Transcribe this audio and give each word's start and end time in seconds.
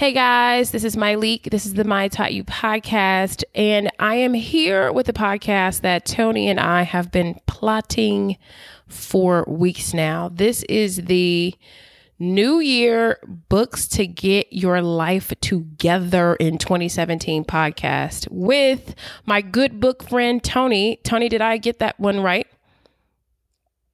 Hey 0.00 0.14
guys, 0.14 0.70
this 0.70 0.82
is 0.82 0.96
Myleik. 0.96 1.50
This 1.50 1.66
is 1.66 1.74
the 1.74 1.84
My 1.84 2.08
Taught 2.08 2.32
You 2.32 2.42
podcast, 2.42 3.44
and 3.54 3.90
I 3.98 4.14
am 4.14 4.32
here 4.32 4.90
with 4.90 5.10
a 5.10 5.12
podcast 5.12 5.82
that 5.82 6.06
Toni 6.06 6.48
and 6.48 6.58
I 6.58 6.84
have 6.84 7.12
been 7.12 7.38
plotting 7.46 8.38
for 8.88 9.44
weeks 9.46 9.92
now. 9.92 10.30
This 10.30 10.62
is 10.70 11.04
the 11.04 11.54
New 12.18 12.60
Year 12.60 13.18
Books 13.50 13.86
to 13.88 14.06
Get 14.06 14.50
Your 14.50 14.80
Life 14.80 15.34
Together 15.42 16.34
in 16.36 16.56
2017 16.56 17.44
podcast 17.44 18.26
with 18.30 18.94
my 19.26 19.42
good 19.42 19.80
book 19.80 20.08
friend 20.08 20.42
Toni. 20.42 20.98
Toni, 21.04 21.28
did 21.28 21.42
I 21.42 21.58
get 21.58 21.78
that 21.80 22.00
one 22.00 22.20
right? 22.20 22.46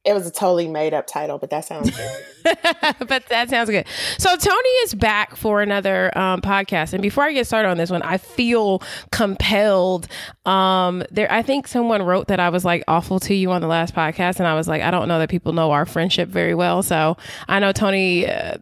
It 0.06 0.12
was 0.12 0.26
a 0.26 0.30
totally 0.30 0.68
made 0.68 0.94
up 0.94 1.08
title, 1.08 1.36
but 1.36 1.50
that 1.50 1.64
sounds 1.64 1.90
good. 1.90 2.58
but 3.08 3.26
that 3.28 3.50
sounds 3.50 3.68
good. 3.68 3.86
So 4.18 4.36
Toni 4.36 4.68
is 4.84 4.94
back 4.94 5.34
for 5.34 5.62
another 5.62 6.16
um, 6.16 6.40
podcast, 6.40 6.92
and 6.92 7.02
before 7.02 7.24
I 7.24 7.32
get 7.32 7.46
started 7.46 7.68
on 7.68 7.76
this 7.76 7.90
one, 7.90 8.02
I 8.02 8.18
feel 8.18 8.82
compelled. 9.10 10.06
Um, 10.44 11.02
there, 11.10 11.30
I 11.30 11.42
think 11.42 11.66
someone 11.66 12.02
wrote 12.02 12.28
that 12.28 12.38
I 12.38 12.50
was 12.50 12.64
like 12.64 12.84
awful 12.86 13.18
to 13.20 13.34
you 13.34 13.50
on 13.50 13.60
the 13.62 13.66
last 13.66 13.96
podcast, 13.96 14.38
and 14.38 14.46
I 14.46 14.54
was 14.54 14.68
like, 14.68 14.80
I 14.80 14.92
don't 14.92 15.08
know 15.08 15.18
that 15.18 15.28
people 15.28 15.52
know 15.52 15.72
our 15.72 15.84
friendship 15.84 16.28
very 16.28 16.54
well. 16.54 16.82
So 16.82 17.16
I 17.48 17.58
know 17.58 17.72
Toni. 17.72 18.28
Uh, 18.28 18.58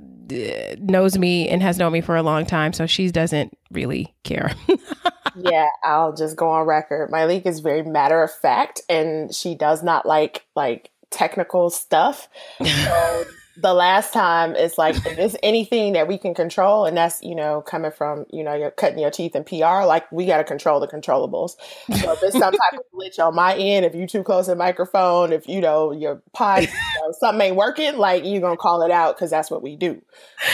knows 0.78 1.18
me 1.18 1.48
and 1.48 1.62
has 1.62 1.78
known 1.78 1.92
me 1.92 2.00
for 2.00 2.16
a 2.16 2.22
long 2.22 2.46
time, 2.46 2.72
so 2.72 2.86
she 2.86 3.10
doesn't 3.10 3.56
really 3.70 4.14
care. 4.24 4.52
yeah, 5.36 5.68
I'll 5.84 6.14
just 6.14 6.36
go 6.36 6.48
on 6.50 6.66
record. 6.66 7.10
Myleik 7.10 7.46
is 7.46 7.60
very 7.60 7.82
matter 7.82 8.22
of 8.22 8.32
fact, 8.32 8.80
and 8.88 9.34
she 9.34 9.54
does 9.54 9.82
not 9.82 10.06
like 10.06 10.46
like 10.54 10.90
technical 11.14 11.70
stuff. 11.70 12.28
So 12.62 13.24
um, 13.24 13.24
the 13.56 13.72
last 13.72 14.12
time 14.12 14.56
is 14.56 14.76
like 14.76 14.96
if 14.96 15.18
it's 15.18 15.36
anything 15.42 15.92
that 15.92 16.08
we 16.08 16.18
can 16.18 16.34
control, 16.34 16.84
and 16.84 16.96
that's 16.96 17.22
you 17.22 17.34
know 17.34 17.62
coming 17.62 17.92
from 17.92 18.26
you 18.30 18.42
know 18.42 18.54
you're 18.54 18.72
cutting 18.72 18.98
your 18.98 19.10
teeth 19.10 19.36
in 19.36 19.44
PR, 19.44 19.84
like 19.86 20.10
we 20.10 20.26
got 20.26 20.38
to 20.38 20.44
control 20.44 20.80
the 20.80 20.88
controllables. 20.88 21.52
So 22.00 22.12
if 22.12 22.22
it's 22.22 22.38
some 22.38 22.52
type 22.52 22.72
of 22.72 22.80
glitch 22.94 23.24
on 23.24 23.34
my 23.34 23.54
end, 23.56 23.84
if 23.84 23.94
you 23.94 24.06
too 24.06 24.22
close 24.22 24.46
to 24.46 24.52
the 24.52 24.56
microphone, 24.56 25.32
if 25.32 25.48
you 25.48 25.60
know 25.60 25.92
your 25.92 26.22
pod, 26.32 26.62
you 26.62 26.68
know, 26.68 27.12
something 27.20 27.48
ain't 27.48 27.56
working, 27.56 27.96
like 27.96 28.24
you're 28.24 28.40
gonna 28.40 28.56
call 28.56 28.82
it 28.82 28.90
out 28.90 29.16
because 29.16 29.30
that's 29.30 29.50
what 29.50 29.62
we 29.62 29.76
do. 29.76 30.02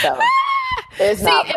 So 0.01 0.19
it's 0.99 1.21
See, 1.21 1.25
not. 1.25 1.47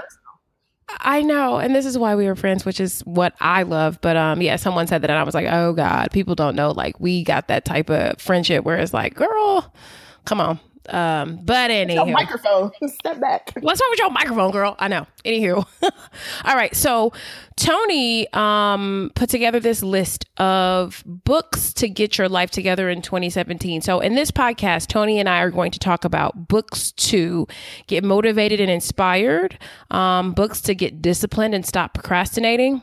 I 1.00 1.22
know, 1.22 1.56
and 1.56 1.74
this 1.74 1.86
is 1.86 1.98
why 1.98 2.14
we 2.14 2.26
were 2.26 2.36
friends, 2.36 2.64
which 2.64 2.80
is 2.80 3.00
what 3.02 3.34
I 3.40 3.62
love. 3.62 4.00
But 4.00 4.16
um, 4.16 4.40
yeah, 4.42 4.56
someone 4.56 4.86
said 4.86 5.02
that, 5.02 5.10
and 5.10 5.18
I 5.18 5.22
was 5.22 5.34
like, 5.34 5.46
oh 5.48 5.72
god, 5.72 6.10
people 6.12 6.34
don't 6.34 6.56
know. 6.56 6.70
Like 6.70 6.98
we 7.00 7.24
got 7.24 7.48
that 7.48 7.64
type 7.64 7.90
of 7.90 8.20
friendship 8.20 8.64
where 8.64 8.76
it's 8.76 8.94
like, 8.94 9.14
girl, 9.14 9.72
come 10.24 10.40
on. 10.40 10.60
Um, 10.88 11.40
but 11.42 11.70
anyway, 11.70 12.12
microphone, 12.12 12.70
step 12.86 13.20
back. 13.20 13.52
What's 13.60 13.80
wrong 13.80 13.90
with 13.90 13.98
your 13.98 14.10
microphone, 14.10 14.50
girl? 14.50 14.76
I 14.78 14.88
know. 14.88 15.06
Anywho, 15.24 15.66
all 16.44 16.56
right. 16.56 16.74
So 16.74 17.12
Toni 17.56 18.32
um 18.32 19.10
put 19.14 19.30
together 19.30 19.60
this 19.60 19.82
list 19.82 20.26
of 20.38 21.02
books 21.06 21.72
to 21.74 21.88
get 21.88 22.18
your 22.18 22.28
life 22.28 22.50
together 22.50 22.90
in 22.90 23.02
2017. 23.02 23.80
So 23.80 24.00
in 24.00 24.14
this 24.14 24.30
podcast, 24.30 24.88
Toni 24.88 25.18
and 25.18 25.28
I 25.28 25.40
are 25.40 25.50
going 25.50 25.70
to 25.72 25.78
talk 25.78 26.04
about 26.04 26.48
books 26.48 26.92
to 26.92 27.46
get 27.86 28.04
motivated 28.04 28.60
and 28.60 28.70
inspired, 28.70 29.58
um, 29.90 30.32
books 30.32 30.60
to 30.62 30.74
get 30.74 31.00
disciplined 31.00 31.54
and 31.54 31.64
stop 31.64 31.94
procrastinating 31.94 32.82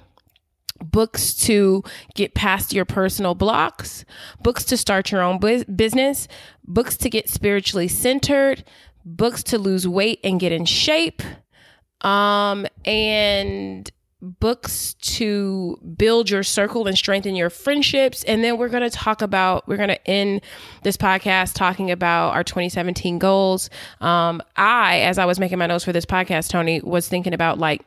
books 0.81 1.33
to 1.33 1.83
get 2.15 2.33
past 2.33 2.73
your 2.73 2.85
personal 2.85 3.35
blocks, 3.35 4.05
books 4.41 4.63
to 4.65 4.77
start 4.77 5.11
your 5.11 5.21
own 5.21 5.39
business, 5.39 6.27
books 6.63 6.97
to 6.97 7.09
get 7.09 7.29
spiritually 7.29 7.87
centered, 7.87 8.63
books 9.05 9.43
to 9.43 9.57
lose 9.57 9.87
weight 9.87 10.19
and 10.23 10.39
get 10.39 10.51
in 10.51 10.65
shape, 10.65 11.21
um, 12.01 12.65
and 12.85 13.91
books 14.21 14.93
to 14.95 15.79
build 15.97 16.29
your 16.29 16.43
circle 16.43 16.85
and 16.85 16.95
strengthen 16.95 17.35
your 17.35 17.49
friendships. 17.49 18.23
And 18.25 18.43
then 18.43 18.57
we're 18.57 18.69
going 18.69 18.87
to 18.87 18.89
talk 18.89 19.21
about, 19.21 19.67
we're 19.67 19.77
going 19.77 19.89
to 19.89 20.07
end 20.07 20.41
this 20.83 20.95
podcast 20.95 21.55
talking 21.55 21.89
about 21.89 22.33
our 22.33 22.43
2017 22.43 23.17
goals. 23.17 23.69
Um, 23.99 24.41
I, 24.55 24.99
as 24.99 25.17
I 25.17 25.25
was 25.25 25.39
making 25.39 25.57
my 25.57 25.65
notes 25.65 25.83
for 25.83 25.91
this 25.91 26.05
podcast, 26.05 26.49
Toni, 26.49 26.81
was 26.81 27.07
thinking 27.07 27.33
about 27.33 27.57
like, 27.57 27.83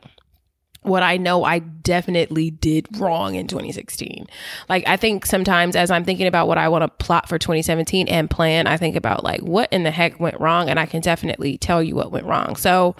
what 0.85 1.03
I 1.03 1.17
know 1.17 1.43
I 1.43 1.59
definitely 1.59 2.51
did 2.51 2.87
wrong 2.99 3.35
in 3.35 3.47
2016. 3.47 4.27
Like, 4.69 4.87
I 4.87 4.97
think 4.97 5.25
sometimes 5.25 5.75
as 5.75 5.91
I'm 5.91 6.03
thinking 6.05 6.27
about 6.27 6.47
what 6.47 6.57
I 6.57 6.69
want 6.69 6.83
to 6.83 7.05
plot 7.05 7.27
for 7.29 7.37
2017 7.39 8.07
and 8.07 8.29
plan, 8.29 8.67
I 8.67 8.77
think 8.77 8.95
about 8.95 9.23
like 9.23 9.41
what 9.41 9.71
in 9.73 9.83
the 9.83 9.91
heck 9.91 10.19
went 10.19 10.39
wrong, 10.39 10.69
and 10.69 10.79
I 10.79 10.85
can 10.85 11.01
definitely 11.01 11.57
tell 11.57 11.83
you 11.83 11.95
what 11.95 12.11
went 12.11 12.25
wrong. 12.25 12.55
So, 12.55 12.95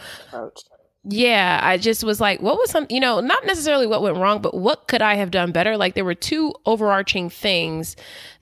yeah, 1.07 1.59
I 1.61 1.77
just 1.77 2.03
was 2.03 2.19
like, 2.19 2.41
what 2.41 2.57
was 2.57 2.71
some, 2.71 2.87
you 2.89 2.99
know, 2.99 3.19
not 3.19 3.45
necessarily 3.45 3.85
what 3.85 4.01
went 4.01 4.17
wrong, 4.17 4.41
but 4.41 4.55
what 4.55 4.87
could 4.87 5.03
I 5.03 5.15
have 5.15 5.29
done 5.29 5.51
better? 5.51 5.77
Like, 5.77 5.93
there 5.93 6.05
were 6.05 6.15
two 6.15 6.53
overarching 6.65 7.29
things 7.29 7.95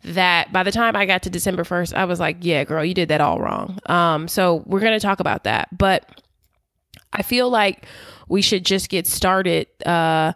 that 0.03 0.51
by 0.53 0.63
the 0.63 0.71
time 0.71 0.95
I 0.95 1.05
got 1.05 1.23
to 1.23 1.29
December 1.29 1.63
1st, 1.63 1.93
I 1.93 2.05
was 2.05 2.21
like, 2.21 2.37
yeah, 2.39 2.63
girl, 2.63 2.83
you 2.85 2.93
did 2.93 3.09
that 3.09 3.19
all 3.19 3.39
wrong. 3.39 3.79
Um, 3.87 4.29
so 4.29 4.63
we're 4.65 4.79
going 4.79 4.97
to 4.97 5.05
talk 5.05 5.19
about 5.19 5.43
that. 5.43 5.77
But 5.77 6.07
I 7.11 7.21
feel 7.21 7.49
like 7.49 7.85
we 8.33 8.41
should 8.41 8.65
just 8.65 8.89
get 8.89 9.05
started. 9.05 9.67
Uh, 9.85 10.33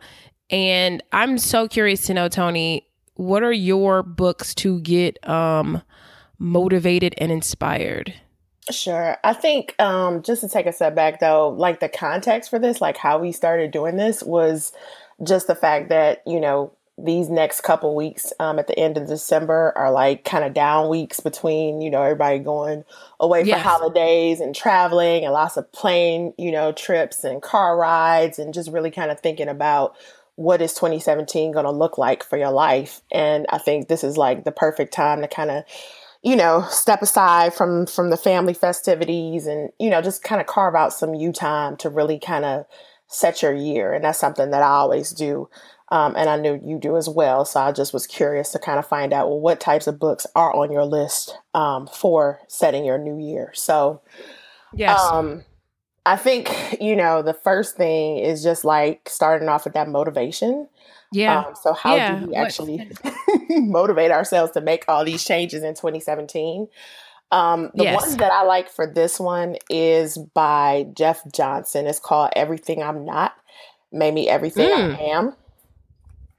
and 0.52 1.02
I'm 1.12 1.40
so 1.40 1.68
curious 1.68 2.06
to 2.06 2.14
know, 2.14 2.30
Toni, 2.30 2.88
what 3.16 3.42
are 3.42 3.52
your 3.52 4.04
books 4.04 4.54
to 4.54 4.80
get 4.82 5.28
um, 5.28 5.82
motivated 6.38 7.16
and 7.18 7.32
inspired? 7.32 8.14
Sure. 8.70 9.18
I 9.24 9.34
think 9.34 9.74
um, 9.80 10.22
just 10.22 10.42
to 10.42 10.48
take 10.48 10.68
a 10.68 10.74
step 10.74 10.94
back, 10.94 11.20
though, 11.20 11.50
like 11.50 11.80
the 11.80 11.90
context 11.90 12.52
for 12.52 12.60
this, 12.60 12.82
like 12.82 12.98
how 12.98 13.18
we 13.18 13.32
started 13.32 13.72
doing 13.72 13.98
this 13.98 14.22
was 14.22 14.74
just 15.24 15.48
the 15.48 15.56
fact 15.56 15.90
that, 15.90 16.22
you 16.28 16.40
know, 16.40 16.77
these 16.98 17.30
next 17.30 17.62
couple 17.62 17.96
weeks 17.96 18.34
um, 18.40 18.58
at 18.58 18.68
the 18.68 18.78
end 18.78 18.98
of 18.98 19.08
December 19.08 19.72
are 19.76 19.92
like 19.92 20.24
kind 20.24 20.44
of 20.44 20.54
down 20.54 20.90
weeks 20.90 21.20
between, 21.20 21.80
you 21.80 21.92
know, 21.92 22.02
everybody 22.02 22.40
going 22.40 22.84
away 23.20 23.44
yes. 23.44 23.62
for 23.62 23.70
holidays 23.70 24.40
and 24.40 24.56
traveling 24.56 25.24
and 25.24 25.32
lots 25.32 25.58
of 25.58 25.72
plane, 25.72 26.34
you 26.38 26.52
know, 26.52 26.72
trips 26.72 27.24
and 27.24 27.42
car 27.42 27.78
rides 27.78 28.40
and 28.40 28.54
just 28.54 28.72
really 28.72 28.90
kind 28.90 29.12
of 29.12 29.20
thinking 29.20 29.48
about 29.48 29.96
what 30.36 30.62
is 30.62 30.74
2017 30.74 31.52
going 31.52 31.66
to 31.66 31.72
look 31.72 32.00
like 32.00 32.24
for 32.24 32.38
your 32.38 32.52
life. 32.52 33.02
And 33.12 33.46
I 33.50 33.60
think 33.60 33.88
this 33.88 34.04
is 34.04 34.18
like 34.18 34.44
the 34.44 34.52
perfect 34.52 34.94
time 34.94 35.22
to 35.22 35.28
kind 35.28 35.52
of 35.52 35.64
you 36.24 36.36
know 36.36 36.66
step 36.70 37.04
aside 37.04 37.54
from 37.54 37.86
from 37.86 38.10
the 38.10 38.18
family 38.18 38.54
festivities 38.54 39.46
and 39.46 39.70
you 39.80 39.90
know 39.90 40.02
just 40.02 40.24
kind 40.24 40.42
of 40.42 40.48
carve 40.48 40.74
out 40.74 40.92
some 40.92 41.14
you 41.14 41.32
time 41.32 41.78
to 41.78 41.90
really 41.90 42.18
kind 42.20 42.44
of 42.44 42.66
set 43.06 43.42
your 43.42 43.54
year 43.54 43.94
and 43.94 44.04
that's 44.04 44.20
something 44.20 44.50
that 44.50 44.64
i 44.64 44.68
always 44.68 45.12
do 45.12 45.48
um, 45.90 46.16
and 46.18 46.30
I 46.30 46.38
knew 46.38 46.60
you 46.64 46.80
do 46.80 46.98
as 46.98 47.08
well. 47.08 47.46
So 47.46 47.62
I 47.62 47.72
just 47.72 47.94
was 47.94 48.06
curious 48.08 48.52
to 48.52 48.60
kind 48.60 48.78
of 48.78 48.86
find 48.86 49.14
out 49.14 49.30
well, 49.30 49.40
what 49.40 49.60
types 49.60 49.88
of 49.88 50.00
books 50.00 50.28
are 50.36 50.54
on 50.54 50.72
your 50.72 50.84
list 50.84 51.38
um, 51.54 51.88
for 51.88 52.40
setting 52.48 52.84
your 52.84 52.98
new 52.98 53.18
year. 53.18 53.52
So, 53.54 54.02
yes. 54.74 55.00
Um, 55.00 55.44
I 56.06 56.16
think, 56.16 56.78
you 56.82 56.96
know, 56.96 57.22
the 57.22 57.34
first 57.34 57.76
thing 57.76 58.18
is 58.18 58.44
just 58.44 58.66
like 58.66 59.10
starting 59.10 59.50
off 59.50 59.66
with 59.66 59.74
that 59.74 59.90
motivation. 59.90 60.68
Yeah. 61.12 61.40
Um, 61.40 61.56
so, 61.62 61.74
how 61.74 61.96
yeah. 61.96 62.20
do 62.20 62.28
we 62.28 62.36
actually 62.36 62.90
motivate 63.50 64.12
ourselves 64.12 64.52
to 64.54 64.62
make 64.62 64.86
all 64.88 65.06
these 65.06 65.24
changes 65.24 65.64
in 65.64 65.74
2017? 65.74 66.68
Um, 67.32 67.72
the 67.76 67.84
yes. 67.84 68.02
one 68.02 68.18
that 68.18 68.32
I 68.32 68.44
like 68.44 68.70
for 68.70 68.88
this 68.88 69.20
one 69.20 69.58
is 69.70 70.18
by 70.18 70.88
Jeff 70.96 71.22
Johnson. 71.34 71.86
It's 71.86 72.00
called 72.00 72.32
Everything 72.36 72.82
I'm 72.82 73.06
Not, 73.06 73.34
Made 73.92 74.14
Me 74.14 74.30
Everything 74.30 74.70
mm. 74.70 74.98
I 74.98 75.02
Am. 75.04 75.34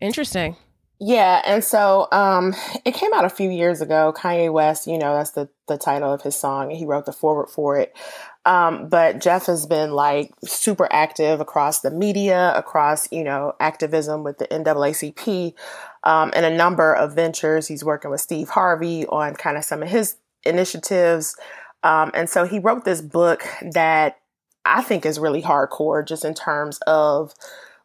Interesting. 0.00 0.56
Yeah, 1.00 1.42
and 1.44 1.62
so 1.62 2.08
um, 2.10 2.56
it 2.84 2.92
came 2.92 3.14
out 3.14 3.24
a 3.24 3.30
few 3.30 3.50
years 3.50 3.80
ago. 3.80 4.12
Kanye 4.16 4.52
West, 4.52 4.88
you 4.88 4.98
know, 4.98 5.14
that's 5.14 5.30
the 5.30 5.48
the 5.68 5.78
title 5.78 6.12
of 6.12 6.22
his 6.22 6.34
song, 6.34 6.70
and 6.70 6.78
he 6.78 6.84
wrote 6.84 7.06
the 7.06 7.12
forward 7.12 7.48
for 7.48 7.78
it. 7.78 7.96
Um, 8.44 8.88
but 8.88 9.20
Jeff 9.20 9.46
has 9.46 9.64
been 9.66 9.92
like 9.92 10.32
super 10.44 10.88
active 10.90 11.40
across 11.40 11.80
the 11.80 11.92
media, 11.92 12.52
across 12.56 13.10
you 13.12 13.22
know 13.22 13.54
activism 13.60 14.24
with 14.24 14.38
the 14.38 14.48
NAACP, 14.48 15.54
um, 16.02 16.32
and 16.34 16.44
a 16.44 16.56
number 16.56 16.92
of 16.92 17.14
ventures. 17.14 17.68
He's 17.68 17.84
working 17.84 18.10
with 18.10 18.20
Steve 18.20 18.48
Harvey 18.48 19.06
on 19.06 19.34
kind 19.34 19.56
of 19.56 19.64
some 19.64 19.84
of 19.84 19.88
his 19.88 20.16
initiatives, 20.42 21.36
um, 21.84 22.10
and 22.12 22.28
so 22.28 22.44
he 22.44 22.58
wrote 22.58 22.84
this 22.84 23.02
book 23.02 23.46
that 23.72 24.18
I 24.64 24.82
think 24.82 25.06
is 25.06 25.20
really 25.20 25.42
hardcore, 25.42 26.04
just 26.04 26.24
in 26.24 26.34
terms 26.34 26.80
of 26.88 27.34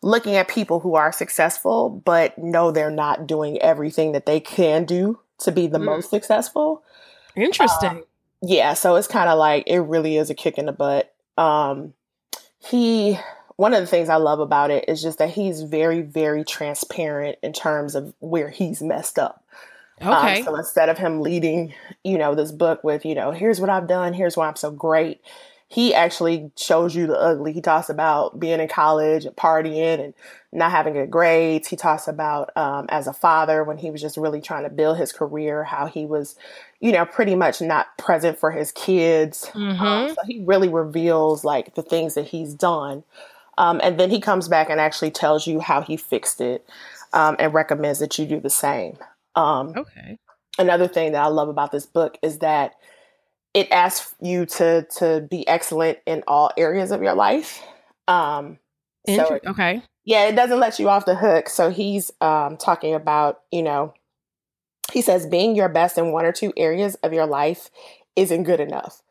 looking 0.03 0.35
at 0.35 0.47
people 0.47 0.79
who 0.81 0.95
are 0.95 1.11
successful 1.11 1.89
but 1.89 2.37
know 2.37 2.71
they're 2.71 2.91
not 2.91 3.25
doing 3.25 3.57
everything 3.61 4.11
that 4.11 4.25
they 4.25 4.39
can 4.39 4.85
do 4.85 5.19
to 5.39 5.51
be 5.51 5.67
the 5.67 5.79
mm. 5.79 5.85
most 5.85 6.09
successful. 6.09 6.83
Interesting. 7.35 7.89
Um, 7.89 8.03
yeah, 8.41 8.73
so 8.73 8.95
it's 8.95 9.07
kind 9.07 9.29
of 9.29 9.39
like 9.39 9.63
it 9.67 9.79
really 9.79 10.17
is 10.17 10.29
a 10.29 10.35
kick 10.35 10.57
in 10.57 10.65
the 10.65 10.73
butt. 10.73 11.13
Um, 11.37 11.93
he 12.59 13.17
one 13.55 13.73
of 13.73 13.81
the 13.81 13.87
things 13.87 14.09
I 14.09 14.15
love 14.15 14.39
about 14.39 14.71
it 14.71 14.85
is 14.87 15.01
just 15.01 15.19
that 15.19 15.29
he's 15.29 15.61
very, 15.61 16.01
very 16.01 16.43
transparent 16.43 17.37
in 17.43 17.53
terms 17.53 17.95
of 17.95 18.13
where 18.19 18.49
he's 18.49 18.81
messed 18.81 19.19
up. 19.19 19.43
Um, 20.01 20.13
okay. 20.13 20.39
Um, 20.39 20.43
so 20.43 20.55
instead 20.55 20.89
of 20.89 20.97
him 20.97 21.21
leading, 21.21 21.73
you 22.03 22.17
know, 22.17 22.35
this 22.35 22.51
book 22.51 22.83
with, 22.83 23.05
you 23.05 23.15
know, 23.15 23.31
here's 23.31 23.59
what 23.59 23.69
I've 23.69 23.87
done, 23.87 24.13
here's 24.13 24.35
why 24.35 24.47
I'm 24.47 24.55
so 24.55 24.71
great, 24.71 25.21
he 25.73 25.91
actually 25.91 26.51
shows 26.55 26.95
you 26.95 27.07
the 27.07 27.19
ugly. 27.19 27.51
He 27.51 27.59
talks 27.59 27.89
about 27.89 28.39
being 28.39 28.59
in 28.59 28.67
college 28.67 29.25
and 29.25 29.35
partying 29.35 29.99
and 29.99 30.13
not 30.51 30.69
having 30.69 30.93
good 30.93 31.09
grades. 31.09 31.67
He 31.67 31.75
talks 31.75 32.07
about 32.07 32.55
um, 32.55 32.85
as 32.89 33.07
a 33.07 33.13
father 33.13 33.63
when 33.63 33.79
he 33.79 33.89
was 33.89 33.99
just 33.99 34.15
really 34.15 34.39
trying 34.39 34.65
to 34.65 34.69
build 34.69 34.99
his 34.99 35.11
career, 35.11 35.63
how 35.63 35.87
he 35.87 36.05
was, 36.05 36.35
you 36.79 36.91
know, 36.91 37.07
pretty 37.07 37.33
much 37.33 37.59
not 37.59 37.97
present 37.97 38.37
for 38.37 38.51
his 38.51 38.71
kids. 38.71 39.49
Mm-hmm. 39.55 39.83
Um, 39.83 40.09
so 40.09 40.17
he 40.27 40.43
really 40.45 40.69
reveals 40.69 41.43
like 41.43 41.73
the 41.73 41.81
things 41.81 42.13
that 42.13 42.27
he's 42.27 42.53
done. 42.53 43.03
Um, 43.57 43.81
and 43.83 43.99
then 43.99 44.11
he 44.11 44.21
comes 44.21 44.47
back 44.47 44.69
and 44.69 44.79
actually 44.79 45.09
tells 45.09 45.47
you 45.47 45.59
how 45.59 45.81
he 45.81 45.97
fixed 45.97 46.39
it 46.39 46.69
um, 47.13 47.35
and 47.39 47.51
recommends 47.51 47.97
that 47.97 48.19
you 48.19 48.27
do 48.27 48.39
the 48.39 48.51
same. 48.51 48.95
Um, 49.33 49.73
okay. 49.75 50.19
Another 50.59 50.87
thing 50.87 51.13
that 51.13 51.23
I 51.23 51.29
love 51.29 51.49
about 51.49 51.71
this 51.71 51.87
book 51.87 52.19
is 52.21 52.39
that 52.39 52.75
it 53.53 53.71
asks 53.71 54.15
you 54.21 54.45
to 54.45 54.85
to 54.97 55.27
be 55.29 55.47
excellent 55.47 55.99
in 56.05 56.23
all 56.27 56.51
areas 56.57 56.91
of 56.91 57.01
your 57.01 57.13
life. 57.13 57.61
Um, 58.07 58.59
so 59.07 59.39
okay. 59.45 59.83
Yeah, 60.05 60.27
it 60.27 60.35
doesn't 60.35 60.59
let 60.59 60.79
you 60.79 60.89
off 60.89 61.05
the 61.05 61.15
hook. 61.15 61.47
So 61.47 61.69
he's 61.69 62.11
um, 62.19 62.57
talking 62.57 62.93
about, 62.93 63.39
you 63.51 63.63
know, 63.63 63.93
he 64.91 65.01
says 65.01 65.25
being 65.25 65.55
your 65.55 65.69
best 65.69 65.97
in 65.97 66.11
one 66.11 66.25
or 66.25 66.33
two 66.33 66.51
areas 66.57 66.95
of 66.95 67.13
your 67.13 67.25
life 67.25 67.69
isn't 68.15 68.43
good 68.43 68.59
enough. 68.59 69.01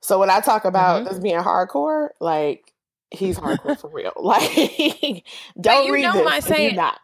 So 0.00 0.18
when 0.18 0.30
I 0.30 0.40
talk 0.40 0.64
about 0.64 1.02
mm-hmm. 1.02 1.12
this 1.12 1.22
being 1.22 1.38
hardcore, 1.38 2.08
like 2.20 2.72
he's 3.10 3.38
hardcore 3.38 3.78
for 3.80 3.90
real. 3.90 4.12
Like, 4.20 5.24
don't 5.60 5.90
read 5.90 6.04
this 6.12 6.50
if 6.50 6.58
you're 6.58 6.72
not 6.72 6.98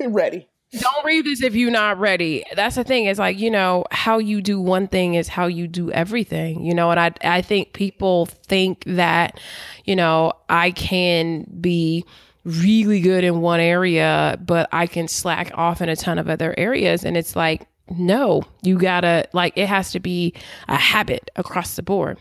ready. 0.00 0.48
Don't 0.78 1.04
read 1.04 1.24
this 1.24 1.42
if 1.42 1.56
you're 1.56 1.70
not 1.70 1.98
ready. 1.98 2.44
That's 2.54 2.76
the 2.76 2.84
thing. 2.84 3.06
It's 3.06 3.18
like, 3.18 3.38
you 3.38 3.50
know, 3.50 3.84
how 3.90 4.18
you 4.18 4.40
do 4.40 4.60
one 4.60 4.86
thing 4.86 5.14
is 5.14 5.26
how 5.26 5.46
you 5.46 5.66
do 5.66 5.90
everything, 5.90 6.64
you 6.64 6.74
know, 6.74 6.92
and 6.92 7.00
I, 7.00 7.12
I 7.22 7.42
think 7.42 7.72
people 7.72 8.26
think 8.26 8.84
that, 8.86 9.40
you 9.84 9.96
know, 9.96 10.32
I 10.48 10.70
can 10.70 11.44
be 11.60 12.04
really 12.44 13.00
good 13.00 13.24
in 13.24 13.40
one 13.40 13.58
area, 13.58 14.38
but 14.44 14.68
I 14.70 14.86
can 14.86 15.08
slack 15.08 15.50
off 15.54 15.82
in 15.82 15.88
a 15.88 15.96
ton 15.96 16.18
of 16.18 16.30
other 16.30 16.54
areas. 16.56 17.04
And 17.04 17.16
it's 17.16 17.34
like, 17.34 17.66
no, 17.90 18.44
you 18.62 18.78
gotta, 18.78 19.28
like, 19.32 19.52
it 19.56 19.66
has 19.66 19.90
to 19.90 20.00
be 20.00 20.32
a 20.68 20.76
habit 20.76 21.30
across 21.34 21.74
the 21.74 21.82
board. 21.82 22.18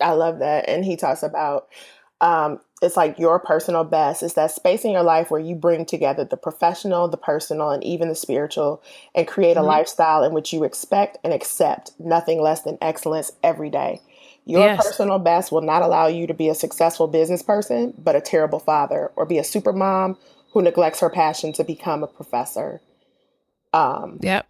I 0.00 0.10
love 0.10 0.40
that. 0.40 0.68
And 0.68 0.84
he 0.84 0.96
talks 0.96 1.22
about 1.22 1.68
um, 2.20 2.60
it's 2.82 2.96
like 2.96 3.18
your 3.18 3.38
personal 3.38 3.84
best. 3.84 4.22
It's 4.22 4.34
that 4.34 4.50
space 4.50 4.84
in 4.84 4.90
your 4.90 5.02
life 5.02 5.30
where 5.30 5.40
you 5.40 5.54
bring 5.54 5.86
together 5.86 6.24
the 6.24 6.36
professional, 6.36 7.08
the 7.08 7.16
personal, 7.16 7.70
and 7.70 7.82
even 7.82 8.08
the 8.08 8.14
spiritual 8.14 8.82
and 9.14 9.26
create 9.26 9.56
a 9.56 9.60
mm-hmm. 9.60 9.68
lifestyle 9.68 10.22
in 10.22 10.32
which 10.32 10.52
you 10.52 10.64
expect 10.64 11.18
and 11.24 11.32
accept 11.32 11.92
nothing 11.98 12.40
less 12.40 12.62
than 12.62 12.78
excellence 12.82 13.32
every 13.42 13.70
day. 13.70 14.00
Your 14.44 14.60
yes. 14.60 14.84
personal 14.84 15.18
best 15.18 15.50
will 15.50 15.62
not 15.62 15.82
allow 15.82 16.06
you 16.06 16.26
to 16.26 16.34
be 16.34 16.48
a 16.48 16.54
successful 16.54 17.08
business 17.08 17.42
person, 17.42 17.94
but 17.98 18.14
a 18.14 18.20
terrible 18.20 18.60
father, 18.60 19.10
or 19.16 19.26
be 19.26 19.38
a 19.38 19.44
super 19.44 19.72
mom 19.72 20.16
who 20.52 20.62
neglects 20.62 21.00
her 21.00 21.10
passion 21.10 21.52
to 21.54 21.64
become 21.64 22.04
a 22.04 22.06
professor. 22.06 22.80
Um, 23.72 24.20
yep. 24.22 24.46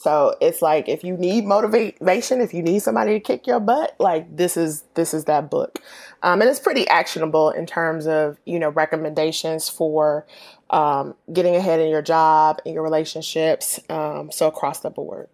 So 0.00 0.34
it's 0.40 0.62
like 0.62 0.88
if 0.88 1.04
you 1.04 1.14
need 1.18 1.44
motivation, 1.44 2.40
if 2.40 2.54
you 2.54 2.62
need 2.62 2.78
somebody 2.78 3.12
to 3.12 3.20
kick 3.20 3.46
your 3.46 3.60
butt, 3.60 3.96
like 3.98 4.34
this 4.34 4.56
is 4.56 4.82
this 4.94 5.12
is 5.12 5.26
that 5.26 5.50
book, 5.50 5.78
um, 6.22 6.40
and 6.40 6.48
it's 6.48 6.58
pretty 6.58 6.88
actionable 6.88 7.50
in 7.50 7.66
terms 7.66 8.06
of 8.06 8.38
you 8.46 8.58
know 8.58 8.70
recommendations 8.70 9.68
for 9.68 10.26
um, 10.70 11.14
getting 11.34 11.54
ahead 11.54 11.80
in 11.80 11.90
your 11.90 12.00
job 12.00 12.62
and 12.64 12.72
your 12.72 12.82
relationships. 12.82 13.78
Um, 13.90 14.32
so 14.32 14.46
across 14.48 14.80
the 14.80 14.88
board. 14.88 15.28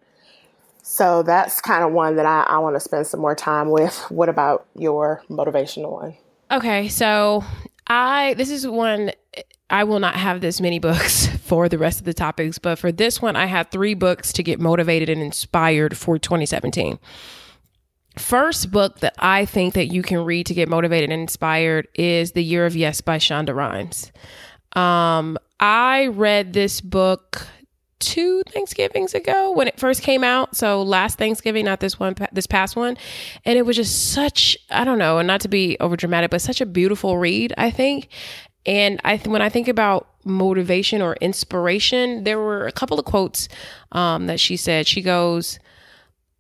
So 0.83 1.23
that's 1.23 1.61
kind 1.61 1.85
of 1.85 1.93
one 1.93 2.17
that 2.17 2.27
I, 2.27 2.43
I 2.43 2.59
want 2.59 2.75
to 2.75 2.81
spend 2.81 3.07
some 3.07 3.21
more 3.21 3.37
time 3.37 3.71
with. 3.71 3.97
What 4.09 4.29
about 4.29 4.67
your 4.75 5.23
motivational 5.31 5.93
one? 5.93 6.17
Okay, 6.51 6.89
so 6.89 7.45
I 7.89 8.35
this 8.35 8.51
is 8.51 8.67
one 8.67 9.13
I 9.69 9.85
will 9.85 9.99
not 9.99 10.15
have 10.15 10.41
this 10.41 10.61
many 10.61 10.79
books 10.79 11.27
for 11.43 11.69
the 11.69 11.79
rest 11.79 11.99
of 11.99 12.05
the 12.05 12.15
topics, 12.15 12.59
but 12.59 12.79
for 12.79 12.93
this 12.93 13.21
one, 13.21 13.37
I 13.37 13.47
had 13.47 13.71
three 13.71 13.95
books 13.95 14.33
to 14.35 14.43
get 14.43 14.61
motivated 14.61 15.09
and 15.09 15.21
inspired 15.21 15.97
for 15.97 16.19
2017. 16.19 16.99
First 18.17 18.71
book 18.71 19.01
that 19.01 19.15
I 19.19 19.45
think 19.45 19.75
that 19.75 19.87
you 19.87 20.03
can 20.03 20.25
read 20.25 20.47
to 20.47 20.55
get 20.55 20.69
motivated 20.69 21.11
and 21.11 21.21
inspired 21.21 21.89
is 21.95 22.33
The 22.33 22.43
Year 22.43 22.65
of 22.65 22.75
Yes 22.75 23.01
by 23.01 23.19
Shonda 23.19 23.55
Rhimes. 23.55 24.11
Um, 24.73 25.37
I 25.61 26.07
read 26.07 26.53
this 26.53 26.81
book 26.81 27.47
two 27.99 28.43
Thanksgivings 28.49 29.15
ago 29.15 29.53
when 29.53 29.69
it 29.69 29.79
first 29.79 30.03
came 30.03 30.23
out. 30.23 30.55
So 30.57 30.83
last 30.83 31.19
Thanksgiving, 31.19 31.65
not 31.65 31.81
this 31.81 31.99
one, 31.99 32.15
this 32.33 32.47
past 32.47 32.77
one. 32.77 32.97
And 33.45 33.59
it 33.59 33.67
was 33.67 33.77
just 33.77 34.13
such, 34.13 34.57
I 34.71 34.85
don't 34.85 34.99
know, 34.99 35.19
and 35.19 35.27
not 35.27 35.41
to 35.43 35.49
be 35.49 35.77
over 35.81 35.97
dramatic, 35.97 36.31
but 36.31 36.43
such 36.43 36.61
a 36.61 36.67
beautiful 36.67 37.19
read, 37.19 37.55
I 37.57 37.71
think. 37.71 38.09
And 38.67 39.01
I 39.05 39.17
th- 39.17 39.29
when 39.29 39.43
I 39.43 39.49
think 39.49 39.69
about 39.69 40.09
motivation 40.25 41.01
or 41.01 41.15
inspiration, 41.21 42.25
there 42.25 42.39
were 42.39 42.67
a 42.67 42.73
couple 42.73 42.99
of 42.99 43.05
quotes 43.05 43.49
um, 43.93 44.27
that 44.27 44.41
she 44.41 44.57
said. 44.57 44.87
She 44.87 45.03
goes, 45.03 45.59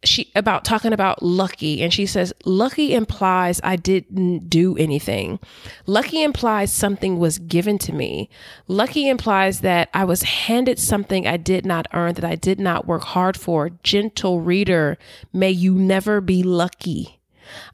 she 0.04 0.30
about 0.34 0.64
talking 0.64 0.92
about 0.92 1.22
lucky 1.22 1.82
and 1.82 1.92
she 1.92 2.06
says 2.06 2.32
lucky 2.44 2.94
implies 2.94 3.60
i 3.64 3.76
didn't 3.76 4.48
do 4.48 4.76
anything. 4.76 5.38
Lucky 5.86 6.22
implies 6.22 6.72
something 6.72 7.18
was 7.18 7.38
given 7.38 7.78
to 7.78 7.92
me. 7.92 8.28
Lucky 8.68 9.08
implies 9.08 9.60
that 9.60 9.88
i 9.94 10.04
was 10.04 10.22
handed 10.22 10.78
something 10.78 11.26
i 11.26 11.36
did 11.36 11.66
not 11.66 11.86
earn 11.92 12.14
that 12.14 12.24
i 12.24 12.34
did 12.34 12.60
not 12.60 12.86
work 12.86 13.02
hard 13.02 13.36
for. 13.36 13.70
Gentle 13.82 14.40
reader 14.40 14.98
may 15.32 15.50
you 15.50 15.74
never 15.74 16.20
be 16.20 16.42
lucky 16.42 17.15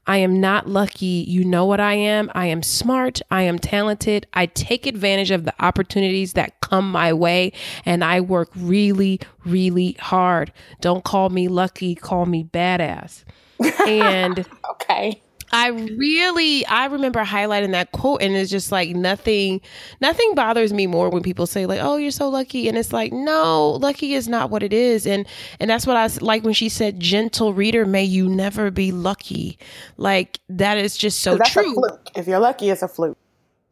I 0.07 0.17
am 0.17 0.39
not 0.39 0.67
lucky. 0.67 1.25
You 1.27 1.43
know 1.43 1.65
what 1.65 1.79
I 1.79 1.93
am? 1.93 2.31
I 2.33 2.47
am 2.47 2.63
smart. 2.63 3.21
I 3.31 3.43
am 3.43 3.59
talented. 3.59 4.27
I 4.33 4.45
take 4.47 4.85
advantage 4.85 5.31
of 5.31 5.45
the 5.45 5.53
opportunities 5.59 6.33
that 6.33 6.59
come 6.61 6.91
my 6.91 7.13
way 7.13 7.53
and 7.85 8.03
I 8.03 8.21
work 8.21 8.49
really, 8.55 9.19
really 9.45 9.97
hard. 9.99 10.51
Don't 10.81 11.03
call 11.03 11.29
me 11.29 11.47
lucky, 11.47 11.95
call 11.95 12.25
me 12.25 12.43
badass. 12.43 13.23
And 13.87 14.45
okay. 14.71 15.21
I 15.53 15.67
really 15.67 16.65
I 16.65 16.85
remember 16.87 17.23
highlighting 17.23 17.71
that 17.71 17.91
quote 17.91 18.23
and 18.23 18.35
it's 18.35 18.49
just 18.49 18.71
like 18.71 18.89
nothing 18.89 19.61
nothing 20.01 20.33
bothers 20.33 20.73
me 20.73 20.87
more 20.87 21.09
when 21.11 21.21
people 21.21 21.45
say 21.45 21.67
like 21.67 21.79
oh 21.79 21.97
you're 21.97 22.09
so 22.09 22.27
lucky 22.27 22.67
and 22.67 22.75
it's 22.75 22.91
like 22.91 23.13
no 23.13 23.73
lucky 23.73 24.15
is 24.15 24.27
not 24.27 24.49
what 24.49 24.63
it 24.63 24.73
is 24.73 25.05
and 25.05 25.27
and 25.59 25.69
that's 25.69 25.85
what 25.85 25.95
I 25.95 26.07
like 26.21 26.43
when 26.43 26.55
she 26.55 26.69
said 26.69 26.99
gentle 26.99 27.53
reader 27.53 27.85
may 27.85 28.03
you 28.03 28.27
never 28.27 28.71
be 28.71 28.91
lucky 28.91 29.59
like 29.95 30.39
that 30.49 30.79
is 30.79 30.97
just 30.97 31.19
so 31.19 31.37
true. 31.37 31.75
if 32.15 32.25
you're 32.27 32.39
lucky 32.39 32.71
it's 32.71 32.81
a 32.81 32.87
fluke. 32.87 33.17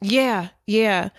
Yeah 0.01 0.49
yeah 0.67 1.09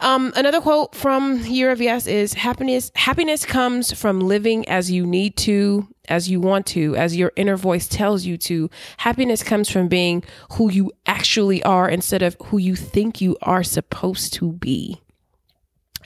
um, 0.00 0.32
another 0.36 0.60
quote 0.60 0.94
from 0.94 1.38
Year 1.44 1.70
of 1.70 1.80
Yes 1.80 2.06
is 2.06 2.34
happiness 2.34 2.90
happiness 2.94 3.44
comes 3.44 3.92
from 3.92 4.20
living 4.20 4.68
as 4.68 4.90
you 4.90 5.06
need 5.06 5.36
to, 5.38 5.88
as 6.08 6.30
you 6.30 6.40
want 6.40 6.66
to, 6.66 6.94
as 6.96 7.16
your 7.16 7.32
inner 7.36 7.56
voice 7.56 7.88
tells 7.88 8.24
you 8.24 8.36
to. 8.38 8.70
Happiness 8.98 9.42
comes 9.42 9.68
from 9.68 9.88
being 9.88 10.22
who 10.52 10.70
you 10.70 10.92
actually 11.06 11.62
are 11.64 11.88
instead 11.88 12.22
of 12.22 12.36
who 12.46 12.58
you 12.58 12.76
think 12.76 13.20
you 13.20 13.36
are 13.42 13.64
supposed 13.64 14.32
to 14.34 14.52
be. 14.52 15.00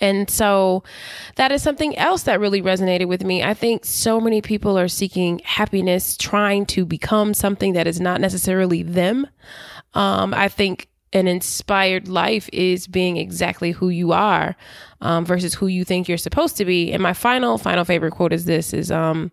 And 0.00 0.28
so 0.28 0.82
that 1.36 1.52
is 1.52 1.62
something 1.62 1.96
else 1.96 2.24
that 2.24 2.40
really 2.40 2.60
resonated 2.60 3.06
with 3.06 3.22
me. 3.22 3.42
I 3.42 3.54
think 3.54 3.84
so 3.84 4.20
many 4.20 4.42
people 4.42 4.76
are 4.76 4.88
seeking 4.88 5.40
happiness, 5.44 6.16
trying 6.16 6.66
to 6.66 6.84
become 6.84 7.34
something 7.34 7.74
that 7.74 7.86
is 7.86 8.00
not 8.00 8.20
necessarily 8.20 8.82
them. 8.82 9.28
Um, 9.94 10.34
I 10.34 10.48
think 10.48 10.88
an 11.12 11.28
inspired 11.28 12.08
life 12.08 12.48
is 12.52 12.86
being 12.86 13.16
exactly 13.16 13.72
who 13.72 13.88
you 13.88 14.12
are 14.12 14.56
um, 15.00 15.24
versus 15.24 15.54
who 15.54 15.66
you 15.66 15.84
think 15.84 16.08
you're 16.08 16.18
supposed 16.18 16.56
to 16.56 16.64
be. 16.64 16.92
And 16.92 17.02
my 17.02 17.12
final, 17.12 17.58
final 17.58 17.84
favorite 17.84 18.12
quote 18.12 18.32
is 18.32 18.44
this 18.44 18.72
is 18.72 18.90
um 18.90 19.30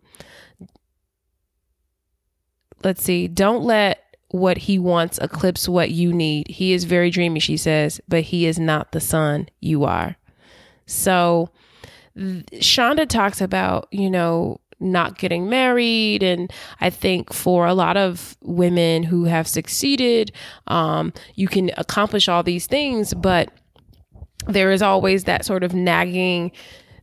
let's 2.84 3.04
see, 3.04 3.28
don't 3.28 3.64
let 3.64 4.04
what 4.30 4.58
he 4.58 4.78
wants 4.78 5.18
eclipse 5.20 5.68
what 5.68 5.92
you 5.92 6.14
need. 6.14 6.48
He 6.48 6.74
is 6.74 6.84
very 6.84 7.10
dreamy, 7.10 7.40
she 7.40 7.58
says, 7.58 8.00
but 8.08 8.22
he 8.22 8.46
is 8.46 8.60
not 8.60 8.92
the 8.92 9.00
son 9.00 9.50
you 9.60 9.86
are. 9.86 10.18
So 10.86 11.50
Shonda 12.18 13.08
talks 13.08 13.42
about, 13.42 13.88
you 13.92 14.10
know, 14.10 14.60
not 14.80 15.18
getting 15.18 15.50
married. 15.50 16.24
And 16.24 16.52
I 16.80 16.90
think 16.90 17.34
for 17.34 17.66
a 17.66 17.74
lot 17.74 17.98
of 17.98 18.38
women 18.42 19.04
who 19.04 19.26
have 19.26 19.48
succeeded, 19.48 20.32
um, 20.68 21.14
you 21.36 21.48
can 21.48 21.72
accomplish 21.78 22.28
all 22.30 22.44
these 22.44 22.68
things, 22.68 23.14
but 23.14 23.52
there 24.48 24.72
is 24.72 24.82
always 24.82 25.26
that 25.26 25.46
sort 25.46 25.64
of 25.64 25.74
nagging 25.74 26.52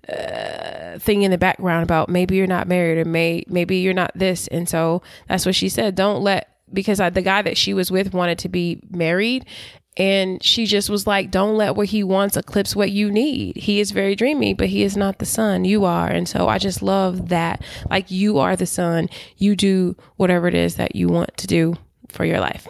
uh, 0.08 0.98
thing 0.98 1.22
in 1.22 1.30
the 1.30 1.38
background 1.38 1.82
about 1.82 2.08
maybe 2.08 2.36
you're 2.36 2.46
not 2.46 2.68
married 2.68 2.98
or 2.98 3.04
may 3.04 3.44
maybe 3.48 3.78
you're 3.78 3.92
not 3.92 4.12
this 4.14 4.46
and 4.48 4.68
so 4.68 5.02
that's 5.26 5.44
what 5.44 5.54
she 5.54 5.68
said 5.68 5.96
don't 5.96 6.22
let 6.22 6.48
because 6.72 7.00
I, 7.00 7.10
the 7.10 7.22
guy 7.22 7.42
that 7.42 7.58
she 7.58 7.74
was 7.74 7.90
with 7.90 8.14
wanted 8.14 8.38
to 8.38 8.48
be 8.48 8.80
married 8.88 9.46
and 9.96 10.42
she 10.42 10.66
just 10.66 10.90
was 10.90 11.06
like, 11.06 11.30
don't 11.30 11.56
let 11.56 11.74
what 11.74 11.88
he 11.88 12.04
wants 12.04 12.36
eclipse 12.36 12.76
what 12.76 12.90
you 12.90 13.10
need. 13.10 13.56
He 13.56 13.80
is 13.80 13.92
very 13.92 14.14
dreamy, 14.14 14.52
but 14.52 14.68
he 14.68 14.82
is 14.82 14.96
not 14.96 15.18
the 15.18 15.26
sun. 15.26 15.64
You 15.64 15.84
are. 15.84 16.08
And 16.08 16.28
so 16.28 16.48
I 16.48 16.58
just 16.58 16.82
love 16.82 17.30
that. 17.30 17.62
Like, 17.88 18.10
you 18.10 18.38
are 18.38 18.56
the 18.56 18.66
sun. 18.66 19.08
You 19.38 19.56
do 19.56 19.96
whatever 20.16 20.48
it 20.48 20.54
is 20.54 20.74
that 20.74 20.94
you 20.94 21.08
want 21.08 21.34
to 21.38 21.46
do 21.46 21.74
for 22.08 22.24
your 22.24 22.40
life. 22.40 22.68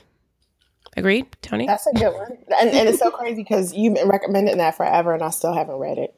Agreed, 0.97 1.27
Toni? 1.43 1.67
That's 1.67 1.87
a 1.87 1.93
good 1.93 2.15
one. 2.15 2.39
And, 2.61 2.71
and 2.71 2.89
it's 2.89 3.01
so 3.01 3.11
crazy 3.11 3.43
because 3.43 3.75
you've 3.75 3.95
been 3.95 4.09
recommending 4.09 4.59
that 4.59 4.77
forever 4.77 5.13
and 5.13 5.23
I 5.23 5.31
still 5.31 5.53
haven't 5.53 5.77
read 5.77 5.99
it. 5.99 6.15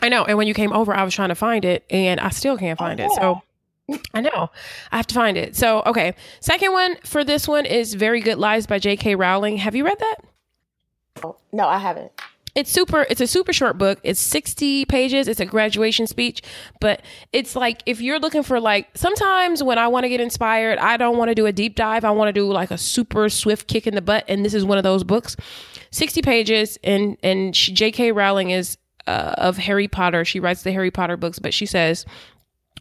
I 0.00 0.08
know. 0.08 0.24
And 0.24 0.38
when 0.38 0.48
you 0.48 0.54
came 0.54 0.72
over, 0.72 0.94
I 0.94 1.04
was 1.04 1.14
trying 1.14 1.28
to 1.28 1.34
find 1.34 1.64
it 1.64 1.84
and 1.90 2.18
I 2.18 2.30
still 2.30 2.56
can't 2.56 2.80
oh, 2.80 2.84
find 2.84 2.98
oh, 2.98 3.04
yeah. 3.04 3.10
it. 3.10 3.16
So 3.16 3.42
I 4.14 4.20
know. 4.20 4.50
I 4.92 4.96
have 4.96 5.06
to 5.08 5.14
find 5.14 5.36
it. 5.36 5.56
So, 5.56 5.82
okay. 5.86 6.14
Second 6.40 6.72
one 6.72 6.96
for 7.04 7.24
this 7.24 7.46
one 7.46 7.66
is 7.66 7.94
Very 7.94 8.20
Good 8.20 8.38
Lives 8.38 8.66
by 8.66 8.78
J.K. 8.78 9.14
Rowling. 9.14 9.58
Have 9.58 9.74
you 9.74 9.84
read 9.84 9.98
that? 9.98 10.16
No, 11.52 11.66
I 11.66 11.78
haven't. 11.78 12.12
It's 12.54 12.70
super 12.70 13.04
it's 13.10 13.20
a 13.20 13.26
super 13.26 13.52
short 13.52 13.78
book. 13.78 13.98
It's 14.04 14.20
60 14.20 14.84
pages. 14.84 15.26
It's 15.26 15.40
a 15.40 15.44
graduation 15.44 16.06
speech, 16.06 16.40
but 16.80 17.02
it's 17.32 17.56
like 17.56 17.82
if 17.84 18.00
you're 18.00 18.20
looking 18.20 18.44
for 18.44 18.60
like 18.60 18.88
sometimes 18.94 19.60
when 19.60 19.76
I 19.76 19.88
want 19.88 20.04
to 20.04 20.08
get 20.08 20.20
inspired, 20.20 20.78
I 20.78 20.96
don't 20.96 21.18
want 21.18 21.30
to 21.30 21.34
do 21.34 21.46
a 21.46 21.52
deep 21.52 21.74
dive. 21.74 22.04
I 22.04 22.12
want 22.12 22.28
to 22.28 22.32
do 22.32 22.50
like 22.52 22.70
a 22.70 22.78
super 22.78 23.28
swift 23.28 23.66
kick 23.66 23.88
in 23.88 23.96
the 23.96 24.02
butt 24.02 24.24
and 24.28 24.44
this 24.44 24.54
is 24.54 24.64
one 24.64 24.78
of 24.78 24.84
those 24.84 25.02
books. 25.02 25.36
60 25.90 26.22
pages 26.22 26.78
and 26.84 27.16
and 27.24 27.54
J.K. 27.54 28.12
Rowling 28.12 28.50
is 28.50 28.78
uh, 29.08 29.34
of 29.36 29.56
Harry 29.56 29.88
Potter. 29.88 30.24
She 30.24 30.38
writes 30.38 30.62
the 30.62 30.72
Harry 30.72 30.92
Potter 30.92 31.16
books, 31.16 31.40
but 31.40 31.52
she 31.52 31.66
says 31.66 32.06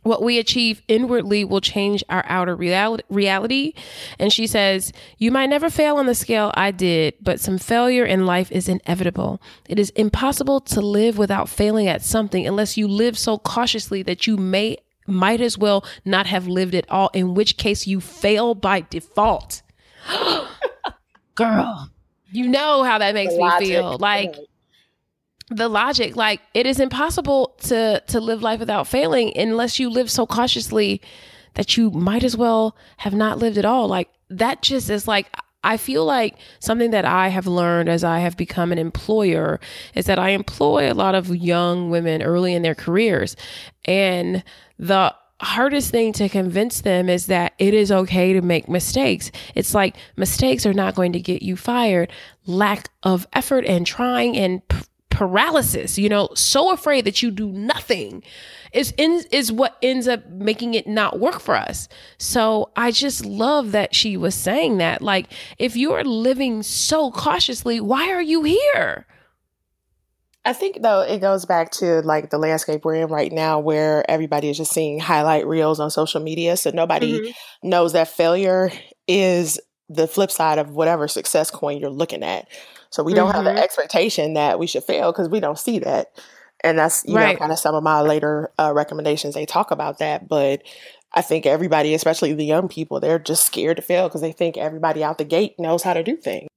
what 0.03 0.22
we 0.22 0.38
achieve 0.38 0.81
inwardly 0.88 1.43
will 1.43 1.62
change 1.62 2.03
our 2.10 2.24
outer 2.27 2.55
reality. 2.55 3.74
And 4.19 4.31
she 4.31 4.45
says, 4.48 4.93
You 5.17 5.31
might 5.31 5.50
never 5.50 5.69
fail 5.69 5.98
on 5.98 6.05
the 6.05 6.15
scale 6.15 6.51
I 6.55 6.72
did, 6.72 7.15
but 7.22 7.39
some 7.39 7.57
failure 7.57 8.05
in 8.05 8.25
life 8.25 8.51
is 8.51 8.69
inevitable. 8.69 9.41
It 9.67 9.79
is 9.79 9.89
impossible 9.91 10.62
to 10.62 10.81
live 10.81 11.17
without 11.17 11.50
failing 11.50 11.88
at 11.88 12.03
something 12.03 12.45
unless 12.45 12.77
you 12.77 12.88
live 12.88 13.17
so 13.17 13.38
cautiously 13.38 14.03
that 14.03 14.27
you 14.27 14.38
may 14.38 14.77
might 15.07 15.41
as 15.41 15.57
well 15.57 15.86
not 16.05 16.27
have 16.27 16.48
lived 16.48 16.75
at 16.75 16.89
all, 16.89 17.10
in 17.13 17.33
which 17.33 17.57
case 17.57 17.88
you 17.88 18.00
fail 18.00 18.55
by 18.55 18.86
default. 18.89 19.62
Girl, 21.36 21.89
you 22.31 22.48
know 22.48 22.83
how 22.83 22.98
that 23.00 23.13
makes 23.13 23.33
me 23.36 23.50
feel. 23.60 23.98
Like, 23.98 24.36
the 25.53 25.69
logic 25.69 26.15
like 26.15 26.41
it 26.53 26.65
is 26.65 26.79
impossible 26.79 27.55
to 27.60 28.01
to 28.07 28.19
live 28.19 28.41
life 28.41 28.60
without 28.60 28.88
failing 28.88 29.36
unless 29.38 29.79
you 29.79 29.89
live 29.89 30.10
so 30.10 30.25
cautiously 30.25 31.01
that 31.55 31.77
you 31.77 31.91
might 31.91 32.24
as 32.24 32.36
well 32.36 32.75
have 32.98 33.13
not 33.13 33.38
lived 33.38 33.57
at 33.57 33.65
all 33.65 33.88
like 33.88 34.10
that 34.29 34.62
just 34.62 34.89
is 34.89 35.07
like 35.07 35.27
I 35.63 35.77
feel 35.77 36.03
like 36.03 36.36
something 36.60 36.91
that 36.91 37.05
I 37.05 37.29
have 37.29 37.48
learned 37.48 37.88
as 37.88 38.03
I 38.03 38.19
have 38.19 38.36
become 38.36 38.72
an 38.72 38.77
employer 38.77 39.62
is 39.95 40.05
that 40.07 40.19
I 40.19 40.29
employ 40.29 40.91
a 40.91 40.93
lot 40.93 41.15
of 41.15 41.33
young 41.33 41.89
women 41.89 42.22
early 42.22 42.53
in 42.53 42.63
their 42.63 42.75
careers. 42.75 43.38
And 43.86 44.43
the 44.77 45.15
hardest 45.39 45.91
thing 45.91 46.12
to 46.13 46.27
convince 46.27 46.81
them 46.81 47.07
is 47.07 47.27
that 47.27 47.53
it 47.60 47.74
is 47.74 47.91
okay 47.91 48.33
to 48.33 48.41
make 48.41 48.67
mistakes. 48.67 49.31
It's 49.55 49.74
like 49.74 49.95
mistakes 50.17 50.65
are 50.65 50.74
not 50.74 50.95
going 50.95 51.13
to 51.13 51.19
get 51.19 51.41
you 51.41 51.55
fired. 51.55 52.12
Lack 52.45 52.89
of 53.03 53.25
effort 53.33 53.65
and 53.65 53.88
trying 53.88 54.36
and 54.36 54.62
paralysis, 55.13 55.98
you 55.98 56.10
know, 56.10 56.27
so 56.34 56.72
afraid 56.72 57.05
that 57.05 57.22
you 57.22 57.32
do 57.32 57.48
nothing 57.51 58.24
is 58.74 58.93
in, 58.98 59.24
is 59.32 59.51
what 59.51 59.77
ends 59.84 60.08
up 60.08 60.27
making 60.29 60.74
it 60.74 60.88
not 60.88 61.20
work 61.20 61.39
for 61.39 61.55
us. 61.55 61.88
So 62.17 62.72
I 62.75 62.91
just 62.91 63.24
love 63.24 63.72
that 63.72 63.93
she 63.93 64.17
was 64.17 64.34
saying 64.34 64.79
that. 64.79 65.01
Like, 65.01 65.32
if 65.60 65.75
you're 65.75 66.03
living 66.03 66.63
so 66.63 67.12
cautiously, 67.12 67.79
why 67.79 68.12
are 68.12 68.22
you 68.22 68.43
here? 68.43 69.05
I 70.46 70.51
think 70.51 70.82
though 70.82 71.01
it 71.01 71.20
goes 71.20 71.46
back 71.46 71.72
to 71.74 72.01
like 72.01 72.29
the 72.29 72.38
landscape 72.38 72.84
we're 72.84 72.96
in 72.96 73.08
right 73.08 73.32
now 73.32 73.60
where 73.60 74.10
everybody 74.12 74.50
is 74.50 74.58
just 74.58 74.74
seeing 74.74 75.00
highlight 75.00 75.48
reels 75.48 75.79
on 75.79 75.89
social 75.89 76.22
media. 76.22 76.58
So 76.58 76.72
nobody 76.72 77.20
mm-hmm. 77.20 77.70
knows 77.70 77.93
that 77.93 78.10
failure 78.10 78.70
is 79.08 79.58
the 79.95 80.07
flip 80.07 80.31
side 80.31 80.59
of 80.59 80.71
whatever 80.71 81.07
success 81.07 81.51
coin 81.51 81.77
you're 81.77 81.89
looking 81.89 82.23
at. 82.23 82.47
So 82.89 83.03
we 83.03 83.13
don't 83.13 83.29
mm-hmm. 83.29 83.45
have 83.45 83.55
the 83.55 83.62
expectation 83.62 84.33
that 84.33 84.59
we 84.59 84.67
should 84.67 84.83
fail 84.83 85.12
because 85.12 85.29
we 85.29 85.39
don't 85.39 85.57
see 85.57 85.79
that. 85.79 86.12
And 86.63 86.77
that's, 86.77 87.03
you 87.05 87.15
right. 87.15 87.33
know, 87.33 87.39
kind 87.39 87.51
of 87.51 87.59
some 87.59 87.75
of 87.75 87.83
my 87.83 88.01
later 88.01 88.51
uh, 88.57 88.71
recommendations. 88.73 89.33
They 89.33 89.45
talk 89.45 89.71
about 89.71 90.00
that. 90.00 90.27
But 90.27 90.63
I 91.13 91.21
think 91.21 91.45
everybody, 91.45 91.93
especially 91.93 92.33
the 92.33 92.45
young 92.45 92.67
people, 92.67 93.00
they're 93.00 93.19
just 93.19 93.45
scared 93.45 93.77
to 93.77 93.81
fail 93.81 94.07
because 94.07 94.21
they 94.21 94.31
think 94.31 94.57
everybody 94.57 95.03
out 95.03 95.17
the 95.17 95.25
gate 95.25 95.55
knows 95.59 95.83
how 95.83 95.93
to 95.93 96.03
do 96.03 96.15
things. 96.15 96.47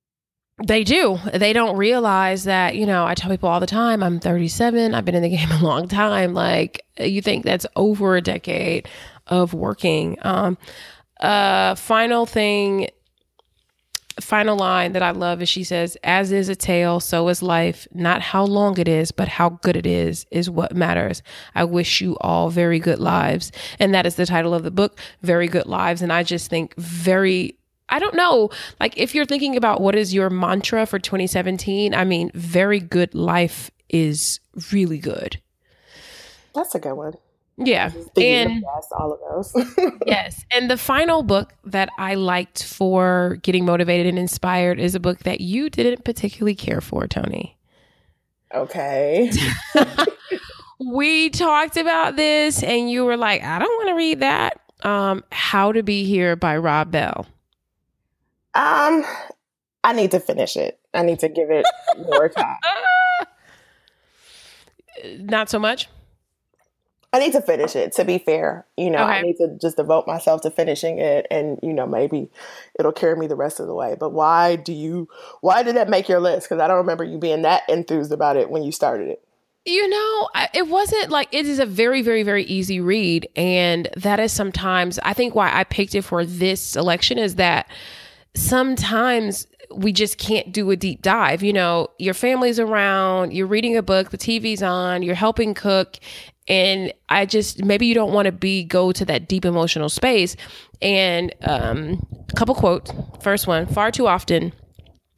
They 0.65 0.85
do. 0.85 1.19
They 1.35 1.53
don't 1.53 1.77
realize 1.77 2.45
that, 2.45 2.77
you 2.77 2.87
know, 2.87 3.05
I 3.05 3.15
tell 3.15 3.31
people 3.31 3.49
all 3.49 3.61
the 3.61 3.67
time, 3.67 4.03
I'm 4.03 4.19
37, 4.19 4.95
I've 4.95 5.05
been 5.05 5.15
in 5.15 5.23
the 5.23 5.29
game 5.37 5.51
a 5.51 5.63
long 5.63 5.87
time. 5.87 6.33
Like, 6.33 6.83
you 6.99 7.21
think 7.21 7.45
that's 7.45 7.67
over 7.77 8.17
a 8.17 8.23
decade 8.23 8.89
of 9.27 9.53
working. 9.53 10.17
Um, 10.23 10.57
uh, 11.21 11.75
final 11.75 12.27
thing 12.27 12.89
final 14.21 14.57
line 14.57 14.93
that 14.93 15.03
I 15.03 15.11
love 15.11 15.43
is 15.43 15.49
she 15.49 15.65
says, 15.65 15.97
As 16.03 16.33
is 16.33 16.49
a 16.49 16.57
tale, 16.57 17.01
so 17.01 17.29
is 17.29 17.43
life. 17.43 17.87
Not 17.93 18.23
how 18.23 18.45
long 18.45 18.79
it 18.79 18.89
is, 18.89 19.13
but 19.13 19.29
how 19.29 19.51
good 19.51 19.77
it 19.77 19.87
is, 19.87 20.27
is 20.31 20.49
what 20.49 20.75
matters. 20.75 21.23
I 21.55 21.65
wish 21.65 22.01
you 22.01 22.17
all 22.21 22.51
very 22.51 22.79
good 22.79 22.99
lives. 22.99 23.53
And 23.79 23.95
that 23.95 24.07
is 24.07 24.17
the 24.17 24.27
title 24.27 24.55
of 24.55 24.63
the 24.63 24.71
book, 24.71 24.99
Very 25.23 25.49
Good 25.49 25.67
Lives. 25.67 26.03
And 26.03 26.13
I 26.13 26.23
just 26.23 26.51
think 26.51 26.75
very 26.77 27.59
I 27.89 28.01
don't 28.01 28.17
know. 28.17 28.51
Like, 28.81 28.97
if 28.97 29.15
you're 29.15 29.25
thinking 29.25 29.57
about 29.57 29.81
what 29.81 29.95
is 29.95 30.13
your 30.13 30.29
mantra 30.29 30.87
for 30.87 30.99
2017, 30.99 31.95
I 31.95 32.03
mean, 32.03 32.33
very 32.35 32.81
good 32.81 33.15
life 33.15 33.71
is 33.89 34.41
really 34.73 34.99
good. 34.99 35.41
That's 36.53 36.75
a 36.75 36.81
good 36.81 36.95
one. 36.95 37.15
Yeah. 37.59 37.91
And 38.17 38.65
all 38.93 39.13
of 39.13 39.21
those. 39.55 39.67
yes. 40.07 40.45
And 40.51 40.71
the 40.71 40.77
final 40.77 41.23
book 41.23 41.55
that 41.65 41.89
I 41.99 42.15
liked 42.15 42.65
for 42.65 43.39
getting 43.43 43.65
motivated 43.65 44.07
and 44.07 44.19
inspired 44.19 44.79
is 44.79 44.95
a 44.95 45.01
book 45.01 45.21
that 45.21 45.41
you 45.41 45.71
didn't 45.71 46.05
particularly 46.05 46.55
care 46.55 46.81
for, 46.81 47.07
Toni. 47.07 47.57
Okay. 48.55 49.31
we 50.79 51.31
talked 51.31 51.77
about 51.77 52.17
this 52.17 52.63
and 52.63 52.91
you 52.91 53.05
were 53.05 53.17
like, 53.17 53.43
I 53.43 53.59
don't 53.59 53.77
want 53.77 53.89
to 53.89 53.95
read 53.95 54.21
that. 54.21 54.61
Um, 54.83 55.25
How 55.33 55.73
to 55.73 55.83
Be 55.83 56.05
Here 56.05 56.37
by 56.37 56.59
Rob 56.59 56.91
Bell. 56.91 57.27
Um, 58.55 59.05
I 59.83 59.93
need 59.95 60.11
to 60.11 60.21
finish 60.21 60.57
it. 60.57 60.79
I 60.93 61.03
need 61.03 61.21
to 61.21 61.29
give 61.29 61.51
it 61.51 61.67
more 61.97 62.29
time. 62.29 62.57
Not 65.19 65.49
so 65.49 65.59
much. 65.59 65.89
I 67.17 67.19
need 67.19 67.33
to 67.33 67.41
finish 67.41 67.75
it. 67.75 67.93
To 67.93 68.05
be 68.05 68.19
fair, 68.19 68.67
you 68.77 68.91
know, 68.91 69.03
okay. 69.03 69.13
I 69.13 69.23
need 69.23 69.37
to 69.39 69.57
just 69.59 69.79
devote 69.79 70.07
myself 70.07 70.43
to 70.43 70.51
finishing 70.51 70.99
it, 70.99 71.27
and 71.31 71.59
you 71.63 71.73
know, 71.73 71.87
maybe 71.87 72.31
it'll 72.79 72.93
carry 72.93 73.17
me 73.17 73.27
the 73.27 73.37
rest 73.37 73.59
of 73.59 73.67
the 73.67 73.75
way. 73.75 73.97
But 73.99 74.11
why 74.11 74.57
do 74.57 74.75
you? 74.75 75.09
Why 75.41 75.63
did 75.63 75.77
that 75.77 75.89
make 75.89 76.11
your 76.11 76.21
list? 76.21 76.47
Because 76.47 76.61
I 76.63 76.69
don't 76.69 76.77
remember 76.77 77.05
you 77.05 77.17
being 77.17 77.43
that 77.43 77.63
enthused 77.71 78.13
about 78.13 78.37
it 78.37 78.51
when 78.51 78.63
you 78.63 78.71
started 78.71 79.09
it. 79.09 79.23
You 79.65 79.89
know, 79.89 80.29
it 80.53 80.69
wasn't 80.69 81.11
like 81.11 81.29
it 81.33 81.47
is 81.47 81.59
a 81.59 81.67
very, 81.67 82.03
very, 82.03 82.23
very 82.23 82.45
easy 82.45 82.81
read, 82.81 83.29
and 83.35 83.89
that 83.97 84.21
is 84.21 84.31
sometimes 84.31 84.99
I 84.99 85.15
think 85.15 85.35
why 85.35 85.51
I 85.51 85.65
picked 85.65 85.95
it 85.95 86.03
for 86.03 86.25
this 86.25 86.61
selection 86.61 87.19
is 87.19 87.37
that 87.37 87.67
sometimes 88.35 89.47
we 89.75 89.93
just 89.93 90.19
can't 90.19 90.53
do 90.53 90.71
a 90.71 90.77
deep 90.77 91.03
dive. 91.03 91.43
You 91.43 91.53
know, 91.53 91.89
your 91.99 92.15
family's 92.15 92.61
around, 92.61 93.33
you're 93.33 93.47
reading 93.47 93.77
a 93.77 93.83
book, 93.83 94.11
the 94.11 94.19
TV's 94.19 94.63
on, 94.63 95.03
you're 95.03 95.15
helping 95.15 95.55
cook, 95.55 95.97
and 96.49 96.93
i 97.09 97.27
just 97.27 97.65
maybe 97.65 97.87
you 97.87 97.95
don't 97.95 98.13
want 98.13 98.27
to 98.27 98.33
be 98.33 98.65
go 98.65 98.93
to 98.93 99.05
that 99.05 99.29
deep 99.29 99.45
emotional 99.45 99.89
space. 99.89 100.37
And 100.83 101.35
um, 101.43 102.07
a 102.29 102.33
couple 102.35 102.55
quotes. 102.55 102.93
First 103.21 103.47
one 103.47 103.67
far 103.67 103.91
too 103.91 104.07
often 104.07 104.53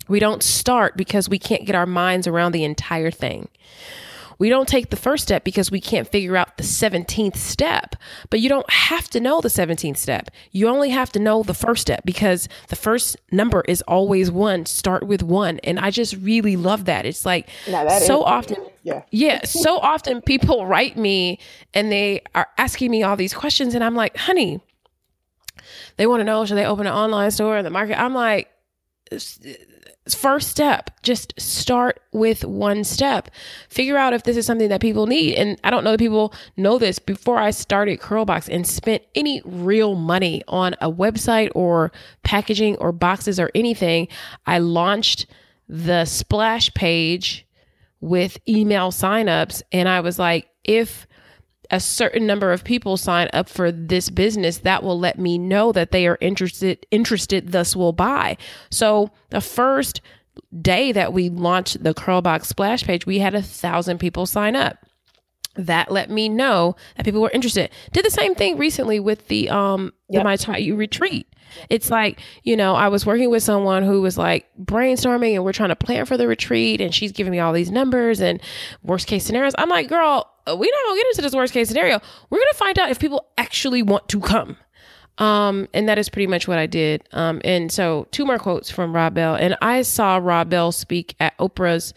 we 0.09 0.21
don't 0.21 0.43
start 0.43 0.97
because 0.97 1.29
we 1.29 1.39
can't 1.39 1.67
get 1.67 1.75
our 1.75 1.87
minds 1.87 2.27
around 2.27 2.53
the 2.53 2.65
entire 2.65 3.11
thing 3.11 3.49
we 4.39 4.49
don't 4.49 4.69
take 4.69 4.91
the 4.91 4.97
first 4.97 5.25
step 5.25 5.45
because 5.45 5.71
we 5.71 5.81
can't 5.81 6.07
figure 6.07 6.37
out 6.37 6.57
the 6.57 6.63
17th 6.63 7.37
step. 7.37 7.97
But 8.31 8.41
you 8.41 8.49
don't 8.49 8.69
have 8.71 9.09
to 9.11 9.21
know 9.21 9.41
the 9.41 9.49
17th 9.49 9.97
step. 9.97 10.31
You 10.53 10.69
only 10.69 10.91
have 10.91 11.11
to 11.13 11.19
know 11.19 11.43
the 11.43 11.55
first 11.55 11.83
step 11.83 12.03
because 12.05 12.49
the 12.69 12.77
first 12.77 13.17
number 13.33 13.63
is 13.67 13.83
always 13.83 14.31
one. 14.31 14.65
Start 14.67 15.07
with 15.07 15.23
one. 15.23 15.59
And 15.65 15.79
I 15.79 15.91
just 15.91 16.15
really 16.17 16.57
love 16.57 16.85
that. 16.85 17.05
It's 17.05 17.27
like 17.27 17.49
that 17.67 18.03
so 18.03 18.23
often. 18.23 18.59
Yeah. 18.85 19.03
Yeah. 19.11 19.45
So 19.45 19.79
often 19.83 20.23
people 20.23 20.67
write 20.67 20.97
me 20.97 21.41
and 21.75 21.91
they 21.91 22.23
are 22.35 22.49
asking 22.59 22.91
me 22.91 23.03
all 23.03 23.17
these 23.17 23.35
questions. 23.35 23.75
And 23.75 23.83
I'm 23.83 23.97
like, 23.97 24.17
honey, 24.17 24.61
they 25.97 26.07
want 26.07 26.21
to 26.21 26.25
know 26.25 26.47
should 26.47 26.57
they 26.57 26.65
open 26.65 26.87
an 26.87 26.93
online 26.93 27.33
store 27.33 27.59
in 27.59 27.65
the 27.65 27.71
market? 27.71 28.01
I'm 28.01 28.15
like, 28.15 28.49
first 30.15 30.49
step 30.49 30.91
just 31.03 31.33
start 31.41 32.01
with 32.13 32.45
one 32.45 32.85
step. 32.85 33.31
Figure 33.69 33.97
out 33.97 34.13
if 34.13 34.23
this 34.23 34.37
is 34.37 34.47
something 34.47 34.69
that 34.69 34.81
people 34.81 35.07
need. 35.07 35.35
And 35.35 35.59
i 35.65 35.71
don't 35.71 35.85
know 35.85 35.93
that 35.93 35.99
people 35.99 36.33
know 36.57 36.79
this. 36.79 36.99
Before 36.99 37.39
i 37.39 37.51
started 37.51 38.01
curlbox 38.01 38.49
and 38.49 38.67
spent 38.67 39.03
any 39.15 39.43
real 39.45 39.95
money 39.95 40.43
on 40.49 40.75
a 40.81 40.91
website 40.91 41.51
or 41.55 41.91
packaging 42.23 42.77
or 42.77 42.93
boxes 42.93 43.41
or 43.41 43.51
anything 43.55 44.09
i 44.47 44.59
launched 44.59 45.27
the 45.69 46.05
splash 46.05 46.73
page 46.75 47.47
with 48.01 48.39
email 48.49 48.91
signups. 48.91 49.63
And 49.73 49.89
i 49.89 50.01
was 50.01 50.19
like 50.19 50.49
if 50.65 51.08
a 51.71 51.81
certain 51.81 52.27
number 52.27 52.53
of 52.53 52.65
people 52.65 52.97
sign 52.97 53.29
up 53.33 53.49
for 53.49 53.71
this 53.71 54.11
business 54.11 54.59
that 54.59 54.83
will 54.83 54.99
let 54.99 55.19
me 55.19 55.39
know 55.39 55.73
that 55.73 55.91
they 55.91 56.07
are 56.07 56.19
interested 56.21 56.87
interested 56.91 57.53
thus 57.53 57.77
will 57.77 57.93
buy 57.93 58.37
so 58.71 59.11
the 59.31 59.41
first 59.41 60.01
day 60.63 60.93
that 60.93 61.13
we 61.13 61.29
launched 61.29 61.83
the 61.83 61.95
curlbox 61.95 62.47
splash 62.47 62.85
page 62.85 63.07
we 63.07 63.19
had 63.19 63.35
a 63.35 63.43
thousand 63.43 63.99
people 63.99 64.27
sign 64.27 64.57
up 64.57 64.79
that 65.57 65.91
let 65.91 66.09
me 66.09 66.29
know 66.29 66.77
that 66.97 67.05
people 67.05 67.21
were 67.21 67.31
interested 67.31 67.71
did 67.93 68.05
the 68.05 68.11
same 68.11 68.35
thing 68.35 68.57
recently 68.57 69.01
with 69.01 69.27
the 69.29 69.51
um 69.51 69.93
yep. 70.09 70.21
the 70.21 70.25
my 70.25 70.37
taught 70.37 70.63
you 70.63 70.77
retreat 70.77 71.27
it's 71.69 71.91
like, 71.91 72.21
you 72.43 72.57
know, 72.57 72.75
I 72.75 72.89
was 72.89 73.07
working 73.07 73.31
with 73.31 73.43
someone 73.43 73.83
who 73.83 74.01
was 74.01 74.19
like 74.19 74.47
brainstorming 74.61 75.35
and 75.35 75.45
we're 75.45 75.53
trying 75.53 75.71
to 75.71 75.77
plan 75.77 76.07
for 76.07 76.17
the 76.17 76.29
retreat 76.29 76.81
and 76.81 76.95
she's 76.95 77.13
giving 77.13 77.31
me 77.31 77.39
all 77.39 77.53
these 77.53 77.71
numbers 77.71 78.21
and 78.21 78.41
worst 78.83 79.07
case 79.07 79.25
scenarios. 79.25 79.55
I'm 79.59 79.69
like, 79.69 79.89
girl, 79.89 80.31
we're 80.57 80.71
not 80.73 80.85
gonna 80.87 80.97
get 80.97 81.07
into 81.09 81.23
this 81.23 81.35
worst 81.35 81.53
case 81.53 81.69
scenario. 81.69 82.01
We're 82.31 82.39
gonna 82.39 82.53
find 82.55 82.79
out 82.79 82.91
if 82.91 82.99
people 82.99 83.27
actually 83.37 83.83
want 83.83 84.09
to 84.09 84.21
come. 84.21 84.57
Um, 85.19 85.69
and 85.75 85.89
that 85.89 85.99
is 85.99 86.09
pretty 86.09 86.29
much 86.29 86.47
what 86.47 86.59
I 86.59 86.67
did. 86.67 87.03
Um, 87.13 87.41
and 87.45 87.73
so 87.73 88.07
two 88.13 88.25
more 88.25 88.39
quotes 88.39 88.71
from 88.71 88.95
Rob 88.95 89.15
Bell. 89.15 89.35
And 89.35 89.57
I 89.61 89.83
saw 89.83 90.17
Rob 90.19 90.49
Bell 90.49 90.71
speak 90.71 91.17
at 91.19 91.37
Oprah's 91.39 91.93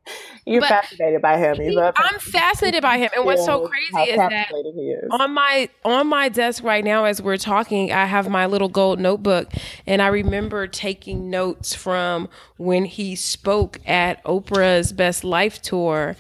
You're 0.46 0.62
but 0.62 0.70
fascinated 0.70 1.22
by 1.22 1.38
him. 1.38 1.56
Him. 1.60 1.92
I'm 1.96 2.20
fascinated 2.20 2.82
by 2.82 2.98
him. 3.00 3.10
And 3.16 3.26
what's 3.26 3.44
so 3.44 3.68
crazy 3.68 4.12
is 4.12 4.18
that 4.18 4.52
is. 4.52 5.10
on 5.12 5.32
my 5.32 5.70
on 5.84 6.08
my 6.08 6.30
desk 6.30 6.64
right 6.64 6.84
now 6.84 7.06
as 7.06 7.22
we're 7.22 7.38
talking, 7.38 7.92
I 7.92 8.06
have 8.06 8.30
my 8.30 8.46
little 8.46 8.70
gold 8.70 9.00
notebook 9.00 9.52
and 9.88 10.02
I 10.02 10.08
remember 10.08 10.68
taking 10.68 11.30
notes 11.30 11.74
from 11.74 12.30
when 12.58 12.86
he 12.86 13.16
spoke 13.16 13.80
at 13.88 14.24
Oprah's 14.24 14.94
Best 14.94 15.24
Life 15.24 15.62
tour 15.62 16.16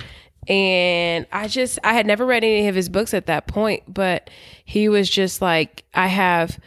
and 0.47 1.25
I 1.31 1.47
just 1.47 1.79
I 1.83 1.93
had 1.93 2.05
never 2.05 2.25
read 2.25 2.43
any 2.43 2.67
of 2.67 2.75
his 2.75 2.89
books 2.89 3.13
at 3.13 3.25
that 3.27 3.47
point, 3.47 3.83
but 3.87 4.29
he 4.63 4.89
was 4.89 5.09
just 5.09 5.41
like 5.41 5.83
I 5.93 6.07
have 6.07 6.59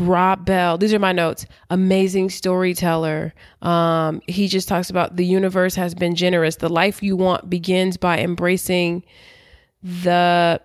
Rob 0.00 0.44
Bell, 0.44 0.78
these 0.78 0.94
are 0.94 0.98
my 0.98 1.12
notes. 1.12 1.46
Amazing 1.70 2.30
storyteller. 2.30 3.34
Um, 3.62 4.20
he 4.26 4.48
just 4.48 4.68
talks 4.68 4.90
about 4.90 5.16
the 5.16 5.26
universe 5.26 5.74
has 5.74 5.94
been 5.94 6.14
generous. 6.14 6.56
The 6.56 6.68
life 6.68 7.02
you 7.02 7.16
want 7.16 7.50
begins 7.50 7.96
by 7.96 8.18
embracing 8.18 9.04
the 9.82 10.60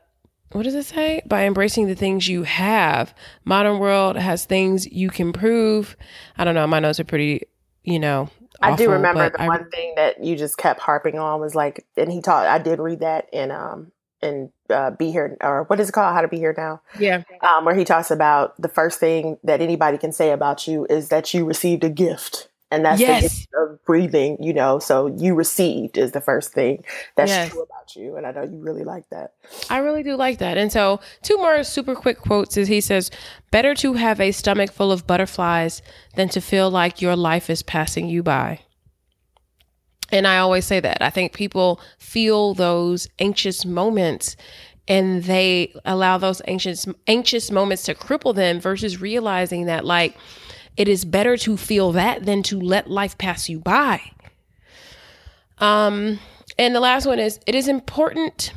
what 0.52 0.64
does 0.64 0.76
it 0.76 0.86
say? 0.86 1.22
By 1.26 1.46
embracing 1.46 1.88
the 1.88 1.96
things 1.96 2.28
you 2.28 2.44
have. 2.44 3.14
Modern 3.44 3.80
world 3.80 4.16
has 4.16 4.46
things 4.46 4.88
you 4.88 5.10
can 5.10 5.34
prove. 5.34 5.98
I 6.38 6.46
don't 6.46 6.56
know. 6.56 6.66
My 6.66 6.80
notes 6.80 7.00
are 7.00 7.04
pretty, 7.04 7.44
you 7.84 8.00
know. 8.00 8.30
Awful, 8.62 8.74
I 8.74 8.76
do 8.78 8.92
remember 8.92 9.30
the 9.30 9.42
I, 9.42 9.48
one 9.48 9.70
thing 9.70 9.94
that 9.98 10.24
you 10.24 10.36
just 10.36 10.58
kept 10.58 10.80
harping 10.80 11.20
on 11.20 11.42
was 11.42 11.54
like, 11.54 11.86
and 11.96 12.12
he 12.12 12.22
taught. 12.22 12.48
I 12.48 12.60
did 12.60 12.80
read 12.80 13.02
that 13.02 13.28
in 13.32 13.52
um 13.52 13.92
and 14.22 14.50
uh, 14.70 14.92
be 14.92 15.12
here 15.12 15.38
or 15.42 15.64
what 15.64 15.80
is 15.80 15.90
it 15.90 15.92
called? 15.92 16.14
How 16.14 16.22
to 16.22 16.28
be 16.28 16.38
here 16.38 16.54
now? 16.58 16.82
Yeah. 17.00 17.24
Um, 17.42 17.66
where 17.66 17.76
he 17.76 17.84
talks 17.84 18.12
about 18.12 18.60
the 18.62 18.70
first 18.70 19.00
thing 19.00 19.38
that 19.44 19.62
anybody 19.62 19.98
can 19.98 20.12
say 20.12 20.32
about 20.32 20.68
you 20.68 20.86
is 20.90 21.10
that 21.10 21.34
you 21.34 21.46
received 21.46 21.84
a 21.84 21.90
gift 21.90 22.50
and 22.70 22.84
that's 22.84 23.00
yes. 23.00 23.22
the 23.22 23.30
gift 23.30 23.48
of 23.54 23.86
breathing 23.86 24.38
you 24.42 24.54
know? 24.54 24.80
So 24.80 25.08
you 25.08 25.36
received 25.36 25.98
is 25.98 26.12
the 26.12 26.22
first 26.22 26.52
thing 26.52 26.84
that's 27.16 27.32
yes. 27.32 27.50
true 27.52 27.64
about 27.64 27.96
you 27.96 28.18
and 28.18 28.26
i 28.26 28.32
know 28.32 28.44
you 28.44 28.58
really 28.58 28.84
like 28.84 29.10
that. 29.10 29.34
I 29.70 29.78
really 29.78 30.04
do 30.04 30.16
like 30.16 30.40
that. 30.40 30.58
And 30.58 30.72
so 30.72 31.00
two 31.22 31.38
more 31.38 31.64
super 31.64 31.96
quick 31.96 32.20
quotes 32.20 32.58
is 32.58 32.68
he 32.68 32.82
says 32.82 33.12
better 33.52 33.74
to 33.76 33.94
have 33.94 34.20
a 34.20 34.32
stomach 34.32 34.72
full 34.72 34.92
of 34.92 35.08
butterflies 35.08 35.82
than 36.16 36.30
to 36.30 36.42
feel 36.42 36.70
like 36.70 37.02
your 37.02 37.16
life 37.16 37.50
is 37.50 37.64
passing 37.64 38.10
you 38.10 38.24
by 38.24 38.62
and 40.12 40.28
I 40.28 40.38
always 40.38 40.66
say 40.66 40.80
that. 40.80 41.02
I 41.02 41.10
think 41.10 41.34
people 41.34 41.80
feel 41.98 42.54
those 42.54 43.08
anxious 43.20 43.66
moments 43.66 44.36
and 44.88 45.24
they 45.24 45.74
allow 45.86 46.18
those 46.18 46.42
anxious 46.48 46.88
anxious 47.08 47.52
moments 47.52 47.84
to 47.84 47.94
cripple 47.94 48.34
them 48.34 48.60
versus 48.60 49.02
realizing 49.02 49.66
that 49.66 49.86
like 49.86 50.16
it 50.78 50.88
is 50.88 51.04
better 51.04 51.36
to 51.38 51.58
feel 51.58 51.92
that 51.92 52.26
than 52.26 52.44
to 52.44 52.60
let 52.60 52.90
life 52.90 53.18
pass 53.18 53.50
you 53.50 53.60
by. 53.60 54.02
Um 55.60 56.20
and 56.58 56.74
the 56.74 56.80
last 56.80 57.06
one 57.06 57.20
is 57.20 57.40
it 57.46 57.56
is 57.56 57.68
important 57.68 58.54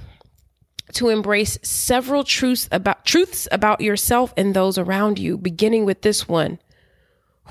to 0.93 1.09
embrace 1.09 1.59
several 1.63 2.25
truths 2.25 2.69
about 2.71 3.05
truths 3.05 3.49
about 3.51 3.81
yourself 3.81 4.33
and 4.37 4.55
those 4.55 4.79
around 4.79 5.19
you 5.19 5.37
beginning 5.37 5.85
with 5.85 6.03
this 6.03 6.29
one. 6.29 6.59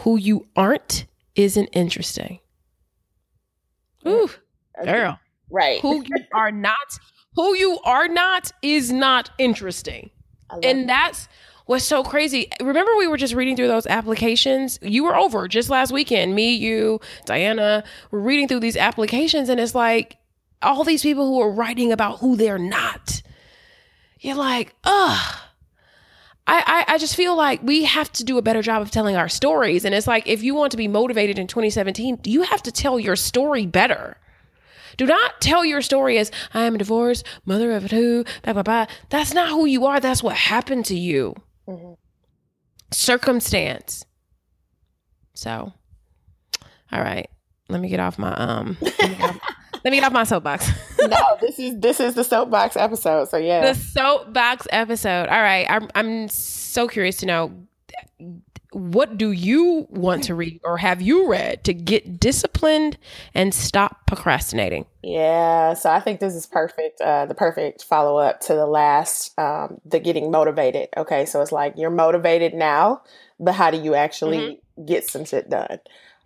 Who 0.04 0.18
you 0.18 0.48
aren't 0.56 1.06
isn't 1.36 1.68
interesting. 1.68 2.40
Ooh, 4.08 4.30
girl. 4.84 5.20
Right. 5.50 5.82
Who 5.82 6.04
you 6.04 6.26
are 6.34 6.52
not, 6.52 7.00
who 7.36 7.56
you 7.56 7.80
are 7.84 8.08
not 8.08 8.52
is 8.62 8.92
not 8.92 9.32
interesting. 9.38 10.12
And 10.64 10.90
that's 10.90 11.28
what's 11.66 11.86
so 11.86 12.04
crazy. 12.04 12.50
Remember, 12.60 12.96
we 12.98 13.08
were 13.08 13.18
just 13.18 13.34
reading 13.34 13.56
through 13.56 13.68
those 13.68 13.86
applications. 13.86 14.80
You 14.82 15.04
were 15.04 15.16
over 15.16 15.48
just 15.48 15.70
last 15.70 15.92
weekend. 15.92 16.34
Me, 16.34 16.54
you, 16.54 17.00
Diana, 17.26 17.84
were 18.12 18.22
reading 18.22 18.48
through 18.48 18.62
these 18.62 18.78
applications, 18.78 19.50
and 19.50 19.60
it's 19.60 19.76
like 19.76 20.18
all 20.62 20.84
these 20.84 21.04
people 21.04 21.28
who 21.28 21.40
are 21.42 21.52
writing 21.52 21.92
about 21.92 22.20
who 22.20 22.36
they're 22.36 22.58
not. 22.58 23.22
You're 24.20 24.36
like, 24.36 24.76
ugh. 24.84 25.38
I, 26.50 26.64
I, 26.88 26.96
I 26.96 26.98
just 26.98 27.16
feel 27.16 27.38
like 27.38 27.62
we 27.62 27.84
have 27.84 28.12
to 28.14 28.24
do 28.24 28.40
a 28.40 28.42
better 28.42 28.64
job 28.64 28.82
of 28.82 28.90
telling 28.90 29.16
our 29.16 29.30
stories. 29.30 29.86
And 29.86 29.94
it's 29.94 30.08
like, 30.08 30.28
if 30.28 30.42
you 30.42 30.56
want 30.56 30.72
to 30.72 30.78
be 30.78 30.88
motivated 30.88 31.38
in 31.38 31.46
2017, 31.46 32.22
you 32.26 32.42
have 32.42 32.64
to 32.64 32.72
tell 32.72 33.00
your 33.00 33.16
story 33.16 33.68
better. 33.68 34.18
Do 34.98 35.06
not 35.06 35.40
tell 35.42 35.64
your 35.64 35.84
story 35.84 36.18
as 36.18 36.32
I 36.52 36.64
am 36.64 36.74
a 36.74 36.80
divorced 36.80 37.24
mother 37.46 37.72
of 37.74 37.88
two, 37.88 38.26
blah, 38.42 38.54
blah, 38.54 38.64
blah. 38.64 38.88
That's 39.10 39.32
not 39.32 39.50
who 39.50 39.66
you 39.66 39.86
are. 39.86 40.00
That's 40.00 40.24
what 40.24 40.36
happened 40.36 40.86
to 40.86 40.96
you. 40.98 41.36
Mm-hmm. 41.68 41.94
Circumstance. 42.92 44.06
So, 45.36 45.72
all 46.92 47.02
right. 47.02 47.30
Let 47.70 47.80
me 47.80 47.90
get 47.90 48.00
off 48.00 48.18
my 48.18 48.34
um 48.34 48.76
let 49.84 49.92
me 49.92 49.98
get 49.98 50.06
off 50.06 50.14
my 50.14 50.24
soapbox. 50.24 50.70
no, 51.00 51.18
this 51.42 51.60
is 51.60 51.80
this 51.80 52.00
is 52.00 52.16
the 52.16 52.24
soapbox 52.24 52.76
episode. 52.76 53.30
So 53.30 53.38
yeah, 53.38 53.74
the 53.74 53.80
soapbox 53.80 54.68
episode. 54.72 55.28
All 55.30 55.42
right, 55.42 55.66
I'm 55.70 55.90
I'm 55.96 56.28
so 56.28 56.88
curious 56.88 57.18
to 57.18 57.26
know 57.26 57.54
what 58.72 59.18
do 59.18 59.32
you 59.32 59.88
want 59.90 60.24
to 60.26 60.36
read 60.36 60.60
or 60.64 60.78
have 60.78 61.02
you 61.02 61.28
read 61.30 61.64
to 61.64 61.74
get 61.74 62.20
disciplined 62.20 62.98
and 63.34 63.54
stop 63.54 64.06
procrastinating? 64.06 64.86
Yeah, 65.02 65.74
so 65.74 65.90
I 65.90 66.00
think 66.00 66.20
this 66.20 66.36
is 66.36 66.46
perfect. 66.46 67.02
Uh, 67.02 67.26
the 67.26 67.34
perfect 67.34 67.84
follow 67.84 68.20
up 68.20 68.42
to 68.42 68.54
the 68.54 68.68
last, 68.68 69.38
um, 69.40 69.82
the 69.86 70.00
getting 70.00 70.30
motivated. 70.30 70.90
Okay, 70.96 71.26
so 71.26 71.42
it's 71.42 71.52
like 71.52 71.74
you're 71.78 71.90
motivated 71.90 72.54
now, 72.54 73.02
but 73.40 73.54
how 73.54 73.72
do 73.72 73.82
you 73.82 73.96
actually 73.96 74.38
mm-hmm. 74.38 74.86
get 74.86 75.10
some 75.10 75.26
shit 75.26 75.50
done? 75.50 75.80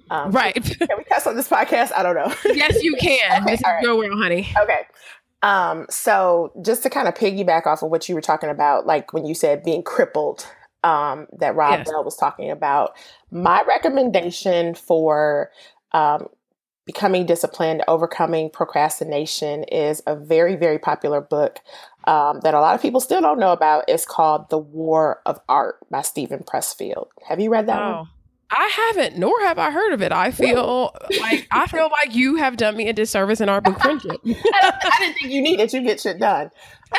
Um, 0.09 0.31
right. 0.31 0.53
can 0.55 0.97
we 0.97 1.03
cuss 1.05 1.25
on 1.27 1.35
this 1.35 1.47
podcast? 1.47 1.91
I 1.95 2.03
don't 2.03 2.15
know. 2.15 2.33
yes, 2.53 2.83
you 2.83 2.95
can. 2.99 3.41
okay, 3.41 3.51
this 3.51 3.59
is 3.59 3.65
right. 3.65 3.83
your 3.83 3.97
world, 3.97 4.19
honey. 4.21 4.47
Okay. 4.57 4.81
Um, 5.41 5.85
so 5.89 6.53
just 6.63 6.83
to 6.83 6.89
kind 6.89 7.07
of 7.07 7.13
piggyback 7.13 7.67
off 7.67 7.83
of 7.83 7.89
what 7.89 8.07
you 8.07 8.15
were 8.15 8.21
talking 8.21 8.49
about, 8.49 8.85
like 8.85 9.11
when 9.13 9.25
you 9.25 9.35
said 9.35 9.63
being 9.63 9.83
crippled, 9.83 10.47
um, 10.83 11.27
that 11.39 11.55
Rob 11.55 11.79
yes. 11.79 11.89
Bell 11.89 12.03
was 12.03 12.15
talking 12.15 12.49
about, 12.49 12.95
my 13.31 13.63
recommendation 13.67 14.73
for 14.75 15.51
um, 15.91 16.27
becoming 16.85 17.25
disciplined, 17.25 17.83
overcoming 17.87 18.49
procrastination 18.49 19.63
is 19.65 20.01
a 20.07 20.15
very, 20.15 20.55
very 20.55 20.79
popular 20.79 21.21
book 21.21 21.59
um, 22.05 22.41
that 22.41 22.53
a 22.53 22.59
lot 22.59 22.75
of 22.75 22.81
people 22.81 22.99
still 22.99 23.21
don't 23.21 23.39
know 23.39 23.51
about. 23.53 23.85
It's 23.87 24.05
called 24.05 24.49
The 24.49 24.57
War 24.57 25.21
of 25.25 25.39
Art 25.47 25.77
by 25.89 26.01
Steven 26.01 26.39
Pressfield. 26.39 27.07
Have 27.27 27.39
you 27.39 27.49
read 27.49 27.67
that 27.67 27.81
oh. 27.81 27.91
one? 27.91 28.07
I 28.49 28.67
haven't, 28.67 29.17
nor 29.17 29.33
have 29.41 29.57
I 29.57 29.71
heard 29.71 29.93
of 29.93 30.01
it. 30.01 30.11
I 30.11 30.31
feel 30.31 30.95
like 31.19 31.47
I 31.51 31.65
feel 31.67 31.89
like 31.89 32.15
you 32.15 32.35
have 32.35 32.57
done 32.57 32.77
me 32.77 32.87
a 32.87 32.93
disservice 32.93 33.41
in 33.41 33.49
our 33.49 33.61
book 33.61 33.79
friendship. 33.79 34.17
I, 34.25 34.95
didn't 34.99 35.15
think 35.15 35.31
you 35.31 35.41
needed 35.41 35.69
to 35.69 35.81
get 35.81 35.99
shit 35.99 36.19
done. 36.19 36.51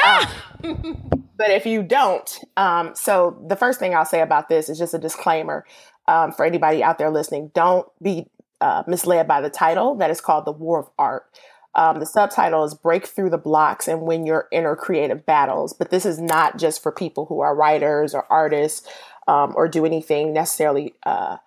Um, 0.04 0.26
but 1.36 1.50
if 1.50 1.64
you 1.66 1.82
don't, 1.82 2.40
um, 2.56 2.94
so 2.94 3.40
the 3.46 3.56
first 3.56 3.78
thing 3.78 3.94
I'll 3.94 4.04
say 4.04 4.20
about 4.20 4.48
this 4.48 4.68
is 4.68 4.78
just 4.78 4.94
a 4.94 4.98
disclaimer 4.98 5.64
um, 6.08 6.32
for 6.32 6.44
anybody 6.44 6.82
out 6.82 6.98
there 6.98 7.10
listening: 7.10 7.52
don't 7.54 7.86
be 8.02 8.26
uh, 8.60 8.82
misled 8.86 9.28
by 9.28 9.40
the 9.40 9.50
title 9.50 9.94
that 9.96 10.10
is 10.10 10.20
called 10.20 10.46
"The 10.46 10.52
War 10.52 10.80
of 10.80 10.90
Art." 10.98 11.26
Um, 11.76 11.98
the 11.98 12.06
subtitle 12.06 12.64
is 12.64 12.74
Break 12.74 13.06
Through 13.06 13.30
the 13.30 13.38
Blocks 13.38 13.88
and 13.88 14.02
Win 14.02 14.26
Your 14.26 14.46
Inner 14.52 14.76
Creative 14.76 15.24
Battles. 15.26 15.72
But 15.72 15.90
this 15.90 16.06
is 16.06 16.20
not 16.20 16.56
just 16.56 16.82
for 16.82 16.92
people 16.92 17.26
who 17.26 17.40
are 17.40 17.54
writers 17.54 18.14
or 18.14 18.30
artists 18.30 18.88
um, 19.26 19.52
or 19.56 19.68
do 19.68 19.84
anything 19.84 20.32
necessarily 20.32 20.94
uh, 21.04 21.38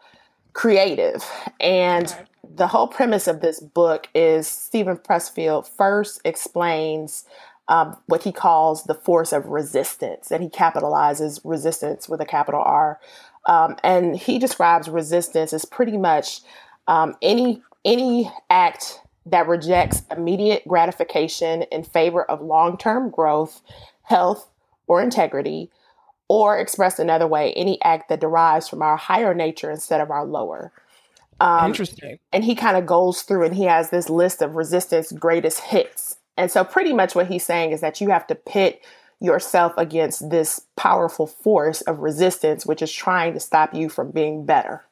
creative. 0.54 1.24
And 1.60 2.16
the 2.56 2.68
whole 2.68 2.88
premise 2.88 3.28
of 3.28 3.42
this 3.42 3.60
book 3.60 4.08
is 4.16 4.48
Steven 4.48 4.98
Pressfield 4.98 5.68
first 5.68 6.22
explains 6.26 7.26
um, 7.68 7.98
what 8.06 8.24
he 8.24 8.32
calls 8.32 8.84
the 8.84 8.96
force 8.96 9.34
of 9.34 9.46
resistance, 9.48 10.32
and 10.32 10.42
he 10.42 10.50
capitalizes 10.50 11.42
resistance 11.44 12.08
with 12.08 12.22
a 12.22 12.26
capital 12.26 12.62
R. 12.62 13.00
Um, 13.46 13.76
and 13.84 14.16
he 14.16 14.40
describes 14.40 14.90
resistance 14.90 15.54
as 15.54 15.66
pretty 15.66 15.98
much 15.98 16.42
um, 16.88 17.16
any 17.22 17.62
any 17.86 18.32
act 18.50 19.02
that 19.26 19.48
rejects 19.48 20.04
immediate 20.12 20.68
gratification 20.68 21.64
in 21.64 21.84
favor 21.84 22.24
of 22.24 22.42
long 22.42 22.78
term 22.78 23.10
growth, 23.10 23.62
health, 24.04 24.50
or 24.88 25.02
integrity, 25.02 25.70
or 26.30 26.58
expressed 26.58 27.00
another 27.00 27.28
way, 27.28 27.54
any 27.54 27.82
act 27.84 28.10
that 28.10 28.20
derives 28.20 28.68
from 28.68 28.82
our 28.82 28.98
higher 28.98 29.34
nature 29.34 29.72
instead 29.72 30.02
of 30.02 30.12
our 30.12 30.26
lower. 30.26 30.72
Um, 31.40 31.68
Interesting. 31.68 32.20
And 32.34 32.44
he 32.44 32.56
kind 32.56 32.78
of 32.78 32.86
goes 32.86 33.22
through 33.22 33.46
and 33.46 33.56
he 33.56 33.64
has 33.64 33.90
this 33.90 34.10
list 34.10 34.42
of 34.42 34.56
resistance 34.56 35.12
greatest 35.12 35.60
hits. 35.62 36.18
And 36.36 36.52
so, 36.52 36.64
pretty 36.64 36.94
much 36.94 37.16
what 37.16 37.28
he's 37.28 37.46
saying 37.46 37.72
is 37.72 37.82
that 37.82 38.02
you 38.02 38.10
have 38.10 38.28
to 38.28 38.36
pit 38.36 38.84
yourself 39.20 39.74
against 39.78 40.30
this 40.30 40.62
powerful 40.76 41.26
force 41.26 41.82
of 41.82 42.00
resistance, 42.00 42.66
which 42.66 42.82
is 42.82 42.92
trying 42.92 43.34
to 43.34 43.40
stop 43.40 43.74
you 43.74 43.90
from 43.90 44.12
being 44.12 44.46
better. 44.46 44.84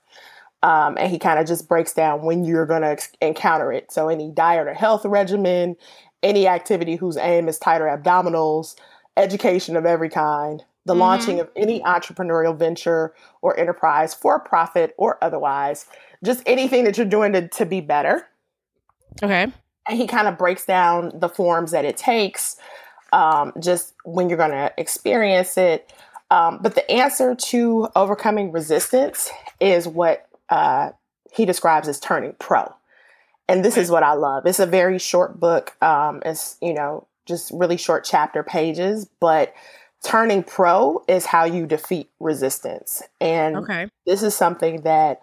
Um, 0.64 0.98
and 0.98 1.12
he 1.12 1.20
kind 1.20 1.38
of 1.38 1.46
just 1.46 1.68
breaks 1.68 1.94
down 1.94 2.24
when 2.24 2.44
you're 2.44 2.66
going 2.66 2.82
to 2.82 2.88
ex- 2.88 3.12
encounter 3.22 3.72
it. 3.72 3.92
So, 3.92 4.10
any 4.10 4.32
diet 4.32 4.68
or 4.68 4.74
health 4.74 5.06
regimen, 5.06 5.76
any 6.24 6.48
activity 6.48 6.96
whose 6.96 7.18
aim 7.18 7.48
is 7.48 7.60
tighter 7.60 7.86
abdominals, 7.86 8.76
education 9.16 9.76
of 9.76 9.86
every 9.86 10.10
kind, 10.10 10.64
the 10.86 10.94
mm-hmm. 10.94 11.02
launching 11.02 11.40
of 11.40 11.50
any 11.56 11.82
entrepreneurial 11.82 12.58
venture 12.58 13.14
or 13.42 13.58
enterprise 13.60 14.14
for 14.14 14.40
profit 14.40 14.94
or 14.98 15.24
otherwise, 15.24 15.86
just 16.24 16.44
anything 16.46 16.84
that 16.84 16.98
you're 16.98 17.06
doing 17.06 17.34
to, 17.34 17.48
to 17.48 17.66
be 17.66 17.82
better. 17.82 18.28
Okay. 19.22 19.52
And 19.88 19.98
he 19.98 20.08
kind 20.08 20.28
of 20.28 20.38
breaks 20.38 20.66
down 20.66 21.12
the 21.20 21.30
forms 21.30 21.72
that 21.72 21.86
it 21.86 21.98
takes, 21.98 22.58
um, 23.14 23.54
just 23.60 23.94
when 24.04 24.30
you're 24.30 24.38
going 24.38 24.52
to 24.52 24.74
experience 24.78 25.58
it. 25.58 25.94
Um, 26.32 26.60
but 26.62 26.76
the 26.76 26.90
answer 26.90 27.36
to 27.36 27.90
overcoming 27.96 28.52
resistance 28.52 29.30
is 29.60 29.88
what 29.88 30.28
uh, 30.50 30.90
he 31.32 31.46
describes 31.46 31.88
as 31.88 32.00
turning 32.00 32.34
pro. 32.40 32.74
And 33.48 33.64
this 33.64 33.78
is 33.78 33.92
what 33.92 34.02
I 34.02 34.14
love. 34.14 34.48
It's 34.48 34.60
a 34.60 34.66
very 34.66 34.98
short 34.98 35.40
book. 35.40 35.76
Um, 35.84 36.24
it's, 36.26 36.58
you 36.62 36.74
know, 36.74 37.06
just 37.28 37.52
really 37.52 37.78
short 37.78 38.04
chapter 38.04 38.42
pages, 38.42 39.08
but 39.20 39.54
turning 40.06 40.44
pro 40.44 41.04
is 41.08 41.26
how 41.26 41.46
you 41.46 41.66
defeat 41.66 42.10
resistance. 42.20 43.02
And 43.20 43.58
okay. 43.58 43.90
this 44.06 44.22
is 44.22 44.36
something 44.36 44.82
that, 44.82 45.22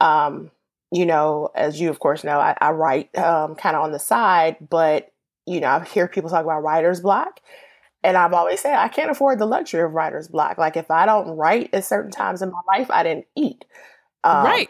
um, 0.00 0.50
you 0.90 1.06
know, 1.06 1.50
as 1.54 1.80
you 1.80 1.90
of 1.90 2.00
course 2.00 2.24
know, 2.24 2.38
I, 2.38 2.56
I 2.60 2.72
write 2.72 3.16
um, 3.16 3.54
kind 3.54 3.76
of 3.76 3.82
on 3.82 3.92
the 3.92 3.98
side, 3.98 4.56
but 4.68 5.12
you 5.46 5.60
know, 5.60 5.68
I 5.68 5.84
hear 5.84 6.08
people 6.08 6.28
talk 6.28 6.44
about 6.44 6.64
writer's 6.64 7.00
block. 7.00 7.40
And 8.02 8.16
I've 8.16 8.32
always 8.32 8.60
said 8.60 8.74
I 8.74 8.88
can't 8.88 9.10
afford 9.10 9.38
the 9.38 9.46
luxury 9.46 9.82
of 9.82 9.92
writer's 9.92 10.28
block. 10.28 10.58
Like 10.58 10.76
if 10.76 10.90
I 10.90 11.06
don't 11.06 11.36
write 11.36 11.70
at 11.72 11.84
certain 11.84 12.10
times 12.10 12.42
in 12.42 12.50
my 12.50 12.60
life, 12.66 12.90
I 12.90 13.04
didn't 13.04 13.26
eat. 13.36 13.64
Um, 14.24 14.44
right. 14.44 14.68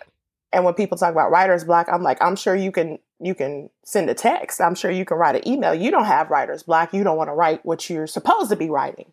And 0.57 0.65
when 0.65 0.73
people 0.73 0.97
talk 0.97 1.13
about 1.13 1.31
writer's 1.31 1.65
block, 1.65 1.87
I'm 1.93 2.03
like, 2.03 2.17
I'm 2.23 2.35
sure 2.35 2.57
you 2.57 2.73
can 2.73 2.99
you 3.21 3.35
can 3.35 3.69
send 3.85 4.09
a 4.09 4.15
text. 4.15 4.59
I'm 4.59 4.75
sure 4.75 4.91
you 4.91 5.05
can 5.05 5.19
write 5.19 5.37
an 5.37 5.47
email. 5.47 5.75
You 5.75 5.91
don't 5.91 6.07
have 6.07 6.31
writer's 6.31 6.63
block. 6.63 6.95
You 6.95 7.05
don't 7.05 7.19
want 7.19 7.29
to 7.29 7.35
write 7.35 7.63
what 7.67 7.91
you're 7.91 8.07
supposed 8.07 8.49
to 8.49 8.57
be 8.57 8.71
writing. 8.71 9.13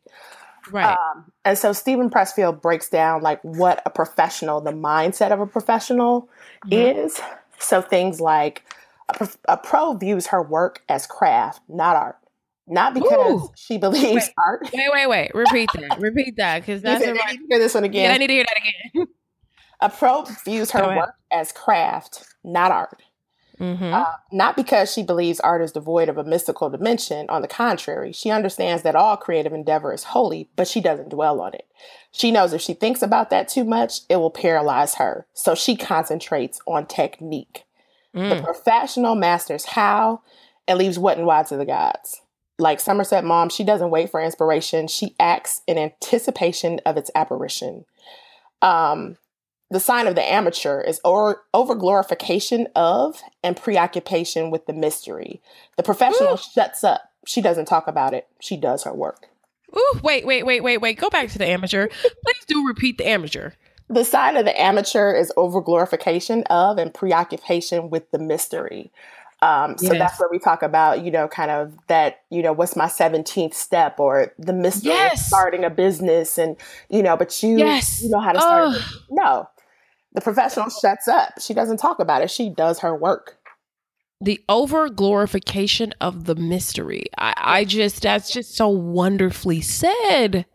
Right. 0.72 0.96
Um, 0.98 1.34
and 1.44 1.58
so 1.58 1.74
Steven 1.74 2.10
Pressfield 2.10 2.62
breaks 2.62 2.88
down 2.88 3.22
like 3.22 3.42
what 3.42 3.82
a 3.86 3.90
professional, 3.90 4.62
the 4.62 4.72
mindset 4.72 5.34
of 5.34 5.42
a 5.42 5.46
professional 5.46 6.30
mm-hmm. 6.66 7.02
is. 7.06 7.20
So 7.60 7.82
things 7.82 8.22
like 8.22 8.64
a, 9.20 9.28
a, 9.50 9.58
pro 9.58 9.96
views 9.96 10.28
her 10.28 10.42
work 10.42 10.82
as 10.88 11.06
craft, 11.06 11.60
not 11.68 11.98
art. 11.98 12.18
Not 12.68 12.94
because 12.94 13.42
Ooh. 13.42 13.52
she 13.56 13.78
believes 13.78 14.06
wait, 14.14 14.34
art. 14.46 14.70
Wait, 14.74 14.90
wait, 14.94 15.08
wait. 15.10 15.36
Repeat 15.36 15.70
that. 15.74 16.00
Repeat 16.00 16.38
that 16.38 16.62
because 16.62 16.82
that's. 16.82 17.04
I 17.06 17.12
need 17.12 17.20
to 17.20 17.46
hear 17.50 17.60
this 17.60 17.74
one 17.74 17.84
again. 17.84 18.06
Yeah, 18.06 18.14
I 18.14 18.18
need 18.18 18.28
to 18.28 18.34
hear 18.34 18.46
that 18.46 18.58
again. 18.58 19.08
a 19.84 19.90
pro 19.90 20.24
views 20.46 20.72
her 20.72 20.96
work 20.96 21.16
as 21.32 21.52
craft, 21.52 22.24
not 22.44 22.72
art. 22.72 23.04
Mm-hmm. 23.60 23.94
Uh, 23.94 24.06
not 24.32 24.56
because 24.56 24.92
she 24.92 25.04
believes 25.04 25.40
art 25.42 25.62
is 25.62 25.72
devoid 25.72 26.10
of 26.10 26.18
a 26.18 26.24
mystical 26.24 26.70
dimension. 26.70 27.30
On 27.30 27.42
the 27.42 27.48
contrary, 27.48 28.12
she 28.12 28.32
understands 28.32 28.82
that 28.84 28.96
all 28.96 29.16
creative 29.16 29.54
endeavor 29.54 29.94
is 29.94 30.06
holy, 30.06 30.50
but 30.56 30.68
she 30.68 30.82
doesn't 30.82 31.10
dwell 31.10 31.40
on 31.40 31.54
it. 31.54 31.68
She 32.12 32.32
knows 32.32 32.54
if 32.54 32.62
she 32.62 32.74
thinks 32.74 33.02
about 33.02 33.30
that 33.30 33.48
too 33.48 33.64
much, 33.64 34.02
it 34.10 34.16
will 34.16 34.32
paralyze 34.32 34.96
her. 34.96 35.28
So 35.34 35.54
she 35.54 35.76
concentrates 35.76 36.60
on 36.66 36.88
technique. 36.88 37.66
Mm. 38.16 38.38
The 38.38 38.44
professional 38.44 39.16
masters 39.16 39.66
how 39.66 40.22
and 40.68 40.80
leaves 40.80 40.98
what 40.98 41.18
and 41.18 41.28
why 41.28 41.44
to 41.44 41.58
the 41.58 41.66
gods. 41.66 42.22
Like 42.58 42.80
Somerset 42.80 43.24
Maugham, 43.24 43.50
she 43.50 43.64
doesn't 43.64 43.90
wait 43.90 44.10
for 44.10 44.22
inspiration. 44.22 44.88
She 44.88 45.16
acts 45.20 45.62
in 45.68 45.78
anticipation 45.78 46.80
of 46.86 46.98
its 46.98 47.12
apparition. 47.16 47.86
Um, 48.62 49.18
the 49.74 49.80
sign 49.80 50.06
of 50.06 50.14
the 50.14 50.22
amateur 50.22 50.80
is 50.82 51.02
over, 51.04 51.76
glorification 51.76 52.68
of 52.76 53.20
and 53.44 53.58
preoccupation 53.58 54.52
with 54.52 54.68
the 54.68 54.74
mystery. 54.74 55.42
The 55.78 55.84
professional 55.84 56.34
Ooh. 56.34 56.38
shuts 56.38 56.84
up. 56.84 57.02
She 57.26 57.42
doesn't 57.42 57.66
talk 57.66 57.88
about 57.88 58.14
it. 58.14 58.28
She 58.40 58.56
does 58.56 58.84
her 58.84 58.94
work. 58.94 59.30
Ooh, 59.76 60.00
wait, 60.04 60.28
wait, 60.28 60.46
wait, 60.46 60.62
wait, 60.62 60.78
wait. 60.78 61.00
Go 61.00 61.10
back 61.10 61.30
to 61.30 61.40
the 61.40 61.48
amateur. 61.48 61.88
Please 61.88 62.46
do 62.48 62.68
repeat 62.68 63.00
the 63.00 63.08
amateur. 63.08 63.54
The 63.90 64.06
sign 64.06 64.38
of 64.38 64.46
the 64.46 64.62
amateur 64.62 65.12
is 65.16 65.34
over 65.36 65.60
glorification 65.60 66.44
of 66.52 66.78
and 66.78 66.94
preoccupation 66.94 67.90
with 67.90 68.12
the 68.12 68.20
mystery. 68.20 68.92
Um, 69.42 69.78
so 69.78 69.92
yes. 69.92 70.00
that's 70.00 70.20
where 70.20 70.30
we 70.32 70.40
talk 70.40 70.62
about, 70.62 71.04
you 71.04 71.10
know, 71.10 71.28
kind 71.28 71.52
of 71.52 71.74
that, 71.88 72.22
you 72.30 72.44
know, 72.44 72.54
what's 72.54 72.76
my 72.76 72.86
17th 72.86 73.54
step 73.54 74.00
or 74.00 74.34
the 74.38 74.54
mystery 74.54 74.92
yes. 74.92 75.20
of 75.20 75.20
starting 75.20 75.66
a 75.66 75.70
business 75.70 76.38
and, 76.38 76.56
you 76.90 77.04
know, 77.04 77.18
but 77.18 77.42
you, 77.44 77.58
yes. 77.58 78.02
you 78.04 78.10
know 78.10 78.22
how 78.22 78.32
to 78.32 78.40
start. 78.40 78.78
No, 79.10 79.50
the 80.14 80.22
professional 80.22 80.70
shuts 80.70 81.08
up. 81.08 81.34
She 81.40 81.54
doesn't 81.54 81.78
talk 81.78 82.00
about 82.00 82.22
it. 82.22 82.32
She 82.32 82.50
does 82.50 82.80
her 82.80 82.96
work. 82.96 83.38
The 84.22 84.42
over 84.48 84.90
glorification 84.90 85.94
of 86.00 86.26
the 86.26 86.36
mystery. 86.36 87.06
I, 87.18 87.34
I 87.38 87.66
just, 87.66 88.02
that's 88.04 88.32
just 88.32 88.56
so 88.56 88.70
wonderfully 88.70 89.62
said. 89.62 90.46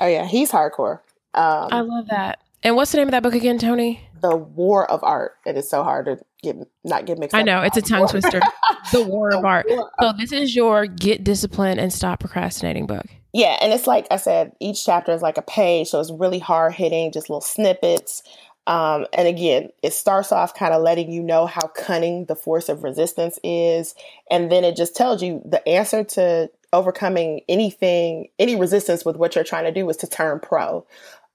Oh, 0.00 0.06
yeah. 0.06 0.26
He's 0.26 0.50
hardcore. 0.52 1.00
Um, 1.34 1.68
I 1.72 1.80
love 1.80 2.06
that. 2.08 2.38
And 2.62 2.76
what's 2.76 2.92
the 2.92 2.98
name 2.98 3.08
of 3.08 3.12
that 3.12 3.22
book 3.22 3.34
again, 3.34 3.58
Toni? 3.58 4.08
The 4.22 4.36
War 4.36 4.90
of 4.90 5.02
Art. 5.02 5.32
It 5.44 5.56
is 5.56 5.68
so 5.68 5.82
hard 5.82 6.06
to 6.06 6.18
get 6.42 6.56
not 6.84 7.04
get 7.06 7.18
mixed 7.18 7.34
I 7.34 7.42
know, 7.42 7.62
it's 7.62 7.76
a 7.76 7.82
tongue 7.82 8.08
twister. 8.08 8.40
the 8.92 9.02
War 9.02 9.34
of 9.34 9.44
Art. 9.44 9.66
So 10.00 10.12
this 10.18 10.32
is 10.32 10.56
your 10.56 10.86
get 10.86 11.22
disciplined 11.22 11.80
and 11.80 11.92
stop 11.92 12.20
procrastinating 12.20 12.86
book. 12.86 13.06
Yeah, 13.32 13.58
and 13.60 13.72
it's 13.72 13.86
like 13.86 14.06
I 14.10 14.16
said, 14.16 14.52
each 14.60 14.84
chapter 14.84 15.12
is 15.12 15.20
like 15.20 15.36
a 15.36 15.42
page, 15.42 15.88
so 15.88 16.00
it's 16.00 16.10
really 16.10 16.38
hard 16.38 16.72
hitting, 16.72 17.12
just 17.12 17.28
little 17.28 17.42
snippets. 17.42 18.22
Um, 18.66 19.06
and 19.12 19.28
again, 19.28 19.70
it 19.82 19.92
starts 19.92 20.32
off 20.32 20.54
kind 20.54 20.74
of 20.74 20.82
letting 20.82 21.10
you 21.10 21.22
know 21.22 21.46
how 21.46 21.68
cunning 21.68 22.24
the 22.24 22.34
force 22.34 22.68
of 22.68 22.82
resistance 22.82 23.38
is. 23.44 23.94
And 24.30 24.50
then 24.50 24.64
it 24.64 24.76
just 24.76 24.96
tells 24.96 25.22
you 25.22 25.40
the 25.44 25.66
answer 25.68 26.02
to 26.02 26.50
overcoming 26.72 27.40
anything, 27.48 28.28
any 28.38 28.56
resistance 28.56 29.04
with 29.04 29.16
what 29.16 29.34
you're 29.34 29.44
trying 29.44 29.64
to 29.64 29.72
do 29.72 29.88
is 29.88 29.96
to 29.98 30.06
turn 30.06 30.40
pro. 30.40 30.84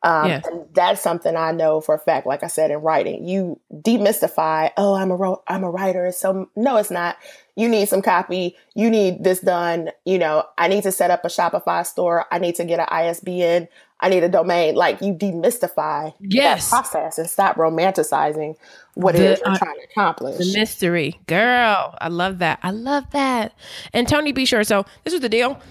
Um, 0.03 0.29
yes. 0.29 0.45
And 0.47 0.65
that's 0.73 1.01
something 1.01 1.35
I 1.35 1.51
know 1.51 1.79
for 1.79 1.93
a 1.95 1.99
fact. 1.99 2.25
Like 2.25 2.43
I 2.43 2.47
said 2.47 2.71
in 2.71 2.79
writing, 2.79 3.27
you 3.27 3.59
demystify. 3.71 4.71
Oh, 4.75 4.95
I'm 4.95 5.11
a 5.11 5.15
ro- 5.15 5.43
I'm 5.47 5.63
a 5.63 5.69
writer. 5.69 6.11
So 6.11 6.49
no, 6.55 6.77
it's 6.77 6.89
not. 6.89 7.17
You 7.55 7.69
need 7.69 7.87
some 7.87 8.01
copy. 8.01 8.55
You 8.73 8.89
need 8.89 9.23
this 9.23 9.41
done. 9.41 9.91
You 10.05 10.17
know, 10.17 10.45
I 10.57 10.69
need 10.69 10.83
to 10.83 10.91
set 10.91 11.11
up 11.11 11.23
a 11.23 11.27
Shopify 11.27 11.85
store. 11.85 12.25
I 12.31 12.39
need 12.39 12.55
to 12.55 12.65
get 12.65 12.79
an 12.79 12.87
ISBN. 12.89 13.67
I 14.01 14.09
need 14.09 14.23
a 14.23 14.29
domain. 14.29 14.75
Like 14.75 15.01
you 15.01 15.13
demystify 15.13 16.13
yes. 16.19 16.69
that 16.69 16.75
process 16.75 17.17
and 17.17 17.29
stop 17.29 17.55
romanticizing 17.55 18.55
what 18.95 19.15
the, 19.15 19.23
it 19.23 19.31
is 19.31 19.39
you're 19.39 19.49
uh, 19.49 19.57
trying 19.57 19.75
to 19.75 19.83
accomplish. 19.91 20.37
The 20.37 20.57
mystery, 20.57 21.19
girl. 21.27 21.95
I 22.01 22.07
love 22.07 22.39
that. 22.39 22.59
I 22.63 22.71
love 22.71 23.09
that. 23.11 23.53
And 23.93 24.07
Toni, 24.07 24.31
be 24.31 24.45
sure. 24.45 24.63
So 24.63 24.85
this 25.03 25.13
is 25.13 25.21
the 25.21 25.29
deal 25.29 25.61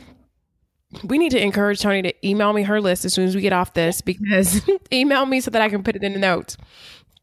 we 1.04 1.18
need 1.18 1.30
to 1.30 1.42
encourage 1.42 1.80
Toni 1.80 2.02
to 2.02 2.26
email 2.26 2.52
me 2.52 2.62
her 2.62 2.80
list 2.80 3.04
as 3.04 3.14
soon 3.14 3.26
as 3.26 3.34
we 3.34 3.40
get 3.40 3.52
off 3.52 3.74
this 3.74 4.00
because 4.00 4.62
email 4.92 5.26
me 5.26 5.40
so 5.40 5.50
that 5.50 5.62
I 5.62 5.68
can 5.68 5.82
put 5.82 5.96
it 5.96 6.02
in 6.02 6.12
the 6.12 6.18
notes. 6.18 6.56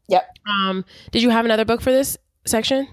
Yep. 0.08 0.26
Um, 0.48 0.84
did 1.10 1.22
you 1.22 1.30
have 1.30 1.44
another 1.44 1.64
book 1.64 1.80
for 1.82 1.92
this 1.92 2.16
section? 2.46 2.88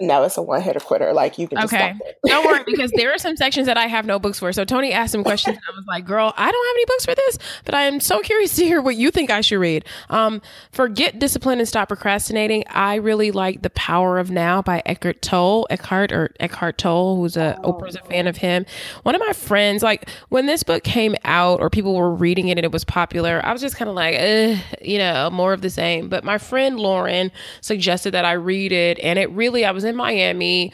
No, 0.00 0.24
it's 0.24 0.36
a 0.36 0.42
one 0.42 0.60
hitter 0.60 0.80
quitter. 0.80 1.12
Like 1.12 1.38
you 1.38 1.46
can 1.46 1.60
just 1.60 1.72
okay. 1.72 1.94
Don't 2.26 2.44
worry 2.44 2.64
because 2.66 2.90
there 2.92 3.14
are 3.14 3.18
some 3.18 3.36
sections 3.36 3.66
that 3.66 3.76
I 3.76 3.86
have 3.86 4.04
no 4.04 4.18
books 4.18 4.40
for. 4.40 4.52
So 4.52 4.64
Toni 4.64 4.92
asked 4.92 5.12
some 5.12 5.22
questions 5.22 5.56
and 5.56 5.64
I 5.72 5.76
was 5.76 5.84
like, 5.86 6.04
girl, 6.04 6.34
I 6.36 6.50
don't 6.50 6.66
have 6.66 6.74
any 6.74 6.84
books 6.86 7.04
for 7.04 7.14
this, 7.14 7.38
but 7.64 7.74
I 7.74 7.82
am 7.82 8.00
so 8.00 8.20
curious 8.20 8.56
to 8.56 8.64
hear 8.64 8.82
what 8.82 8.96
you 8.96 9.12
think 9.12 9.30
I 9.30 9.40
should 9.40 9.60
read. 9.60 9.84
Um, 10.10 10.42
for 10.72 10.88
Get 10.88 11.20
Disciplined 11.20 11.60
and 11.60 11.68
Stop 11.68 11.88
Procrastinating, 11.88 12.64
I 12.68 12.96
really 12.96 13.30
like 13.30 13.62
The 13.62 13.70
Power 13.70 14.18
of 14.18 14.32
Now 14.32 14.62
by 14.62 14.82
Eckhart 14.84 15.22
Tolle. 15.22 15.68
Eckhart 15.70 16.10
or 16.10 16.34
Eckhart 16.40 16.76
Tolle, 16.76 17.16
who's 17.16 17.36
a 17.36 17.56
oh. 17.62 17.72
Oprah's 17.72 17.94
a 17.94 18.00
fan 18.00 18.26
of 18.26 18.38
him. 18.38 18.66
One 19.04 19.14
of 19.14 19.20
my 19.20 19.32
friends, 19.32 19.84
like 19.84 20.10
when 20.28 20.46
this 20.46 20.64
book 20.64 20.82
came 20.82 21.14
out 21.24 21.60
or 21.60 21.70
people 21.70 21.94
were 21.94 22.12
reading 22.12 22.48
it 22.48 22.58
and 22.58 22.64
it 22.64 22.72
was 22.72 22.84
popular, 22.84 23.40
I 23.44 23.52
was 23.52 23.62
just 23.62 23.76
kind 23.76 23.88
of 23.88 23.94
like, 23.94 24.16
you 24.82 24.98
know, 24.98 25.30
more 25.30 25.52
of 25.52 25.60
the 25.60 25.70
same. 25.70 26.08
But 26.08 26.24
my 26.24 26.38
friend 26.38 26.80
Lauren 26.80 27.30
suggested 27.60 28.10
that 28.10 28.24
I 28.24 28.32
read 28.32 28.72
it 28.72 28.98
and 28.98 29.20
it 29.20 29.30
really 29.30 29.64
I 29.64 29.70
was 29.70 29.83
was 29.84 29.90
in 29.90 29.96
Miami 29.96 30.72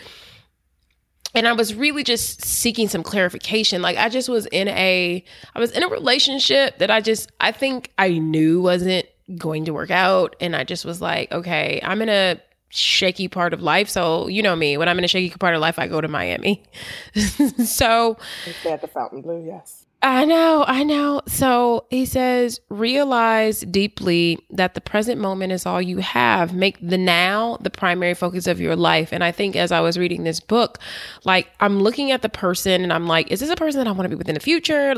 and 1.35 1.47
I 1.47 1.53
was 1.53 1.75
really 1.75 2.03
just 2.03 2.45
seeking 2.45 2.89
some 2.89 3.03
clarification. 3.03 3.83
Like 3.83 3.97
I 3.97 4.09
just 4.09 4.29
was 4.29 4.47
in 4.47 4.69
a 4.69 5.25
I 5.55 5.59
was 5.59 5.73
in 5.73 5.83
a 5.83 5.89
relationship 5.89 6.79
that 6.79 6.91
I 6.91 7.01
just 7.01 7.31
I 7.41 7.53
think 7.53 7.93
I 7.99 8.11
knew 8.11 8.63
wasn't 8.63 9.07
going 9.37 9.65
to 9.67 9.73
work 9.73 9.91
out 9.91 10.37
and 10.41 10.57
I 10.57 10.65
just 10.65 10.85
was 10.85 11.01
like, 11.01 11.31
okay, 11.33 11.81
I'm 11.83 12.03
in 12.03 12.09
a 12.09 12.41
shaky 12.69 13.29
part 13.29 13.53
of 13.53 13.63
life. 13.63 13.89
So, 13.89 14.29
you 14.29 14.43
know 14.43 14.57
me, 14.57 14.77
when 14.77 14.89
I'm 14.89 14.99
in 14.99 15.05
a 15.05 15.09
shaky 15.09 15.37
part 15.37 15.55
of 15.55 15.61
life, 15.61 15.79
I 15.79 15.89
go 15.89 16.01
to 16.01 16.09
Miami. 16.09 16.63
so, 17.65 18.17
at 18.65 18.81
the 18.81 18.89
Fontainebleau, 18.89 19.45
yes. 19.45 19.80
I 20.03 20.25
know, 20.25 20.65
I 20.67 20.83
know. 20.83 21.21
So 21.29 21.85
he 21.91 22.07
says, 22.07 22.59
realize 22.71 23.61
deeply 23.61 24.39
that 24.49 24.73
the 24.73 24.81
present 24.81 25.21
moment 25.21 25.53
is 25.53 25.67
all 25.67 25.83
you 25.83 25.99
have. 25.99 26.55
Make 26.55 26.79
the 26.81 26.97
now 26.97 27.59
the 27.61 27.69
primary 27.69 28.15
focus 28.15 28.47
of 28.47 28.61
your 28.61 28.77
life. 28.77 29.13
And 29.13 29.23
I 29.23 29.31
think 29.31 29.57
as 29.57 29.71
I 29.71 29.81
was 29.81 29.99
reading 29.99 30.25
this 30.25 30.41
book, 30.41 30.79
like 31.25 31.49
I'm 31.61 31.81
looking 31.81 32.13
at 32.13 32.23
the 32.23 32.31
person 32.31 32.83
and 32.83 32.95
I'm 32.95 33.07
like, 33.07 33.31
is 33.31 33.41
this 33.41 33.51
a 33.51 33.57
person 33.57 33.79
that 33.79 33.89
I 33.89 33.93
want 33.93 34.05
to 34.05 34.09
be 34.09 34.15
with 34.15 34.29
in 34.29 34.35
the 34.35 34.41
future? 34.41 34.91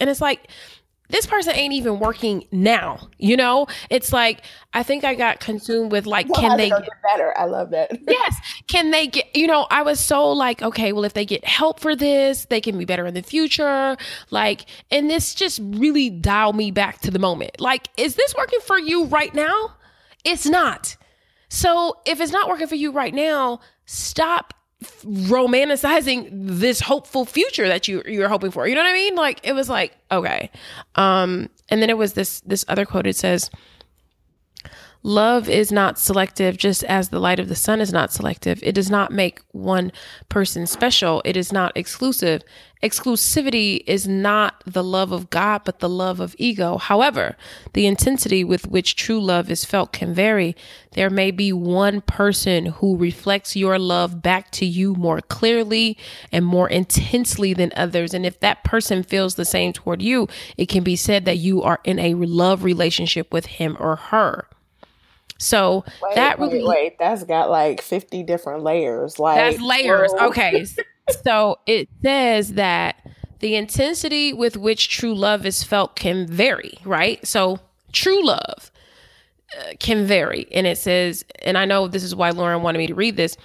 And 0.00 0.08
it's 0.08 0.22
like, 0.22 0.48
this 1.08 1.26
person 1.26 1.54
ain't 1.54 1.72
even 1.74 1.98
working 1.98 2.44
now. 2.52 3.08
You 3.18 3.36
know, 3.36 3.66
it's 3.90 4.12
like 4.12 4.42
I 4.72 4.82
think 4.82 5.04
I 5.04 5.14
got 5.14 5.40
consumed 5.40 5.92
with 5.92 6.06
like, 6.06 6.28
well, 6.28 6.40
can 6.40 6.56
they 6.56 6.68
get 6.68 6.88
better? 7.02 7.36
I 7.36 7.44
love 7.44 7.70
that. 7.70 7.90
yes, 8.08 8.36
can 8.68 8.90
they 8.90 9.06
get? 9.06 9.34
You 9.34 9.46
know, 9.46 9.66
I 9.70 9.82
was 9.82 10.00
so 10.00 10.30
like, 10.30 10.62
okay, 10.62 10.92
well, 10.92 11.04
if 11.04 11.14
they 11.14 11.24
get 11.24 11.44
help 11.44 11.80
for 11.80 11.96
this, 11.96 12.46
they 12.46 12.60
can 12.60 12.78
be 12.78 12.84
better 12.84 13.06
in 13.06 13.14
the 13.14 13.22
future. 13.22 13.96
Like, 14.30 14.66
and 14.90 15.10
this 15.10 15.34
just 15.34 15.60
really 15.62 16.10
dialed 16.10 16.56
me 16.56 16.70
back 16.70 17.00
to 17.00 17.10
the 17.10 17.18
moment. 17.18 17.60
Like, 17.60 17.88
is 17.96 18.14
this 18.14 18.34
working 18.36 18.60
for 18.60 18.78
you 18.78 19.06
right 19.06 19.34
now? 19.34 19.76
It's 20.24 20.46
not. 20.46 20.96
So 21.48 21.96
if 22.04 22.20
it's 22.20 22.32
not 22.32 22.48
working 22.48 22.66
for 22.66 22.74
you 22.74 22.92
right 22.92 23.14
now, 23.14 23.60
stop 23.86 24.54
romanticizing 24.82 26.28
this 26.30 26.80
hopeful 26.80 27.24
future 27.24 27.66
that 27.66 27.88
you 27.88 28.02
you're 28.06 28.28
hoping 28.28 28.50
for. 28.50 28.66
You 28.68 28.74
know 28.74 28.82
what 28.82 28.90
I 28.90 28.94
mean? 28.94 29.16
Like 29.16 29.40
it 29.42 29.52
was 29.52 29.68
like, 29.68 29.96
okay. 30.10 30.50
Um 30.94 31.48
and 31.68 31.82
then 31.82 31.90
it 31.90 31.98
was 31.98 32.12
this 32.12 32.40
this 32.40 32.64
other 32.68 32.84
quote 32.84 33.06
it 33.06 33.16
says 33.16 33.50
Love 35.04 35.48
is 35.48 35.70
not 35.70 35.96
selective, 35.96 36.56
just 36.56 36.82
as 36.84 37.08
the 37.08 37.20
light 37.20 37.38
of 37.38 37.48
the 37.48 37.54
sun 37.54 37.80
is 37.80 37.92
not 37.92 38.12
selective. 38.12 38.58
It 38.64 38.74
does 38.74 38.90
not 38.90 39.12
make 39.12 39.40
one 39.52 39.92
person 40.28 40.66
special. 40.66 41.22
It 41.24 41.36
is 41.36 41.52
not 41.52 41.76
exclusive. 41.76 42.42
Exclusivity 42.82 43.82
is 43.86 44.08
not 44.08 44.62
the 44.66 44.82
love 44.82 45.12
of 45.12 45.30
God, 45.30 45.62
but 45.64 45.78
the 45.78 45.88
love 45.88 46.18
of 46.18 46.34
ego. 46.36 46.78
However, 46.78 47.36
the 47.74 47.86
intensity 47.86 48.42
with 48.42 48.66
which 48.68 48.96
true 48.96 49.20
love 49.20 49.50
is 49.50 49.64
felt 49.64 49.92
can 49.92 50.12
vary. 50.12 50.56
There 50.92 51.10
may 51.10 51.30
be 51.30 51.52
one 51.52 52.00
person 52.00 52.66
who 52.66 52.96
reflects 52.96 53.54
your 53.54 53.78
love 53.78 54.20
back 54.20 54.50
to 54.52 54.66
you 54.66 54.94
more 54.94 55.20
clearly 55.20 55.96
and 56.32 56.44
more 56.44 56.68
intensely 56.68 57.54
than 57.54 57.72
others. 57.76 58.14
And 58.14 58.26
if 58.26 58.40
that 58.40 58.64
person 58.64 59.04
feels 59.04 59.36
the 59.36 59.44
same 59.44 59.72
toward 59.72 60.02
you, 60.02 60.28
it 60.56 60.66
can 60.66 60.82
be 60.82 60.96
said 60.96 61.24
that 61.24 61.38
you 61.38 61.62
are 61.62 61.78
in 61.84 62.00
a 62.00 62.14
love 62.14 62.64
relationship 62.64 63.32
with 63.32 63.46
him 63.46 63.76
or 63.78 63.94
her. 63.96 64.48
So 65.38 65.84
wait, 66.02 66.14
that 66.16 66.38
really 66.38 66.58
wait, 66.58 66.68
wait, 66.68 66.98
that's 66.98 67.22
got 67.22 67.48
like 67.48 67.80
50 67.80 68.24
different 68.24 68.64
layers. 68.64 69.18
Like 69.18 69.36
That's 69.36 69.60
layers. 69.60 70.12
Whoa. 70.12 70.28
Okay. 70.28 70.66
so 71.24 71.58
it 71.66 71.88
says 72.02 72.54
that 72.54 72.96
the 73.38 73.54
intensity 73.54 74.32
with 74.32 74.56
which 74.56 74.88
true 74.88 75.14
love 75.14 75.46
is 75.46 75.62
felt 75.62 75.94
can 75.94 76.26
vary, 76.26 76.78
right? 76.84 77.24
So 77.26 77.60
true 77.92 78.24
love 78.24 78.72
uh, 79.58 79.74
can 79.78 80.06
vary. 80.06 80.48
And 80.52 80.66
it 80.66 80.76
says, 80.78 81.24
and 81.42 81.56
I 81.56 81.64
know 81.64 81.86
this 81.86 82.02
is 82.02 82.16
why 82.16 82.30
Lauren 82.30 82.62
wanted 82.62 82.78
me 82.78 82.88
to 82.88 82.94
read 82.94 83.16
this. 83.16 83.36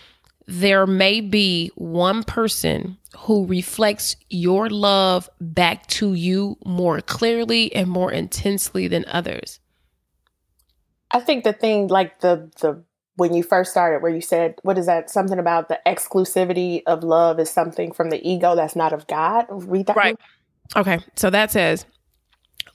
There 0.48 0.88
may 0.88 1.22
be 1.22 1.72
one 1.76 2.24
person 2.24 2.98
who 3.20 3.46
reflects 3.46 4.16
your 4.30 4.68
love 4.70 5.30
back 5.40 5.86
to 5.88 6.16
you 6.16 6.58
more 6.66 7.02
clearly 7.02 7.74
and 7.74 7.88
more 7.88 8.12
intensely 8.12 8.88
than 8.88 9.06
others. 9.08 9.60
I 11.14 11.20
think 11.20 11.44
the 11.44 11.54
thing 11.54 11.88
like 11.88 12.20
the 12.20 12.52
the 12.62 12.84
when 13.16 13.34
you 13.34 13.44
first 13.44 13.72
started 13.72 14.02
where 14.02 14.14
you 14.14 14.22
said 14.22 14.56
what 14.64 14.78
is 14.78 14.88
that 14.88 15.10
something 15.10 15.38
about 15.38 15.70
the 15.70 15.80
exclusivity 15.86 16.82
of 16.88 17.04
love 17.04 17.40
is 17.40 17.50
something 17.50 17.92
from 17.92 18.10
the 18.10 18.28
ego 18.28 18.56
that's 18.56 18.76
not 18.76 18.92
of 18.92 19.08
God. 19.08 19.46
Read 19.50 19.86
that. 19.88 19.96
Right. 19.96 20.18
Okay. 20.76 21.00
So 21.16 21.30
that 21.30 21.52
says 21.52 21.86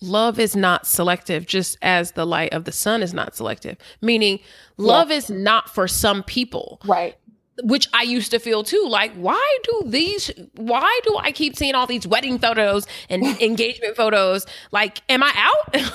love 0.00 0.38
is 0.38 0.54
not 0.54 0.86
selective 0.86 1.44
just 1.44 1.76
as 1.82 2.12
the 2.12 2.24
light 2.24 2.52
of 2.52 2.64
the 2.64 2.72
sun 2.72 3.02
is 3.02 3.12
not 3.12 3.34
selective. 3.34 3.76
Meaning 4.00 4.38
love 4.76 5.10
yeah. 5.10 5.16
is 5.16 5.28
not 5.28 5.68
for 5.68 5.88
some 5.88 6.22
people. 6.22 6.80
Right 6.84 7.16
which 7.62 7.88
I 7.92 8.02
used 8.02 8.30
to 8.30 8.38
feel 8.38 8.62
too. 8.62 8.86
Like, 8.88 9.12
why 9.14 9.58
do 9.64 9.82
these, 9.86 10.30
why 10.54 11.00
do 11.04 11.16
I 11.18 11.32
keep 11.32 11.56
seeing 11.56 11.74
all 11.74 11.86
these 11.86 12.06
wedding 12.06 12.38
photos 12.38 12.86
and 13.08 13.24
engagement 13.40 13.96
photos? 13.96 14.46
Like, 14.70 15.02
am 15.08 15.22
I 15.22 15.32
out? 15.34 15.76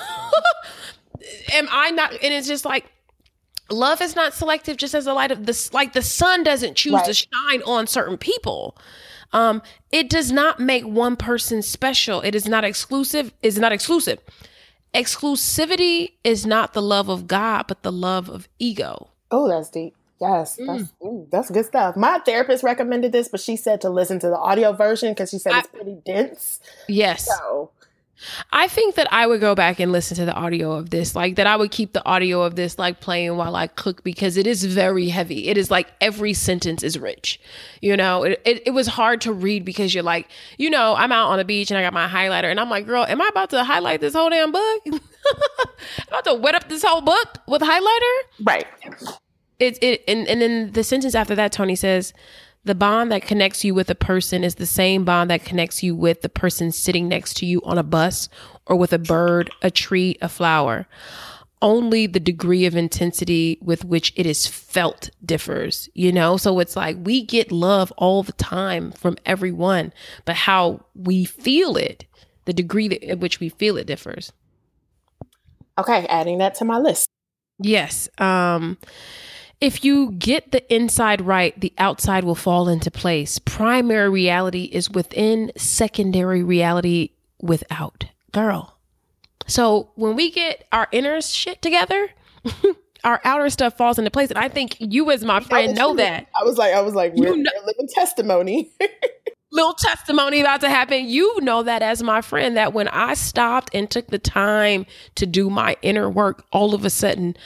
am 1.53 1.67
I 1.71 1.91
not? 1.91 2.12
And 2.12 2.33
it's 2.33 2.47
just 2.47 2.65
like, 2.65 2.86
love 3.69 4.01
is 4.01 4.15
not 4.15 4.33
selective 4.33 4.77
just 4.77 4.93
as 4.93 5.05
the 5.05 5.13
light 5.13 5.31
of 5.31 5.45
this 5.45 5.73
like 5.73 5.93
the 5.93 6.01
sun 6.01 6.43
doesn't 6.43 6.75
choose 6.75 6.93
right. 6.93 7.05
to 7.05 7.13
shine 7.13 7.62
on 7.65 7.88
certain 7.88 8.17
people. 8.17 8.77
Um 9.31 9.62
it 9.91 10.09
does 10.09 10.31
not 10.31 10.59
make 10.59 10.83
one 10.83 11.15
person 11.15 11.62
special. 11.62 12.21
It 12.21 12.36
is 12.36 12.47
not 12.47 12.63
exclusive 12.63 13.33
is 13.41 13.57
not 13.57 13.71
exclusive. 13.71 14.19
Exclusivity 14.93 16.12
is 16.23 16.45
not 16.45 16.73
the 16.73 16.81
love 16.81 17.09
of 17.09 17.27
god 17.27 17.65
but 17.67 17.83
the 17.83 17.91
love 17.91 18.29
of 18.29 18.47
ego. 18.59 19.09
Oh 19.31 19.47
that's 19.47 19.69
deep. 19.69 19.95
Yes 20.19 20.57
mm. 20.57 20.67
that's 20.67 20.93
mm, 21.01 21.29
that's 21.31 21.49
good 21.49 21.65
stuff. 21.65 21.95
My 21.95 22.19
therapist 22.19 22.63
recommended 22.63 23.12
this 23.12 23.27
but 23.27 23.39
she 23.39 23.55
said 23.55 23.81
to 23.81 23.89
listen 23.89 24.19
to 24.19 24.27
the 24.27 24.38
audio 24.38 24.73
version 24.73 25.12
because 25.12 25.29
she 25.29 25.39
said 25.39 25.53
I, 25.53 25.59
it's 25.59 25.67
pretty 25.67 25.97
dense. 26.05 26.59
Yes. 26.88 27.25
So 27.25 27.71
I 28.52 28.67
think 28.67 28.95
that 28.95 29.12
I 29.12 29.28
would 29.28 29.41
go 29.41 29.56
back 29.56 29.80
and 29.80 29.91
listen 29.91 30.15
to 30.17 30.26
the 30.26 30.34
audio 30.34 30.73
of 30.73 30.91
this, 30.91 31.15
like 31.15 31.36
that 31.36 31.47
I 31.47 31.56
would 31.56 31.71
keep 31.71 31.93
the 31.93 32.06
audio 32.06 32.43
of 32.43 32.56
this 32.56 32.78
like 32.78 32.99
playing 32.99 33.36
while 33.36 33.56
I 33.56 33.67
cook 33.67 34.04
because 34.04 34.38
it 34.38 34.47
is 34.47 34.63
very 34.63 35.10
heavy. 35.10 35.47
It 35.49 35.58
is 35.58 35.69
like 35.69 35.91
every 35.99 36.34
sentence 36.34 36.84
is 36.84 36.97
rich. 36.97 37.39
You 37.82 37.97
know, 37.97 38.23
it, 38.23 38.41
it, 38.45 38.67
it 38.67 38.71
was 38.71 38.88
hard 38.88 39.21
to 39.21 39.34
read 39.34 39.65
because 39.65 39.93
you're 39.93 40.04
like, 40.04 40.30
you 40.58 40.69
know, 40.69 40.95
I'm 40.95 41.12
out 41.12 41.30
on 41.30 41.38
the 41.38 41.45
beach 41.45 41.71
and 41.71 41.78
I 41.78 41.82
got 41.82 41.93
my 41.93 42.08
highlighter 42.08 42.49
and 42.49 42.60
I'm 42.60 42.69
like, 42.69 42.86
girl, 42.86 43.04
am 43.04 43.21
I 43.21 43.28
about 43.28 43.49
to 43.49 43.63
highlight 43.63 43.99
this 43.99 44.13
whole 44.13 44.30
damn 44.30 44.52
book? 44.52 44.82
I'm 44.88 44.99
about 46.08 46.26
to 46.26 46.36
wet 46.36 46.56
up 46.56 46.69
this 46.69 46.84
whole 46.84 47.02
book 47.02 47.39
with 47.47 47.62
highlighter? 47.62 48.43
Right. 48.43 48.67
It, 49.60 49.82
it 49.84 50.04
and, 50.08 50.28
and 50.28 50.41
then 50.41 50.71
the 50.71 50.84
sentence 50.84 51.15
after 51.15 51.36
that, 51.36 51.52
Toni 51.52 51.76
says, 51.76 52.13
the 52.65 52.76
bond 52.76 53.12
that 53.12 53.23
connects 53.23 53.63
you 53.63 53.73
with 53.73 53.89
a 53.89 53.95
person 53.95 54.43
is 54.43 54.56
the 54.56 54.65
same 54.65 55.04
bond 55.04 55.30
that 55.30 55.43
connects 55.43 55.84
you 55.84 55.95
with 55.95 56.21
the 56.21 56.30
person 56.30 56.71
sitting 56.71 57.08
next 57.08 57.36
to 57.38 57.45
you 57.45 57.62
on 57.63 57.78
a 57.78 57.84
bus 57.84 58.30
or 58.65 58.76
with 58.76 58.93
a 58.93 58.99
bird, 58.99 59.52
a 59.62 59.69
tree, 59.69 60.17
a 60.21 60.30
flower. 60.30 60.88
Only 61.62 62.08
the 62.08 62.19
degree 62.19 62.65
of 62.65 62.76
intensity 62.76 63.58
with 63.62 63.86
which 63.86 64.13
it 64.15 64.26
is 64.26 64.47
felt 64.47 65.10
differs, 65.26 65.89
you 65.93 66.12
know? 66.12 66.38
So 66.38 66.60
it's 66.60 66.76
like 66.76 66.97
we 67.02 67.23
get 67.26 67.52
love 67.52 67.91
all 67.97 68.23
the 68.23 68.34
time 68.34 68.91
from 68.91 69.17
everyone, 69.26 69.93
but 70.26 70.36
how 70.36 70.86
we 70.95 71.26
feel 71.26 71.78
it, 71.78 72.06
the 72.45 72.54
degree 72.54 72.89
at 73.08 73.19
which 73.19 73.39
we 73.39 73.49
feel 73.49 73.78
it 73.78 73.88
differs. 73.88 74.32
Okay, 75.78 76.06
adding 76.08 76.38
that 76.38 76.56
to 76.56 76.65
my 76.65 76.78
list. 76.78 77.08
Yes. 77.60 78.10
Um, 78.17 78.78
if 79.63 79.86
you 79.86 80.12
get 80.12 80.52
the 80.52 80.73
inside 80.73 81.21
right, 81.21 81.58
the 81.58 81.71
outside 81.78 82.26
will 82.26 82.36
fall 82.36 82.67
into 82.67 82.91
place. 82.91 83.39
Primary 83.39 84.10
reality 84.10 84.65
is 84.65 84.89
within, 84.89 85.54
secondary 85.56 86.43
reality 86.43 87.12
without. 87.41 88.04
Girl. 88.34 88.78
So 89.47 89.91
when 89.95 90.17
we 90.17 90.32
get 90.32 90.67
our 90.73 90.89
inner 90.91 91.21
shit 91.21 91.62
together, 91.62 92.10
our 93.06 93.21
outer 93.23 93.49
stuff 93.49 93.78
falls 93.78 93.97
into 93.97 94.12
place. 94.12 94.30
And 94.32 94.38
I 94.38 94.49
think 94.49 94.76
you, 94.82 95.10
as 95.12 95.23
my 95.23 95.39
friend, 95.39 95.73
know 95.78 95.95
that. 95.95 96.28
I 96.38 96.43
was 96.43 96.58
like, 96.58 96.73
I 96.73 96.82
was 96.82 96.93
like, 96.93 97.13
we're, 97.13 97.34
you 97.34 97.38
know, 97.41 97.52
we're 97.62 97.67
living 97.67 97.88
testimony. 97.88 98.69
little 99.54 99.76
testimony 99.76 100.41
about 100.41 100.60
to 100.60 100.69
happen. 100.69 101.08
You 101.08 101.39
know 101.39 101.63
that 101.63 101.82
as 101.82 102.04
my 102.04 102.19
friend, 102.19 102.58
that 102.58 102.73
when 102.73 102.89
I 102.89 103.13
stopped 103.13 103.69
and 103.73 103.89
took 103.89 104.08
the 104.08 104.19
time 104.19 104.86
to 105.15 105.26
do 105.26 105.49
my 105.49 105.78
inner 105.82 106.10
work, 106.10 106.43
all 106.52 106.76
of 106.76 106.84
a 106.84 106.89
sudden, 106.89 107.38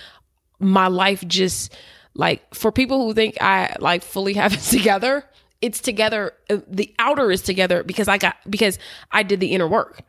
my 0.60 0.88
life 0.88 1.24
just 1.28 1.72
like 2.18 2.54
for 2.54 2.72
people 2.72 3.06
who 3.06 3.14
think 3.14 3.42
I 3.42 3.76
like 3.80 4.04
fully 4.04 4.34
have 4.34 4.54
it 4.54 4.60
together, 4.62 5.24
it's 5.62 5.80
together. 5.80 6.34
Uh, 6.50 6.58
the 6.68 6.94
outer 7.00 7.32
is 7.32 7.42
together 7.42 7.84
because 7.84 8.08
I 8.08 8.18
got 8.18 8.36
because 8.50 8.78
I 9.12 9.24
did 9.24 9.40
the 9.40 9.54
inner 9.54 9.68
work. 9.68 10.02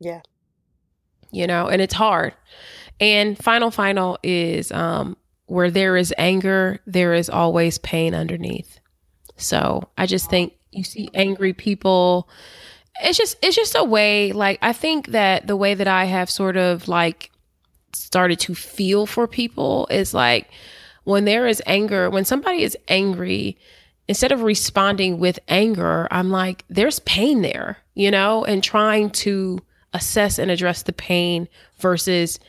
Yeah. 0.00 0.20
You 1.30 1.46
know, 1.46 1.68
and 1.68 1.80
it's 1.80 1.94
hard. 1.94 2.34
And 3.00 3.38
final 3.38 3.70
final 3.70 4.18
is 4.22 4.72
um 4.72 5.16
where 5.46 5.70
there 5.70 5.96
is 5.96 6.12
anger, 6.18 6.80
there 6.86 7.14
is 7.14 7.30
always 7.30 7.78
pain 7.78 8.14
underneath. 8.14 8.80
So, 9.36 9.88
I 9.96 10.06
just 10.06 10.28
think 10.28 10.54
you 10.72 10.82
see 10.82 11.08
angry 11.14 11.52
people 11.52 12.28
it's 13.02 13.18
just 13.18 13.36
it's 13.42 13.54
just 13.54 13.74
a 13.74 13.84
way 13.84 14.32
like 14.32 14.58
I 14.62 14.72
think 14.72 15.08
that 15.08 15.46
the 15.46 15.56
way 15.56 15.74
that 15.74 15.86
I 15.86 16.04
have 16.06 16.30
sort 16.30 16.56
of 16.56 16.88
like 16.88 17.30
started 17.92 18.40
to 18.40 18.54
feel 18.54 19.06
for 19.06 19.26
people 19.26 19.86
is 19.90 20.14
like 20.14 20.48
when 21.06 21.24
there 21.24 21.46
is 21.46 21.62
anger, 21.66 22.10
when 22.10 22.24
somebody 22.24 22.64
is 22.64 22.76
angry, 22.88 23.56
instead 24.08 24.32
of 24.32 24.42
responding 24.42 25.20
with 25.20 25.38
anger, 25.46 26.08
I'm 26.10 26.30
like, 26.30 26.64
there's 26.68 26.98
pain 26.98 27.42
there, 27.42 27.78
you 27.94 28.10
know, 28.10 28.44
and 28.44 28.62
trying 28.62 29.10
to 29.10 29.60
assess 29.92 30.40
and 30.40 30.50
address 30.50 30.82
the 30.82 30.92
pain 30.92 31.46
versus 31.78 32.40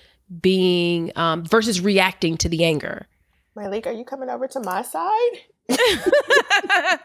being 0.41 1.11
um, 1.15 1.45
versus 1.45 1.81
reacting 1.81 2.35
to 2.37 2.49
the 2.49 2.65
anger. 2.65 3.05
Myleik, 3.55 3.85
are 3.85 3.91
you 3.91 4.03
coming 4.03 4.29
over 4.29 4.47
to 4.47 4.59
my 4.59 4.81
side? 4.81 5.39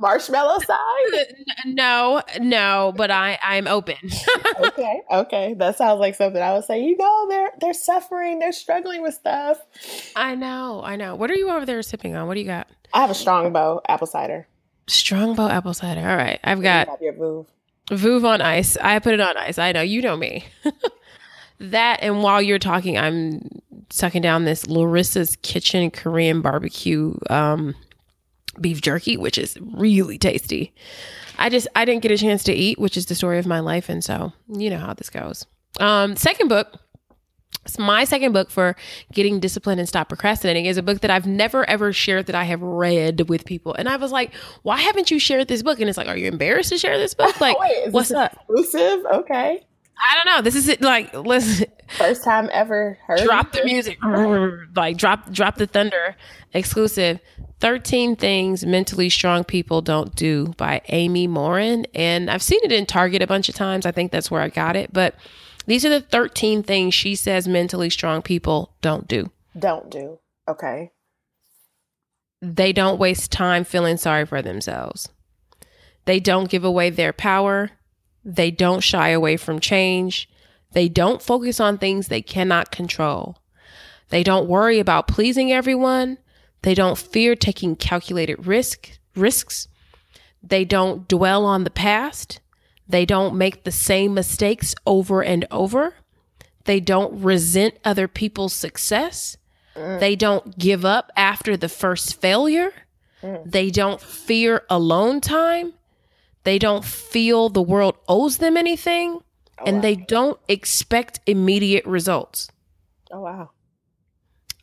Marshmallow 0.00 0.58
side? 0.60 1.34
No, 1.66 2.22
no, 2.40 2.92
but 2.96 3.10
I 3.10 3.38
I'm 3.42 3.66
open. 3.66 3.96
okay, 4.60 5.02
okay, 5.10 5.54
that 5.54 5.76
sounds 5.76 6.00
like 6.00 6.14
something 6.14 6.42
I 6.42 6.52
would 6.54 6.64
say. 6.64 6.82
You 6.82 6.96
know, 6.96 7.28
they're 7.28 7.50
they're 7.60 7.74
suffering, 7.74 8.38
they're 8.38 8.52
struggling 8.52 9.02
with 9.02 9.14
stuff. 9.14 9.58
I 10.16 10.34
know, 10.34 10.82
I 10.84 10.96
know. 10.96 11.14
What 11.14 11.30
are 11.30 11.34
you 11.34 11.50
over 11.50 11.64
there 11.64 11.80
sipping 11.82 12.16
on? 12.16 12.26
What 12.26 12.34
do 12.34 12.40
you 12.40 12.46
got? 12.46 12.68
I 12.92 13.00
have 13.00 13.10
a 13.10 13.14
Strongbow 13.14 13.80
apple 13.88 14.06
cider. 14.06 14.46
Strongbow 14.88 15.48
apple 15.48 15.74
cider. 15.74 16.00
All 16.00 16.16
right, 16.16 16.40
I've 16.42 16.62
got 16.62 17.00
your 17.00 17.12
Veuve. 17.12 17.46
Veuve 17.90 18.24
on 18.24 18.40
ice. 18.40 18.76
I 18.78 18.98
put 18.98 19.14
it 19.14 19.20
on 19.20 19.36
ice. 19.36 19.58
I 19.58 19.72
know 19.72 19.82
you 19.82 20.02
know 20.02 20.16
me. 20.16 20.46
that 21.60 21.98
and 22.02 22.22
while 22.22 22.42
you're 22.42 22.58
talking, 22.58 22.98
I'm 22.98 23.42
sucking 23.92 24.22
down 24.22 24.44
this 24.44 24.64
Lorissa's 24.64 25.36
Kitchen 25.42 25.90
Korean 25.90 26.40
barbecue 26.40 27.14
um, 27.30 27.74
beef 28.60 28.80
jerky, 28.80 29.16
which 29.16 29.38
is 29.38 29.56
really 29.60 30.18
tasty. 30.18 30.74
I 31.38 31.48
just 31.48 31.68
I 31.76 31.84
didn't 31.84 32.02
get 32.02 32.10
a 32.10 32.18
chance 32.18 32.42
to 32.44 32.52
eat, 32.52 32.78
which 32.78 32.96
is 32.96 33.06
the 33.06 33.14
story 33.14 33.38
of 33.38 33.46
my 33.46 33.60
life, 33.60 33.88
and 33.88 34.02
so 34.02 34.32
you 34.48 34.70
know 34.70 34.78
how 34.78 34.94
this 34.94 35.10
goes. 35.10 35.46
Um, 35.80 36.16
second 36.16 36.48
book. 36.48 36.78
It's 37.64 37.78
my 37.78 38.02
second 38.02 38.32
book 38.32 38.50
for 38.50 38.74
getting 39.12 39.38
disciplined 39.38 39.78
and 39.78 39.88
stop 39.88 40.08
procrastinating 40.08 40.66
is 40.66 40.78
a 40.78 40.82
book 40.82 41.00
that 41.02 41.12
I've 41.12 41.26
never 41.26 41.68
ever 41.70 41.92
shared 41.92 42.26
that 42.26 42.34
I 42.34 42.42
have 42.42 42.60
read 42.60 43.28
with 43.28 43.44
people. 43.44 43.72
And 43.74 43.88
I 43.88 43.96
was 43.96 44.10
like, 44.10 44.34
why 44.62 44.80
haven't 44.80 45.12
you 45.12 45.20
shared 45.20 45.46
this 45.46 45.62
book? 45.62 45.78
And 45.78 45.88
it's 45.88 45.96
like, 45.96 46.08
are 46.08 46.16
you 46.16 46.26
embarrassed 46.26 46.70
to 46.70 46.78
share 46.78 46.98
this 46.98 47.14
book? 47.14 47.36
Like, 47.40 47.56
Wait, 47.60 47.92
what's 47.92 48.10
up? 48.10 48.36
Exclusive? 48.48 49.04
Okay. 49.12 49.64
I 49.98 50.14
don't 50.16 50.26
know. 50.26 50.42
This 50.42 50.54
is 50.54 50.68
it. 50.68 50.80
Like, 50.80 51.12
listen. 51.14 51.66
First 51.98 52.24
time 52.24 52.48
ever 52.52 52.98
heard. 53.06 53.20
Drop 53.20 53.52
the 53.52 53.64
music. 53.64 53.98
like, 54.76 54.96
drop, 54.96 55.30
drop 55.32 55.56
the 55.56 55.66
thunder. 55.66 56.16
Exclusive. 56.52 57.20
13 57.60 58.16
Things 58.16 58.66
Mentally 58.66 59.08
Strong 59.08 59.44
People 59.44 59.82
Don't 59.82 60.14
Do 60.16 60.48
by 60.56 60.82
Amy 60.88 61.28
Morin. 61.28 61.86
And 61.94 62.28
I've 62.28 62.42
seen 62.42 62.58
it 62.64 62.72
in 62.72 62.86
Target 62.86 63.22
a 63.22 63.26
bunch 63.26 63.48
of 63.48 63.54
times. 63.54 63.86
I 63.86 63.92
think 63.92 64.10
that's 64.10 64.30
where 64.30 64.42
I 64.42 64.48
got 64.48 64.74
it. 64.74 64.92
But 64.92 65.14
these 65.66 65.84
are 65.84 65.88
the 65.88 66.00
13 66.00 66.64
things 66.64 66.92
she 66.92 67.14
says 67.14 67.46
mentally 67.46 67.88
strong 67.88 68.20
people 68.20 68.74
don't 68.80 69.06
do. 69.06 69.30
Don't 69.56 69.90
do. 69.90 70.18
Okay. 70.48 70.90
They 72.40 72.72
don't 72.72 72.98
waste 72.98 73.30
time 73.30 73.62
feeling 73.62 73.96
sorry 73.96 74.26
for 74.26 74.42
themselves. 74.42 75.08
They 76.04 76.18
don't 76.18 76.50
give 76.50 76.64
away 76.64 76.90
their 76.90 77.12
power. 77.12 77.70
They 78.24 78.50
don't 78.50 78.80
shy 78.80 79.08
away 79.08 79.36
from 79.36 79.60
change. 79.60 80.28
They 80.72 80.88
don't 80.88 81.22
focus 81.22 81.60
on 81.60 81.78
things 81.78 82.08
they 82.08 82.22
cannot 82.22 82.70
control. 82.70 83.38
They 84.08 84.22
don't 84.22 84.48
worry 84.48 84.78
about 84.78 85.08
pleasing 85.08 85.52
everyone. 85.52 86.18
They 86.62 86.74
don't 86.74 86.98
fear 86.98 87.34
taking 87.34 87.76
calculated 87.76 88.46
risk 88.46 88.98
risks. 89.14 89.68
They 90.42 90.64
don't 90.64 91.06
dwell 91.08 91.44
on 91.44 91.64
the 91.64 91.70
past. 91.70 92.40
They 92.88 93.06
don't 93.06 93.36
make 93.36 93.64
the 93.64 93.72
same 93.72 94.14
mistakes 94.14 94.74
over 94.86 95.22
and 95.22 95.46
over. 95.50 95.94
They 96.64 96.80
don't 96.80 97.22
resent 97.22 97.74
other 97.84 98.08
people's 98.08 98.52
success. 98.52 99.36
Mm. 99.74 100.00
They 100.00 100.16
don't 100.16 100.58
give 100.58 100.84
up 100.84 101.10
after 101.16 101.56
the 101.56 101.68
first 101.68 102.20
failure. 102.20 102.72
Mm. 103.22 103.50
They 103.50 103.70
don't 103.70 104.00
fear 104.00 104.64
alone 104.68 105.20
time. 105.20 105.74
They 106.44 106.58
don't 106.58 106.84
feel 106.84 107.48
the 107.48 107.62
world 107.62 107.96
owes 108.08 108.38
them 108.38 108.56
anything. 108.56 109.20
Oh, 109.58 109.64
and 109.66 109.76
wow. 109.76 109.82
they 109.82 109.96
don't 109.96 110.40
expect 110.48 111.20
immediate 111.26 111.84
results. 111.86 112.50
Oh, 113.10 113.20
wow. 113.20 113.50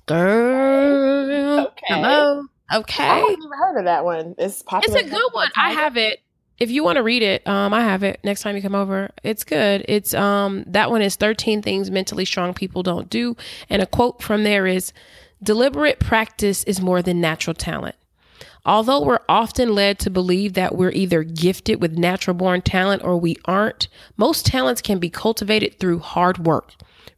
Girl. 0.05 1.59
Okay. 1.67 1.85
Hello. 1.87 2.45
Okay. 2.73 3.03
I 3.03 3.19
haven't 3.19 3.31
even 3.31 3.51
heard 3.51 3.77
of 3.77 3.85
that 3.85 4.03
one. 4.03 4.35
It's 4.37 4.61
popular. 4.63 4.99
It's 4.99 5.07
a 5.07 5.11
good 5.11 5.29
one. 5.33 5.49
I 5.55 5.71
have 5.71 5.97
it. 5.97 6.21
If 6.59 6.69
you 6.71 6.83
want 6.83 6.97
to 6.97 7.03
read 7.03 7.23
it, 7.23 7.47
um, 7.47 7.73
I 7.73 7.81
have 7.81 8.03
it 8.03 8.19
next 8.23 8.41
time 8.41 8.55
you 8.55 8.61
come 8.61 8.75
over. 8.75 9.11
It's 9.23 9.43
good. 9.43 9.85
It's 9.87 10.13
um 10.13 10.65
that 10.67 10.91
one 10.91 11.01
is 11.01 11.15
13 11.15 11.61
things 11.61 11.89
mentally 11.89 12.25
strong 12.25 12.53
people 12.53 12.83
don't 12.83 13.09
do. 13.09 13.37
And 13.69 13.81
a 13.81 13.85
quote 13.85 14.21
from 14.21 14.43
there 14.43 14.67
is 14.67 14.91
deliberate 15.41 15.99
practice 15.99 16.63
is 16.65 16.81
more 16.81 17.01
than 17.01 17.21
natural 17.21 17.53
talent. 17.53 17.95
Although 18.65 19.01
we're 19.03 19.19
often 19.29 19.73
led 19.73 19.99
to 19.99 20.09
believe 20.09 20.53
that 20.53 20.75
we're 20.75 20.91
either 20.91 21.23
gifted 21.23 21.81
with 21.81 21.97
natural 21.97 22.33
born 22.33 22.61
talent 22.61 23.03
or 23.03 23.17
we 23.17 23.35
aren't, 23.45 23.87
most 24.17 24.45
talents 24.45 24.81
can 24.81 24.99
be 24.99 25.09
cultivated 25.09 25.79
through 25.79 25.99
hard 25.99 26.45
work. 26.45 26.73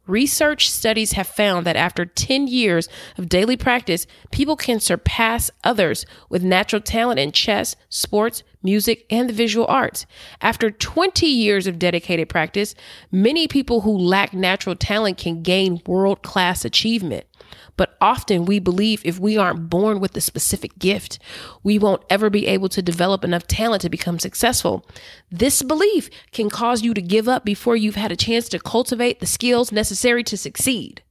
Research 0.06 0.68
studies 0.70 1.12
have 1.12 1.28
found 1.28 1.64
that 1.66 1.76
after 1.76 2.04
10 2.04 2.48
years 2.48 2.88
of 3.16 3.28
daily 3.28 3.56
practice, 3.56 4.06
people 4.32 4.56
can 4.56 4.80
surpass 4.80 5.50
others 5.62 6.04
with 6.28 6.42
natural 6.42 6.82
talent 6.82 7.20
in 7.20 7.30
chess, 7.30 7.76
sports, 7.88 8.42
music, 8.62 9.06
and 9.10 9.28
the 9.28 9.34
visual 9.34 9.66
arts. 9.66 10.06
After 10.40 10.70
20 10.70 11.26
years 11.26 11.66
of 11.66 11.78
dedicated 11.78 12.28
practice, 12.28 12.74
many 13.10 13.48
people 13.48 13.82
who 13.82 13.96
lack 13.96 14.32
natural 14.32 14.76
talent 14.76 15.18
can 15.18 15.42
gain 15.42 15.82
world 15.86 16.22
class 16.22 16.64
achievement. 16.64 17.26
But 17.76 17.96
often 18.00 18.44
we 18.44 18.58
believe 18.58 19.02
if 19.04 19.18
we 19.18 19.36
aren't 19.36 19.70
born 19.70 20.00
with 20.00 20.16
a 20.16 20.20
specific 20.20 20.78
gift, 20.78 21.18
we 21.62 21.78
won't 21.78 22.02
ever 22.10 22.30
be 22.30 22.46
able 22.46 22.68
to 22.70 22.82
develop 22.82 23.24
enough 23.24 23.46
talent 23.46 23.82
to 23.82 23.90
become 23.90 24.18
successful. 24.18 24.86
This 25.30 25.62
belief 25.62 26.10
can 26.32 26.50
cause 26.50 26.82
you 26.82 26.94
to 26.94 27.02
give 27.02 27.28
up 27.28 27.44
before 27.44 27.76
you've 27.76 27.96
had 27.96 28.12
a 28.12 28.16
chance 28.16 28.48
to 28.50 28.58
cultivate 28.58 29.20
the 29.20 29.26
skills 29.26 29.72
necessary 29.72 30.22
to 30.24 30.36
succeed. 30.36 31.02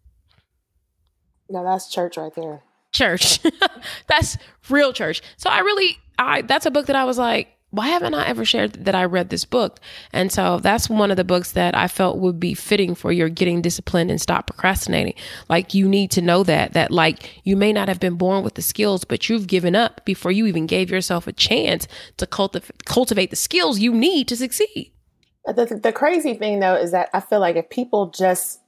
Now 1.49 1.63
that's 1.63 1.89
church 1.89 2.17
right 2.17 2.33
there. 2.35 2.61
Church. 2.93 3.39
that's 4.07 4.37
real 4.69 4.93
church. 4.93 5.21
So 5.37 5.49
I 5.49 5.59
really 5.59 5.97
I 6.21 6.41
that's 6.41 6.65
a 6.65 6.71
book 6.71 6.87
that 6.87 6.95
I 6.95 7.05
was 7.05 7.17
like, 7.17 7.49
why 7.71 7.87
haven't 7.87 8.13
I 8.13 8.27
ever 8.27 8.43
shared 8.43 8.73
that 8.85 8.95
I 8.95 9.05
read 9.05 9.29
this 9.29 9.45
book? 9.45 9.79
And 10.11 10.31
so 10.31 10.59
that's 10.59 10.89
one 10.89 11.09
of 11.09 11.17
the 11.17 11.23
books 11.23 11.53
that 11.53 11.75
I 11.75 11.87
felt 11.87 12.17
would 12.19 12.39
be 12.39 12.53
fitting 12.53 12.95
for 12.95 13.11
your 13.13 13.29
getting 13.29 13.61
disciplined 13.61 14.11
and 14.11 14.19
stop 14.19 14.47
procrastinating. 14.47 15.13
Like 15.47 15.73
you 15.73 15.87
need 15.87 16.11
to 16.11 16.21
know 16.21 16.43
that, 16.43 16.73
that 16.73 16.91
like 16.91 17.41
you 17.45 17.55
may 17.55 17.71
not 17.71 17.87
have 17.87 17.99
been 17.99 18.15
born 18.15 18.43
with 18.43 18.55
the 18.55 18.61
skills, 18.61 19.05
but 19.05 19.29
you've 19.29 19.47
given 19.47 19.75
up 19.75 20.03
before 20.03 20.31
you 20.31 20.45
even 20.47 20.67
gave 20.67 20.91
yourself 20.91 21.27
a 21.27 21.33
chance 21.33 21.87
to 22.17 22.25
cultiv- 22.25 22.71
cultivate 22.85 23.29
the 23.29 23.37
skills 23.37 23.79
you 23.79 23.93
need 23.93 24.27
to 24.27 24.35
succeed. 24.35 24.91
The, 25.45 25.79
the 25.81 25.93
crazy 25.93 26.33
thing 26.33 26.59
though 26.59 26.75
is 26.75 26.91
that 26.91 27.09
I 27.13 27.21
feel 27.21 27.39
like 27.39 27.55
if 27.55 27.69
people 27.69 28.09
just 28.09 28.59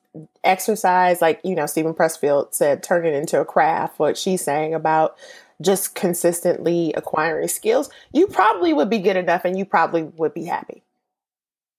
exercise, 0.43 1.21
like, 1.21 1.41
you 1.43 1.55
know, 1.55 1.65
Steven 1.65 1.93
Pressfield 1.93 2.53
said, 2.53 2.83
turn 2.83 3.05
it 3.05 3.13
into 3.13 3.39
a 3.39 3.45
craft, 3.45 3.99
what 3.99 4.17
she's 4.17 4.41
saying 4.41 4.73
about 4.73 5.17
just 5.63 5.95
consistently 5.95 6.93
acquiring 6.95 7.47
skills, 7.47 7.89
you 8.11 8.27
probably 8.27 8.73
would 8.73 8.89
be 8.89 8.99
good 8.99 9.17
enough 9.17 9.45
and 9.45 9.57
you 9.57 9.65
probably 9.65 10.03
would 10.03 10.33
be 10.33 10.45
happy. 10.45 10.83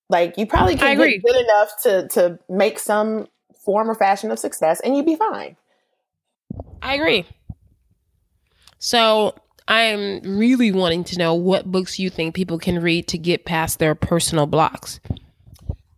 Like 0.09 0.37
you 0.37 0.47
probably 0.47 0.77
can 0.77 0.99
be 0.99 1.19
good 1.19 1.37
enough 1.37 1.83
to 1.83 2.09
to 2.09 2.39
make 2.49 2.79
some 2.79 3.29
form 3.65 3.91
or 3.91 3.95
fashion 3.95 4.31
of 4.31 4.39
success 4.39 4.81
and 4.81 4.97
you'd 4.97 5.07
be 5.07 5.17
fine. 5.17 5.57
I 6.83 6.95
agree. 6.95 7.27
So 8.79 9.35
I'm 9.67 10.21
really 10.21 10.71
wanting 10.73 11.05
to 11.05 11.19
know 11.19 11.35
what 11.35 11.71
books 11.71 11.99
you 11.99 12.11
think 12.11 12.35
people 12.35 12.59
can 12.59 12.81
read 12.81 13.09
to 13.09 13.19
get 13.19 13.45
past 13.45 13.79
their 13.79 13.95
personal 13.95 14.47
blocks. 14.47 15.01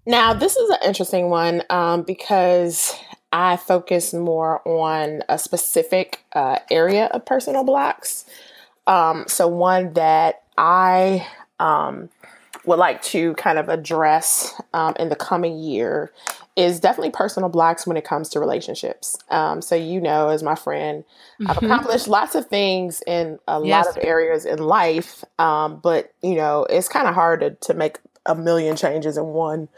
Now, 0.06 0.32
this 0.32 0.56
is 0.56 0.70
an 0.70 0.78
interesting 0.84 1.30
one 1.30 1.64
um, 1.68 2.02
because 2.02 2.94
I 3.36 3.58
focus 3.58 4.14
more 4.14 4.66
on 4.66 5.22
a 5.28 5.38
specific 5.38 6.24
uh, 6.32 6.58
area 6.70 7.04
of 7.12 7.26
personal 7.26 7.64
blocks. 7.64 8.24
Um, 8.86 9.24
so, 9.28 9.46
one 9.46 9.92
that 9.92 10.42
I 10.56 11.26
um, 11.60 12.08
would 12.64 12.78
like 12.78 13.02
to 13.02 13.34
kind 13.34 13.58
of 13.58 13.68
address 13.68 14.58
um, 14.72 14.94
in 14.98 15.10
the 15.10 15.16
coming 15.16 15.58
year 15.58 16.10
is 16.56 16.80
definitely 16.80 17.10
personal 17.10 17.50
blocks 17.50 17.86
when 17.86 17.98
it 17.98 18.06
comes 18.06 18.30
to 18.30 18.40
relationships. 18.40 19.18
Um, 19.28 19.60
so, 19.60 19.74
you 19.74 20.00
know, 20.00 20.30
as 20.30 20.42
my 20.42 20.54
friend, 20.54 21.04
mm-hmm. 21.38 21.50
I've 21.50 21.58
accomplished 21.58 22.08
lots 22.08 22.34
of 22.34 22.46
things 22.46 23.02
in 23.06 23.38
a 23.46 23.60
yes. 23.62 23.84
lot 23.84 23.98
of 23.98 24.02
areas 24.02 24.46
in 24.46 24.60
life, 24.60 25.22
um, 25.38 25.78
but, 25.82 26.10
you 26.22 26.36
know, 26.36 26.64
it's 26.70 26.88
kind 26.88 27.06
of 27.06 27.14
hard 27.14 27.40
to, 27.40 27.50
to 27.50 27.74
make 27.74 27.98
a 28.24 28.34
million 28.34 28.76
changes 28.76 29.18
in 29.18 29.26
one 29.26 29.68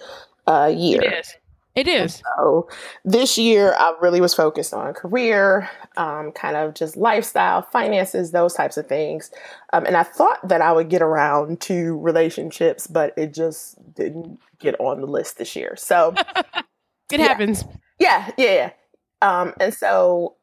uh, 0.46 0.72
year. 0.72 1.02
It 1.02 1.12
is. 1.14 1.34
It 1.79 1.87
is. 1.87 2.24
so 2.37 2.68
this 3.05 3.39
year, 3.39 3.72
I 3.79 3.95
really 4.01 4.20
was 4.20 4.35
focused 4.35 4.74
on 4.74 4.93
career, 4.95 5.70
um, 5.97 6.33
kind 6.33 6.57
of 6.57 6.74
just 6.74 6.97
lifestyle, 6.97 7.62
finances, 7.62 8.33
those 8.33 8.53
types 8.55 8.76
of 8.76 8.89
things. 8.89 9.31
Um, 9.72 9.87
and 9.87 9.97
I 9.97 10.03
thought 10.03 10.41
that 10.49 10.61
I 10.61 10.72
would 10.72 10.89
get 10.89 11.03
around 11.03 11.61
to 11.62 11.97
relationships, 11.99 12.89
but 12.89 13.14
it 13.16 13.33
just 13.33 13.76
didn't 13.95 14.41
get 14.59 14.74
on 14.81 15.01
the 15.01 15.07
list 15.07 15.39
this 15.39 15.55
year. 15.55 15.76
So 15.76 16.14
it 17.12 17.20
yeah. 17.20 17.29
happens. 17.29 17.64
Yeah, 18.01 18.33
yeah, 18.37 18.55
yeah. 18.55 18.70
Um, 19.22 19.55
and 19.61 19.72
so 19.72 20.35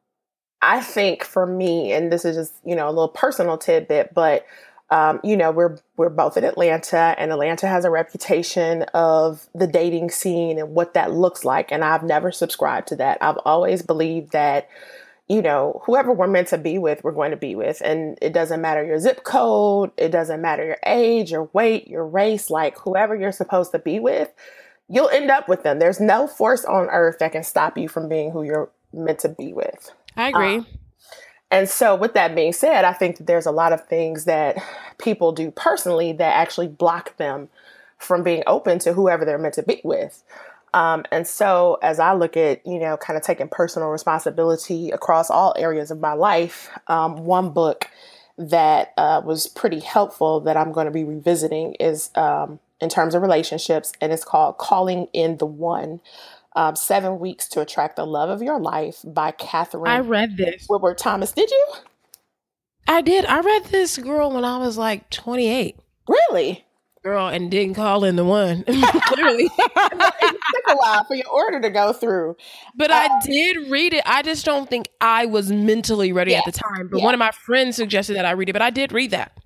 I 0.62 0.80
think 0.80 1.26
for 1.26 1.46
me, 1.46 1.92
and 1.92 2.14
this 2.14 2.24
is 2.24 2.38
just 2.38 2.54
you 2.64 2.78
know 2.78 2.88
a 2.88 2.92
little 2.96 3.10
personal 3.10 3.58
tidbit, 3.58 4.14
but 4.14 4.46
um, 4.90 5.20
you 5.24 5.36
know 5.36 5.52
we're 5.52 5.78
we're 5.98 6.10
both 6.10 6.38
in 6.38 6.44
Atlanta, 6.44 7.16
and 7.18 7.32
Atlanta 7.32 7.68
has 7.68 7.86
a 7.86 7.90
reputation 7.90 8.84
of 8.94 9.48
the 9.54 9.68
dating 9.68 10.12
scene 10.12 10.60
and 10.60 10.76
what 10.76 10.94
that 10.94 11.12
looks 11.12 11.44
like. 11.44 11.72
And 11.72 11.84
I've 11.84 12.04
never 12.04 12.32
subscribed 12.32 12.88
to 12.90 12.96
that. 12.98 13.18
I've 13.22 13.40
always 13.46 13.82
believed 13.82 14.32
that 14.32 14.70
you 15.28 15.42
know, 15.42 15.82
whoever 15.86 16.14
we're 16.14 16.28
meant 16.28 16.50
to 16.50 16.58
be 16.58 16.78
with, 16.78 17.04
we're 17.04 17.12
going 17.12 17.32
to 17.32 17.38
be 17.38 17.56
with. 17.56 17.82
And 17.84 18.18
it 18.22 18.32
doesn't 18.32 18.62
matter 18.62 18.86
your 18.86 19.00
zip 19.00 19.24
code, 19.24 19.92
it 19.98 20.10
doesn't 20.10 20.42
matter 20.42 20.64
your 20.64 20.78
age, 20.86 21.32
your 21.32 21.50
weight, 21.54 21.88
your 21.88 22.06
race, 22.06 22.50
like 22.50 22.78
whoever 22.80 23.16
you're 23.16 23.32
supposed 23.32 23.72
to 23.72 23.80
be 23.80 24.00
with, 24.00 24.32
you'll 24.88 25.10
end 25.10 25.32
up 25.32 25.50
with 25.50 25.64
them. 25.64 25.80
There's 25.80 26.00
no 26.00 26.28
force 26.28 26.64
on 26.64 26.90
earth 26.90 27.18
that 27.20 27.32
can 27.32 27.44
stop 27.44 27.78
you 27.78 27.90
from 27.90 28.08
being 28.08 28.32
who 28.32 28.44
you're 28.44 28.70
meant 28.94 29.20
to 29.20 29.30
be 29.30 29.52
with. 29.52 29.92
I 30.16 30.30
agree. 30.30 30.58
Um, 30.58 30.68
and 31.52 31.70
so, 31.70 31.96
with 31.96 32.14
that 32.16 32.36
being 32.36 32.54
said, 32.54 32.86
I 32.86 32.94
think 32.94 33.18
that 33.18 33.28
there's 33.28 33.46
a 33.46 33.52
lot 33.52 33.74
of 33.74 33.88
things 33.88 34.26
that 34.26 34.58
people 34.98 35.32
do 35.32 35.52
personally 35.52 36.12
that 36.14 36.36
actually 36.36 36.68
block 36.68 37.18
them 37.18 37.50
from 37.98 38.24
being 38.24 38.44
open 38.48 38.80
to 38.80 38.94
whoever 38.94 39.26
they're 39.26 39.38
meant 39.38 39.54
to 39.56 39.64
be 39.64 39.82
with. 39.84 40.24
Um, 40.74 41.06
and 41.12 41.26
so, 41.26 41.78
as 41.82 42.00
I 42.00 42.14
look 42.14 42.36
at, 42.36 42.66
you 42.66 42.80
know, 42.80 42.98
kind 42.98 43.16
of 43.16 43.24
taking 43.24 43.48
personal 43.48 43.90
responsibility 43.90 44.92
across 44.92 45.30
all 45.30 45.54
areas 45.58 45.92
of 45.92 46.00
my 46.00 46.14
life, 46.14 46.70
um, 46.88 47.26
one 47.26 47.52
book 47.52 47.90
that 48.38 48.94
uh, 48.98 49.22
was 49.24 49.48
pretty 49.48 49.80
helpful 49.80 50.42
that 50.42 50.58
I'm 50.58 50.74
going 50.74 50.86
to 50.86 50.92
be 50.92 51.06
revisiting 51.06 51.76
is 51.76 52.10
um, 52.16 52.60
in 52.82 52.90
terms 52.90 53.16
of 53.16 53.22
relationships, 53.22 53.94
and 54.02 54.12
it's 54.12 54.26
called 54.26 54.58
Calling 54.58 55.08
in 55.14 55.38
the 55.38 55.46
One. 55.46 56.02
Um, 56.56 56.76
Seven 56.76 57.20
Weeks 57.20 57.48
to 57.50 57.62
Attract 57.62 57.98
the 57.98 58.06
Love 58.06 58.30
of 58.30 58.42
Your 58.42 58.60
Life 58.60 59.02
by 59.04 59.32
Katherine. 59.32 59.92
I 59.92 60.00
read 60.00 60.38
this. 60.38 60.68
Woodward 60.70 60.98
Thomas. 60.98 61.32
Did 61.32 61.52
you? 61.52 61.74
I 62.88 63.02
did. 63.02 63.26
I 63.26 63.42
read 63.42 63.66
this 63.66 63.98
girl 63.98 64.32
when 64.32 64.46
I 64.46 64.58
was 64.58 64.78
like 64.78 65.10
28. 65.10 65.78
Really? 66.08 66.66
girl 67.06 67.28
and 67.28 67.52
didn't 67.52 67.76
call 67.76 68.04
in 68.04 68.18
the 68.18 68.26
one. 68.26 68.64
Clearly, 68.64 69.46
it 69.58 70.32
took 70.32 70.68
a 70.68 70.76
while 70.76 71.04
for 71.06 71.16
your 71.16 71.30
order 71.30 71.62
to 71.62 71.70
go 71.70 71.94
through. 71.94 72.36
But 72.76 72.92
uh, 72.92 72.96
I 72.96 73.20
did 73.24 73.70
read 73.70 73.94
it. 73.94 74.04
I 74.06 74.24
just 74.24 74.44
don't 74.44 74.70
think 74.70 74.90
I 75.00 75.28
was 75.28 75.52
mentally 75.52 76.12
ready 76.12 76.32
yeah, 76.32 76.40
at 76.40 76.46
the 76.46 76.52
time. 76.52 76.90
But 76.90 76.98
yeah. 76.98 77.06
one 77.06 77.14
of 77.14 77.20
my 77.20 77.32
friends 77.32 77.78
suggested 77.78 78.16
that 78.16 78.26
I 78.26 78.32
read 78.32 78.50
it, 78.50 78.54
but 78.54 78.64
I 78.64 78.72
did 78.72 78.92
read 78.92 79.12
that. 79.12 79.38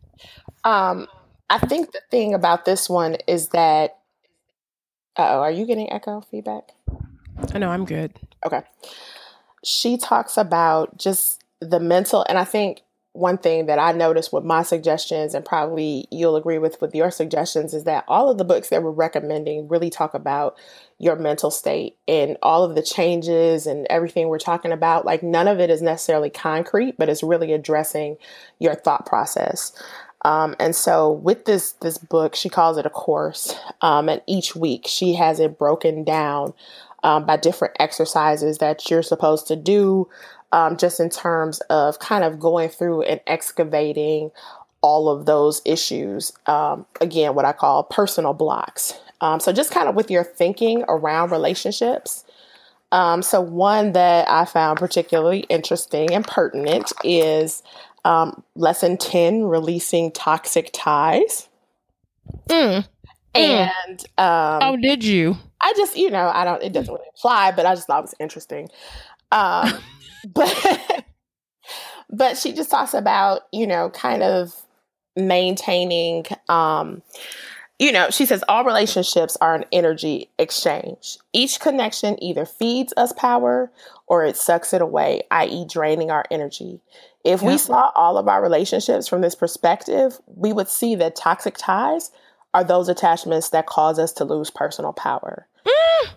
Um, 0.64 1.07
I 1.49 1.60
think 1.60 1.91
the 1.91 2.01
thing 2.10 2.34
about 2.34 2.66
this 2.66 2.89
one 2.89 3.18
is 3.28 3.49
that. 3.49 3.97
Oh, 5.20 5.41
are 5.41 5.51
you 5.51 5.65
getting 5.65 5.91
echo 5.91 6.22
feedback? 6.22 6.72
I 7.53 7.57
know 7.57 7.70
I'm 7.70 7.84
good. 7.84 8.13
Okay. 8.45 8.61
She 9.65 9.97
talks 9.97 10.38
about 10.38 10.97
just 10.97 11.43
the 11.59 11.82
mental, 11.82 12.26
and 12.30 12.38
I 12.38 12.45
think 12.45 12.84
one 13.11 13.38
thing 13.38 13.65
that 13.65 13.80
I 13.80 13.91
noticed 13.91 14.32
with 14.32 14.45
my 14.45 14.63
suggestions, 14.63 15.34
and 15.34 15.43
probably 15.43 16.07
you'll 16.09 16.38
agree 16.38 16.57
with 16.57 16.80
with 16.80 16.95
your 16.95 17.11
suggestions, 17.11 17.74
is 17.74 17.84
that 17.84 18.05
all 18.07 18.30
of 18.30 18.38
the 18.38 18.45
books 18.45 18.70
that 18.70 18.82
we're 18.82 18.91
recommending 18.91 19.67
really 19.67 19.89
talk 19.89 20.13
about 20.13 20.57
your 20.99 21.17
mental 21.17 21.51
state 21.51 21.97
and 22.07 22.38
all 22.41 22.63
of 22.63 22.76
the 22.76 22.82
changes 22.82 23.67
and 23.67 23.86
everything 23.89 24.30
we're 24.30 24.39
talking 24.39 24.72
about. 24.72 25.05
Like 25.05 25.22
none 25.22 25.49
of 25.49 25.59
it 25.59 25.70
is 25.70 25.82
necessarily 25.82 26.30
concrete, 26.30 26.95
but 26.97 27.09
it's 27.09 27.24
really 27.24 27.51
addressing 27.51 28.15
your 28.57 28.76
thought 28.76 29.05
process. 29.05 29.74
Um, 30.24 30.55
and 30.59 30.76
so 30.76 31.11
with 31.11 31.45
this 31.45 31.74
this 31.74 31.97
book, 31.97 32.36
she 32.36 32.49
calls 32.49 32.78
it 32.78 32.86
a 32.86 32.89
course, 32.89 33.55
um, 33.82 34.09
and 34.09 34.22
each 34.28 34.55
week 34.55 34.86
she 34.86 35.13
has 35.13 35.39
it 35.39 35.57
broken 35.57 36.03
down 36.03 36.53
um, 37.03 37.26
by 37.26 37.38
different 37.38 37.76
exercises 37.80 38.57
that 38.57 38.89
you're 38.89 39.01
supposed 39.03 39.47
to 39.47 39.55
do 39.55 40.09
um, 40.51 40.78
just 40.78 40.99
in 40.99 41.09
terms 41.09 41.59
of 41.70 41.99
kind 41.99 42.24
of 42.24 42.39
going 42.39 42.70
through 42.70 43.03
and 43.03 43.22
excavating 43.28 44.32
all 44.82 45.09
of 45.09 45.26
those 45.26 45.61
issues. 45.65 46.32
Um, 46.45 46.86
again, 47.01 47.36
what 47.36 47.45
I 47.45 47.51
call 47.51 47.84
personal 47.84 48.34
blocks. 48.34 48.93
Um, 49.22 49.39
so, 49.39 49.51
just 49.51 49.72
kind 49.72 49.89
of 49.89 49.95
with 49.95 50.09
your 50.09 50.24
thinking 50.24 50.84
around 50.88 51.32
relationships. 51.32 52.24
Um, 52.91 53.22
so, 53.22 53.41
one 53.41 53.91
that 53.91 54.30
I 54.30 54.45
found 54.45 54.80
particularly 54.80 55.41
interesting 55.41 56.13
and 56.13 56.26
pertinent 56.26 56.91
is 57.03 57.61
um, 58.06 58.43
lesson 58.56 58.97
10 58.97 59.43
releasing 59.43 60.12
toxic 60.12 60.70
ties. 60.74 61.50
Mm. 62.47 62.88
And 63.36 64.00
um, 64.18 64.60
oh, 64.62 64.78
did 64.82 65.04
you? 65.04 65.38
I 65.62 65.74
just, 65.76 65.97
you 65.97 66.10
know, 66.10 66.32
I 66.34 66.45
don't, 66.45 66.64
it 66.64 66.74
doesn't 66.74 66.93
really 66.93 67.08
apply, 67.16 67.52
but 67.52 67.66
I 67.66 67.76
just 67.76 67.88
thought 67.88 68.00
it 68.00 68.04
was 68.04 68.16
interesting. 68.20 68.70
Um, 69.32 69.74
but 70.34 71.06
but 72.10 72.38
she 72.38 72.52
just 72.52 72.72
talks 72.72 72.93
about 72.93 73.41
you 73.52 73.68
know 73.68 73.89
kind 73.91 74.24
of 74.24 74.54
maintaining 75.16 76.26
um 76.47 77.02
you 77.78 77.91
know 77.91 78.10
she 78.10 78.26
says 78.26 78.43
all 78.47 78.64
relationships 78.64 79.38
are 79.41 79.56
an 79.56 79.66
energy 79.72 80.30
exchange 80.38 81.18
each 81.34 81.60
connection 81.60 82.22
either 82.24 82.45
feeds 82.45 82.93
us 82.97 83.14
power 83.14 83.72
or 84.08 84.26
it 84.26 84.36
sucks 84.36 84.74
it 84.74 84.82
away 84.82 85.22
i.e 85.32 85.66
draining 85.66 86.10
our 86.10 86.26
energy 86.32 86.80
if 87.26 87.41
we 87.41 87.57
saw 87.57 87.91
all 87.95 88.17
of 88.17 88.28
our 88.28 88.41
relationships 88.41 89.07
from 89.07 89.22
this 89.22 89.36
perspective 89.36 90.20
we 90.28 90.53
would 90.53 90.70
see 90.70 90.95
that 90.95 91.15
toxic 91.15 91.55
ties 91.57 92.11
are 92.53 92.63
those 92.63 92.89
attachments 92.89 93.49
that 93.49 93.65
cause 93.65 93.99
us 93.99 94.11
to 94.11 94.24
lose 94.26 94.49
personal 94.49 94.93
power 94.93 95.47
mm. 95.65 96.09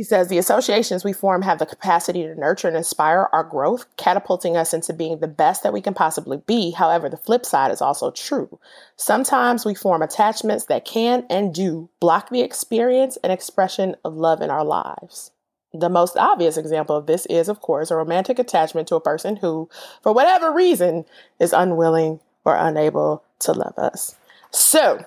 He 0.00 0.04
says 0.04 0.28
the 0.28 0.38
associations 0.38 1.04
we 1.04 1.12
form 1.12 1.42
have 1.42 1.58
the 1.58 1.66
capacity 1.66 2.22
to 2.22 2.34
nurture 2.34 2.68
and 2.68 2.76
inspire 2.76 3.28
our 3.32 3.44
growth, 3.44 3.84
catapulting 3.96 4.56
us 4.56 4.72
into 4.72 4.94
being 4.94 5.18
the 5.18 5.28
best 5.28 5.62
that 5.62 5.72
we 5.72 5.82
can 5.82 5.92
possibly 5.92 6.38
be. 6.46 6.70
However, 6.70 7.08
the 7.08 7.16
flip 7.16 7.44
side 7.44 7.70
is 7.70 7.82
also 7.82 8.10
true. 8.10 8.58
Sometimes 8.96 9.66
we 9.66 9.74
form 9.74 10.00
attachments 10.00 10.66
that 10.66 10.86
can 10.86 11.26
and 11.28 11.52
do 11.52 11.90
block 12.00 12.30
the 12.30 12.40
experience 12.40 13.18
and 13.22 13.32
expression 13.32 13.96
of 14.04 14.14
love 14.14 14.40
in 14.40 14.48
our 14.48 14.64
lives. 14.64 15.32
The 15.72 15.88
most 15.88 16.16
obvious 16.16 16.56
example 16.56 16.96
of 16.96 17.06
this 17.06 17.26
is, 17.26 17.48
of 17.48 17.60
course, 17.60 17.90
a 17.90 17.96
romantic 17.96 18.38
attachment 18.38 18.88
to 18.88 18.96
a 18.96 19.00
person 19.00 19.36
who, 19.36 19.68
for 20.02 20.12
whatever 20.12 20.52
reason, 20.52 21.04
is 21.38 21.52
unwilling 21.52 22.20
or 22.44 22.56
unable 22.56 23.22
to 23.40 23.52
love 23.52 23.78
us. 23.78 24.16
So, 24.50 25.04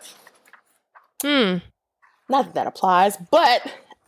hmm. 1.21 1.57
not 2.29 2.45
that 2.45 2.53
that 2.53 2.67
applies, 2.67 3.17
but 3.29 3.71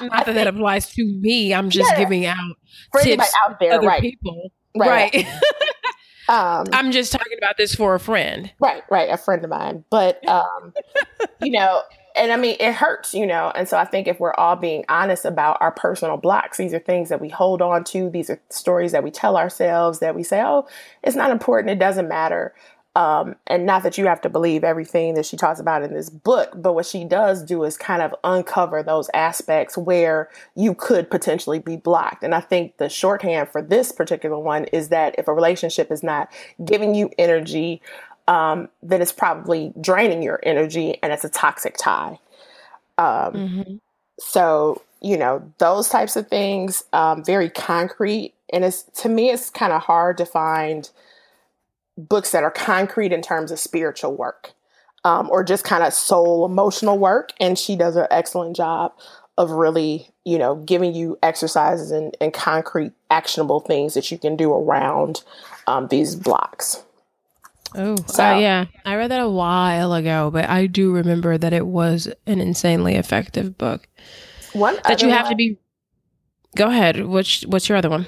Not 0.00 0.26
that 0.26 0.34
that 0.34 0.46
applies 0.46 0.90
to 0.94 1.04
me. 1.04 1.52
I'm 1.52 1.70
just 1.70 1.90
yeah. 1.92 1.98
giving 1.98 2.26
out 2.26 2.56
for 2.92 3.00
tips 3.00 3.32
out 3.46 3.60
there, 3.60 3.74
other 3.74 3.86
right. 3.86 4.00
people. 4.00 4.52
Right. 4.76 5.12
right. 5.14 5.26
um, 6.28 6.66
I'm 6.72 6.90
just 6.92 7.12
talking 7.12 7.36
about 7.38 7.56
this 7.56 7.74
for 7.74 7.94
a 7.94 8.00
friend. 8.00 8.50
Right, 8.60 8.82
right, 8.90 9.10
a 9.10 9.16
friend 9.16 9.44
of 9.44 9.50
mine. 9.50 9.84
But 9.90 10.26
um, 10.28 10.72
you 11.42 11.52
know, 11.52 11.82
and 12.18 12.32
I 12.32 12.36
mean, 12.36 12.56
it 12.60 12.74
hurts, 12.74 13.14
you 13.14 13.26
know. 13.26 13.52
And 13.54 13.68
so 13.68 13.78
I 13.78 13.84
think 13.84 14.08
if 14.08 14.20
we're 14.20 14.34
all 14.34 14.56
being 14.56 14.84
honest 14.88 15.24
about 15.24 15.58
our 15.60 15.72
personal 15.72 16.16
blocks, 16.16 16.58
these 16.58 16.74
are 16.74 16.78
things 16.78 17.08
that 17.08 17.20
we 17.20 17.28
hold 17.28 17.62
on 17.62 17.84
to. 17.84 18.10
These 18.10 18.30
are 18.30 18.40
stories 18.50 18.92
that 18.92 19.04
we 19.04 19.10
tell 19.10 19.36
ourselves 19.36 20.00
that 20.00 20.14
we 20.14 20.22
say, 20.22 20.42
"Oh, 20.42 20.66
it's 21.02 21.16
not 21.16 21.30
important. 21.30 21.70
It 21.70 21.78
doesn't 21.78 22.08
matter." 22.08 22.54
Um, 22.98 23.36
and 23.46 23.64
not 23.64 23.84
that 23.84 23.96
you 23.96 24.06
have 24.06 24.20
to 24.22 24.28
believe 24.28 24.64
everything 24.64 25.14
that 25.14 25.24
she 25.24 25.36
talks 25.36 25.60
about 25.60 25.84
in 25.84 25.94
this 25.94 26.10
book, 26.10 26.50
but 26.56 26.72
what 26.72 26.84
she 26.84 27.04
does 27.04 27.44
do 27.44 27.62
is 27.62 27.76
kind 27.76 28.02
of 28.02 28.12
uncover 28.24 28.82
those 28.82 29.08
aspects 29.14 29.78
where 29.78 30.28
you 30.56 30.74
could 30.74 31.08
potentially 31.08 31.60
be 31.60 31.76
blocked. 31.76 32.24
And 32.24 32.34
I 32.34 32.40
think 32.40 32.78
the 32.78 32.88
shorthand 32.88 33.50
for 33.50 33.62
this 33.62 33.92
particular 33.92 34.36
one 34.36 34.64
is 34.64 34.88
that 34.88 35.14
if 35.16 35.28
a 35.28 35.32
relationship 35.32 35.92
is 35.92 36.02
not 36.02 36.28
giving 36.64 36.92
you 36.92 37.10
energy, 37.18 37.80
um, 38.28 38.68
then 38.82 39.00
it's 39.02 39.10
probably 39.10 39.72
draining 39.80 40.22
your 40.22 40.38
energy 40.44 40.98
and 41.02 41.12
it's 41.12 41.24
a 41.24 41.30
toxic 41.30 41.76
tie. 41.76 42.20
Um, 42.98 43.32
mm-hmm. 43.32 43.74
So, 44.20 44.82
you 45.00 45.16
know, 45.16 45.50
those 45.58 45.88
types 45.88 46.14
of 46.14 46.28
things, 46.28 46.84
um, 46.92 47.24
very 47.24 47.48
concrete. 47.48 48.34
And 48.52 48.64
it's 48.64 48.82
to 49.00 49.08
me, 49.08 49.30
it's 49.30 49.50
kind 49.50 49.72
of 49.72 49.82
hard 49.82 50.18
to 50.18 50.26
find 50.26 50.88
books 51.96 52.30
that 52.32 52.44
are 52.44 52.50
concrete 52.50 53.12
in 53.12 53.22
terms 53.22 53.50
of 53.50 53.58
spiritual 53.58 54.14
work 54.14 54.52
um, 55.04 55.30
or 55.30 55.42
just 55.42 55.64
kind 55.64 55.82
of 55.82 55.94
soul 55.94 56.44
emotional 56.44 56.98
work. 56.98 57.32
And 57.40 57.58
she 57.58 57.76
does 57.76 57.96
an 57.96 58.06
excellent 58.10 58.56
job 58.56 58.92
of 59.38 59.52
really, 59.52 60.10
you 60.24 60.36
know, 60.36 60.56
giving 60.56 60.94
you 60.94 61.18
exercises 61.22 61.92
and, 61.92 62.14
and 62.20 62.34
concrete, 62.34 62.92
actionable 63.10 63.60
things 63.60 63.94
that 63.94 64.10
you 64.10 64.18
can 64.18 64.36
do 64.36 64.52
around 64.52 65.22
um, 65.66 65.88
these 65.88 66.14
blocks. 66.14 66.82
Oh, 67.74 67.96
so, 68.06 68.24
uh, 68.24 68.38
yeah. 68.38 68.64
I 68.84 68.96
read 68.96 69.10
that 69.10 69.20
a 69.20 69.28
while 69.28 69.92
ago, 69.92 70.30
but 70.30 70.48
I 70.48 70.66
do 70.66 70.92
remember 70.92 71.36
that 71.36 71.52
it 71.52 71.66
was 71.66 72.08
an 72.26 72.40
insanely 72.40 72.94
effective 72.94 73.58
book. 73.58 73.88
One 74.52 74.78
that 74.84 75.02
you 75.02 75.10
have 75.10 75.24
one, 75.24 75.32
to 75.32 75.36
be. 75.36 75.58
Go 76.56 76.68
ahead. 76.68 77.06
Which 77.06 77.44
what's 77.46 77.68
your 77.68 77.76
other 77.76 77.90
one? 77.90 78.06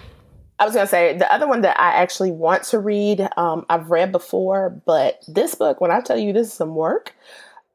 I 0.59 0.65
was 0.65 0.75
going 0.75 0.87
to 0.87 0.91
say 0.91 1.17
the 1.17 1.33
other 1.33 1.49
one 1.49 1.63
that 1.63 1.81
I 1.81 1.93
actually 1.93 2.33
want 2.33 2.65
to 2.65 2.79
read, 2.79 3.27
um, 3.39 3.65
I've 3.71 3.91
read 3.91 4.13
before, 4.13 4.69
but 4.85 5.25
this 5.27 5.55
book, 5.55 5.81
when 5.81 5.91
I 5.91 6.01
tell 6.01 6.19
you 6.19 6.35
this 6.35 6.49
is 6.49 6.53
some 6.53 6.75
work, 6.75 7.15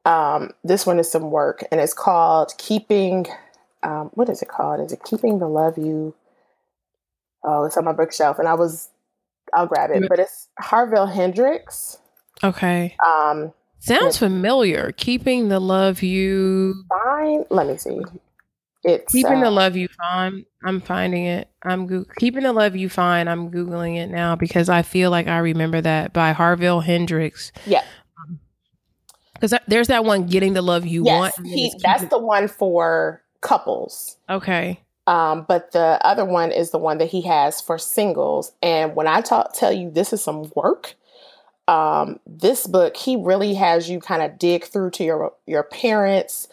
um, 0.04 0.50
this 0.62 0.86
one 0.86 1.00
is 1.00 1.10
some 1.10 1.32
work, 1.32 1.64
and 1.72 1.80
it's 1.80 1.94
called 1.94 2.52
Keeping. 2.58 3.26
Um, 3.82 4.10
what 4.14 4.28
is 4.28 4.40
it 4.40 4.48
called? 4.48 4.80
Is 4.80 4.92
it 4.92 5.02
Keeping 5.04 5.40
the 5.40 5.48
Love 5.48 5.76
You? 5.78 6.14
Oh, 7.42 7.64
it's 7.64 7.76
on 7.76 7.84
my 7.84 7.92
bookshelf, 7.92 8.38
and 8.38 8.46
I 8.46 8.54
was, 8.54 8.88
I'll 9.56 9.66
grab 9.66 9.90
it. 9.90 10.04
But 10.08 10.20
it's 10.20 10.48
Harville 10.60 11.06
Hendrix. 11.06 11.98
Okay. 12.44 12.94
Um, 13.04 13.52
Sounds 13.80 14.18
familiar. 14.18 14.92
Keeping 14.92 15.48
the 15.48 15.58
love 15.60 16.02
you 16.02 16.74
fine. 16.88 17.44
Let 17.50 17.66
me 17.66 17.76
see. 17.78 18.00
It's 18.84 19.12
keeping 19.12 19.38
uh, 19.38 19.44
the 19.44 19.50
love 19.50 19.74
you 19.74 19.88
fine. 19.88 20.44
I'm 20.64 20.80
finding 20.80 21.24
it. 21.26 21.48
I'm 21.62 21.86
go- 21.86 22.04
keeping 22.18 22.42
the 22.44 22.52
love 22.52 22.76
you 22.76 22.88
fine. 22.88 23.26
I'm 23.26 23.50
googling 23.50 23.96
it 23.96 24.08
now 24.08 24.36
because 24.36 24.68
I 24.68 24.82
feel 24.82 25.10
like 25.10 25.26
I 25.26 25.38
remember 25.38 25.80
that 25.80 26.12
by 26.12 26.32
Harville 26.32 26.80
Hendrix. 26.80 27.50
Yeah. 27.64 27.82
Because 29.34 29.54
there's 29.66 29.88
that 29.88 30.04
one, 30.04 30.26
getting 30.26 30.52
the 30.54 30.62
love 30.62 30.86
you 30.86 31.04
yes, 31.04 31.18
want. 31.20 31.38
and 31.38 31.46
he, 31.46 31.72
that's 31.82 32.02
keeping- 32.02 32.08
the 32.10 32.18
one 32.24 32.48
for 32.48 33.22
couples. 33.40 34.16
okay. 34.30 34.80
Um, 35.06 35.44
but 35.46 35.72
the 35.72 36.00
other 36.02 36.24
one 36.24 36.50
is 36.50 36.70
the 36.70 36.78
one 36.78 36.98
that 36.98 37.10
he 37.10 37.22
has 37.22 37.60
for 37.60 37.78
singles. 37.78 38.52
And 38.62 38.96
when 38.96 39.06
I 39.06 39.20
talk, 39.20 39.54
tell 39.54 39.72
you 39.72 39.90
this 39.90 40.12
is 40.12 40.22
some 40.22 40.50
work, 40.56 40.94
um, 41.68 42.20
this 42.26 42.66
book 42.66 42.96
he 42.96 43.16
really 43.16 43.54
has 43.54 43.88
you 43.88 44.00
kind 44.00 44.22
of 44.22 44.38
dig 44.38 44.64
through 44.64 44.90
to 44.90 45.04
your 45.04 45.32
your 45.46 45.62
parents, 45.62 46.48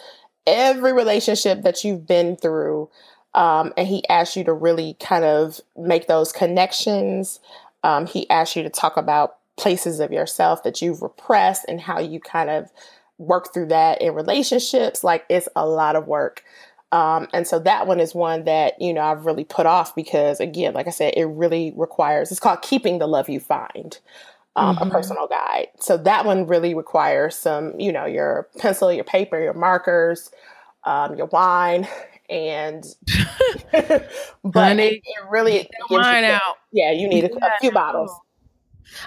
every 0.46 0.94
relationship 0.94 1.64
that 1.64 1.84
you've 1.84 2.08
been 2.08 2.36
through, 2.36 2.90
um, 3.34 3.74
and 3.78 3.88
he 3.88 4.08
asks 4.08 4.36
you 4.36 4.44
to 4.44 4.54
really 4.54 4.96
kind 5.00 5.24
of 5.24 5.60
make 5.78 6.08
those 6.08 6.32
connections. 6.32 7.40
Um, 7.84 8.06
he 8.08 8.30
asks 8.30 8.56
you 8.56 8.64
to 8.64 8.70
talk 8.70 8.98
about 8.98 9.38
places 9.56 10.00
of 10.00 10.12
yourself 10.12 10.64
that 10.64 10.82
you've 10.82 11.02
repressed 11.02 11.66
and 11.68 11.82
how 11.82 12.00
you 12.00 12.20
kind 12.20 12.50
of 12.50 12.72
work 13.18 13.54
through 13.54 13.68
that 13.68 14.02
in 14.02 14.14
relationships. 14.14 15.04
Like 15.04 15.26
it's 15.30 15.48
a 15.56 15.68
lot 15.68 15.96
of 15.96 16.08
work. 16.08 16.44
Um, 16.94 17.28
and 17.34 17.48
so 17.48 17.58
that 17.60 17.88
one 17.88 18.00
is 18.00 18.14
one 18.14 18.44
that, 18.46 18.80
you 18.80 18.94
know, 18.94 19.02
I've 19.02 19.26
really 19.26 19.46
put 19.46 19.66
off 19.66 19.96
because, 19.96 20.40
again, 20.40 20.76
like 20.76 20.86
I 20.88 20.92
said, 20.92 21.16
it 21.18 21.26
really 21.26 21.74
requires, 21.76 22.30
it's 22.32 22.40
called 22.40 22.62
Keeping 22.62 23.00
the 23.00 23.08
Love 23.08 23.30
You 23.30 23.40
Find, 23.40 23.98
um, 24.56 24.76
Mhm. 24.76 24.82
a 24.88 24.92
personal 24.92 25.28
guide. 25.28 25.70
So 25.80 25.98
that 25.98 26.24
one 26.24 26.46
really 26.46 26.76
requires 26.76 27.36
some, 27.36 27.80
you 27.80 27.92
know, 27.92 28.06
your 28.06 28.48
pencil, 28.60 28.94
your 28.94 29.06
paper, 29.06 29.42
your 29.42 29.56
markers, 29.56 30.30
um, 30.84 31.16
your 31.16 31.26
wine. 31.28 31.88
And, 32.30 32.86
but 33.74 34.04
Honey, 34.54 34.88
it, 34.88 35.02
it 35.04 35.30
really 35.32 35.68
gives 35.90 36.12
wine 36.12 36.24
you, 36.24 36.30
out. 36.30 36.58
yeah, 36.72 36.92
you 36.92 37.08
need 37.08 37.26
a, 37.26 37.48
a 37.48 37.60
few 37.60 37.72
bottles. 37.72 38.12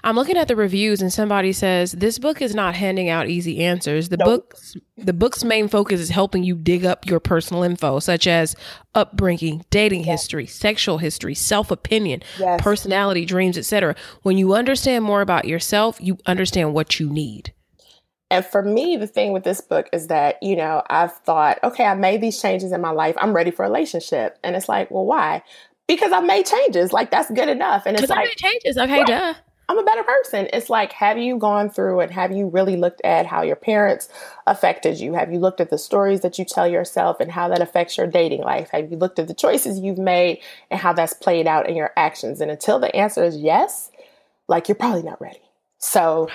I'm 0.04 0.16
looking 0.16 0.36
at 0.36 0.48
the 0.48 0.56
reviews 0.56 1.00
and 1.02 1.12
somebody 1.12 1.52
says 1.52 1.92
this 1.92 2.18
book 2.18 2.40
is 2.42 2.54
not 2.54 2.74
handing 2.74 3.08
out 3.08 3.28
easy 3.28 3.64
answers. 3.64 4.08
The 4.08 4.16
Nope. 4.16 4.26
book's 4.48 4.76
the 4.96 5.12
book's 5.12 5.44
main 5.44 5.68
focus 5.68 6.00
is 6.00 6.08
helping 6.10 6.42
you 6.42 6.54
dig 6.56 6.84
up 6.86 7.06
your 7.06 7.20
personal 7.20 7.62
info 7.62 7.98
such 7.98 8.26
as 8.26 8.56
upbringing, 8.94 9.64
dating 9.70 10.04
history, 10.04 10.46
sexual 10.46 10.98
history, 10.98 11.34
self-opinion, 11.34 12.22
Yes. 12.38 12.60
personality, 12.62 13.24
dreams, 13.26 13.58
etc. 13.58 13.94
When 14.22 14.38
you 14.38 14.54
understand 14.54 15.04
more 15.04 15.20
about 15.20 15.44
yourself, 15.44 15.98
you 16.00 16.18
understand 16.26 16.72
what 16.74 16.98
you 16.98 17.08
need. 17.10 17.52
And 18.30 18.44
for 18.44 18.62
me, 18.62 18.96
the 18.96 19.06
thing 19.06 19.32
with 19.32 19.44
this 19.44 19.60
book 19.60 19.88
is 19.92 20.08
that, 20.08 20.42
you 20.42 20.56
know, 20.56 20.82
I've 20.90 21.12
thought, 21.12 21.58
okay, 21.62 21.84
I 21.84 21.94
made 21.94 22.20
these 22.20 22.40
changes 22.42 22.72
in 22.72 22.80
my 22.80 22.90
life. 22.90 23.14
I'm 23.18 23.32
ready 23.32 23.52
for 23.52 23.64
a 23.64 23.68
relationship. 23.68 24.38
And 24.42 24.56
it's 24.56 24.68
like, 24.68 24.90
well, 24.90 25.04
why? 25.06 25.44
Because 25.86 26.10
I've 26.10 26.24
made 26.24 26.44
changes. 26.46 26.92
Like, 26.92 27.12
that's 27.12 27.30
good 27.30 27.48
enough. 27.48 27.84
And 27.86 27.94
it's 27.94 28.00
Because 28.02 28.10
I 28.10 28.20
like, 28.22 28.28
made 28.30 28.36
changes. 28.38 28.76
Okay, 28.76 28.98
Right. 28.98 29.06
duh. 29.06 29.34
I'm 29.68 29.78
a 29.78 29.82
better 29.82 30.04
person. 30.04 30.48
It's 30.52 30.70
like, 30.70 30.92
have 30.92 31.18
you 31.18 31.38
gone 31.38 31.70
through 31.70 32.00
and 32.00 32.12
have 32.12 32.30
you 32.30 32.48
really 32.48 32.76
looked 32.76 33.00
at 33.02 33.26
how 33.26 33.42
your 33.42 33.56
parents 33.56 34.08
affected 34.46 35.00
you? 35.00 35.14
Have 35.14 35.32
you 35.32 35.40
looked 35.40 35.60
at 35.60 35.70
the 35.70 35.78
stories 35.78 36.20
that 36.20 36.38
you 36.38 36.44
tell 36.44 36.68
yourself 36.68 37.18
and 37.18 37.32
how 37.32 37.48
that 37.48 37.60
affects 37.60 37.98
your 37.98 38.06
dating 38.06 38.42
life? 38.42 38.70
Have 38.70 38.90
you 38.90 38.96
looked 38.96 39.18
at 39.18 39.26
the 39.26 39.34
choices 39.34 39.80
you've 39.80 39.98
made 39.98 40.40
and 40.70 40.80
how 40.80 40.92
that's 40.92 41.14
played 41.14 41.48
out 41.48 41.68
in 41.68 41.74
your 41.74 41.92
actions? 41.96 42.40
And 42.40 42.50
until 42.50 42.78
the 42.78 42.94
answer 42.94 43.24
is 43.24 43.36
yes, 43.38 43.90
like, 44.46 44.68
you're 44.68 44.76
probably 44.76 45.02
not 45.02 45.20
ready. 45.20 45.42
So, 45.78 46.28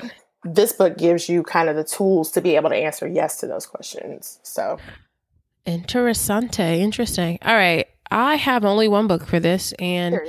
this 0.44 0.74
book 0.74 0.98
gives 0.98 1.30
you 1.30 1.44
kind 1.44 1.70
of 1.70 1.76
the 1.76 1.84
tools 1.84 2.32
to 2.32 2.42
be 2.42 2.56
able 2.56 2.70
to 2.70 2.76
answer 2.76 3.08
yes 3.08 3.38
to 3.38 3.48
those 3.48 3.66
questions. 3.66 4.40
So, 4.44 4.78
Interessante. 5.66 6.80
Interesting. 6.80 7.38
All 7.44 7.56
right. 7.56 7.88
I 8.10 8.36
have 8.36 8.66
only 8.66 8.88
one 8.88 9.08
book 9.08 9.26
for 9.26 9.40
this 9.40 9.74
and. 9.80 10.20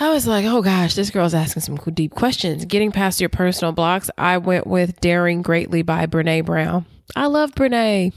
I 0.00 0.10
was 0.10 0.26
like, 0.26 0.44
oh 0.46 0.62
gosh, 0.62 0.94
this 0.94 1.10
girl's 1.10 1.34
asking 1.34 1.62
some 1.62 1.76
deep 1.92 2.14
questions. 2.14 2.64
Getting 2.64 2.92
past 2.92 3.20
your 3.20 3.28
personal 3.28 3.72
blocks, 3.72 4.10
I 4.16 4.38
went 4.38 4.66
with 4.66 5.00
Daring 5.00 5.42
Greatly 5.42 5.82
by 5.82 6.06
Brene 6.06 6.44
Brown. 6.44 6.86
I 7.16 7.26
love 7.26 7.52
Brene. 7.54 8.12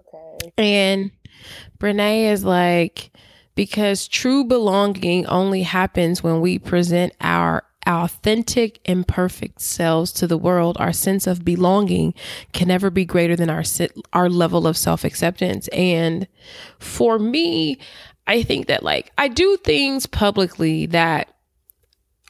okay. 0.00 0.50
And 0.56 1.10
Brene 1.78 2.30
is 2.30 2.44
like, 2.44 3.10
because 3.54 4.08
true 4.08 4.44
belonging 4.44 5.26
only 5.26 5.62
happens 5.62 6.22
when 6.22 6.40
we 6.40 6.58
present 6.58 7.12
our 7.20 7.64
authentic, 7.86 8.80
imperfect 8.86 9.60
selves 9.60 10.12
to 10.12 10.26
the 10.26 10.38
world. 10.38 10.76
Our 10.80 10.92
sense 10.92 11.26
of 11.26 11.44
belonging 11.44 12.14
can 12.54 12.68
never 12.68 12.88
be 12.88 13.04
greater 13.04 13.36
than 13.36 13.50
our 13.50 13.62
our 14.12 14.30
level 14.30 14.66
of 14.66 14.76
self 14.76 15.04
acceptance. 15.04 15.68
And 15.68 16.26
for 16.78 17.18
me, 17.18 17.78
I 18.26 18.42
think 18.42 18.66
that 18.66 18.82
like 18.82 19.12
I 19.18 19.28
do 19.28 19.56
things 19.58 20.06
publicly 20.06 20.86
that 20.86 21.34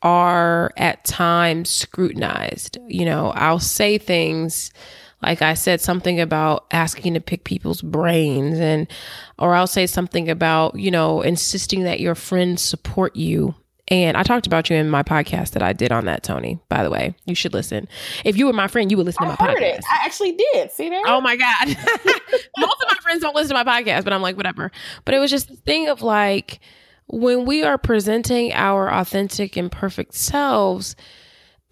are 0.03 0.73
at 0.77 1.05
times 1.05 1.71
scrutinized. 1.71 2.79
You 2.89 3.07
know, 3.07 3.31
I'll 3.31 3.61
say 3.61 3.99
things 3.99 4.71
like 5.23 5.41
I 5.41 5.55
said 5.55 5.81
something 5.81 6.21
about 6.21 6.67
asking 6.71 7.15
to 7.15 7.21
pick 7.21 7.45
people's 7.45 7.81
brains 7.81 8.59
and 8.59 8.87
or 9.39 9.55
I'll 9.55 9.67
say 9.67 9.87
something 9.87 10.29
about, 10.29 10.79
you 10.79 10.91
know, 10.91 11.23
insisting 11.23 11.85
that 11.85 12.01
your 12.01 12.15
friends 12.15 12.61
support 12.61 13.17
you. 13.17 13.55
And 13.89 14.17
I 14.17 14.23
talked 14.23 14.47
about 14.47 14.71
you 14.71 14.77
in 14.77 14.89
my 14.89 15.03
podcast 15.03 15.51
that 15.51 15.63
I 15.63 15.75
did 15.75 15.93
on 15.93 16.07
that, 16.07 16.23
Toni. 16.23 16.59
By 16.71 16.83
the 16.83 16.91
way, 16.91 17.15
you 17.27 17.35
should 17.35 17.53
listen. 17.53 17.87
If 18.25 18.37
you 18.39 18.47
were 18.47 18.53
my 18.55 18.67
friend, 18.67 18.91
you 18.91 18.97
would 18.97 19.05
listen 19.05 19.25
I 19.25 19.35
to 19.37 19.43
my 19.43 19.51
heard 19.51 19.59
podcast. 19.59 19.79
it. 19.79 19.85
I 19.91 20.05
actually 20.07 20.33
did. 20.33 20.71
See 20.73 20.89
that? 20.89 21.03
Oh 21.07 21.21
my 21.21 21.37
God. 21.37 21.67
Most 22.59 22.83
of 22.83 22.89
my 22.91 22.97
friends 23.03 23.21
don't 23.23 23.35
listen 23.35 23.55
to 23.55 23.63
my 23.63 23.83
podcast, 23.83 24.05
but 24.05 24.13
I'm 24.15 24.23
like, 24.23 24.37
whatever. 24.37 24.73
But 25.05 25.15
it 25.15 25.19
was 25.19 25.31
just 25.31 25.49
the 25.49 25.57
thing 25.57 25.89
of 25.89 26.01
like, 26.01 26.61
when 27.09 27.45
we 27.45 27.63
are 27.63 27.77
presenting 27.77 28.53
our 28.55 28.91
authentic 28.91 29.57
and 29.59 29.71
perfect 29.71 30.15
selves, 30.15 30.97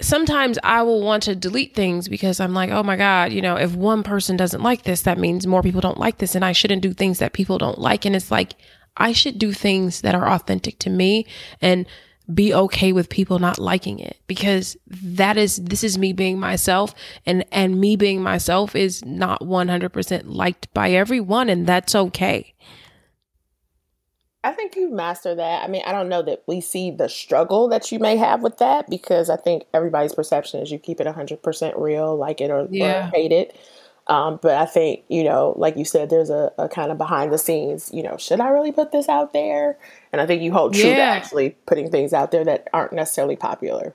sometimes 0.00 0.58
I 0.62 0.82
will 0.82 1.00
want 1.02 1.22
to 1.24 1.34
delete 1.34 1.74
things 1.74 2.08
because 2.08 2.40
I'm 2.40 2.52
like, 2.52 2.70
oh 2.70 2.82
my 2.82 2.96
God, 2.96 3.32
you 3.32 3.40
know, 3.40 3.56
if 3.56 3.74
one 3.74 4.02
person 4.02 4.36
doesn't 4.36 4.62
like 4.62 4.82
this, 4.82 5.02
that 5.02 5.18
means 5.18 5.46
more 5.46 5.62
people 5.62 5.80
don't 5.80 5.98
like 5.98 6.18
this. 6.18 6.34
And 6.34 6.44
I 6.44 6.52
shouldn't 6.52 6.82
do 6.82 6.92
things 6.92 7.20
that 7.20 7.32
people 7.32 7.56
don't 7.56 7.78
like. 7.78 8.04
And 8.04 8.14
it's 8.14 8.30
like, 8.30 8.54
I 8.96 9.12
should 9.12 9.38
do 9.38 9.52
things 9.52 10.02
that 10.02 10.14
are 10.14 10.28
authentic 10.28 10.78
to 10.80 10.90
me 10.90 11.26
and 11.60 11.86
be 12.32 12.54
okay 12.54 12.92
with 12.92 13.08
people 13.08 13.38
not 13.38 13.58
liking 13.58 13.98
it 13.98 14.16
because 14.26 14.76
that 14.86 15.36
is 15.36 15.56
this 15.56 15.82
is 15.82 15.98
me 15.98 16.12
being 16.12 16.38
myself 16.38 16.94
and 17.26 17.44
and 17.50 17.80
me 17.80 17.96
being 17.96 18.22
myself 18.22 18.76
is 18.76 19.04
not 19.04 19.40
100% 19.40 20.22
liked 20.26 20.72
by 20.72 20.90
everyone 20.92 21.48
and 21.48 21.66
that's 21.66 21.94
okay. 21.94 22.54
I 24.44 24.52
think 24.52 24.74
you've 24.74 24.92
mastered 24.92 25.38
that. 25.38 25.62
I 25.62 25.68
mean, 25.68 25.82
I 25.86 25.92
don't 25.92 26.08
know 26.08 26.22
that 26.22 26.42
we 26.48 26.60
see 26.60 26.90
the 26.90 27.08
struggle 27.08 27.68
that 27.68 27.92
you 27.92 28.00
may 28.00 28.16
have 28.16 28.42
with 28.42 28.58
that 28.58 28.90
because 28.90 29.30
I 29.30 29.36
think 29.36 29.64
everybody's 29.72 30.14
perception 30.14 30.60
is 30.60 30.70
you 30.72 30.80
keep 30.80 31.00
it 31.00 31.06
100% 31.06 31.78
real, 31.78 32.16
like 32.16 32.40
it 32.40 32.50
or, 32.50 32.66
Yeah. 32.68 33.06
or 33.06 33.10
hate 33.14 33.30
it. 33.30 33.56
Um, 34.08 34.40
but 34.42 34.56
I 34.56 34.66
think, 34.66 35.04
you 35.08 35.22
know, 35.22 35.54
like 35.56 35.76
you 35.76 35.84
said, 35.84 36.10
there's 36.10 36.30
a, 36.30 36.52
a 36.58 36.68
kind 36.68 36.90
of 36.90 36.98
behind 36.98 37.32
the 37.32 37.38
scenes, 37.38 37.90
you 37.92 38.02
know, 38.02 38.16
should 38.16 38.40
I 38.40 38.48
really 38.48 38.72
put 38.72 38.90
this 38.90 39.08
out 39.08 39.32
there? 39.32 39.78
And 40.12 40.20
I 40.20 40.26
think 40.26 40.42
you 40.42 40.52
hold 40.52 40.74
true 40.74 40.82
to 40.82 41.00
actually 41.00 41.50
putting 41.66 41.90
things 41.90 42.12
out 42.12 42.32
there 42.32 42.44
that 42.44 42.68
aren't 42.72 42.92
necessarily 42.92 43.36
popular. 43.36 43.94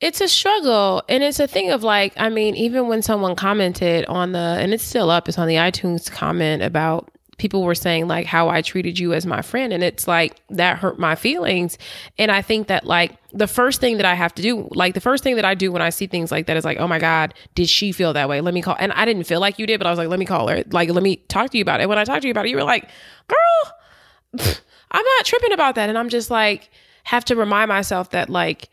It's 0.00 0.20
a 0.20 0.28
struggle 0.28 1.02
and 1.08 1.22
it's 1.22 1.38
a 1.38 1.46
thing 1.46 1.70
of 1.70 1.82
like, 1.82 2.14
I 2.16 2.28
mean, 2.28 2.56
even 2.56 2.88
when 2.88 3.02
someone 3.02 3.36
commented 3.36 4.04
on 4.06 4.32
the 4.32 4.38
and 4.38 4.74
it's 4.74 4.84
still 4.84 5.10
up, 5.10 5.28
it's 5.28 5.38
on 5.38 5.48
the 5.48 5.54
iTunes 5.56 6.10
comment 6.10 6.62
about 6.62 7.10
people 7.38 7.62
were 7.62 7.74
saying 7.74 8.06
like 8.08 8.26
how 8.26 8.48
I 8.48 8.62
treated 8.62 8.98
you 8.98 9.12
as 9.12 9.26
my 9.26 9.42
friend. 9.42 9.72
And 9.72 9.82
it's 9.82 10.06
like 10.06 10.40
that 10.50 10.78
hurt 10.78 10.98
my 10.98 11.14
feelings. 11.14 11.78
And 12.18 12.30
I 12.30 12.42
think 12.42 12.68
that 12.68 12.86
like 12.86 13.16
the 13.32 13.46
first 13.46 13.80
thing 13.80 13.96
that 13.96 14.06
I 14.06 14.14
have 14.14 14.34
to 14.36 14.42
do 14.42 14.68
like 14.72 14.94
the 14.94 15.00
first 15.00 15.24
thing 15.24 15.36
that 15.36 15.44
I 15.44 15.54
do 15.54 15.72
when 15.72 15.82
I 15.82 15.90
see 15.90 16.06
things 16.06 16.30
like 16.30 16.46
that 16.46 16.56
is 16.56 16.64
like 16.64 16.78
oh 16.78 16.86
my 16.86 16.98
god 16.98 17.34
did 17.54 17.68
she 17.68 17.92
feel 17.92 18.12
that 18.12 18.28
way? 18.28 18.40
Let 18.40 18.54
me 18.54 18.62
call 18.62 18.76
and 18.78 18.92
I 18.92 19.04
didn't 19.04 19.24
feel 19.24 19.40
like 19.40 19.58
you 19.58 19.66
did 19.66 19.78
but 19.78 19.86
I 19.86 19.90
was 19.90 19.98
like 19.98 20.08
let 20.08 20.18
me 20.18 20.26
call 20.26 20.48
her. 20.48 20.62
Like 20.70 20.90
let 20.90 21.02
me 21.02 21.16
talk 21.16 21.50
to 21.50 21.58
you 21.58 21.62
about 21.62 21.80
it. 21.80 21.88
When 21.88 21.98
I 21.98 22.04
talked 22.04 22.22
to 22.22 22.28
you 22.28 22.32
about 22.32 22.46
it 22.46 22.50
you 22.50 22.56
were 22.56 22.64
like 22.64 22.88
girl 23.28 24.58
I'm 24.90 25.04
not 25.04 25.24
tripping 25.24 25.52
about 25.52 25.74
that. 25.74 25.88
And 25.88 25.98
I'm 25.98 26.08
just 26.08 26.30
like 26.30 26.70
have 27.04 27.24
to 27.26 27.36
remind 27.36 27.68
myself 27.68 28.10
that 28.10 28.30
like 28.30 28.68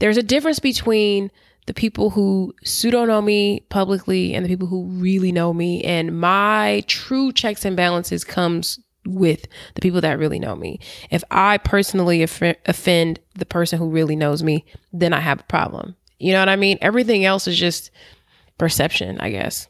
there's 0.00 0.16
a 0.16 0.22
difference 0.22 0.58
between 0.58 1.30
the 1.66 1.74
people 1.74 2.10
who 2.10 2.54
pseudo 2.64 3.04
know 3.04 3.22
me 3.22 3.60
publicly 3.68 4.34
and 4.34 4.44
the 4.44 4.48
people 4.48 4.66
who 4.66 4.84
really 4.84 5.32
know 5.32 5.52
me 5.52 5.82
and 5.84 6.18
my 6.18 6.82
true 6.86 7.32
checks 7.32 7.64
and 7.64 7.76
balances 7.76 8.24
comes 8.24 8.80
with 9.04 9.46
the 9.74 9.80
people 9.80 10.00
that 10.00 10.18
really 10.18 10.38
know 10.38 10.54
me 10.54 10.78
if 11.10 11.24
i 11.30 11.58
personally 11.58 12.22
off- 12.22 12.56
offend 12.66 13.18
the 13.34 13.46
person 13.46 13.78
who 13.78 13.88
really 13.88 14.14
knows 14.16 14.42
me 14.42 14.64
then 14.92 15.12
i 15.12 15.20
have 15.20 15.40
a 15.40 15.44
problem 15.44 15.96
you 16.18 16.32
know 16.32 16.38
what 16.38 16.48
i 16.48 16.56
mean 16.56 16.78
everything 16.80 17.24
else 17.24 17.48
is 17.48 17.58
just 17.58 17.90
perception 18.58 19.20
i 19.20 19.28
guess 19.28 19.68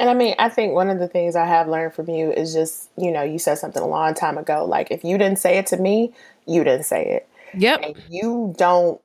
And 0.00 0.10
I 0.10 0.14
mean, 0.14 0.34
I 0.38 0.48
think 0.48 0.74
one 0.74 0.90
of 0.90 0.98
the 0.98 1.06
things 1.06 1.36
I 1.36 1.46
have 1.46 1.68
learned 1.68 1.94
from 1.94 2.08
you 2.08 2.32
is 2.32 2.52
just, 2.52 2.90
you 2.98 3.12
know, 3.12 3.22
you 3.22 3.38
said 3.38 3.58
something 3.58 3.80
a 3.80 3.86
long 3.86 4.12
time 4.12 4.38
ago. 4.38 4.64
Like, 4.64 4.90
if 4.90 5.04
you 5.04 5.16
didn't 5.16 5.38
say 5.38 5.56
it 5.56 5.66
to 5.68 5.76
me, 5.76 6.12
you 6.46 6.64
didn't 6.64 6.84
say 6.84 7.06
it. 7.06 7.28
Yep. 7.56 7.80
And 7.82 8.02
you 8.10 8.54
don't, 8.58 9.00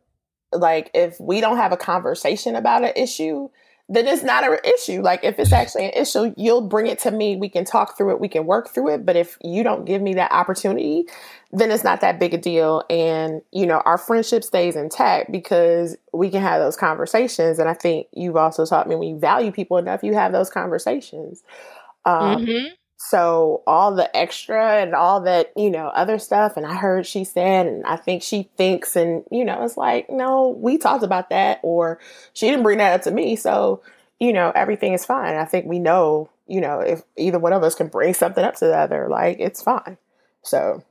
like, 0.52 0.91
if 0.93 1.20
we 1.20 1.41
don't 1.41 1.58
have 1.58 1.72
a 1.72 1.78
conversation 1.78 2.56
about 2.56 2.84
an 2.84 2.93
issue, 2.95 3.50
then 3.91 4.06
it's 4.06 4.22
not 4.22 4.43
an 4.43 4.58
issue. 4.64 5.02
Like, 5.02 5.24
if 5.24 5.39
it's 5.39 5.52
actually 5.52 5.86
an 5.86 5.93
issue, 5.95 6.32
you'll 6.38 6.68
bring 6.68 6.86
it 6.86 7.00
to 7.00 7.12
me. 7.12 7.36
We 7.36 7.50
can 7.50 7.66
talk 7.66 7.97
through 7.97 8.12
it, 8.12 8.20
we 8.20 8.30
can 8.30 8.45
work 8.45 8.70
through 8.70 8.93
it. 8.93 9.06
But 9.06 9.16
if 9.16 9.38
you 9.43 9.64
don't 9.64 9.86
give 9.86 10.02
me 10.02 10.14
that 10.14 10.32
opportunity, 10.32 11.06
then 11.52 11.72
it's 11.72 11.84
not 11.84 12.02
that 12.02 12.20
big 12.20 12.36
a 12.36 12.38
deal. 12.38 12.84
And, 12.89 13.41
you 13.52 13.66
know, 13.66 13.82
our 13.86 13.97
friendship 13.97 14.43
stays 14.43 14.76
intact 14.76 15.32
because 15.32 15.97
we 16.14 16.30
can 16.30 16.41
have 16.41 16.62
those 16.62 16.78
conversations. 16.78 17.58
And 17.58 17.68
I 17.68 17.74
think 17.74 18.08
you've 18.14 18.36
also 18.36 18.64
taught 18.66 18.88
me 18.88 18.95
when 18.95 19.10
you 19.10 19.18
value 19.18 19.52
people 19.52 19.78
enough, 19.78 20.04
you 20.04 20.14
have 20.14 20.32
those 20.32 20.52
conversations. 20.52 21.43
Um, 22.06 22.45
mm-hmm. 22.45 22.68
So 23.02 23.64
all 23.66 23.95
the 23.95 24.16
extra 24.16 24.82
and 24.82 24.93
all 24.93 25.22
that, 25.22 25.54
you 25.56 25.72
know, 25.72 25.88
other 25.88 26.20
stuff, 26.20 26.58
and 26.58 26.66
I 26.66 26.76
heard 26.76 27.08
she 27.08 27.24
said, 27.24 27.66
and 27.66 27.86
I 27.86 27.95
think 27.95 28.22
she 28.22 28.50
thinks, 28.58 28.97
and, 28.97 29.24
you 29.32 29.45
know, 29.45 29.64
it's 29.64 29.78
like, 29.78 30.10
no, 30.10 30.50
we 30.50 30.78
talked 30.78 31.04
about 31.04 31.30
that, 31.30 31.62
or 31.64 31.97
she 32.34 32.50
didn't 32.50 32.64
bring 32.64 32.80
that 32.80 32.93
up 32.93 33.04
to 33.04 33.12
me. 33.12 33.38
So, 33.38 33.82
you 34.20 34.34
know, 34.34 34.52
everything 34.54 34.91
is 34.91 35.06
fine. 35.06 35.36
I 35.36 35.45
think 35.45 35.66
we 35.66 35.80
know, 35.80 36.30
you 36.45 36.60
know, 36.60 36.82
if 36.82 37.02
either 37.16 37.39
one 37.39 37.54
of 37.54 37.64
us 37.64 37.74
can 37.74 37.88
bring 37.88 38.14
something 38.14 38.43
up 38.43 38.56
to 38.56 38.66
the 38.66 38.78
other, 38.78 39.08
like, 39.08 39.39
it's 39.39 39.64
fine. 39.64 39.97
So, 40.43 40.84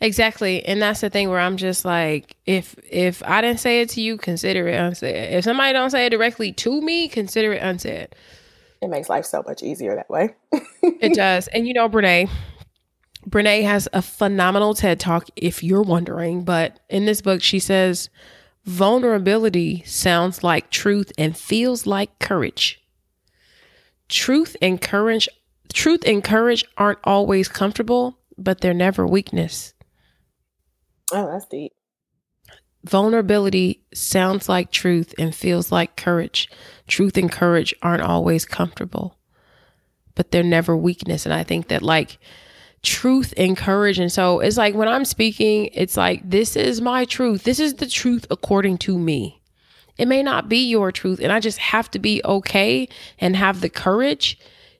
Exactly. 0.00 0.64
And 0.64 0.82
that's 0.82 1.00
the 1.00 1.10
thing 1.10 1.28
where 1.30 1.40
I'm 1.40 1.56
just 1.56 1.84
like, 1.84 2.36
if 2.46 2.76
if 2.90 3.22
I 3.24 3.40
didn't 3.40 3.60
say 3.60 3.80
it 3.80 3.90
to 3.90 4.00
you, 4.00 4.16
consider 4.16 4.68
it 4.68 4.74
unsaid. 4.74 5.34
If 5.34 5.44
somebody 5.44 5.72
don't 5.72 5.90
say 5.90 6.06
it 6.06 6.10
directly 6.10 6.52
to 6.52 6.80
me, 6.80 7.08
consider 7.08 7.52
it 7.52 7.62
unsaid. 7.62 8.14
It 8.80 8.88
makes 8.88 9.08
life 9.08 9.24
so 9.24 9.42
much 9.46 9.62
easier 9.62 9.94
that 9.96 10.08
way. 10.08 10.34
it 10.82 11.14
does. 11.14 11.48
And 11.48 11.66
you 11.66 11.74
know, 11.74 11.88
Brene, 11.88 12.30
Brene 13.28 13.64
has 13.64 13.88
a 13.92 14.02
phenomenal 14.02 14.74
TED 14.74 15.00
talk 15.00 15.28
if 15.36 15.62
you're 15.62 15.82
wondering, 15.82 16.44
but 16.44 16.80
in 16.88 17.04
this 17.04 17.20
book 17.20 17.42
she 17.42 17.58
says 17.58 18.08
vulnerability 18.64 19.82
sounds 19.86 20.44
like 20.44 20.70
truth 20.70 21.12
and 21.18 21.36
feels 21.36 21.86
like 21.86 22.18
courage. 22.18 22.80
Truth 24.08 24.56
and 24.62 24.80
courage 24.80 25.28
truth 25.72 26.02
and 26.06 26.24
courage 26.24 26.64
aren't 26.76 26.98
always 27.04 27.48
comfortable, 27.48 28.18
but 28.36 28.60
they're 28.60 28.74
never 28.74 29.06
weakness. 29.06 29.74
Oh, 31.12 31.30
that's 31.30 31.46
deep. 31.46 31.72
Vulnerability 32.84 33.82
sounds 33.92 34.48
like 34.48 34.70
truth 34.70 35.14
and 35.18 35.34
feels 35.34 35.72
like 35.72 35.96
courage. 35.96 36.48
Truth 36.88 37.16
and 37.16 37.30
courage 37.30 37.74
aren't 37.82 38.02
always 38.02 38.44
comfortable, 38.44 39.16
but 40.14 40.30
they're 40.30 40.42
never 40.42 40.76
weakness. 40.76 41.24
And 41.24 41.34
I 41.34 41.44
think 41.44 41.68
that, 41.68 41.82
like, 41.82 42.18
truth 42.82 43.34
and 43.36 43.56
courage. 43.56 43.98
And 43.98 44.10
so 44.10 44.40
it's 44.40 44.56
like 44.56 44.74
when 44.74 44.88
I'm 44.88 45.04
speaking, 45.04 45.70
it's 45.72 45.96
like, 45.96 46.28
this 46.28 46.56
is 46.56 46.80
my 46.80 47.04
truth. 47.04 47.44
This 47.44 47.60
is 47.60 47.74
the 47.74 47.86
truth 47.86 48.26
according 48.30 48.78
to 48.78 48.98
me. 48.98 49.42
It 49.96 50.06
may 50.06 50.22
not 50.22 50.48
be 50.48 50.58
your 50.68 50.92
truth. 50.92 51.20
And 51.20 51.32
I 51.32 51.40
just 51.40 51.58
have 51.58 51.90
to 51.90 51.98
be 51.98 52.22
okay 52.24 52.88
and 53.18 53.36
have 53.36 53.60
the 53.60 53.68
courage 53.68 54.38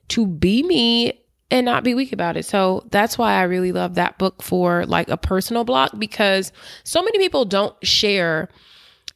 to 0.09 0.25
be 0.25 0.63
me 0.63 1.21
and 1.51 1.65
not 1.65 1.83
be 1.83 1.93
weak 1.93 2.13
about 2.13 2.37
it. 2.37 2.45
So 2.45 2.85
that's 2.91 3.17
why 3.17 3.33
I 3.33 3.43
really 3.43 3.71
love 3.71 3.95
that 3.95 4.17
book 4.17 4.41
for 4.41 4.85
like 4.85 5.09
a 5.09 5.17
personal 5.17 5.63
block 5.63 5.91
because 5.97 6.51
so 6.83 7.01
many 7.01 7.17
people 7.17 7.43
don't 7.45 7.75
share 7.85 8.49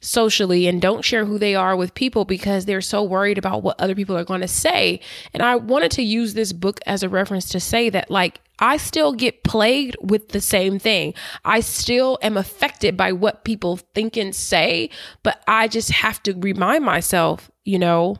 socially 0.04 0.66
and 0.66 0.82
don't 0.82 1.04
share 1.04 1.24
who 1.24 1.38
they 1.38 1.54
are 1.54 1.74
with 1.74 1.94
people 1.94 2.24
because 2.24 2.64
they're 2.64 2.80
so 2.80 3.02
worried 3.02 3.38
about 3.38 3.62
what 3.62 3.80
other 3.80 3.94
people 3.94 4.16
are 4.16 4.24
going 4.24 4.40
to 4.40 4.48
say. 4.48 5.00
And 5.32 5.42
I 5.42 5.56
wanted 5.56 5.90
to 5.92 6.02
use 6.02 6.34
this 6.34 6.52
book 6.52 6.80
as 6.86 7.02
a 7.02 7.08
reference 7.08 7.48
to 7.50 7.60
say 7.60 7.90
that 7.90 8.10
like 8.10 8.40
I 8.58 8.76
still 8.76 9.12
get 9.12 9.42
plagued 9.42 9.96
with 10.00 10.28
the 10.28 10.40
same 10.40 10.78
thing. 10.78 11.14
I 11.44 11.60
still 11.60 12.18
am 12.22 12.36
affected 12.36 12.96
by 12.96 13.12
what 13.12 13.44
people 13.44 13.78
think 13.94 14.16
and 14.16 14.34
say, 14.34 14.90
but 15.22 15.42
I 15.48 15.68
just 15.68 15.90
have 15.90 16.22
to 16.24 16.34
remind 16.34 16.84
myself, 16.84 17.50
you 17.64 17.78
know, 17.78 18.16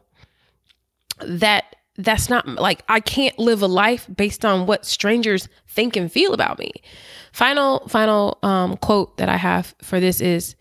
that 1.21 1.77
that's 1.97 2.29
not 2.29 2.49
like 2.49 2.83
I 2.89 2.99
can't 2.99 3.39
live 3.39 3.63
a 3.63 3.69
life 3.69 4.09
based 4.15 4.45
on 4.45 4.67
what 4.67 4.85
strangers 4.85 5.49
think 5.69 5.97
and 5.97 6.11
feel 6.11 6.33
about 6.33 6.59
me. 6.59 6.73
Final 7.33 7.87
final 7.89 8.39
um, 8.43 8.77
quote 8.79 9.17
that 9.19 9.29
I 9.29 9.37
have 9.37 9.75
for 9.81 10.01
this 10.01 10.21
is 10.21 10.57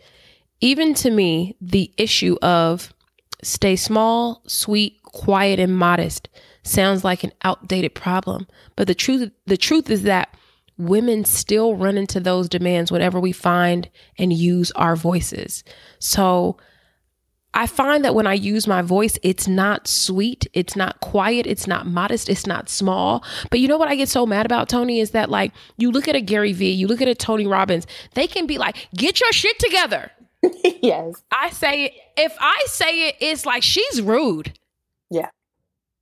even 0.63 0.93
to 0.93 1.11
me 1.11 1.57
the 1.59 1.91
issue 1.97 2.37
of 2.41 2.93
stay 3.43 3.75
small, 3.75 4.41
sweet, 4.47 5.03
quiet 5.03 5.59
and 5.59 5.75
modest 5.75 6.29
sounds 6.63 7.03
like 7.03 7.25
an 7.25 7.33
outdated 7.43 7.93
problem, 7.93 8.47
but 8.77 8.87
the 8.87 8.95
truth 8.95 9.29
the 9.45 9.57
truth 9.57 9.89
is 9.89 10.03
that 10.03 10.33
women 10.77 11.25
still 11.25 11.75
run 11.75 11.97
into 11.97 12.21
those 12.21 12.47
demands 12.47 12.93
whenever 12.93 13.19
we 13.19 13.33
find 13.33 13.89
and 14.17 14.31
use 14.31 14.71
our 14.71 14.95
voices. 14.95 15.65
So 15.99 16.57
I 17.53 17.67
find 17.67 18.05
that 18.05 18.15
when 18.15 18.25
I 18.25 18.33
use 18.33 18.65
my 18.65 18.81
voice, 18.81 19.19
it's 19.21 19.49
not 19.49 19.85
sweet, 19.85 20.47
it's 20.53 20.77
not 20.77 21.01
quiet, 21.01 21.45
it's 21.45 21.67
not 21.67 21.85
modest, 21.85 22.29
it's 22.29 22.47
not 22.47 22.69
small. 22.69 23.23
But 23.51 23.59
you 23.59 23.67
know 23.67 23.77
what 23.77 23.89
I 23.89 23.95
get 23.95 24.07
so 24.07 24.25
mad 24.25 24.45
about, 24.45 24.69
Toni, 24.69 25.01
is 25.01 25.11
that 25.11 25.29
like 25.29 25.51
you 25.75 25.91
look 25.91 26.07
at 26.07 26.15
a 26.15 26.21
Gary 26.21 26.53
Vee, 26.53 26.71
you 26.71 26.87
look 26.87 27.01
at 27.01 27.09
a 27.09 27.15
Tony 27.15 27.45
Robbins, 27.45 27.85
they 28.13 28.27
can 28.27 28.47
be 28.47 28.57
like, 28.57 28.87
get 28.95 29.19
your 29.19 29.33
shit 29.33 29.59
together. 29.59 30.09
yes. 30.81 31.23
I 31.31 31.49
say 31.51 31.85
it, 31.85 31.93
if 32.17 32.35
I 32.39 32.63
say 32.67 33.09
it, 33.09 33.15
it's 33.19 33.45
like 33.45 33.63
she's 33.63 34.01
rude. 34.01 34.57
Yeah. 35.09 35.29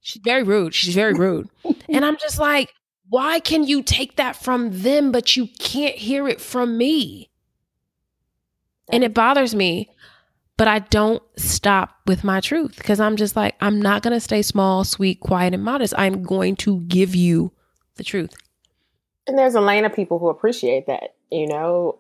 She's 0.02 0.22
very 0.24 0.44
rude. 0.44 0.74
She's 0.74 0.96
very 0.96 1.14
rude. 1.14 1.50
and 1.90 2.04
I'm 2.06 2.18
just 2.18 2.40
like, 2.40 2.74
why 3.10 3.40
can 3.40 3.66
you 3.66 3.84
take 3.84 4.16
that 4.16 4.36
from 4.36 4.82
them, 4.82 5.12
but 5.12 5.36
you 5.36 5.48
can't 5.60 5.96
hear 5.96 6.28
it 6.28 6.42
from 6.42 6.78
me? 6.78 7.30
And 8.92 9.04
it 9.04 9.14
bothers 9.14 9.54
me 9.54 9.90
but 10.62 10.68
I 10.68 10.78
don't 10.78 11.24
stop 11.38 11.98
with 12.06 12.24
my 12.24 12.40
truth 12.40 12.76
because 12.78 13.00
I'm 13.00 13.16
just 13.16 13.36
like, 13.36 13.56
I'm 13.62 13.82
not 13.82 14.04
going 14.04 14.14
to 14.14 14.20
stay 14.20 14.44
small, 14.44 14.84
sweet, 14.84 15.20
quiet, 15.20 15.56
and 15.56 15.64
modest. 15.64 15.96
I'm 15.98 16.22
going 16.22 16.56
to 16.58 16.82
give 16.82 17.16
you 17.16 17.52
the 17.96 18.04
truth. 18.04 18.32
And 19.26 19.40
there's 19.40 19.56
a 19.56 19.60
lane 19.60 19.86
of 19.86 19.96
people 19.96 20.20
who 20.20 20.30
appreciate 20.30 20.86
that, 20.86 21.16
you 21.32 21.48
know. 21.48 21.98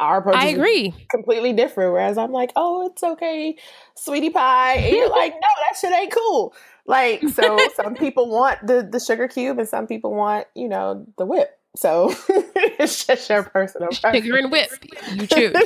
Our 0.00 0.18
approach 0.18 0.36
I 0.36 0.48
agree. 0.48 0.94
completely 1.10 1.52
different. 1.52 1.92
Whereas 1.92 2.18
I'm 2.18 2.32
like, 2.32 2.52
oh, 2.56 2.86
it's 2.86 3.02
okay, 3.02 3.56
sweetie 3.94 4.30
pie. 4.30 4.74
And 4.74 4.96
you're 4.96 5.08
like, 5.08 5.32
no, 5.32 5.40
that 5.40 5.78
shit 5.78 5.92
ain't 5.92 6.12
cool. 6.12 6.54
Like, 6.86 7.26
so 7.28 7.58
some 7.74 7.94
people 7.94 8.28
want 8.28 8.66
the 8.66 8.88
the 8.90 9.00
sugar 9.00 9.28
cube 9.28 9.58
and 9.58 9.68
some 9.68 9.86
people 9.86 10.14
want, 10.14 10.46
you 10.54 10.68
know, 10.68 11.06
the 11.18 11.26
whip. 11.26 11.58
So 11.76 12.14
it's 12.28 13.04
just 13.06 13.28
your 13.28 13.42
personal 13.42 13.90
Sugar 13.90 14.36
and 14.36 14.50
whip. 14.50 14.70
You 15.14 15.26
choose. 15.26 15.56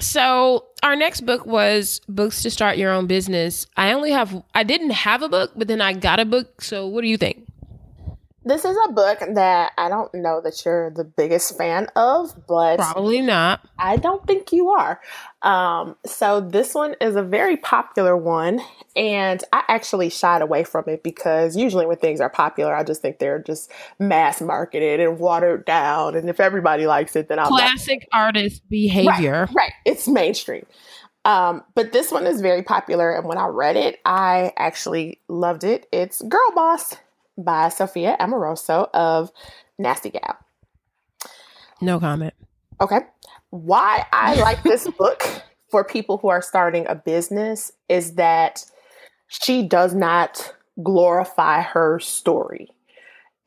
So 0.00 0.66
our 0.82 0.96
next 0.96 1.22
book 1.22 1.46
was 1.46 2.00
books 2.08 2.42
to 2.42 2.50
start 2.50 2.76
your 2.76 2.92
own 2.92 3.06
business. 3.06 3.66
I 3.76 3.92
only 3.92 4.10
have 4.10 4.42
I 4.54 4.64
didn't 4.64 4.90
have 4.90 5.22
a 5.22 5.28
book, 5.28 5.52
but 5.56 5.68
then 5.68 5.80
I 5.80 5.92
got 5.92 6.20
a 6.20 6.24
book. 6.24 6.62
So 6.62 6.86
what 6.86 7.02
do 7.02 7.08
you 7.08 7.16
think? 7.16 7.46
This 8.46 8.64
is 8.66 8.76
a 8.88 8.92
book 8.92 9.20
that 9.34 9.72
I 9.78 9.88
don't 9.88 10.12
know 10.14 10.40
that 10.42 10.64
you're 10.64 10.90
the 10.90 11.04
biggest 11.04 11.56
fan 11.56 11.88
of, 11.96 12.46
but 12.46 12.76
probably 12.76 13.22
not. 13.22 13.66
I 13.78 13.96
don't 13.96 14.26
think 14.26 14.52
you 14.52 14.68
are. 14.70 15.00
Um, 15.40 15.96
so 16.04 16.40
this 16.40 16.74
one 16.74 16.94
is 17.00 17.16
a 17.16 17.22
very 17.22 17.56
popular 17.56 18.14
one, 18.16 18.60
and 18.94 19.42
I 19.52 19.62
actually 19.68 20.10
shied 20.10 20.42
away 20.42 20.64
from 20.64 20.84
it 20.88 21.02
because 21.02 21.56
usually 21.56 21.86
when 21.86 21.96
things 21.96 22.20
are 22.20 22.28
popular, 22.28 22.74
I 22.74 22.84
just 22.84 23.00
think 23.00 23.18
they're 23.18 23.38
just 23.38 23.70
mass 23.98 24.42
marketed 24.42 25.00
and 25.00 25.18
watered 25.18 25.64
down, 25.64 26.14
and 26.14 26.28
if 26.28 26.38
everybody 26.38 26.86
likes 26.86 27.16
it, 27.16 27.28
then 27.28 27.38
I'll 27.38 27.48
classic 27.48 28.06
artist 28.12 28.68
behavior. 28.68 29.46
Right, 29.46 29.54
right, 29.56 29.72
it's 29.86 30.06
mainstream. 30.06 30.66
Um, 31.24 31.64
but 31.74 31.92
this 31.92 32.12
one 32.12 32.26
is 32.26 32.42
very 32.42 32.62
popular, 32.62 33.16
and 33.16 33.26
when 33.26 33.38
I 33.38 33.46
read 33.46 33.76
it, 33.76 34.00
I 34.04 34.52
actually 34.58 35.22
loved 35.28 35.64
it. 35.64 35.86
It's 35.90 36.20
Girl 36.20 36.52
Boss 36.54 36.96
by 37.36 37.68
Sophia 37.68 38.16
Amoruso 38.20 38.88
of 38.94 39.30
Nasty 39.78 40.10
Gal. 40.10 40.36
No 41.80 41.98
comment. 42.00 42.34
Okay. 42.80 43.00
Why 43.50 44.06
I 44.12 44.34
like 44.36 44.62
this 44.62 44.88
book 44.98 45.24
for 45.70 45.84
people 45.84 46.18
who 46.18 46.28
are 46.28 46.42
starting 46.42 46.86
a 46.86 46.94
business 46.94 47.72
is 47.88 48.14
that 48.14 48.64
she 49.28 49.66
does 49.66 49.94
not 49.94 50.54
glorify 50.82 51.62
her 51.62 51.98
story. 51.98 52.70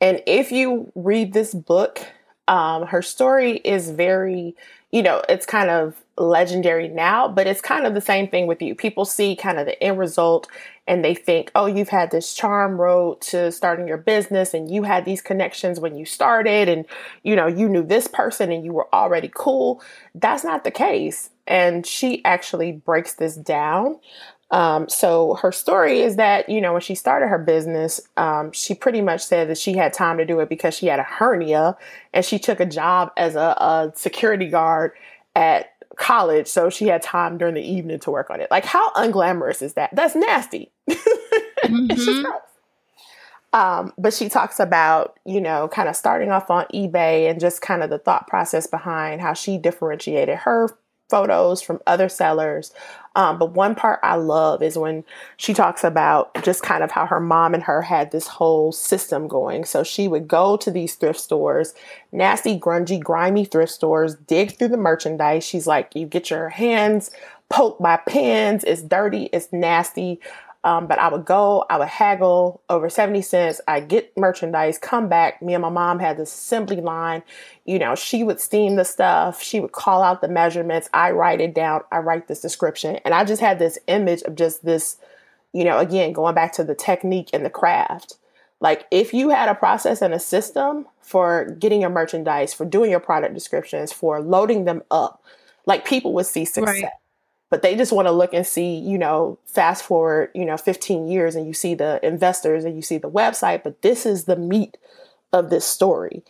And 0.00 0.22
if 0.26 0.52
you 0.52 0.92
read 0.94 1.32
this 1.32 1.54
book, 1.54 2.00
um, 2.46 2.86
her 2.86 3.02
story 3.02 3.56
is 3.58 3.90
very, 3.90 4.54
you 4.90 5.02
know, 5.02 5.22
it's 5.28 5.46
kind 5.46 5.70
of 5.70 6.02
legendary 6.16 6.88
now, 6.88 7.28
but 7.28 7.46
it's 7.46 7.60
kind 7.60 7.86
of 7.86 7.94
the 7.94 8.00
same 8.00 8.28
thing 8.28 8.46
with 8.46 8.62
you. 8.62 8.74
People 8.74 9.04
see 9.04 9.36
kind 9.36 9.58
of 9.58 9.66
the 9.66 9.82
end 9.82 9.98
result 9.98 10.48
and 10.88 11.04
they 11.04 11.14
think, 11.14 11.52
oh, 11.54 11.66
you've 11.66 11.90
had 11.90 12.10
this 12.10 12.34
charm 12.34 12.80
road 12.80 13.20
to 13.20 13.52
starting 13.52 13.86
your 13.86 13.98
business 13.98 14.54
and 14.54 14.70
you 14.74 14.82
had 14.84 15.04
these 15.04 15.22
connections 15.22 15.78
when 15.78 15.94
you 15.96 16.04
started 16.06 16.68
and, 16.68 16.86
you 17.22 17.36
know, 17.36 17.46
you 17.46 17.68
knew 17.68 17.84
this 17.84 18.08
person 18.08 18.50
and 18.50 18.64
you 18.64 18.72
were 18.72 18.92
already 18.92 19.30
cool. 19.34 19.82
That's 20.14 20.44
not 20.44 20.64
the 20.64 20.72
case. 20.72 21.30
And 21.46 21.86
she 21.86 22.24
actually 22.24 22.72
breaks 22.72 23.14
this 23.14 23.36
down 23.36 24.00
Um, 24.50 24.88
so 24.88 25.34
her 25.42 25.52
story 25.52 26.00
is 26.00 26.16
that, 26.16 26.48
you 26.48 26.60
know, 26.60 26.72
when 26.72 26.80
she 26.80 26.94
started 26.94 27.28
her 27.28 27.38
business, 27.38 28.00
um, 28.16 28.50
she 28.52 28.74
pretty 28.74 29.02
much 29.02 29.22
said 29.22 29.48
that 29.50 29.58
she 29.58 29.74
had 29.76 29.92
time 29.92 30.16
to 30.18 30.24
do 30.24 30.40
it 30.40 30.48
because 30.48 30.74
she 30.74 30.86
had 30.86 30.98
a 30.98 31.02
hernia 31.02 31.76
and 32.14 32.24
she 32.24 32.38
took 32.38 32.58
a 32.58 32.66
job 32.66 33.12
as 33.16 33.36
a, 33.36 33.40
a 33.40 33.92
security 33.94 34.48
guard 34.48 34.92
at 35.36 35.66
college. 35.98 36.46
So 36.46 36.70
she 36.70 36.86
had 36.86 37.02
time 37.02 37.38
during 37.38 37.54
the 37.54 37.62
evening 37.62 37.98
to 38.00 38.10
work 38.10 38.30
on 38.30 38.40
it. 38.40 38.50
Like, 38.50 38.64
how 38.64 38.90
unglamorous 38.92 39.62
is 39.62 39.74
that? 39.74 39.90
That's 39.94 40.14
nasty. 40.14 40.72
Mm-hmm. 40.88 41.86
it's 41.90 42.04
just 42.04 42.24
gross. 42.24 42.40
Um, 43.52 43.92
but 43.96 44.12
she 44.12 44.28
talks 44.28 44.60
about, 44.60 45.18
you 45.24 45.40
know, 45.40 45.68
kind 45.68 45.88
of 45.88 45.96
starting 45.96 46.30
off 46.30 46.50
on 46.50 46.66
eBay 46.66 47.30
and 47.30 47.40
just 47.40 47.62
kind 47.62 47.82
of 47.82 47.90
the 47.90 47.98
thought 47.98 48.26
process 48.26 48.66
behind 48.66 49.20
how 49.22 49.32
she 49.32 49.56
differentiated 49.56 50.38
her 50.38 50.68
photos 51.08 51.62
from 51.62 51.80
other 51.86 52.08
sellers. 52.08 52.72
Um, 53.16 53.38
but 53.38 53.52
one 53.52 53.74
part 53.74 53.98
I 54.02 54.14
love 54.14 54.62
is 54.62 54.78
when 54.78 55.04
she 55.36 55.52
talks 55.52 55.82
about 55.82 56.30
just 56.44 56.62
kind 56.62 56.84
of 56.84 56.92
how 56.92 57.06
her 57.06 57.18
mom 57.18 57.52
and 57.52 57.64
her 57.64 57.82
had 57.82 58.12
this 58.12 58.28
whole 58.28 58.70
system 58.70 59.26
going. 59.26 59.64
So 59.64 59.82
she 59.82 60.06
would 60.06 60.28
go 60.28 60.56
to 60.58 60.70
these 60.70 60.94
thrift 60.94 61.18
stores, 61.18 61.74
nasty, 62.12 62.58
grungy, 62.58 63.02
grimy 63.02 63.44
thrift 63.44 63.72
stores, 63.72 64.14
dig 64.14 64.52
through 64.52 64.68
the 64.68 64.76
merchandise. 64.76 65.44
She's 65.44 65.66
like, 65.66 65.96
you 65.96 66.06
get 66.06 66.30
your 66.30 66.50
hands 66.50 67.10
poked 67.48 67.80
by 67.80 67.96
pins, 67.96 68.62
it's 68.64 68.82
dirty, 68.82 69.30
it's 69.32 69.52
nasty. 69.52 70.20
Um, 70.68 70.86
but 70.86 70.98
I 70.98 71.08
would 71.08 71.24
go, 71.24 71.64
I 71.70 71.78
would 71.78 71.88
haggle 71.88 72.60
over 72.68 72.90
70 72.90 73.22
cents. 73.22 73.58
I 73.66 73.80
get 73.80 74.14
merchandise, 74.18 74.76
come 74.76 75.08
back. 75.08 75.40
Me 75.40 75.54
and 75.54 75.62
my 75.62 75.70
mom 75.70 75.98
had 75.98 76.18
this 76.18 76.30
assembly 76.30 76.82
line. 76.82 77.22
You 77.64 77.78
know, 77.78 77.94
she 77.94 78.22
would 78.22 78.38
steam 78.38 78.76
the 78.76 78.84
stuff. 78.84 79.42
She 79.42 79.60
would 79.60 79.72
call 79.72 80.02
out 80.02 80.20
the 80.20 80.28
measurements. 80.28 80.90
I 80.92 81.12
write 81.12 81.40
it 81.40 81.54
down. 81.54 81.84
I 81.90 82.00
write 82.00 82.28
this 82.28 82.42
description. 82.42 82.96
And 82.96 83.14
I 83.14 83.24
just 83.24 83.40
had 83.40 83.58
this 83.58 83.78
image 83.86 84.20
of 84.22 84.34
just 84.34 84.62
this, 84.62 84.98
you 85.54 85.64
know, 85.64 85.78
again, 85.78 86.12
going 86.12 86.34
back 86.34 86.52
to 86.54 86.64
the 86.64 86.74
technique 86.74 87.30
and 87.32 87.46
the 87.46 87.50
craft. 87.50 88.18
Like 88.60 88.86
if 88.90 89.14
you 89.14 89.30
had 89.30 89.48
a 89.48 89.54
process 89.54 90.02
and 90.02 90.12
a 90.12 90.20
system 90.20 90.84
for 91.00 91.46
getting 91.58 91.80
your 91.80 91.88
merchandise, 91.88 92.52
for 92.52 92.66
doing 92.66 92.90
your 92.90 93.00
product 93.00 93.32
descriptions, 93.32 93.90
for 93.90 94.20
loading 94.20 94.66
them 94.66 94.82
up, 94.90 95.24
like 95.64 95.86
people 95.86 96.12
would 96.12 96.26
see 96.26 96.44
success. 96.44 96.82
Right 96.82 96.92
but 97.50 97.62
they 97.62 97.76
just 97.76 97.92
want 97.92 98.06
to 98.06 98.12
look 98.12 98.34
and 98.34 98.46
see, 98.46 98.76
you 98.76 98.98
know, 98.98 99.38
fast 99.46 99.84
forward, 99.84 100.30
you 100.34 100.44
know, 100.44 100.56
15 100.56 101.08
years 101.08 101.34
and 101.34 101.46
you 101.46 101.52
see 101.52 101.74
the 101.74 102.04
investors 102.06 102.64
and 102.64 102.76
you 102.76 102.82
see 102.82 102.98
the 102.98 103.10
website, 103.10 103.62
but 103.62 103.82
this 103.82 104.04
is 104.04 104.24
the 104.24 104.36
meat 104.36 104.76
of 105.32 105.50
this 105.50 105.64
story. 105.64 106.22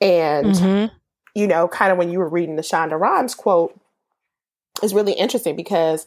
And, 0.00 0.54
mm-hmm. 0.54 0.94
you 1.34 1.46
know, 1.46 1.68
kind 1.68 1.92
of 1.92 1.98
when 1.98 2.10
you 2.10 2.18
were 2.18 2.28
reading 2.28 2.56
the 2.56 2.62
Shonda 2.62 2.98
Rhimes 2.98 3.34
quote, 3.34 3.78
is 4.82 4.94
really 4.94 5.12
interesting 5.12 5.56
because 5.56 6.06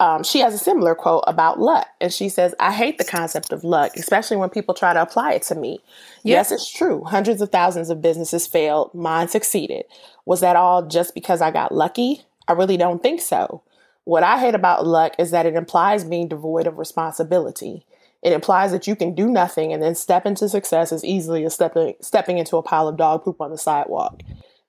um, 0.00 0.22
she 0.22 0.38
has 0.40 0.54
a 0.54 0.58
similar 0.58 0.94
quote 0.94 1.24
about 1.26 1.58
luck. 1.58 1.88
And 2.00 2.12
she 2.12 2.28
says, 2.28 2.54
I 2.60 2.72
hate 2.72 2.98
the 2.98 3.04
concept 3.04 3.52
of 3.52 3.64
luck, 3.64 3.96
especially 3.96 4.36
when 4.36 4.50
people 4.50 4.74
try 4.74 4.92
to 4.92 5.02
apply 5.02 5.32
it 5.32 5.42
to 5.44 5.54
me. 5.54 5.80
Yes, 6.22 6.52
it's 6.52 6.70
true. 6.70 7.04
Hundreds 7.04 7.40
of 7.40 7.50
thousands 7.50 7.90
of 7.90 8.00
businesses 8.00 8.46
failed. 8.46 8.94
Mine 8.94 9.28
succeeded. 9.28 9.84
Was 10.24 10.40
that 10.40 10.56
all 10.56 10.86
just 10.86 11.14
because 11.14 11.40
I 11.40 11.50
got 11.50 11.74
lucky? 11.74 12.22
I 12.46 12.52
really 12.52 12.76
don't 12.76 13.02
think 13.02 13.20
so. 13.20 13.62
What 14.08 14.22
I 14.22 14.38
hate 14.38 14.54
about 14.54 14.86
luck 14.86 15.12
is 15.18 15.32
that 15.32 15.44
it 15.44 15.54
implies 15.54 16.02
being 16.02 16.28
devoid 16.28 16.66
of 16.66 16.78
responsibility. 16.78 17.84
It 18.22 18.32
implies 18.32 18.72
that 18.72 18.86
you 18.86 18.96
can 18.96 19.14
do 19.14 19.28
nothing 19.28 19.70
and 19.70 19.82
then 19.82 19.94
step 19.94 20.24
into 20.24 20.48
success 20.48 20.92
as 20.92 21.04
easily 21.04 21.44
as 21.44 21.52
stepping, 21.52 21.92
stepping 22.00 22.38
into 22.38 22.56
a 22.56 22.62
pile 22.62 22.88
of 22.88 22.96
dog 22.96 23.22
poop 23.22 23.38
on 23.38 23.50
the 23.50 23.58
sidewalk. 23.58 24.22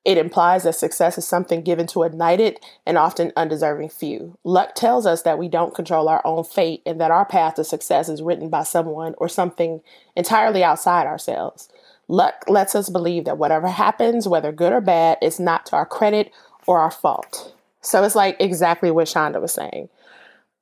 It 0.04 0.18
implies 0.18 0.64
that 0.64 0.76
success 0.76 1.18
is 1.18 1.26
something 1.26 1.62
given 1.62 1.88
to 1.88 2.04
a 2.04 2.10
knighted 2.10 2.60
and 2.86 2.98
often 2.98 3.32
undeserving 3.38 3.88
few. 3.92 4.38
Luck 4.44 4.76
tells 4.76 5.06
us 5.06 5.22
that 5.22 5.40
we 5.40 5.48
don't 5.48 5.74
control 5.74 6.10
our 6.10 6.22
own 6.26 6.44
fate 6.44 6.82
and 6.86 7.00
that 7.00 7.10
our 7.10 7.24
path 7.24 7.56
to 7.56 7.64
success 7.64 8.10
is 8.10 8.22
written 8.22 8.50
by 8.50 8.64
someone 8.64 9.16
or 9.20 9.30
something 9.30 9.80
entirely 10.18 10.66
outside 10.66 11.08
ourselves. 11.08 11.70
Luck 12.10 12.44
lets 12.50 12.76
us 12.76 12.90
believe 12.90 13.24
that 13.24 13.38
whatever 13.38 13.70
happens, 13.70 14.28
whether 14.28 14.52
good 14.52 14.74
or 14.74 14.82
bad, 14.82 15.18
is 15.22 15.40
not 15.40 15.66
to 15.68 15.78
our 15.78 15.86
credit 15.86 16.30
or 16.68 16.80
our 16.80 16.92
fault. 16.92 17.56
So 17.82 18.03
it's 18.03 18.15
like 18.15 18.38
exactly 18.39 18.91
what 18.91 19.07
Shonda 19.07 19.41
was 19.41 19.53
saying. 19.53 19.89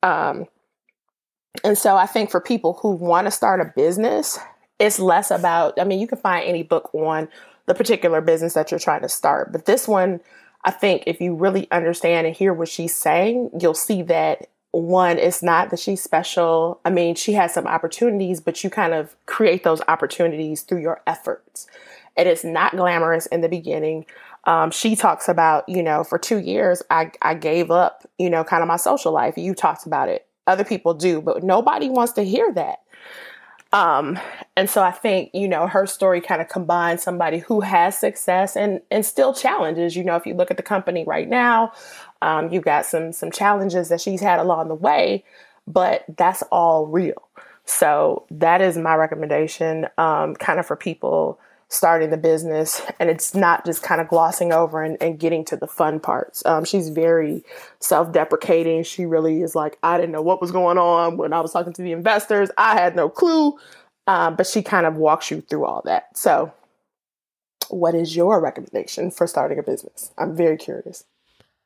Um, 0.04 0.46
and 1.64 1.78
so 1.78 1.96
I 1.96 2.06
think 2.06 2.30
for 2.30 2.40
people 2.40 2.74
who 2.82 2.92
want 2.92 3.26
to 3.26 3.32
start 3.32 3.62
a 3.62 3.74
business, 3.76 4.38
it's 4.80 5.00
less 5.00 5.32
about, 5.32 5.80
I 5.80 5.84
mean, 5.84 6.00
you 6.00 6.08
can 6.08 6.20
find 6.20 6.48
any 6.48 6.64
book 6.64 6.94
on 6.94 7.28
the 7.66 7.74
particular 7.74 8.22
business 8.22 8.54
that 8.54 8.72
you're 8.72 8.80
trying 8.80 9.02
to 9.02 9.10
start. 9.10 9.52
But 9.52 9.66
this 9.66 9.88
one, 9.88 10.22
I 10.64 10.72
think 10.72 11.04
if 11.08 11.20
you 11.20 11.36
really 11.36 11.70
understand 11.72 12.28
and 12.28 12.36
hear 12.36 12.54
what 12.54 12.70
she's 12.70 12.96
saying, 12.96 13.52
you'll 13.60 13.74
see 13.74 14.04
that 14.04 14.50
one, 14.72 15.18
it's 15.18 15.42
not 15.42 15.70
that 15.72 15.80
she's 15.80 16.04
special. 16.04 16.80
I 16.86 16.90
mean, 16.92 17.16
she 17.16 17.34
has 17.34 17.54
some 17.54 17.66
opportunities, 17.66 18.40
but 18.40 18.64
you 18.64 18.70
kind 18.70 18.94
of 18.94 19.16
create 19.26 19.64
those 19.64 19.82
opportunities 19.88 20.62
through 20.62 20.82
your 20.82 21.02
efforts. 21.08 21.68
And 22.16 22.28
it's 22.28 22.44
not 22.44 22.76
glamorous 22.76 23.26
in 23.28 23.42
the 23.42 23.50
beginning 23.50 24.06
um, 24.48 24.72
she 24.72 24.96
talks 24.96 25.28
about, 25.28 25.68
you 25.68 25.84
know, 25.84 26.04
for 26.06 26.18
two 26.18 26.40
years, 26.40 26.82
I, 26.90 27.12
I 27.22 27.36
gave 27.36 27.70
up, 27.70 28.10
you 28.18 28.30
know, 28.30 28.46
kind 28.46 28.64
of 28.64 28.68
my 28.68 28.78
social 28.78 29.12
life. 29.12 29.38
You 29.38 29.54
talked 29.54 29.86
about 29.86 30.08
it. 30.08 30.26
Other 30.48 30.64
people 30.64 30.94
do, 30.94 31.22
but 31.22 31.44
nobody 31.44 31.90
wants 31.90 32.14
to 32.14 32.24
hear 32.24 32.52
that. 32.54 32.80
Um, 33.74 34.18
and 34.56 34.70
so 34.70 34.82
I 34.82 34.92
think, 34.92 35.32
you 35.34 35.50
know, 35.50 35.68
her 35.68 35.86
story 35.86 36.22
kind 36.22 36.42
of 36.42 36.48
combines 36.48 37.04
somebody 37.04 37.40
who 37.40 37.60
has 37.60 38.00
success 38.00 38.56
and, 38.56 38.80
and 38.90 39.06
still 39.06 39.34
challenges. 39.34 39.98
You 39.98 40.06
know, 40.06 40.16
if 40.16 40.26
you 40.26 40.34
look 40.34 40.50
at 40.50 40.56
the 40.56 40.64
company 40.64 41.04
right 41.06 41.28
now, 41.28 41.74
um, 42.22 42.50
you've 42.50 42.64
got 42.64 42.86
some, 42.86 43.12
some 43.12 43.30
challenges 43.30 43.90
that 43.90 44.00
she's 44.00 44.22
had 44.22 44.40
along 44.40 44.70
the 44.70 44.76
way, 44.76 45.26
but 45.68 46.06
that's 46.16 46.42
all 46.44 46.88
real. 46.88 47.28
So 47.66 48.26
that 48.32 48.62
is 48.62 48.78
my 48.78 48.96
recommendation, 48.96 49.88
um, 49.98 50.36
kind 50.36 50.58
of 50.58 50.66
for 50.66 50.78
people 50.78 51.38
starting 51.70 52.10
the 52.10 52.18
business 52.18 52.82
and 53.00 53.10
it's 53.10 53.36
not 53.36 53.66
just 53.66 53.84
kind 53.84 54.00
of 54.00 54.08
glossing 54.08 54.54
over 54.54 54.82
and, 54.82 54.98
and 55.02 55.20
getting 55.20 55.44
to 55.44 55.58
the 55.58 55.68
fun 55.68 56.00
parts. 56.00 56.46
Um, 56.46 56.64
she's 56.64 56.90
very 56.90 57.44
self-deprecating. 57.80 58.84
She 58.84 59.06
really 59.06 59.42
is 59.42 59.54
like 59.54 59.78
i 59.84 59.98
didn't 59.98 60.14
know 60.14 60.22
what 60.22 60.42
was 60.42 60.52
going 60.52 60.78
on 60.78 61.18
when 61.18 61.34
i 61.34 61.42
was 61.42 61.52
talking 61.52 61.74
to 61.74 61.82
the 61.82 61.92
investors. 61.92 62.50
I 62.58 62.76
had 62.76 62.96
no 62.96 63.10
clue. 63.10 63.58
Um, 64.08 64.38
but 64.38 64.48
she 64.48 64.62
kind 64.62 64.86
of 64.86 64.96
walks 64.96 65.30
you 65.30 65.42
through 65.42 65.66
all 65.66 65.82
that. 65.84 66.16
So 66.16 66.54
what 67.68 67.94
is 67.94 68.16
your 68.16 68.40
recommendation 68.40 69.12
for 69.12 69.28
starting 69.28 69.60
a 69.60 69.64
business? 69.64 70.12
I'm 70.18 70.36
very 70.36 70.58
curious. 70.58 71.04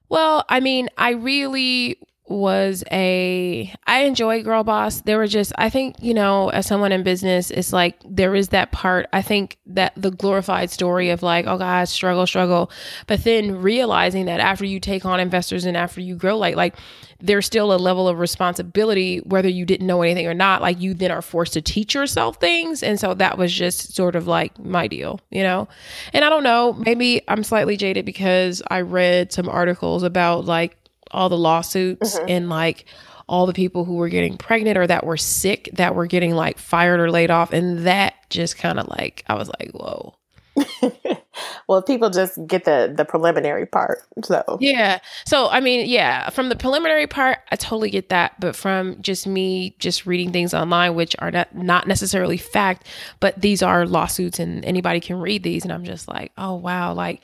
Well 0.10 0.44
i 0.50 0.60
mean 0.60 0.90
i 0.98 1.12
really 1.12 2.00
was 2.28 2.84
a 2.92 3.74
I 3.86 4.02
enjoy 4.02 4.42
Girl 4.44 4.64
Boss. 4.64 5.02
There 5.02 5.18
were 5.18 5.28
just 5.28 5.52
I 5.58 5.70
think, 5.70 5.96
you 6.00 6.14
know, 6.14 6.50
as 6.50 6.66
someone 6.66 6.92
in 6.92 7.04
business, 7.04 7.52
it's 7.52 7.74
like 7.74 7.98
there 8.06 8.36
is 8.36 8.50
that 8.50 8.72
part. 8.72 9.08
I 9.12 9.22
think 9.22 9.58
that 9.68 9.94
the 9.98 10.12
glorified 10.12 10.70
story 10.70 11.10
of 11.10 11.24
like, 11.24 11.46
oh 11.48 11.58
God, 11.58 11.88
struggle, 11.90 12.26
struggle. 12.26 12.72
But 13.08 13.24
then 13.24 13.62
realizing 13.62 14.26
that 14.26 14.40
after 14.40 14.66
you 14.66 14.80
take 14.80 15.06
on 15.06 15.20
investors 15.20 15.66
and 15.66 15.76
after 15.76 16.00
you 16.02 16.16
grow, 16.16 16.38
like 16.38 16.56
like 16.56 16.76
there's 17.20 17.46
still 17.46 17.74
a 17.74 17.78
level 17.78 18.08
of 18.08 18.20
responsibility, 18.20 19.20
whether 19.20 19.50
you 19.50 19.66
didn't 19.66 19.88
know 19.88 20.02
anything 20.02 20.28
or 20.28 20.34
not, 20.34 20.62
like 20.62 20.80
you 20.80 20.94
then 20.94 21.12
are 21.12 21.22
forced 21.22 21.54
to 21.54 21.62
teach 21.62 21.94
yourself 21.94 22.38
things. 22.38 22.82
And 22.82 23.00
so 23.00 23.14
that 23.14 23.38
was 23.38 23.54
just 23.54 23.96
sort 23.96 24.16
of 24.16 24.28
like 24.28 24.58
my 24.60 24.88
deal, 24.88 25.20
you 25.30 25.44
know? 25.44 25.68
And 26.14 26.26
I 26.26 26.30
don't 26.30 26.44
know, 26.44 26.74
maybe 26.74 27.22
I'm 27.28 27.44
slightly 27.44 27.78
jaded 27.78 28.06
because 28.06 28.62
I 28.70 28.82
read 28.82 29.32
some 29.32 29.48
articles 29.48 30.04
about 30.04 30.46
like 30.46 30.78
all 31.12 31.30
the 31.30 31.38
lawsuits 31.38 32.18
mm-hmm. 32.18 32.26
and 32.30 32.50
like 32.50 32.86
all 33.32 33.46
the 33.46 33.54
people 33.54 33.86
who 33.86 33.96
were 33.96 34.10
getting 34.10 34.38
pregnant 34.38 34.78
or 34.78 34.86
that 34.86 35.06
were 35.06 35.18
sick 35.18 35.70
that 35.74 35.96
were 35.96 36.06
getting 36.06 36.36
like 36.36 36.58
fired 36.58 37.00
or 37.00 37.10
laid 37.10 37.32
off. 37.32 37.54
And 37.54 37.86
that 37.86 38.14
just 38.30 38.58
kind 38.58 38.78
of 38.78 38.90
like, 38.90 39.24
I 39.28 39.36
was 39.36 39.50
like, 39.60 39.72
whoa. 39.72 40.16
well, 41.68 41.82
people 41.82 42.10
just 42.10 42.38
get 42.46 42.66
the 42.66 42.94
the 42.96 43.06
preliminary 43.06 43.66
part. 43.66 44.00
So 44.22 44.58
yeah. 44.60 45.00
So 45.26 45.48
I 45.48 45.62
mean, 45.62 45.88
yeah, 45.88 46.30
from 46.30 46.50
the 46.50 46.58
preliminary 46.58 47.08
part, 47.08 47.40
I 47.52 47.56
totally 47.56 47.90
get 47.90 48.10
that. 48.10 48.38
But 48.38 48.56
from 48.56 49.02
just 49.02 49.26
me 49.26 49.76
just 49.80 50.06
reading 50.06 50.34
things 50.34 50.54
online, 50.54 50.96
which 50.96 51.16
are 51.20 51.32
not 51.32 51.56
not 51.56 51.88
necessarily 51.88 52.36
fact, 52.36 52.86
but 53.22 53.40
these 53.40 53.64
are 53.64 53.86
lawsuits, 53.86 54.40
and 54.40 54.66
anybody 54.66 55.00
can 55.00 55.22
read 55.22 55.44
these, 55.44 55.64
and 55.64 55.72
I'm 55.72 55.86
just 55.86 56.10
like, 56.10 56.34
oh 56.38 56.56
wow, 56.56 56.94
like 56.94 57.24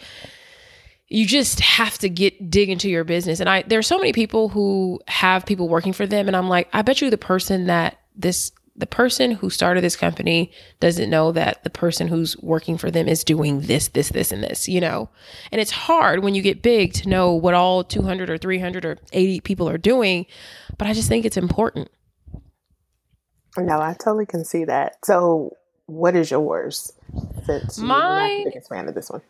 you 1.09 1.25
just 1.25 1.59
have 1.61 1.97
to 1.99 2.09
get 2.09 2.49
dig 2.49 2.69
into 2.69 2.89
your 2.89 3.03
business. 3.03 3.39
And 3.39 3.49
I 3.49 3.63
there's 3.63 3.87
so 3.87 3.97
many 3.97 4.13
people 4.13 4.49
who 4.49 4.99
have 5.07 5.45
people 5.45 5.69
working 5.69 5.93
for 5.93 6.05
them 6.05 6.27
and 6.27 6.35
I'm 6.35 6.49
like, 6.49 6.69
I 6.73 6.81
bet 6.81 7.01
you 7.01 7.09
the 7.09 7.17
person 7.17 7.67
that 7.67 7.99
this 8.15 8.51
the 8.75 8.85
person 8.85 9.31
who 9.31 9.49
started 9.49 9.83
this 9.83 9.95
company 9.95 10.51
doesn't 10.79 11.09
know 11.09 11.31
that 11.31 11.63
the 11.63 11.69
person 11.69 12.07
who's 12.07 12.37
working 12.37 12.77
for 12.77 12.91
them 12.91 13.07
is 13.07 13.23
doing 13.23 13.61
this, 13.61 13.87
this, 13.87 14.09
this, 14.09 14.31
and 14.31 14.43
this, 14.43 14.69
you 14.69 14.79
know? 14.79 15.09
And 15.51 15.59
it's 15.59 15.71
hard 15.71 16.21
when 16.21 16.35
you 16.35 16.43
get 16.43 16.61
big 16.61 16.93
to 16.93 17.09
know 17.09 17.33
what 17.33 17.55
all 17.55 17.83
200 17.83 18.29
or 18.29 18.37
300 18.37 18.85
or 18.85 18.97
80 19.11 19.39
people 19.39 19.67
are 19.67 19.79
doing, 19.79 20.27
but 20.77 20.87
I 20.87 20.93
just 20.93 21.09
think 21.09 21.25
it's 21.25 21.37
important. 21.37 21.89
No, 23.57 23.81
I 23.81 23.93
totally 23.93 24.27
can 24.27 24.45
see 24.45 24.63
that. 24.65 24.97
So, 25.03 25.57
what 25.87 26.15
is 26.15 26.29
yours? 26.29 26.93
Since 27.47 27.79
you're 27.79 27.87
not 27.87 28.27
the 28.27 28.43
biggest 28.45 28.69
fan 28.69 28.87
of 28.87 28.93
this 28.93 29.09
one 29.09 29.21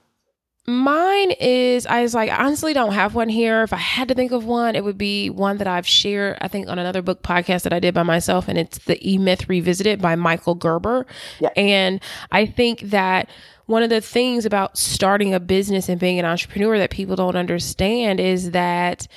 Mine 0.69 1.31
is 1.31 1.85
I 1.85 2.01
was 2.01 2.13
like 2.13 2.29
I 2.29 2.45
honestly 2.45 2.73
don't 2.73 2.91
have 2.91 3.15
one 3.15 3.29
here. 3.29 3.63
If 3.63 3.71
I 3.71 3.77
had 3.77 4.09
to 4.09 4.13
think 4.13 4.33
of 4.33 4.43
one, 4.43 4.75
it 4.75 4.83
would 4.83 4.97
be 4.97 5.29
one 5.29 5.59
that 5.59 5.67
I've 5.67 5.87
shared 5.87 6.37
I 6.41 6.49
think 6.49 6.67
on 6.67 6.77
another 6.77 7.01
book 7.01 7.23
podcast 7.23 7.63
that 7.63 7.71
I 7.71 7.79
did 7.79 7.93
by 7.93 8.03
myself 8.03 8.49
and 8.49 8.57
it's 8.57 8.77
The 8.79 8.99
E 9.09 9.17
Myth 9.17 9.47
Revisited 9.47 10.01
by 10.01 10.15
Michael 10.15 10.55
Gerber. 10.55 11.05
Yeah. 11.39 11.49
And 11.55 12.01
I 12.31 12.45
think 12.45 12.81
that 12.81 13.29
one 13.65 13.81
of 13.81 13.89
the 13.89 14.01
things 14.01 14.45
about 14.45 14.77
starting 14.77 15.33
a 15.33 15.39
business 15.39 15.87
and 15.87 15.99
being 15.99 16.19
an 16.19 16.25
entrepreneur 16.25 16.77
that 16.77 16.89
people 16.89 17.15
don't 17.15 17.35
understand 17.37 18.19
is 18.19 18.51
that 18.51 19.07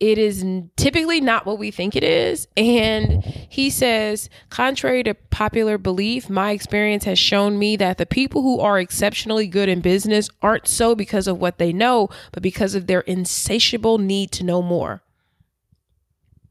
it 0.00 0.16
is 0.16 0.44
typically 0.76 1.20
not 1.20 1.44
what 1.44 1.58
we 1.58 1.70
think 1.70 1.96
it 1.96 2.04
is. 2.04 2.46
And 2.56 3.24
he 3.24 3.68
says, 3.68 4.30
contrary 4.48 5.02
to 5.02 5.14
popular 5.14 5.76
belief, 5.76 6.30
my 6.30 6.52
experience 6.52 7.04
has 7.04 7.18
shown 7.18 7.58
me 7.58 7.76
that 7.76 7.98
the 7.98 8.06
people 8.06 8.42
who 8.42 8.60
are 8.60 8.78
exceptionally 8.78 9.48
good 9.48 9.68
in 9.68 9.80
business 9.80 10.30
aren't 10.40 10.68
so 10.68 10.94
because 10.94 11.26
of 11.26 11.40
what 11.40 11.58
they 11.58 11.72
know, 11.72 12.08
but 12.32 12.42
because 12.42 12.74
of 12.74 12.86
their 12.86 13.00
insatiable 13.00 13.98
need 13.98 14.30
to 14.32 14.44
know 14.44 14.62
more. 14.62 15.02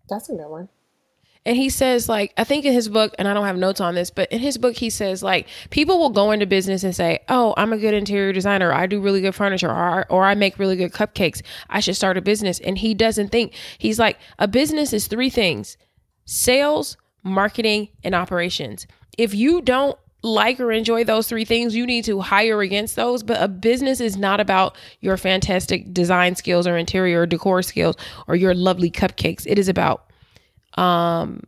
That's 0.10 0.30
a 0.30 0.34
good 0.34 0.50
one. 0.50 0.70
And 1.48 1.56
he 1.56 1.70
says, 1.70 2.10
like, 2.10 2.34
I 2.36 2.44
think 2.44 2.66
in 2.66 2.74
his 2.74 2.90
book, 2.90 3.16
and 3.18 3.26
I 3.26 3.34
don't 3.34 3.46
have 3.46 3.56
notes 3.56 3.80
on 3.80 3.96
this, 3.96 4.10
but 4.10 4.30
in 4.34 4.40
his 4.40 4.58
book, 4.58 4.76
he 4.76 4.90
says, 4.90 5.24
like, 5.24 5.48
people 5.70 5.98
will 5.98 6.10
go 6.10 6.32
into 6.32 6.46
business 6.46 6.84
and 6.84 6.94
say, 6.94 7.20
oh, 7.30 7.54
I'm 7.56 7.72
a 7.72 7.78
good 7.78 7.94
interior 7.94 8.34
designer. 8.34 8.74
I 8.74 8.86
do 8.86 9.00
really 9.00 9.22
good 9.22 9.34
furniture, 9.34 9.72
or, 9.72 10.06
or 10.10 10.26
I 10.26 10.36
make 10.36 10.60
really 10.60 10.76
good 10.76 10.92
cupcakes. 10.92 11.42
I 11.70 11.80
should 11.80 11.96
start 11.96 12.18
a 12.18 12.22
business. 12.22 12.60
And 12.60 12.78
he 12.78 12.94
doesn't 12.94 13.30
think, 13.30 13.54
he's 13.78 13.98
like, 13.98 14.20
a 14.38 14.46
business 14.46 14.92
is 14.92 15.08
three 15.08 15.30
things 15.30 15.78
sales, 16.26 16.98
marketing, 17.24 17.88
and 18.04 18.14
operations. 18.14 18.86
If 19.18 19.34
you 19.34 19.62
don't 19.62 19.98
like 20.24 20.60
or 20.60 20.74
enjoy 20.74 21.06
those 21.06 21.30
three 21.30 21.46
things, 21.46 21.78
you 21.78 21.86
need 21.86 22.04
to 22.06 22.20
hire 22.20 22.60
against 22.60 22.98
those. 22.98 23.24
But 23.24 23.42
a 23.42 23.48
business 23.48 24.02
is 24.02 24.18
not 24.18 24.42
about 24.42 24.76
your 25.00 25.16
fantastic 25.16 25.94
design 25.94 26.36
skills 26.36 26.68
or 26.68 26.76
interior 26.76 27.26
decor 27.26 27.62
skills 27.62 27.96
or 28.28 28.36
your 28.36 28.54
lovely 28.54 28.92
cupcakes. 28.92 29.46
It 29.48 29.58
is 29.58 29.70
about 29.70 30.07
um, 30.78 31.42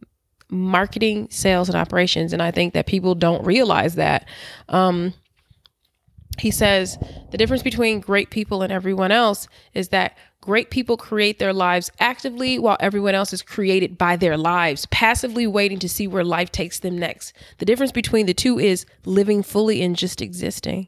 marketing, 0.50 1.28
sales, 1.30 1.70
and 1.70 1.78
operations. 1.78 2.34
And 2.34 2.42
I 2.42 2.52
think 2.52 2.74
that 2.74 2.88
people 2.88 3.16
don't 3.16 3.46
realize 3.46 3.96
that. 3.96 4.28
Um, 4.68 5.14
he 6.40 6.52
says 6.52 6.98
the 7.32 7.38
difference 7.38 7.64
between 7.64 8.00
great 8.00 8.30
people 8.30 8.62
and 8.62 8.72
everyone 8.72 9.12
else 9.12 9.48
is 9.74 9.90
that 9.90 10.18
great 10.42 10.70
people 10.70 10.96
create 10.96 11.38
their 11.38 11.54
lives 11.54 11.92
actively 12.00 12.58
while 12.58 12.78
everyone 12.80 13.14
else 13.14 13.34
is 13.34 13.42
created 13.42 13.98
by 13.98 14.16
their 14.16 14.38
lives, 14.38 14.86
passively 14.88 15.46
waiting 15.46 15.80
to 15.80 15.90
see 15.90 16.08
where 16.08 16.24
life 16.24 16.52
takes 16.52 16.80
them 16.80 16.98
next. 16.98 17.34
The 17.58 17.66
difference 17.66 17.92
between 17.92 18.26
the 18.26 18.34
two 18.34 18.58
is 18.58 18.86
living 19.06 19.44
fully 19.44 19.82
and 19.82 19.96
just 19.96 20.22
existing. 20.22 20.88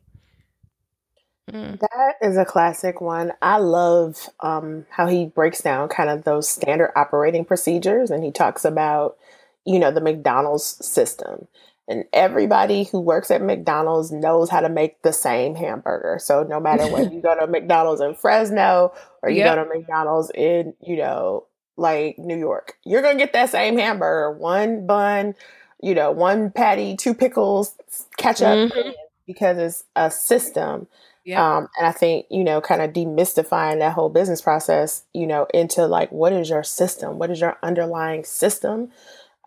Mm. 1.50 1.80
That 1.80 2.16
is 2.22 2.38
a 2.38 2.46
classic 2.46 3.02
one. 3.02 3.34
I 3.42 3.58
love 3.58 4.30
um, 4.40 4.86
how 4.90 5.08
he 5.08 5.26
breaks 5.26 5.62
down 5.62 5.90
kind 5.90 6.10
of 6.10 6.24
those 6.24 6.50
standard 6.50 6.92
operating 6.96 7.46
procedures 7.46 8.12
and 8.12 8.24
he 8.24 8.32
talks 8.32 8.64
about, 8.64 9.18
you 9.66 9.80
know, 9.80 9.92
the 9.92 10.02
McDonald's 10.02 10.64
system. 10.86 11.48
And 11.88 12.06
everybody 12.14 12.84
who 12.84 13.02
works 13.02 13.32
at 13.32 13.42
McDonald's 13.42 14.12
knows 14.12 14.50
how 14.50 14.62
to 14.62 14.70
make 14.70 15.02
the 15.02 15.12
same 15.12 15.56
hamburger. 15.56 16.20
So 16.22 16.44
no 16.44 16.60
matter 16.60 16.88
whether 16.88 17.10
you 17.14 17.22
go 17.22 17.38
to 17.38 17.48
McDonald's 17.48 18.02
in 18.02 18.16
Fresno 18.16 18.94
or 19.22 19.30
you 19.30 19.40
yep. 19.40 19.56
go 19.56 19.64
to 19.64 19.70
McDonald's 19.70 20.32
in, 20.34 20.74
you 20.80 20.98
know, 20.98 21.48
like 21.76 22.18
New 22.18 22.38
York, 22.38 22.78
you're 22.86 23.02
going 23.02 23.18
to 23.18 23.24
get 23.24 23.34
that 23.34 23.50
same 23.50 23.78
hamburger, 23.78 24.32
one 24.32 24.86
bun, 24.86 25.36
you 25.82 25.96
know, 25.96 26.12
one 26.12 26.52
patty, 26.52 26.96
two 26.96 27.14
pickles, 27.14 27.76
ketchup, 28.18 28.72
mm-hmm. 28.72 28.92
because 29.26 29.58
it's 29.58 29.84
a 29.96 30.12
system 30.12 30.88
yeah. 31.24 31.58
Um, 31.58 31.68
and 31.78 31.88
I 31.88 31.92
think, 31.92 32.26
you 32.30 32.44
know, 32.44 32.62
kind 32.62 32.82
of 32.82 32.94
demystifying 32.94 33.80
that 33.80 33.94
whole 33.94 34.10
business 34.10 34.42
process, 34.42 35.04
you 35.14 35.28
know, 35.28 35.48
into 35.54 35.86
like, 35.86 36.12
what 36.12 36.34
is 36.34 36.50
your 36.50 36.64
system? 36.64 37.20
What 37.20 37.30
is 37.30 37.40
your 37.40 37.58
underlying 37.62 38.24
system? 38.24 38.92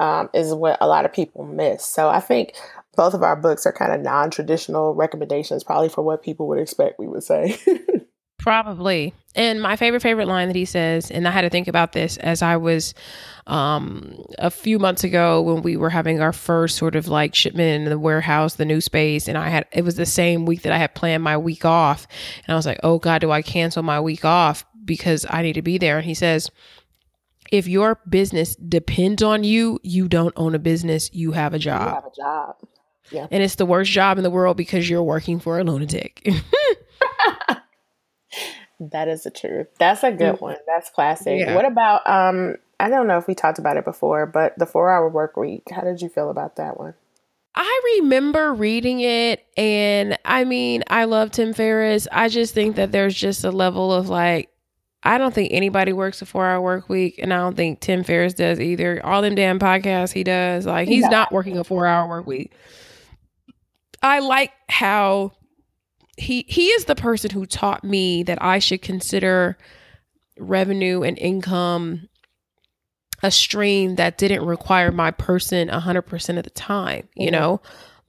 Um, 0.01 0.29
is 0.35 0.53
what 0.53 0.79
a 0.81 0.89
lot 0.89 1.05
of 1.05 1.13
people 1.13 1.45
miss. 1.45 1.87
So 1.87 2.09
I 2.09 2.19
think 2.19 2.55
both 2.97 3.15
of 3.15 3.23
our 3.23 3.37
books 3.37 3.65
are 3.65 3.73
kind 3.73 3.93
of 3.93 4.01
non 4.01 4.31
traditional 4.31 4.95
recommendations, 4.95 5.63
probably 5.63 5.89
for 5.89 6.03
what 6.03 6.23
people 6.23 6.49
would 6.49 6.59
expect 6.59 6.99
we 6.99 7.07
would 7.07 7.23
say. 7.23 7.59
Probably. 8.39 9.15
And 9.35 9.61
my 9.61 9.77
favorite, 9.77 10.01
favorite 10.01 10.29
line 10.29 10.49
that 10.49 10.57
he 10.57 10.65
says, 10.65 11.11
and 11.11 11.27
I 11.27 11.31
had 11.31 11.43
to 11.43 11.51
think 11.51 11.67
about 11.67 11.93
this 11.93 12.17
as 12.19 12.43
I 12.43 12.57
was 12.57 12.95
um, 13.47 14.25
a 14.39 14.51
few 14.51 14.79
months 14.79 15.03
ago 15.03 15.41
when 15.41 15.63
we 15.63 15.77
were 15.77 15.91
having 15.91 16.21
our 16.21 16.33
first 16.33 16.77
sort 16.77 16.95
of 16.95 17.09
like 17.09 17.35
shipment 17.35 17.83
in 17.83 17.91
the 17.91 17.99
warehouse, 17.99 18.55
the 18.55 18.65
new 18.65 18.81
space. 18.81 19.27
And 19.27 19.37
I 19.37 19.49
had, 19.49 19.67
it 19.73 19.83
was 19.83 19.97
the 19.97 20.07
same 20.07 20.47
week 20.47 20.63
that 20.63 20.73
I 20.73 20.79
had 20.79 20.95
planned 20.95 21.23
my 21.23 21.37
week 21.37 21.65
off. 21.65 22.07
And 22.47 22.55
I 22.55 22.57
was 22.57 22.67
like, 22.67 22.79
oh 22.83 22.99
God, 22.99 23.21
do 23.21 23.31
I 23.33 23.43
cancel 23.43 23.83
my 23.83 24.01
week 24.01 24.25
off 24.25 24.65
because 24.85 25.27
I 25.29 25.43
need 25.43 25.55
to 25.55 25.63
be 25.63 25.79
there? 25.79 25.97
And 25.97 26.07
he 26.07 26.15
says, 26.15 26.51
if 27.51 27.67
your 27.67 28.01
business 28.09 28.57
depends 28.57 29.23
on 29.23 29.45
you, 29.45 29.79
you 29.83 30.09
don't 30.09 30.33
own 30.37 30.55
a 30.55 30.59
business, 30.59 31.11
you 31.13 31.33
have 31.33 31.55
a 31.55 31.59
job. 31.59 31.89
You 31.89 31.95
have 31.95 32.05
a 32.05 32.17
job. 32.17 32.57
Yeah. 33.11 33.27
And 33.31 33.43
it's 33.43 33.57
the 33.57 33.67
worst 33.67 33.91
job 33.91 34.17
in 34.17 34.25
the 34.25 34.31
world 34.31 34.57
because 34.57 34.89
you're 34.89 35.03
working 35.03 35.41
for 35.41 35.59
a 35.59 35.65
lunatic. 35.65 36.27
That 38.81 39.09
is 39.09 39.25
the 39.25 39.31
truth. 39.31 39.69
That's 39.79 40.03
a 40.03 40.11
good 40.11 40.37
mm-hmm. 40.37 40.45
one. 40.45 40.57
That's 40.67 40.91
classic. 40.91 41.41
Yeah. 41.41 41.55
What 41.55 41.65
about 41.65 42.09
um 42.09 42.57
I 42.81 42.89
don't 42.89 43.07
know 43.07 43.19
if 43.19 43.27
we 43.27 43.35
talked 43.35 43.59
about 43.59 43.77
it 43.77 43.85
before, 43.85 44.27
but 44.27 44.59
the 44.59 44.67
4-hour 44.67 45.09
work 45.09 45.37
week. 45.37 45.63
How 45.71 45.83
did 45.83 46.03
you 46.03 46.09
feel 46.09 46.29
about 46.29 46.57
that 46.57 46.79
one? 46.79 46.95
I 47.55 47.99
remember 48.01 48.53
reading 48.53 48.99
it 49.01 49.47
and 49.57 50.19
I 50.25 50.45
mean, 50.45 50.83
I 50.89 51.05
love 51.05 51.31
Tim 51.31 51.53
Ferriss. 51.55 52.09
I 52.11 52.29
just 52.29 52.53
think 52.53 52.77
that 52.77 52.91
there's 52.91 53.15
just 53.15 53.45
a 53.45 53.53
level 53.53 53.93
of 53.93 54.09
like 54.09 54.51
I 55.05 55.19
don't 55.19 55.35
think 55.35 55.53
anybody 55.53 55.93
works 55.93 56.23
a 56.23 56.27
four 56.27 56.47
hour 56.47 56.61
work 56.63 56.89
week, 56.89 57.19
and 57.19 57.33
I 57.33 57.37
don't 57.37 57.57
think 57.57 57.81
Tim 57.81 58.05
Ferriss 58.05 58.33
does 58.33 58.59
either. 58.59 59.05
All 59.05 59.21
them 59.21 59.35
damn 59.35 59.59
podcasts 59.59 60.13
he 60.13 60.25
does, 60.25 60.65
like 60.65 60.89
he's 60.89 61.07
not 61.07 61.31
working 61.31 61.59
a 61.59 61.65
four 61.65 61.87
hour 61.87 62.09
work 62.09 62.27
week. 62.27 62.53
I 64.03 64.21
like 64.21 64.53
how 64.69 65.33
he 66.17 66.45
he 66.49 66.69
is 66.69 66.85
the 66.85 66.95
person 66.95 67.31
who 67.31 67.47
taught 67.47 67.85
me 67.85 68.23
that 68.23 68.43
I 68.43 68.59
should 68.59 68.83
consider 68.83 69.57
revenue 70.39 71.03
and 71.03 71.19
income 71.19 72.09
a 73.23 73.31
stream 73.31 73.95
that 73.95 74.19
didn't 74.19 74.45
require 74.45 74.93
my 74.93 75.11
person 75.11 75.69
100% 75.69 76.39
of 76.39 76.45
the 76.45 76.51
time, 76.51 77.09
you 77.15 77.27
mm-hmm. 77.27 77.33
know? 77.33 77.61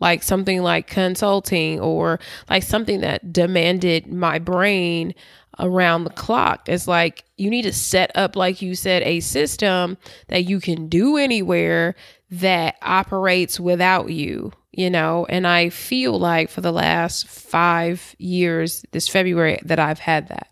Like 0.02 0.24
something 0.24 0.62
like 0.62 0.88
consulting 0.88 1.80
or 1.80 2.20
like 2.50 2.64
something 2.64 3.00
that 3.00 3.32
demanded 3.32 4.08
my 4.08 4.40
brain 4.40 5.16
around 5.58 6.04
the 6.04 6.10
clock. 6.10 6.68
It's 6.68 6.86
like 6.86 7.24
you 7.38 7.50
need 7.50 7.62
to 7.62 7.72
set 7.72 8.12
up, 8.14 8.36
like 8.36 8.62
you 8.62 8.76
said, 8.76 9.04
a 9.04 9.22
system 9.22 9.98
that 10.28 10.44
you 10.44 10.60
can 10.60 10.90
do 10.90 11.16
anywhere 11.16 11.96
that 12.30 12.76
operates 12.82 13.58
without 13.58 14.10
you 14.10 14.52
you 14.76 14.90
know, 14.90 15.26
and 15.30 15.48
I 15.48 15.70
feel 15.70 16.20
like 16.20 16.50
for 16.50 16.62
the 16.62 16.74
last 16.74 17.28
five 17.28 18.16
years, 18.18 18.84
this 18.92 19.08
February, 19.08 19.60
that 19.64 19.80
I've 19.80 20.00
had 20.00 20.28
that. 20.28 20.50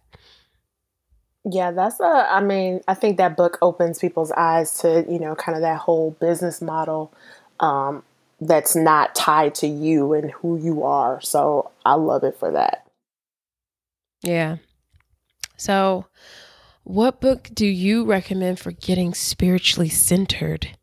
Yeah, 1.45 1.71
that's 1.71 1.99
a, 1.99 2.27
I 2.29 2.39
mean, 2.39 2.81
I 2.87 2.93
think 2.93 3.17
that 3.17 3.35
book 3.35 3.57
opens 3.61 3.99
people's 3.99 4.31
eyes 4.31 4.77
to, 4.79 5.05
you 5.09 5.19
know, 5.19 5.35
kind 5.35 5.57
of 5.57 5.61
that 5.61 5.79
whole 5.79 6.11
business 6.11 6.61
model 6.61 7.13
um, 7.59 8.03
that's 8.39 8.77
not 8.77 9.13
tied 9.13 9.55
to 9.55 9.67
you 9.67 10.13
and 10.13 10.31
who 10.31 10.57
you 10.57 10.83
are. 10.83 11.19
So 11.19 11.71
I 11.85 11.95
love 11.95 12.23
it 12.23 12.37
for 12.37 12.51
that. 12.51 12.87
Yeah. 14.21 14.57
So, 15.57 16.05
what 16.83 17.19
book 17.19 17.49
do 17.53 17.65
you 17.65 18.05
recommend 18.05 18.59
for 18.59 18.71
getting 18.71 19.13
spiritually 19.13 19.89
centered? 19.89 20.77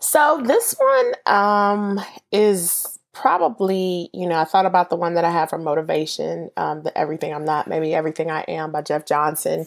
So 0.00 0.40
this 0.44 0.74
one 0.78 1.12
um, 1.26 2.00
is 2.32 2.98
probably, 3.12 4.08
you 4.14 4.26
know, 4.26 4.38
I 4.38 4.44
thought 4.44 4.66
about 4.66 4.88
the 4.88 4.96
one 4.96 5.14
that 5.14 5.24
I 5.24 5.30
have 5.30 5.50
for 5.50 5.58
motivation, 5.58 6.50
um, 6.56 6.82
the 6.82 6.96
Everything 6.96 7.34
I'm 7.34 7.44
Not, 7.44 7.68
maybe 7.68 7.94
Everything 7.94 8.30
I 8.30 8.40
Am 8.48 8.72
by 8.72 8.82
Jeff 8.82 9.04
Johnson. 9.04 9.66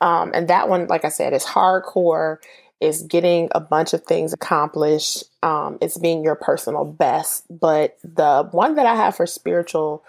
Um, 0.00 0.30
and 0.34 0.46
that 0.48 0.68
one, 0.68 0.86
like 0.86 1.04
I 1.04 1.08
said, 1.08 1.32
is 1.32 1.44
hardcore, 1.44 2.36
is 2.80 3.02
getting 3.02 3.48
a 3.52 3.60
bunch 3.60 3.92
of 3.92 4.04
things 4.04 4.32
accomplished. 4.32 5.24
Um, 5.42 5.78
it's 5.80 5.98
being 5.98 6.22
your 6.22 6.36
personal 6.36 6.84
best. 6.84 7.44
But 7.50 7.98
the 8.04 8.48
one 8.52 8.76
that 8.76 8.86
I 8.86 8.94
have 8.94 9.16
for 9.16 9.26
spiritual 9.26 10.04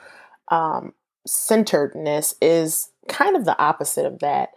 um, 0.49 0.93
centeredness 1.25 2.35
is 2.41 2.89
kind 3.07 3.35
of 3.35 3.45
the 3.45 3.57
opposite 3.59 4.05
of 4.05 4.19
that, 4.19 4.49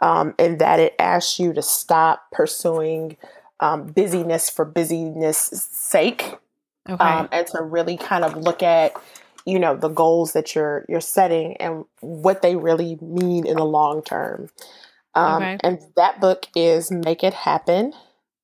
um, 0.00 0.34
in 0.38 0.58
that 0.58 0.80
it 0.80 0.94
asks 0.98 1.38
you 1.38 1.52
to 1.52 1.62
stop 1.62 2.24
pursuing 2.32 3.16
um, 3.60 3.86
busyness 3.86 4.50
for 4.50 4.64
busyness 4.64 5.38
sake, 5.70 6.34
okay. 6.88 7.04
um, 7.04 7.28
and 7.32 7.46
to 7.48 7.62
really 7.62 7.96
kind 7.96 8.24
of 8.24 8.36
look 8.36 8.62
at 8.62 8.92
you 9.46 9.58
know 9.58 9.76
the 9.76 9.88
goals 9.88 10.32
that 10.32 10.54
you're 10.54 10.84
you're 10.88 11.00
setting 11.00 11.56
and 11.58 11.84
what 12.00 12.42
they 12.42 12.56
really 12.56 12.98
mean 13.00 13.46
in 13.46 13.56
the 13.56 13.64
long 13.64 14.02
term. 14.02 14.48
Um, 15.14 15.42
okay. 15.42 15.58
And 15.62 15.78
that 15.96 16.20
book 16.20 16.46
is 16.56 16.90
"Make 16.90 17.22
It 17.22 17.34
Happen" 17.34 17.92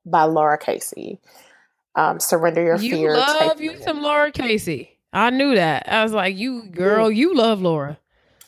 by 0.04 0.24
laura 0.24 0.58
Casey. 0.58 1.18
Um, 1.96 2.20
Surrender 2.20 2.62
your 2.62 2.76
you 2.76 2.96
fear. 2.96 3.16
Love 3.16 3.60
you 3.60 3.80
some 3.82 4.02
laura 4.02 4.30
Casey. 4.30 4.98
I 5.12 5.30
knew 5.30 5.56
that. 5.56 5.88
I 5.88 6.04
was 6.04 6.12
like, 6.12 6.36
you 6.36 6.68
girl, 6.68 7.10
you 7.10 7.34
love 7.34 7.60
laura 7.60 7.98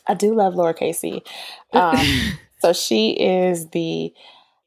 I 0.07 0.13
do 0.13 0.33
love 0.33 0.55
Laura 0.55 0.73
Casey. 0.73 1.23
Um, 1.71 1.97
so 2.59 2.73
she 2.73 3.11
is 3.11 3.69
the 3.69 4.13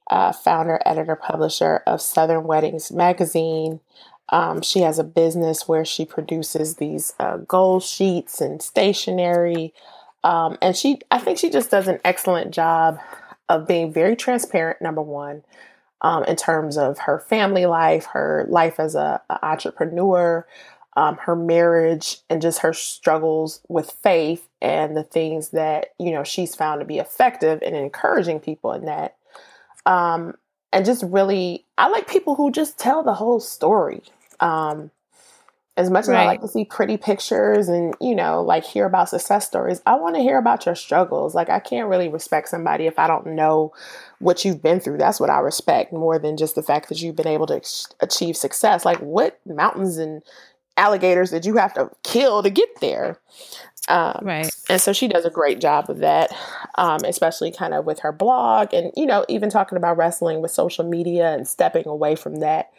uh, 0.08 0.32
founder, 0.32 0.80
editor, 0.86 1.16
publisher 1.16 1.82
of 1.86 2.00
Southern 2.00 2.44
Weddings 2.44 2.92
magazine. 2.92 3.80
Um, 4.28 4.62
she 4.62 4.80
has 4.80 4.98
a 4.98 5.04
business 5.04 5.68
where 5.68 5.84
she 5.84 6.04
produces 6.04 6.76
these 6.76 7.12
uh, 7.18 7.38
goal 7.38 7.80
sheets 7.80 8.40
and 8.40 8.60
stationery. 8.60 9.72
Um, 10.24 10.58
and 10.60 10.76
she, 10.76 10.98
I 11.10 11.18
think 11.18 11.38
she 11.38 11.50
just 11.50 11.70
does 11.70 11.86
an 11.88 12.00
excellent 12.04 12.52
job 12.52 12.98
of 13.48 13.68
being 13.68 13.92
very 13.92 14.16
transparent, 14.16 14.82
number 14.82 15.02
one, 15.02 15.44
um, 16.00 16.24
in 16.24 16.36
terms 16.36 16.76
of 16.76 16.98
her 17.00 17.20
family 17.20 17.66
life, 17.66 18.06
her 18.06 18.44
life 18.48 18.80
as 18.80 18.94
a, 18.94 19.22
entrepreneur, 19.42 20.46
um, 20.96 21.16
her 21.18 21.36
marriage, 21.36 22.18
and 22.28 22.42
just 22.42 22.60
her 22.60 22.72
struggles 22.72 23.60
with 23.68 23.90
faith 24.02 24.48
and 24.60 24.96
the 24.96 25.04
things 25.04 25.50
that 25.50 25.94
you 25.98 26.10
know 26.10 26.24
she's 26.24 26.54
found 26.54 26.80
to 26.80 26.86
be 26.86 26.98
effective 26.98 27.62
in 27.62 27.74
encouraging 27.74 28.40
people 28.40 28.72
in 28.72 28.86
that. 28.86 29.16
Um, 29.86 30.34
and 30.72 30.84
just 30.84 31.02
really, 31.04 31.64
I 31.78 31.88
like 31.88 32.08
people 32.08 32.34
who 32.34 32.50
just 32.50 32.78
tell 32.78 33.02
the 33.02 33.14
whole 33.14 33.40
story. 33.40 34.02
Um, 34.40 34.90
as 35.78 35.90
much 35.90 36.04
as 36.04 36.08
I 36.08 36.24
like 36.24 36.40
to 36.40 36.48
see 36.48 36.64
pretty 36.64 36.96
pictures 36.96 37.68
and, 37.68 37.94
you 38.00 38.14
know, 38.14 38.42
like 38.42 38.64
hear 38.64 38.86
about 38.86 39.10
success 39.10 39.46
stories, 39.46 39.82
I 39.84 39.96
want 39.96 40.16
to 40.16 40.22
hear 40.22 40.38
about 40.38 40.64
your 40.64 40.74
struggles. 40.74 41.34
Like, 41.34 41.50
I 41.50 41.60
can't 41.60 41.88
really 41.88 42.08
respect 42.08 42.48
somebody 42.48 42.86
if 42.86 42.98
I 42.98 43.06
don't 43.06 43.26
know 43.26 43.74
what 44.18 44.42
you've 44.42 44.62
been 44.62 44.80
through. 44.80 44.96
That's 44.96 45.20
what 45.20 45.28
I 45.28 45.38
respect 45.40 45.92
more 45.92 46.18
than 46.18 46.38
just 46.38 46.54
the 46.54 46.62
fact 46.62 46.88
that 46.88 47.02
you've 47.02 47.16
been 47.16 47.26
able 47.26 47.46
to 47.48 47.60
achieve 48.00 48.38
success. 48.38 48.86
Like, 48.86 48.98
what 49.00 49.38
mountains 49.44 49.98
and 49.98 50.22
alligators 50.78 51.30
did 51.30 51.44
you 51.44 51.56
have 51.56 51.74
to 51.74 51.90
kill 52.02 52.42
to 52.42 52.48
get 52.48 52.80
there? 52.80 53.20
Um, 53.88 54.18
right. 54.22 54.50
And 54.68 54.80
so 54.80 54.92
she 54.92 55.06
does 55.06 55.24
a 55.24 55.30
great 55.30 55.60
job 55.60 55.86
with 55.88 56.00
that, 56.00 56.34
um, 56.74 57.04
especially 57.04 57.52
kind 57.52 57.72
of 57.72 57.84
with 57.84 58.00
her 58.00 58.10
blog 58.10 58.74
and, 58.74 58.92
you 58.96 59.06
know, 59.06 59.24
even 59.28 59.48
talking 59.48 59.78
about 59.78 59.96
wrestling 59.96 60.42
with 60.42 60.50
social 60.50 60.84
media 60.84 61.32
and 61.34 61.46
stepping 61.46 61.86
away 61.86 62.16
from 62.16 62.36
that 62.36 62.72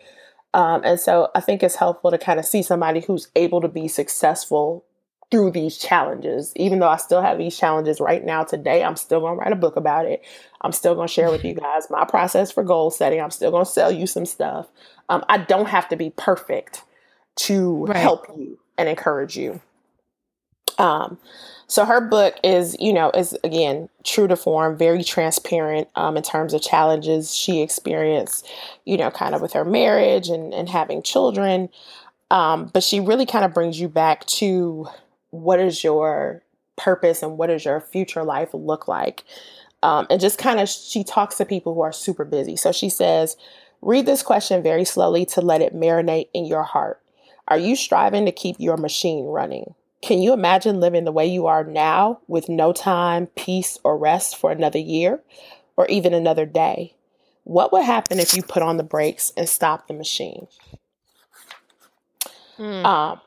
um, 0.54 0.82
and 0.84 1.00
so 1.00 1.30
I 1.36 1.42
think 1.42 1.62
it's 1.62 1.76
helpful 1.76 2.10
to 2.12 2.18
kind 2.18 2.40
of 2.40 2.46
see 2.46 2.64
somebody 2.64 3.02
who's 3.02 3.30
able 3.36 3.62
to 3.62 3.68
be 3.68 3.88
successful 3.88 4.84
through 5.30 5.52
these 5.52 5.78
challenges. 5.78 6.54
Even 6.56 6.80
though 6.80 6.88
I 6.88 6.98
still 6.98 7.22
have 7.22 7.38
these 7.38 7.58
challenges 7.58 8.00
right 8.00 8.26
now 8.26 8.44
today, 8.44 8.84
I'm 8.84 8.96
still 8.96 9.20
going 9.20 9.36
to 9.36 9.40
write 9.40 9.52
a 9.52 9.58
book 9.58 9.76
about 9.76 10.06
it. 10.06 10.24
I'm 10.62 10.72
still 10.72 10.96
going 10.96 11.08
to 11.08 11.14
share 11.14 11.30
with 11.30 11.44
you 11.44 11.54
guys 11.62 11.92
my 11.92 12.06
process 12.06 12.52
for 12.52 12.64
goal 12.64 12.90
setting. 12.90 13.22
I'm 13.22 13.32
still 13.32 13.52
going 13.52 13.66
to 13.66 13.72
sell 13.72 13.92
you 13.92 14.08
some 14.08 14.26
stuff. 14.26 14.68
Um, 15.10 15.24
I 15.30 15.38
don't 15.38 15.68
have 15.68 15.90
to 15.90 15.96
be 15.96 16.10
perfect 16.10 16.84
to 17.36 17.86
right. 17.86 17.98
help 17.98 18.26
you 18.36 18.58
and 18.78 18.90
encourage 18.90 19.38
you. 19.38 19.62
Um, 20.78 21.18
so 21.68 21.84
her 21.84 22.00
book 22.00 22.36
is, 22.44 22.78
you 22.80 22.94
know, 22.94 23.12
is 23.12 23.38
again 23.44 23.90
true 24.06 24.28
to 24.28 24.38
form, 24.38 24.78
very 24.78 25.04
transparent 25.04 25.90
um, 25.96 26.16
in 26.16 26.24
terms 26.24 26.54
of 26.54 26.62
challenges 26.62 27.36
she 27.36 27.62
experienced, 27.62 28.48
you 28.86 28.98
know, 28.98 29.12
kind 29.12 29.36
of 29.36 29.42
with 29.42 29.54
her 29.54 29.66
marriage 29.66 30.30
and, 30.30 30.54
and 30.54 30.70
having 30.70 31.02
children. 31.02 31.70
Um, 32.32 32.70
but 32.74 32.84
she 32.84 33.00
really 33.00 33.26
kind 33.26 33.44
of 33.44 33.54
brings 33.54 33.80
you 33.80 33.90
back 33.90 34.26
to 34.26 34.88
what 35.32 35.60
is 35.60 35.84
your 35.84 36.42
purpose 36.78 37.22
and 37.22 37.38
what 37.38 37.48
does 37.48 37.66
your 37.66 37.82
future 37.82 38.24
life 38.24 38.50
look 38.54 38.88
like. 38.88 39.24
Um, 39.84 40.08
and 40.10 40.22
just 40.22 40.38
kind 40.38 40.60
of, 40.60 40.70
she 40.70 41.04
talks 41.04 41.36
to 41.38 41.46
people 41.46 41.74
who 41.74 41.82
are 41.82 41.92
super 41.92 42.26
busy. 42.26 42.56
So 42.56 42.72
she 42.72 42.90
says, 42.90 43.38
read 43.82 44.06
this 44.06 44.24
question 44.24 44.64
very 44.64 44.86
slowly 44.86 45.26
to 45.28 45.42
let 45.42 45.62
it 45.62 45.76
marinate 45.76 46.30
in 46.34 46.46
your 46.46 46.64
heart. 46.64 47.02
Are 47.48 47.58
you 47.60 47.76
striving 47.76 48.26
to 48.26 48.32
keep 48.32 48.56
your 48.60 48.78
machine 48.78 49.26
running? 49.26 49.76
Can 50.02 50.22
you 50.22 50.32
imagine 50.34 50.80
living 50.80 51.06
the 51.06 51.12
way 51.12 51.26
you 51.26 51.48
are 51.48 51.64
now 51.64 52.20
with 52.28 52.50
no 52.50 52.72
time, 52.72 53.28
peace, 53.36 53.80
or 53.84 53.98
rest 53.98 54.38
for 54.38 54.52
another 54.52 54.80
year 54.80 55.22
or 55.76 55.88
even 55.88 56.14
another 56.14 56.46
day? 56.46 56.96
What 57.44 57.72
would 57.74 57.84
happen 57.84 58.20
if 58.20 58.36
you 58.36 58.44
put 58.44 58.62
on 58.62 58.78
the 58.78 58.84
brakes 58.84 59.32
and 59.36 59.48
stop 59.48 59.88
the 59.88 59.94
machine? 59.94 60.48
Mm. 62.58 62.86
Um, 62.86 63.22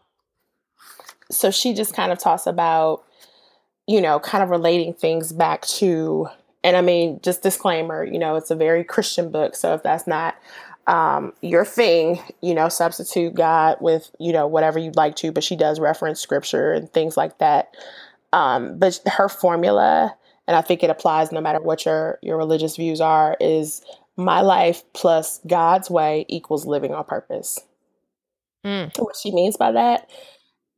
so 1.30 1.50
she 1.50 1.72
just 1.72 1.94
kind 1.94 2.12
of 2.12 2.18
talks 2.18 2.46
about, 2.46 3.04
you 3.86 4.00
know, 4.00 4.20
kind 4.20 4.44
of 4.44 4.50
relating 4.50 4.92
things 4.92 5.32
back 5.32 5.66
to, 5.66 6.28
and 6.62 6.76
I 6.76 6.82
mean, 6.82 7.20
just 7.22 7.42
disclaimer, 7.42 8.04
you 8.04 8.18
know, 8.18 8.36
it's 8.36 8.50
a 8.50 8.56
very 8.56 8.84
Christian 8.84 9.30
book. 9.30 9.54
So 9.56 9.74
if 9.74 9.82
that's 9.82 10.06
not 10.06 10.36
um, 10.90 11.32
your 11.40 11.64
thing, 11.64 12.20
you 12.42 12.52
know, 12.52 12.68
substitute 12.68 13.34
God 13.34 13.76
with, 13.80 14.10
you 14.18 14.32
know, 14.32 14.48
whatever 14.48 14.76
you'd 14.76 14.96
like 14.96 15.14
to, 15.16 15.30
but 15.30 15.44
she 15.44 15.54
does 15.54 15.78
reference 15.78 16.20
scripture 16.20 16.72
and 16.72 16.92
things 16.92 17.16
like 17.16 17.38
that. 17.38 17.72
Um, 18.32 18.76
but 18.76 18.98
her 19.06 19.28
formula, 19.28 20.12
and 20.48 20.56
I 20.56 20.62
think 20.62 20.82
it 20.82 20.90
applies 20.90 21.30
no 21.30 21.40
matter 21.40 21.60
what 21.60 21.84
your, 21.84 22.18
your 22.22 22.36
religious 22.36 22.74
views 22.74 23.00
are, 23.00 23.36
is 23.38 23.82
my 24.16 24.40
life 24.40 24.82
plus 24.92 25.40
God's 25.46 25.88
way 25.88 26.26
equals 26.28 26.66
living 26.66 26.92
on 26.92 27.04
purpose. 27.04 27.60
Mm. 28.66 28.90
What 28.98 29.14
she 29.16 29.30
means 29.30 29.56
by 29.56 29.70
that 29.70 30.10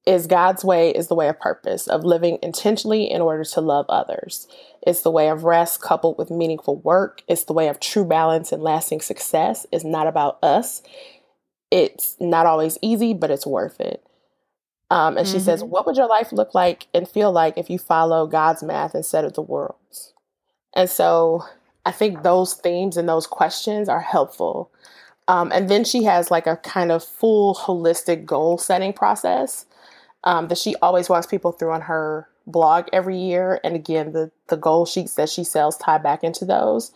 is 0.04 0.26
God's 0.26 0.64
way 0.64 0.90
is 0.90 1.08
the 1.08 1.14
way 1.14 1.28
of 1.28 1.38
purpose, 1.38 1.86
of 1.86 2.04
living 2.04 2.38
intentionally 2.42 3.08
in 3.10 3.20
order 3.20 3.44
to 3.44 3.60
love 3.60 3.86
others. 3.88 4.48
It's 4.84 5.02
the 5.02 5.10
way 5.10 5.28
of 5.28 5.44
rest 5.44 5.80
coupled 5.80 6.18
with 6.18 6.30
meaningful 6.30 6.76
work. 6.76 7.22
It's 7.28 7.44
the 7.44 7.52
way 7.52 7.68
of 7.68 7.78
true 7.78 8.04
balance 8.04 8.50
and 8.50 8.62
lasting 8.62 9.00
success. 9.00 9.64
It's 9.70 9.84
not 9.84 10.08
about 10.08 10.42
us. 10.42 10.82
It's 11.70 12.16
not 12.18 12.46
always 12.46 12.78
easy, 12.82 13.14
but 13.14 13.30
it's 13.30 13.46
worth 13.46 13.80
it. 13.80 14.04
Um, 14.90 15.16
and 15.16 15.26
mm-hmm. 15.26 15.36
she 15.36 15.40
says, 15.40 15.62
mm-hmm. 15.62 15.70
What 15.70 15.86
would 15.86 15.96
your 15.96 16.08
life 16.08 16.32
look 16.32 16.54
like 16.54 16.88
and 16.92 17.08
feel 17.08 17.30
like 17.30 17.56
if 17.56 17.70
you 17.70 17.78
follow 17.78 18.26
God's 18.26 18.62
math 18.62 18.94
instead 18.94 19.24
of 19.24 19.34
the 19.34 19.42
world's? 19.42 20.12
And 20.74 20.90
so 20.90 21.44
I 21.86 21.92
think 21.92 22.22
those 22.22 22.54
themes 22.54 22.96
and 22.96 23.08
those 23.08 23.26
questions 23.26 23.88
are 23.88 24.00
helpful. 24.00 24.70
Um, 25.28 25.52
and 25.52 25.68
then 25.68 25.84
she 25.84 26.02
has 26.04 26.30
like 26.30 26.48
a 26.48 26.56
kind 26.56 26.90
of 26.90 27.04
full 27.04 27.54
holistic 27.54 28.24
goal 28.24 28.58
setting 28.58 28.92
process 28.92 29.64
um, 30.24 30.48
that 30.48 30.58
she 30.58 30.74
always 30.76 31.08
walks 31.08 31.26
people 31.26 31.52
through 31.52 31.72
on 31.72 31.82
her 31.82 32.28
blog 32.46 32.88
every 32.92 33.18
year. 33.18 33.60
And 33.64 33.74
again, 33.74 34.12
the, 34.12 34.30
the 34.48 34.56
goal 34.56 34.86
sheets 34.86 35.14
that 35.14 35.28
she 35.28 35.44
sells 35.44 35.76
tie 35.76 35.98
back 35.98 36.24
into 36.24 36.44
those. 36.44 36.92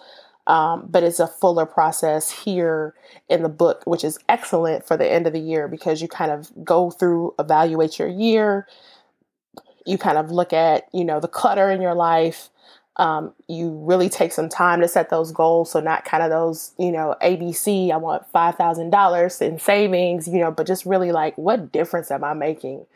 Um, 0.47 0.87
but 0.89 1.03
it's 1.03 1.19
a 1.19 1.27
fuller 1.27 1.67
process 1.67 2.31
here 2.31 2.95
in 3.29 3.43
the 3.43 3.49
book, 3.49 3.83
which 3.85 4.05
is 4.05 4.19
excellent 4.29 4.87
for 4.87 4.97
the 4.97 5.11
end 5.11 5.27
of 5.27 5.33
the 5.33 5.41
year 5.41 5.67
because 5.67 6.01
you 6.01 6.07
kind 6.07 6.31
of 6.31 6.53
go 6.65 6.91
through, 6.91 7.35
evaluate 7.39 7.99
your 7.99 8.09
year. 8.09 8.69
You 9.85 9.99
kind 9.99 10.19
of 10.19 10.31
look 10.31 10.53
at, 10.53 10.85
you 10.93 11.05
know, 11.05 11.19
the 11.19 11.29
clutter 11.29 11.71
in 11.71 11.81
your 11.81 11.95
life. 11.95 12.49
Um, 12.99 13.35
you 13.49 13.71
really 13.71 14.09
take 14.09 14.33
some 14.33 14.49
time 14.49 14.81
to 14.81 14.89
set 14.89 15.11
those 15.11 15.33
goals. 15.33 15.73
So 15.73 15.81
not 15.81 16.05
kind 16.05 16.23
of 16.23 16.31
those, 16.31 16.73
you 16.79 16.93
know, 16.93 17.17
ABC, 17.23 17.91
I 17.91 17.97
want 17.97 18.33
$5,000 18.33 19.43
in 19.43 19.59
savings, 19.59 20.29
you 20.29 20.39
know, 20.39 20.51
but 20.51 20.67
just 20.67 20.87
really 20.87 21.13
like, 21.13 21.37
what 21.37 21.73
difference 21.73 22.11
am 22.11 22.25
I 22.25 22.35
making? 22.35 22.87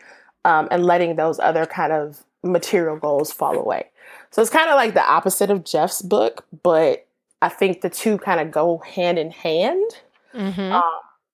Um, 0.45 0.69
and 0.71 0.85
letting 0.85 1.17
those 1.17 1.39
other 1.39 1.67
kind 1.67 1.93
of 1.93 2.25
material 2.43 2.97
goals 2.97 3.33
fall 3.33 3.59
away. 3.59 3.87
So 4.31 4.43
it's 4.43 4.51
kind 4.51 4.69
of 4.69 4.77
like 4.77 4.95
the 4.95 5.05
opposite 5.05 5.51
of 5.51 5.65
Jeff's 5.65 6.03
book, 6.03 6.45
but 6.63 7.07
I 7.43 7.49
think 7.49 7.81
the 7.81 7.91
two 7.91 8.19
kind 8.19 8.41
of 8.41 8.51
go 8.51 8.79
hand 8.79 9.19
in 9.19 9.31
hand. 9.31 9.91
Mm-hmm. 10.35 10.73
Um, 10.73 10.83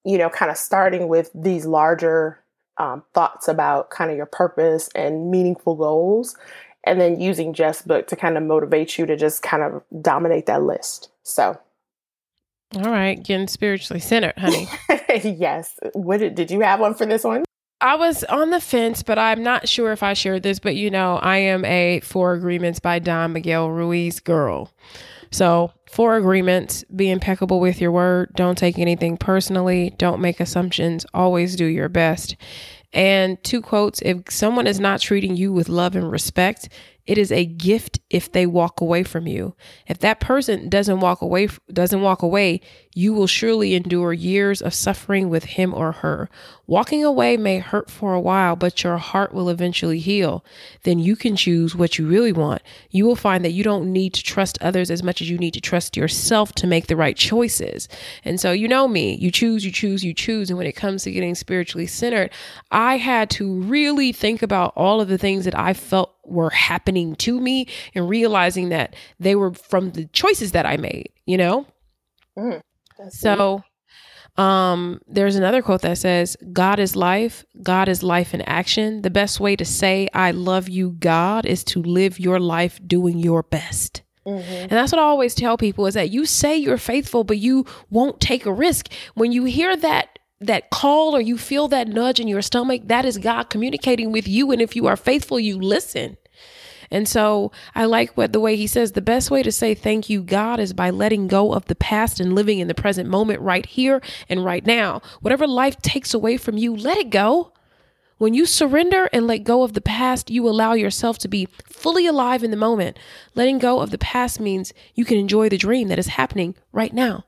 you 0.05 0.19
know, 0.19 0.31
kind 0.31 0.51
of 0.51 0.57
starting 0.57 1.09
with 1.09 1.31
these 1.35 1.67
larger 1.67 2.41
um, 2.79 3.03
thoughts 3.13 3.49
about 3.49 3.91
kind 3.91 4.11
of 4.11 4.17
your 4.17 4.27
purpose 4.27 4.89
and 4.95 5.31
meaningful 5.31 5.75
goals, 5.75 6.37
and 6.85 7.01
then 7.01 7.21
using 7.21 7.53
Jeff's 7.53 7.83
book 7.83 8.07
to 8.09 8.17
kind 8.17 8.37
of 8.37 8.45
motivate 8.45 8.99
you 8.99 9.07
to 9.07 9.17
just 9.17 9.43
kind 9.43 9.63
of 9.63 9.83
dominate 10.01 10.47
that 10.47 10.63
list. 10.63 11.11
So. 11.23 11.59
All 12.75 12.91
right, 12.91 13.23
getting 13.23 13.49
spiritually 13.49 14.01
centered, 14.01 14.37
honey. 14.37 14.69
yes. 15.23 15.79
What 15.93 16.19
did, 16.19 16.35
did 16.35 16.51
you 16.51 16.61
have 16.61 16.81
one 16.81 16.95
for 16.95 17.07
this 17.07 17.23
one? 17.23 17.45
I 17.81 17.97
was 17.97 18.25
on 18.25 18.51
the 18.51 18.61
fence, 18.61 19.03
but 19.03 19.19
I'm 19.19 19.43
not 19.43 19.69
sure 19.69 19.93
if 19.93 20.03
I 20.03 20.15
shared 20.15 20.43
this. 20.43 20.59
But 20.59 20.77
you 20.77 20.91
know, 20.91 21.17
I 21.17 21.39
am 21.39 21.65
a 21.65 22.01
Four 22.01 22.35
Agreements 22.35 22.81
by 22.81 22.99
Don 22.99 23.33
Miguel 23.33 23.71
Ruiz 23.71 24.21
girl. 24.21 24.73
So, 25.31 25.73
four 25.91 26.17
agreements 26.17 26.85
be 26.85 27.11
impeccable 27.11 27.61
with 27.61 27.81
your 27.81 27.93
word. 27.93 28.33
Don't 28.35 28.57
take 28.57 28.79
anything 28.79 29.17
personally. 29.17 29.95
Don't 29.99 30.21
make 30.21 30.41
assumptions. 30.41 31.05
Always 31.13 31.57
do 31.57 31.67
your 31.67 31.89
best. 31.89 32.37
And 32.93 33.43
two 33.45 33.61
quotes 33.61 34.01
if 34.03 34.31
someone 34.31 34.67
is 34.67 34.81
not 34.81 35.01
treating 35.01 35.37
you 35.37 35.53
with 35.53 35.69
love 35.69 35.97
and 35.97 36.11
respect, 36.11 36.69
it 37.07 37.19
is 37.19 37.31
a 37.31 37.45
gift 37.45 38.01
if 38.11 38.31
they 38.33 38.47
walk 38.47 38.81
away 38.81 39.05
from 39.05 39.27
you. 39.27 39.55
If 39.87 39.99
that 40.01 40.21
person 40.21 40.69
doesn't 40.69 41.01
walk 41.01 41.23
away 41.23 41.49
doesn't 41.73 42.03
walk 42.03 42.23
away, 42.23 42.61
you 42.95 43.13
will 43.13 43.27
surely 43.27 43.75
endure 43.75 44.13
years 44.13 44.61
of 44.61 44.75
suffering 44.75 45.29
with 45.29 45.45
him 45.45 45.73
or 45.73 45.93
her. 45.93 46.29
Walking 46.67 47.05
away 47.05 47.37
may 47.37 47.59
hurt 47.59 47.91
for 47.91 48.15
a 48.15 48.21
while, 48.21 48.57
but 48.57 48.83
your 48.83 48.97
heart 48.97 49.33
will 49.33 49.49
eventually 49.49 50.01
heal. 50.01 50.45
Then 50.83 50.99
you 50.99 51.15
can 51.15 51.37
choose 51.37 51.77
what 51.77 51.99
you 51.99 52.09
really 52.09 52.33
want. 52.33 52.63
You 52.91 53.05
will 53.05 53.15
find 53.15 53.45
that 53.45 53.53
you 53.53 53.63
don't 53.63 53.93
need 53.93 54.15
to 54.15 54.23
trust 54.23 54.59
others 54.61 54.91
as 54.91 55.03
much 55.03 55.21
as 55.21 55.31
you 55.31 55.39
need 55.39 55.55
to 55.55 55.61
trust 55.61 55.97
yourself 55.97 56.55
to 56.55 56.67
make 56.67 56.89
the 56.89 56.97
right 56.97 57.17
choices. 57.17 57.89
And 58.25 58.41
so, 58.41 58.51
you 58.51 58.67
know 58.67 58.89
me, 58.89 59.15
you 59.17 59.31
choose, 59.31 59.65
you 59.65 59.71
choose, 59.71 60.03
you 60.03 60.13
choose. 60.13 60.51
And 60.51 60.59
when 60.59 60.67
it 60.67 60.73
comes 60.73 61.05
to 61.05 61.13
getting 61.13 61.37
spiritually 61.37 61.87
centered, 61.87 62.31
I 62.73 62.97
had 62.97 63.31
to 63.31 63.61
really 63.61 64.13
think 64.13 64.43
about 64.43 64.73
all 64.75 65.01
of 65.01 65.09
the 65.09 65.19
things 65.19 65.45
that 65.45 65.57
I 65.57 65.73
felt 65.73 66.16
were 66.27 66.51
happening 66.51 67.15
to 67.17 67.41
me 67.41 67.69
and 67.95 68.09
realizing 68.09 68.69
that 68.71 68.95
they 69.19 69.35
were 69.35 69.55
from 69.55 69.93
the 69.93 70.07
choices 70.07 70.53
that 70.53 70.67
I 70.67 70.77
made, 70.77 71.11
you 71.25 71.37
know? 71.37 71.67
Mm, 72.37 72.61
so 73.11 73.63
um 74.37 75.01
there's 75.07 75.37
another 75.37 75.63
quote 75.63 75.81
that 75.81 75.97
says 75.97 76.37
God 76.53 76.79
is 76.79 76.95
life, 76.95 77.45
God 77.63 77.89
is 77.89 78.03
life 78.03 78.35
in 78.35 78.43
action. 78.43 79.03
The 79.03 79.11
best 79.11 79.41
way 79.41 79.57
to 79.57 79.65
say 79.65 80.09
I 80.13 80.33
love 80.33 80.69
you 80.69 80.91
God 80.93 81.47
is 81.47 81.65
to 81.65 81.83
live 81.83 82.21
your 82.21 82.39
life 82.39 82.79
doing 82.87 83.19
your 83.19 83.43
best. 83.43 84.03
Mm-hmm. 84.27 84.53
And 84.53 84.71
that's 84.71 84.93
what 84.93 84.99
I 84.99 85.05
always 85.05 85.35
tell 85.35 85.57
people 85.57 85.87
is 85.87 85.95
that 85.95 86.11
you 86.11 86.27
say 86.27 86.57
you're 86.57 86.79
faithful 86.79 87.25
but 87.25 87.39
you 87.39 87.65
won't 87.91 88.21
take 88.21 88.45
a 88.45 88.53
risk. 88.53 88.93
When 89.15 89.33
you 89.33 89.45
hear 89.45 89.77
that 89.77 90.16
that 90.41 90.71
call 90.71 91.17
or 91.17 91.21
you 91.21 91.39
feel 91.39 91.69
that 91.69 91.89
nudge 91.89 92.21
in 92.21 92.29
your 92.29 92.43
stomach, 92.43 92.83
that 92.87 93.05
is 93.05 93.19
God 93.19 93.45
communicating 93.51 94.13
with 94.13 94.29
you. 94.29 94.51
And 94.53 94.61
if 94.61 94.77
you 94.77 94.87
are 94.87 94.97
faithful, 94.97 95.41
you 95.41 95.59
listen. 95.59 96.17
And 96.91 97.09
so 97.09 97.51
I 97.75 97.85
like 97.87 98.17
what 98.17 98.33
the 98.33 98.41
way 98.41 98.57
he 98.57 98.67
says 98.67 98.93
the 98.93 99.01
best 99.01 99.31
way 99.31 99.43
to 99.43 99.51
say 99.51 99.75
thank 99.75 100.09
you, 100.09 100.23
God, 100.23 100.61
is 100.61 100.73
by 100.73 100.91
letting 100.91 101.27
go 101.27 101.53
of 101.53 101.65
the 101.65 101.75
past 101.75 102.21
and 102.21 102.35
living 102.35 102.59
in 102.59 102.69
the 102.69 102.75
present 102.75 103.09
moment 103.09 103.41
right 103.41 103.67
here 103.67 104.01
and 104.29 104.45
right 104.45 104.65
now. 104.65 105.03
Whatever 105.21 105.47
life 105.47 105.81
takes 105.83 106.15
away 106.15 106.37
from 106.37 106.57
you, 106.59 106.77
let 106.77 106.99
it 106.99 107.11
go. 107.11 107.53
When 108.19 108.33
you 108.33 108.47
surrender 108.47 109.11
and 109.13 109.27
let 109.27 109.39
go 109.39 109.63
of 109.63 109.75
the 109.75 109.81
past, 109.81 110.31
you 110.31 110.49
allow 110.49 110.73
yourself 110.73 111.19
to 111.19 111.29
be 111.29 111.49
fully 111.65 112.07
alive 112.07 112.43
in 112.43 112.51
the 112.51 112.57
moment. 112.57 112.99
Letting 113.35 113.59
go 113.59 113.81
of 113.81 113.91
the 113.91 113.99
past 113.99 114.41
means 114.41 114.73
you 114.95 115.05
can 115.05 115.19
enjoy 115.19 115.49
the 115.49 115.59
dream 115.59 115.89
that 115.89 115.99
is 115.99 116.07
happening 116.07 116.55
right 116.73 116.95
now. 116.95 117.25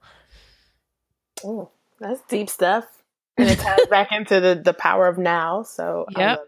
Oh, 1.44 1.72
that's 2.00 2.22
deep 2.28 2.48
stuff 2.48 2.97
and 3.38 3.48
it 3.48 3.58
ties 3.58 3.86
back 3.86 4.12
into 4.12 4.40
the 4.40 4.60
the 4.62 4.74
power 4.74 5.06
of 5.06 5.18
now. 5.18 5.62
So 5.62 6.06
yep. 6.16 6.40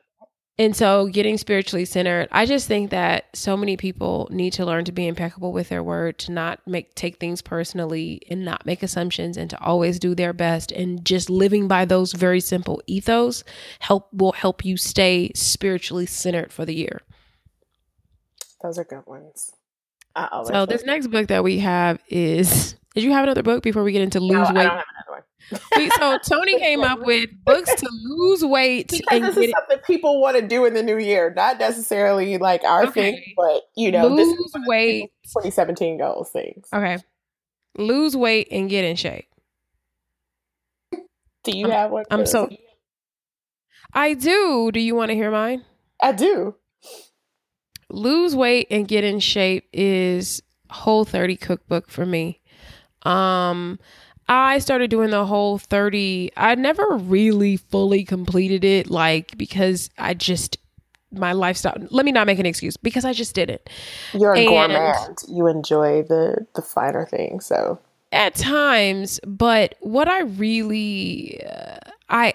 And 0.58 0.76
so 0.76 1.06
getting 1.06 1.38
spiritually 1.38 1.86
centered, 1.86 2.28
I 2.30 2.44
just 2.44 2.68
think 2.68 2.90
that 2.90 3.34
so 3.34 3.56
many 3.56 3.78
people 3.78 4.28
need 4.30 4.52
to 4.54 4.66
learn 4.66 4.84
to 4.84 4.92
be 4.92 5.06
impeccable 5.06 5.54
with 5.54 5.70
their 5.70 5.82
word, 5.82 6.18
to 6.18 6.32
not 6.32 6.60
make 6.66 6.94
take 6.94 7.18
things 7.18 7.40
personally 7.40 8.20
and 8.28 8.44
not 8.44 8.66
make 8.66 8.82
assumptions 8.82 9.38
and 9.38 9.48
to 9.48 9.60
always 9.62 9.98
do 9.98 10.14
their 10.14 10.34
best 10.34 10.70
and 10.70 11.02
just 11.02 11.30
living 11.30 11.66
by 11.66 11.86
those 11.86 12.12
very 12.12 12.40
simple 12.40 12.82
ethos 12.86 13.42
help 13.78 14.12
will 14.12 14.32
help 14.32 14.62
you 14.62 14.76
stay 14.76 15.32
spiritually 15.34 16.04
centered 16.04 16.52
for 16.52 16.66
the 16.66 16.74
year. 16.74 17.00
Those 18.62 18.78
are 18.78 18.84
good 18.84 19.06
ones. 19.06 19.52
So 20.44 20.66
this 20.66 20.84
next 20.84 21.06
book 21.06 21.28
that 21.28 21.42
we 21.42 21.60
have 21.60 22.00
is 22.08 22.74
did 22.94 23.04
you 23.04 23.12
have 23.12 23.22
another 23.22 23.42
book 23.42 23.62
before 23.62 23.84
we 23.84 23.92
get 23.92 24.02
into 24.02 24.20
lose 24.20 24.50
no, 24.50 24.60
weight? 24.60 24.70
So 25.98 26.18
Toni 26.28 26.58
came 26.58 26.82
up 26.82 27.00
with 27.00 27.30
books 27.44 27.74
to 27.74 27.88
lose 28.04 28.44
weight. 28.44 28.90
Because 28.90 29.34
this 29.34 29.46
is 29.46 29.52
something 29.52 29.78
people 29.86 30.20
want 30.20 30.36
to 30.36 30.46
do 30.46 30.64
in 30.64 30.74
the 30.74 30.82
new 30.82 30.98
year, 30.98 31.32
not 31.34 31.58
necessarily 31.58 32.38
like 32.38 32.64
our 32.64 32.86
okay. 32.86 33.12
thing, 33.12 33.34
but 33.36 33.62
you 33.76 33.90
know, 33.90 34.08
lose 34.08 34.52
weight. 34.66 35.10
2017 35.24 35.98
goals 35.98 36.30
things. 36.30 36.68
Okay, 36.72 36.98
lose 37.76 38.16
weight 38.16 38.48
and 38.50 38.68
get 38.68 38.84
in 38.84 38.96
shape. 38.96 39.26
Do 41.42 41.56
you 41.56 41.66
I'm, 41.66 41.70
have 41.72 41.90
one? 41.90 42.04
I'm 42.10 42.26
so. 42.26 42.48
I 43.92 44.14
do. 44.14 44.70
Do 44.72 44.80
you 44.80 44.94
want 44.94 45.10
to 45.10 45.14
hear 45.14 45.30
mine? 45.30 45.64
I 46.02 46.12
do. 46.12 46.54
Lose 47.88 48.36
weight 48.36 48.68
and 48.70 48.86
get 48.86 49.02
in 49.02 49.18
shape 49.18 49.68
is 49.72 50.42
whole 50.70 51.04
30 51.04 51.36
cookbook 51.36 51.90
for 51.90 52.06
me. 52.06 52.40
Um 53.02 53.78
I 54.30 54.60
started 54.60 54.90
doing 54.90 55.10
the 55.10 55.26
whole 55.26 55.58
30. 55.58 56.30
I 56.36 56.54
never 56.54 56.86
really 56.96 57.56
fully 57.56 58.04
completed 58.04 58.64
it, 58.64 58.88
like, 58.88 59.36
because 59.36 59.90
I 59.98 60.14
just, 60.14 60.56
my 61.10 61.32
lifestyle, 61.32 61.74
let 61.90 62.06
me 62.06 62.12
not 62.12 62.28
make 62.28 62.38
an 62.38 62.46
excuse, 62.46 62.76
because 62.76 63.04
I 63.04 63.12
just 63.12 63.34
did 63.34 63.50
it. 63.50 63.68
You're 64.14 64.34
a 64.34 64.38
and 64.38 64.48
gourmand. 64.48 65.18
You 65.26 65.48
enjoy 65.48 66.04
the, 66.04 66.46
the 66.54 66.62
finer 66.62 67.06
things, 67.06 67.44
so. 67.44 67.80
At 68.12 68.36
times, 68.36 69.18
but 69.26 69.74
what 69.80 70.06
I 70.06 70.20
really, 70.20 71.42
uh, 71.44 71.78
I, 72.08 72.34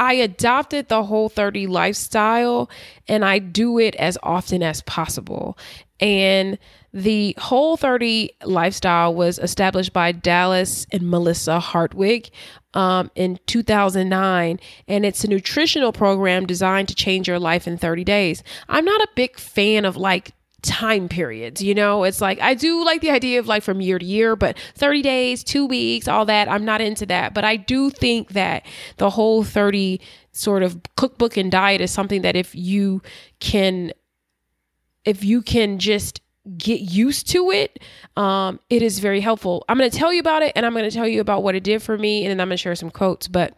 I 0.00 0.14
adopted 0.14 0.88
the 0.88 1.04
whole 1.04 1.28
30 1.28 1.68
lifestyle 1.68 2.68
and 3.06 3.24
I 3.24 3.38
do 3.38 3.78
it 3.78 3.94
as 3.96 4.18
often 4.22 4.64
as 4.64 4.82
possible. 4.82 5.56
And 6.00 6.58
the 6.92 7.36
Whole 7.38 7.76
30 7.76 8.32
lifestyle 8.44 9.14
was 9.14 9.38
established 9.38 9.92
by 9.92 10.12
Dallas 10.12 10.86
and 10.90 11.08
Melissa 11.08 11.60
Hartwig 11.60 12.30
um, 12.74 13.10
in 13.14 13.38
2009, 13.46 14.60
and 14.88 15.06
it's 15.06 15.24
a 15.24 15.28
nutritional 15.28 15.92
program 15.92 16.46
designed 16.46 16.88
to 16.88 16.94
change 16.94 17.28
your 17.28 17.38
life 17.38 17.66
in 17.66 17.78
30 17.78 18.04
days. 18.04 18.42
I'm 18.68 18.84
not 18.84 19.00
a 19.00 19.08
big 19.14 19.38
fan 19.38 19.84
of 19.84 19.96
like 19.96 20.32
time 20.62 21.08
periods. 21.08 21.62
You 21.62 21.74
know, 21.74 22.04
it's 22.04 22.20
like 22.20 22.40
I 22.40 22.54
do 22.54 22.84
like 22.84 23.00
the 23.00 23.10
idea 23.10 23.38
of 23.38 23.46
like 23.46 23.62
from 23.62 23.80
year 23.80 23.98
to 23.98 24.04
year, 24.04 24.36
but 24.36 24.58
30 24.76 25.02
days, 25.02 25.44
two 25.44 25.66
weeks, 25.66 26.08
all 26.08 26.24
that, 26.26 26.48
I'm 26.48 26.64
not 26.64 26.80
into 26.80 27.06
that. 27.06 27.34
But 27.34 27.44
I 27.44 27.56
do 27.56 27.90
think 27.90 28.30
that 28.30 28.64
the 28.98 29.10
whole 29.10 29.42
30 29.42 30.00
sort 30.32 30.62
of 30.62 30.80
cookbook 30.96 31.36
and 31.36 31.50
diet 31.50 31.80
is 31.80 31.90
something 31.90 32.22
that 32.22 32.36
if 32.36 32.54
you 32.54 33.02
can, 33.40 33.92
if 35.04 35.24
you 35.24 35.42
can 35.42 35.78
just 35.78 36.20
get 36.56 36.80
used 36.80 37.28
to 37.30 37.50
it, 37.50 37.80
um, 38.16 38.60
it 38.70 38.82
is 38.82 38.98
very 38.98 39.20
helpful. 39.20 39.64
I'm 39.68 39.78
going 39.78 39.90
to 39.90 39.96
tell 39.96 40.12
you 40.12 40.20
about 40.20 40.42
it 40.42 40.52
and 40.56 40.64
I'm 40.64 40.72
going 40.72 40.88
to 40.88 40.90
tell 40.90 41.06
you 41.06 41.20
about 41.20 41.42
what 41.42 41.54
it 41.54 41.62
did 41.62 41.82
for 41.82 41.96
me 41.96 42.24
and 42.24 42.30
then 42.30 42.40
I'm 42.40 42.48
going 42.48 42.56
to 42.56 42.62
share 42.62 42.74
some 42.74 42.90
quotes. 42.90 43.28
But 43.28 43.54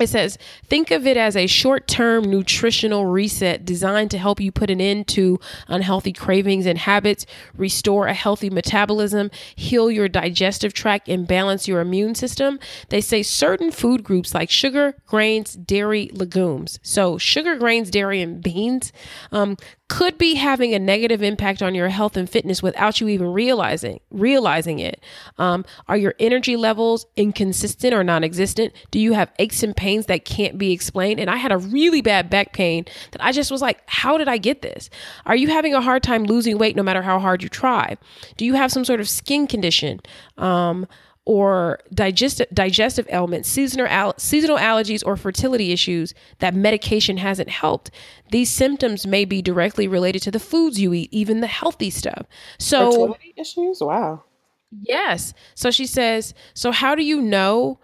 it 0.00 0.08
says, 0.08 0.38
think 0.64 0.90
of 0.90 1.06
it 1.06 1.16
as 1.16 1.36
a 1.36 1.46
short 1.46 1.86
term 1.86 2.24
nutritional 2.24 3.06
reset 3.06 3.64
designed 3.64 4.10
to 4.12 4.18
help 4.18 4.40
you 4.40 4.52
put 4.52 4.70
an 4.70 4.80
end 4.80 5.08
to 5.08 5.38
unhealthy 5.68 6.12
cravings 6.12 6.66
and 6.66 6.78
habits, 6.78 7.26
restore 7.56 8.06
a 8.06 8.14
healthy 8.14 8.50
metabolism, 8.50 9.30
heal 9.56 9.90
your 9.90 10.08
digestive 10.08 10.72
tract, 10.72 11.08
and 11.08 11.26
balance 11.26 11.68
your 11.68 11.80
immune 11.80 12.14
system. 12.14 12.58
They 12.88 13.00
say 13.00 13.22
certain 13.22 13.70
food 13.70 14.04
groups 14.04 14.34
like 14.34 14.50
sugar, 14.50 14.94
grains, 15.06 15.54
dairy, 15.54 16.10
legumes. 16.12 16.78
So, 16.82 17.18
sugar, 17.18 17.56
grains, 17.56 17.90
dairy, 17.90 18.22
and 18.22 18.42
beans 18.42 18.92
um, 19.32 19.56
could 19.88 20.18
be 20.18 20.34
having 20.34 20.74
a 20.74 20.78
negative 20.78 21.22
impact 21.22 21.62
on 21.62 21.74
your 21.74 21.88
health 21.88 22.16
and 22.16 22.28
fitness 22.28 22.62
without 22.62 23.00
you 23.00 23.08
even 23.08 23.32
realizing 23.32 24.00
realizing 24.10 24.78
it. 24.78 25.02
Um, 25.38 25.64
are 25.88 25.96
your 25.96 26.14
energy 26.18 26.56
levels 26.56 27.06
inconsistent 27.16 27.94
or 27.94 28.04
non-existent? 28.04 28.72
Do 28.90 28.98
you 28.98 29.14
have 29.14 29.32
aches 29.38 29.62
and 29.62 29.74
pains 29.74 29.87
that 30.06 30.24
can't 30.24 30.58
be 30.58 30.72
explained? 30.72 31.20
And 31.20 31.30
I 31.30 31.36
had 31.36 31.52
a 31.52 31.58
really 31.58 32.00
bad 32.00 32.30
back 32.30 32.52
pain 32.52 32.84
that 33.12 33.24
I 33.24 33.32
just 33.32 33.50
was 33.50 33.62
like, 33.62 33.80
how 33.86 34.18
did 34.18 34.28
I 34.28 34.36
get 34.38 34.62
this? 34.62 34.90
Are 35.26 35.36
you 35.36 35.48
having 35.48 35.74
a 35.74 35.80
hard 35.80 36.02
time 36.02 36.24
losing 36.24 36.58
weight 36.58 36.76
no 36.76 36.82
matter 36.82 37.02
how 37.02 37.18
hard 37.18 37.42
you 37.42 37.48
try? 37.48 37.96
Do 38.36 38.44
you 38.44 38.54
have 38.54 38.72
some 38.72 38.84
sort 38.84 39.00
of 39.00 39.08
skin 39.08 39.46
condition? 39.46 40.00
Um, 40.36 40.86
or 41.28 41.78
digestive 41.92 42.48
digestive 42.54 43.06
ailments, 43.10 43.50
seasonal 43.50 43.86
al- 43.86 44.18
seasonal 44.18 44.56
allergies, 44.56 45.02
or 45.04 45.14
fertility 45.14 45.72
issues 45.72 46.14
that 46.38 46.54
medication 46.54 47.18
hasn't 47.18 47.50
helped. 47.50 47.90
These 48.30 48.48
symptoms 48.48 49.06
may 49.06 49.26
be 49.26 49.42
directly 49.42 49.86
related 49.86 50.22
to 50.22 50.30
the 50.30 50.40
foods 50.40 50.80
you 50.80 50.94
eat, 50.94 51.10
even 51.12 51.40
the 51.40 51.46
healthy 51.46 51.90
stuff. 51.90 52.26
So 52.58 52.90
fertility 52.90 53.34
issues, 53.36 53.82
wow. 53.82 54.24
Yes. 54.70 55.34
So 55.54 55.70
she 55.70 55.84
says, 55.84 56.32
so 56.54 56.72
how 56.72 56.94
do 56.94 57.04
you 57.04 57.20
know 57.20 57.78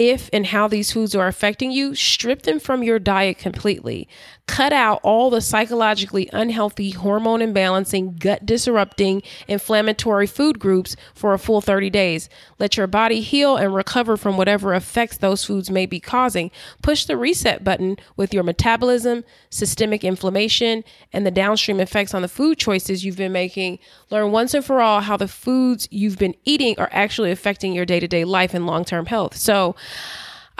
if 0.00 0.30
and 0.32 0.46
how 0.46 0.66
these 0.66 0.92
foods 0.92 1.14
are 1.14 1.28
affecting 1.28 1.70
you, 1.70 1.94
strip 1.94 2.42
them 2.42 2.58
from 2.58 2.82
your 2.82 2.98
diet 2.98 3.36
completely. 3.36 4.08
Cut 4.50 4.72
out 4.72 4.98
all 5.04 5.30
the 5.30 5.40
psychologically 5.40 6.28
unhealthy, 6.32 6.90
hormone 6.90 7.38
imbalancing, 7.38 8.18
gut 8.18 8.44
disrupting, 8.44 9.22
inflammatory 9.46 10.26
food 10.26 10.58
groups 10.58 10.96
for 11.14 11.32
a 11.32 11.38
full 11.38 11.60
30 11.60 11.88
days. 11.88 12.28
Let 12.58 12.76
your 12.76 12.88
body 12.88 13.20
heal 13.20 13.56
and 13.56 13.72
recover 13.72 14.16
from 14.16 14.36
whatever 14.36 14.74
effects 14.74 15.18
those 15.18 15.44
foods 15.44 15.70
may 15.70 15.86
be 15.86 16.00
causing. 16.00 16.50
Push 16.82 17.04
the 17.04 17.16
reset 17.16 17.62
button 17.62 17.96
with 18.16 18.34
your 18.34 18.42
metabolism, 18.42 19.22
systemic 19.50 20.02
inflammation, 20.02 20.82
and 21.12 21.24
the 21.24 21.30
downstream 21.30 21.78
effects 21.78 22.12
on 22.12 22.22
the 22.22 22.28
food 22.28 22.58
choices 22.58 23.04
you've 23.04 23.16
been 23.16 23.30
making. 23.30 23.78
Learn 24.10 24.32
once 24.32 24.52
and 24.52 24.64
for 24.64 24.80
all 24.80 25.00
how 25.00 25.16
the 25.16 25.28
foods 25.28 25.86
you've 25.92 26.18
been 26.18 26.34
eating 26.44 26.74
are 26.76 26.90
actually 26.90 27.30
affecting 27.30 27.72
your 27.72 27.86
day 27.86 28.00
to 28.00 28.08
day 28.08 28.24
life 28.24 28.52
and 28.52 28.66
long 28.66 28.84
term 28.84 29.06
health. 29.06 29.36
So, 29.36 29.76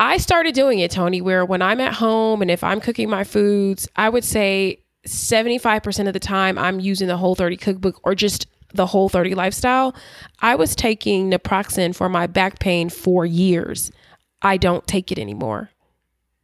I 0.00 0.16
started 0.16 0.54
doing 0.54 0.78
it, 0.78 0.90
Toni, 0.90 1.20
where 1.20 1.44
when 1.44 1.60
I'm 1.60 1.78
at 1.78 1.92
home 1.92 2.40
and 2.40 2.50
if 2.50 2.64
I'm 2.64 2.80
cooking 2.80 3.10
my 3.10 3.22
foods, 3.22 3.86
I 3.96 4.08
would 4.08 4.24
say 4.24 4.82
75% 5.06 6.06
of 6.06 6.14
the 6.14 6.18
time 6.18 6.58
I'm 6.58 6.80
using 6.80 7.06
the 7.06 7.18
Whole 7.18 7.34
30 7.34 7.58
cookbook 7.58 8.00
or 8.02 8.14
just 8.14 8.46
the 8.72 8.86
Whole 8.86 9.10
30 9.10 9.34
lifestyle. 9.34 9.94
I 10.40 10.54
was 10.54 10.74
taking 10.74 11.30
naproxen 11.30 11.94
for 11.94 12.08
my 12.08 12.26
back 12.26 12.60
pain 12.60 12.88
for 12.88 13.26
years. 13.26 13.92
I 14.40 14.56
don't 14.56 14.86
take 14.86 15.12
it 15.12 15.18
anymore. 15.18 15.68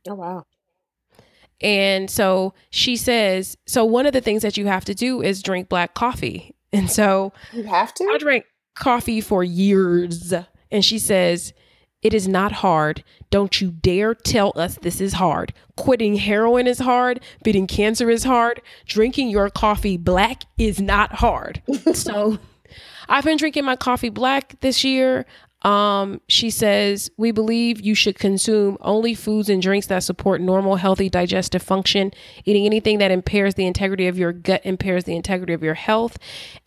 Oh, 0.06 0.14
wow. 0.14 0.44
And 1.62 2.10
so 2.10 2.52
she 2.68 2.94
says, 2.94 3.56
so 3.66 3.86
one 3.86 4.04
of 4.04 4.12
the 4.12 4.20
things 4.20 4.42
that 4.42 4.58
you 4.58 4.66
have 4.66 4.84
to 4.84 4.94
do 4.94 5.22
is 5.22 5.42
drink 5.42 5.70
black 5.70 5.94
coffee. 5.94 6.54
And 6.74 6.90
so 6.90 7.32
you 7.54 7.62
have 7.62 7.94
to? 7.94 8.04
I 8.12 8.18
drank 8.18 8.44
coffee 8.74 9.22
for 9.22 9.42
years. 9.42 10.34
And 10.70 10.84
she 10.84 10.98
says, 10.98 11.54
It 12.06 12.14
is 12.14 12.28
not 12.28 12.52
hard. 12.52 13.02
Don't 13.30 13.60
you 13.60 13.72
dare 13.72 14.14
tell 14.14 14.52
us 14.54 14.78
this 14.80 15.00
is 15.00 15.14
hard. 15.14 15.52
Quitting 15.74 16.14
heroin 16.14 16.68
is 16.68 16.78
hard. 16.78 17.18
Beating 17.42 17.66
cancer 17.66 18.08
is 18.10 18.22
hard. 18.22 18.62
Drinking 18.86 19.28
your 19.28 19.50
coffee 19.50 19.96
black 19.96 20.44
is 20.56 20.80
not 20.80 21.14
hard. 21.14 21.62
so 21.94 22.38
I've 23.08 23.24
been 23.24 23.38
drinking 23.38 23.64
my 23.64 23.74
coffee 23.74 24.10
black 24.10 24.54
this 24.60 24.84
year. 24.84 25.26
Um, 25.62 26.20
she 26.28 26.48
says, 26.48 27.10
We 27.16 27.32
believe 27.32 27.80
you 27.80 27.96
should 27.96 28.20
consume 28.20 28.78
only 28.82 29.16
foods 29.16 29.48
and 29.48 29.60
drinks 29.60 29.88
that 29.88 30.04
support 30.04 30.40
normal, 30.40 30.76
healthy 30.76 31.08
digestive 31.08 31.60
function. 31.60 32.12
Eating 32.44 32.66
anything 32.66 32.98
that 32.98 33.10
impairs 33.10 33.56
the 33.56 33.66
integrity 33.66 34.06
of 34.06 34.16
your 34.16 34.32
gut 34.32 34.60
impairs 34.62 35.02
the 35.02 35.16
integrity 35.16 35.54
of 35.54 35.64
your 35.64 35.74
health. 35.74 36.18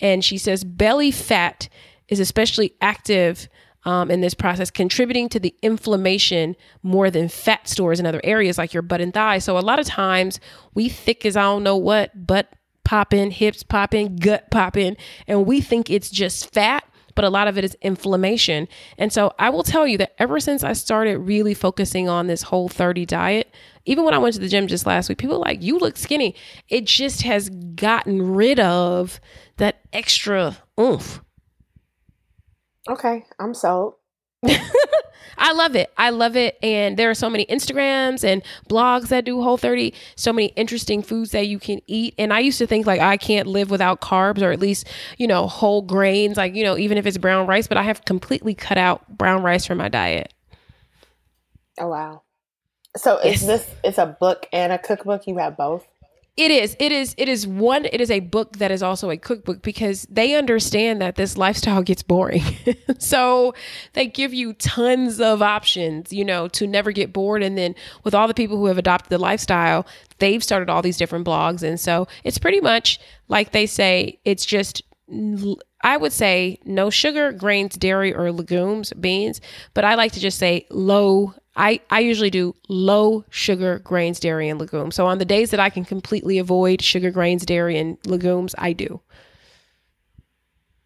And 0.01 0.21
she 0.21 0.37
says, 0.37 0.65
Belly 0.65 1.11
fat 1.11 1.69
is 2.09 2.19
especially 2.19 2.73
active 2.81 3.47
um, 3.85 4.11
in 4.11 4.21
this 4.21 4.33
process, 4.33 4.69
contributing 4.69 5.29
to 5.29 5.39
the 5.39 5.55
inflammation 5.61 6.55
more 6.83 7.09
than 7.09 7.29
fat 7.29 7.67
stores 7.67 7.99
in 7.99 8.05
other 8.05 8.21
areas 8.23 8.57
like 8.57 8.73
your 8.73 8.83
butt 8.83 9.01
and 9.01 9.13
thighs. 9.13 9.43
So 9.43 9.57
a 9.57 9.59
lot 9.59 9.79
of 9.79 9.85
times 9.85 10.39
we 10.73 10.89
thick 10.89 11.25
as 11.25 11.37
I 11.37 11.43
don't 11.43 11.63
know 11.63 11.77
what, 11.77 12.27
butt 12.27 12.53
popping, 12.83 13.31
hips 13.31 13.63
popping, 13.63 14.15
gut 14.17 14.49
popping, 14.51 14.97
and 15.27 15.45
we 15.45 15.61
think 15.61 15.89
it's 15.89 16.09
just 16.09 16.51
fat. 16.53 16.83
But 17.15 17.25
a 17.25 17.29
lot 17.29 17.49
of 17.49 17.57
it 17.57 17.65
is 17.65 17.75
inflammation. 17.81 18.69
And 18.97 19.11
so 19.11 19.33
I 19.37 19.49
will 19.49 19.63
tell 19.63 19.85
you 19.85 19.97
that 19.97 20.13
ever 20.19 20.39
since 20.39 20.63
I 20.63 20.71
started 20.71 21.17
really 21.17 21.53
focusing 21.53 22.07
on 22.07 22.27
this 22.27 22.43
whole 22.43 22.69
30 22.69 23.05
diet, 23.05 23.53
even 23.83 24.05
when 24.05 24.13
I 24.13 24.19
went 24.19 24.35
to 24.35 24.39
the 24.39 24.47
gym 24.47 24.67
just 24.67 24.85
last 24.85 25.09
week, 25.09 25.17
people 25.17 25.39
like, 25.39 25.61
you 25.61 25.77
look 25.79 25.97
skinny. 25.97 26.33
It 26.69 26.85
just 26.85 27.23
has 27.23 27.49
gotten 27.49 28.35
rid 28.35 28.61
of 28.61 29.19
that 29.57 29.81
extra 29.91 30.59
oomph 30.79 31.21
Okay, 32.89 33.25
I'm 33.39 33.53
sold. 33.53 33.95
I 35.37 35.53
love 35.53 35.75
it. 35.75 35.91
I 35.97 36.09
love 36.09 36.35
it. 36.35 36.57
And 36.61 36.97
there 36.97 37.09
are 37.09 37.15
so 37.15 37.29
many 37.29 37.45
Instagrams 37.45 38.23
and 38.23 38.43
blogs 38.69 39.07
that 39.07 39.25
do 39.25 39.41
Whole 39.41 39.57
30, 39.57 39.93
so 40.15 40.33
many 40.33 40.47
interesting 40.55 41.01
foods 41.01 41.31
that 41.31 41.47
you 41.47 41.59
can 41.59 41.81
eat. 41.87 42.13
And 42.17 42.33
I 42.33 42.39
used 42.39 42.57
to 42.59 42.67
think 42.67 42.85
like 42.85 42.99
I 42.99 43.15
can't 43.17 43.47
live 43.47 43.69
without 43.69 44.01
carbs 44.01 44.41
or 44.41 44.51
at 44.51 44.59
least, 44.59 44.87
you 45.17 45.27
know, 45.27 45.47
whole 45.47 45.81
grains, 45.81 46.35
like, 46.35 46.55
you 46.55 46.63
know, 46.63 46.77
even 46.77 46.97
if 46.97 47.05
it's 47.05 47.17
brown 47.17 47.47
rice, 47.47 47.67
but 47.67 47.77
I 47.77 47.83
have 47.83 48.03
completely 48.05 48.53
cut 48.53 48.77
out 48.77 49.17
brown 49.17 49.43
rice 49.43 49.65
from 49.65 49.77
my 49.77 49.87
diet. 49.87 50.33
Oh, 51.79 51.87
wow. 51.87 52.23
So 52.97 53.19
yes. 53.23 53.41
is 53.41 53.47
this, 53.47 53.69
it's 53.83 53.97
a 53.97 54.17
book 54.19 54.47
and 54.51 54.73
a 54.73 54.77
cookbook? 54.77 55.27
You 55.27 55.37
have 55.37 55.55
both? 55.55 55.87
It 56.37 56.51
is. 56.51 56.75
It 56.79 56.91
is. 56.91 57.15
It 57.17 57.27
is 57.27 57.45
one. 57.45 57.85
It 57.85 57.99
is 57.99 58.09
a 58.09 58.21
book 58.21 58.57
that 58.57 58.71
is 58.71 58.81
also 58.81 59.09
a 59.09 59.17
cookbook 59.17 59.61
because 59.61 60.07
they 60.09 60.35
understand 60.35 61.01
that 61.01 61.15
this 61.15 61.37
lifestyle 61.37 61.83
gets 61.83 62.01
boring. 62.01 62.43
so 62.97 63.53
they 63.93 64.07
give 64.07 64.33
you 64.33 64.53
tons 64.53 65.19
of 65.19 65.41
options, 65.41 66.13
you 66.13 66.23
know, 66.23 66.47
to 66.49 66.65
never 66.65 66.91
get 66.93 67.11
bored. 67.11 67.43
And 67.43 67.57
then 67.57 67.75
with 68.05 68.15
all 68.15 68.27
the 68.27 68.33
people 68.33 68.57
who 68.57 68.67
have 68.67 68.77
adopted 68.77 69.09
the 69.09 69.17
lifestyle, 69.17 69.85
they've 70.19 70.43
started 70.43 70.69
all 70.69 70.81
these 70.81 70.97
different 70.97 71.27
blogs. 71.27 71.61
And 71.61 71.79
so 71.79 72.07
it's 72.23 72.37
pretty 72.37 72.61
much 72.61 72.99
like 73.27 73.51
they 73.51 73.65
say, 73.65 74.19
it's 74.23 74.45
just 74.45 74.83
I 75.81 75.97
would 75.97 76.13
say 76.13 76.59
no 76.65 76.89
sugar, 76.89 77.31
grains, 77.31 77.75
dairy, 77.75 78.13
or 78.13 78.31
legumes, 78.31 78.93
beans, 78.93 79.41
but 79.73 79.83
I 79.83 79.95
like 79.95 80.11
to 80.13 80.19
just 80.19 80.37
say 80.37 80.67
low 80.69 81.33
I, 81.59 81.81
I 81.89 81.99
usually 81.99 82.29
do 82.29 82.55
low 82.69 83.25
sugar 83.29 83.79
grains, 83.79 84.21
dairy, 84.21 84.47
and 84.47 84.57
legumes. 84.57 84.95
So 84.95 85.05
on 85.05 85.17
the 85.17 85.25
days 85.25 85.51
that 85.51 85.59
I 85.59 85.69
can 85.69 85.83
completely 85.83 86.37
avoid 86.37 86.81
sugar, 86.81 87.11
grains, 87.11 87.45
dairy, 87.45 87.77
and 87.77 87.97
legumes, 88.05 88.55
I 88.57 88.71
do. 88.71 89.01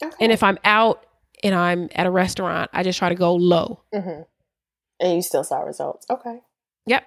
Okay. 0.04 0.16
And 0.20 0.32
if 0.32 0.42
I'm 0.42 0.58
out 0.64 1.06
and 1.44 1.54
I'm 1.54 1.90
at 1.94 2.08
a 2.08 2.12
restaurant, 2.12 2.72
I 2.74 2.82
just 2.82 2.98
try 2.98 3.10
to 3.10 3.16
go 3.16 3.36
low. 3.36 3.82
Mm-hmm. 3.94 4.24
And 5.00 5.16
you 5.16 5.22
still 5.22 5.44
saw 5.44 5.60
results. 5.60 6.08
Okay. 6.10 6.40
Yep. 6.88 7.06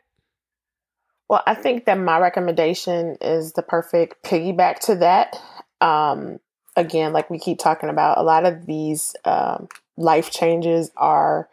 Well, 1.29 1.43
I 1.45 1.55
think 1.55 1.87
that 1.87 1.99
my 1.99 2.21
recommendation 2.21 3.17
is 3.21 3.55
the 3.55 3.63
perfect 3.63 4.23
piggyback 4.23 4.79
to 4.81 4.95
that. 4.97 5.37
Um, 5.81 6.39
again, 6.77 7.13
like 7.13 7.31
we 7.31 7.41
keep 7.41 7.59
talking 7.59 7.89
about, 7.89 8.19
a 8.19 8.23
lot 8.23 8.47
of 8.47 8.65
these 8.67 9.17
um, 9.25 9.67
life 9.97 10.31
changes 10.31 10.93
are 10.97 11.49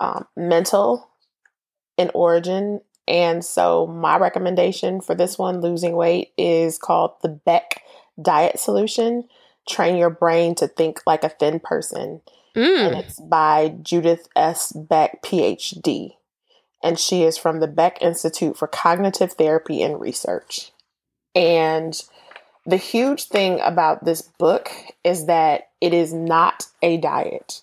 um, 0.00 0.26
mental 0.36 1.08
in 1.96 2.10
origin. 2.14 2.80
And 3.06 3.44
so, 3.44 3.86
my 3.86 4.16
recommendation 4.16 5.00
for 5.00 5.14
this 5.14 5.38
one, 5.38 5.60
losing 5.60 5.94
weight, 5.94 6.32
is 6.38 6.78
called 6.78 7.12
the 7.22 7.28
Beck 7.28 7.82
Diet 8.20 8.58
Solution 8.58 9.28
Train 9.68 9.96
Your 9.96 10.10
Brain 10.10 10.54
to 10.56 10.68
Think 10.68 11.00
Like 11.06 11.24
a 11.24 11.28
Thin 11.28 11.60
Person. 11.60 12.20
Mm. 12.56 12.86
And 12.86 12.96
it's 12.96 13.20
by 13.20 13.74
Judith 13.82 14.28
S. 14.36 14.72
Beck, 14.72 15.22
PhD. 15.22 16.16
And 16.82 16.98
she 16.98 17.22
is 17.22 17.38
from 17.38 17.60
the 17.60 17.66
Beck 17.66 18.00
Institute 18.02 18.56
for 18.56 18.68
Cognitive 18.68 19.32
Therapy 19.32 19.82
and 19.82 20.00
Research. 20.00 20.70
And 21.34 22.00
the 22.66 22.76
huge 22.76 23.24
thing 23.24 23.60
about 23.60 24.04
this 24.04 24.22
book 24.22 24.70
is 25.02 25.26
that 25.26 25.70
it 25.80 25.92
is 25.92 26.12
not 26.12 26.66
a 26.82 26.96
diet. 26.98 27.62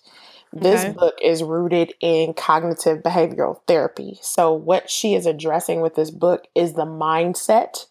This 0.52 0.84
okay. 0.84 0.92
book 0.92 1.18
is 1.22 1.42
rooted 1.42 1.94
in 2.00 2.34
cognitive 2.34 3.02
behavioral 3.02 3.60
therapy. 3.66 4.18
So, 4.20 4.52
what 4.52 4.90
she 4.90 5.14
is 5.14 5.24
addressing 5.24 5.80
with 5.80 5.94
this 5.94 6.10
book 6.10 6.46
is 6.54 6.74
the 6.74 6.84
mindset 6.84 7.86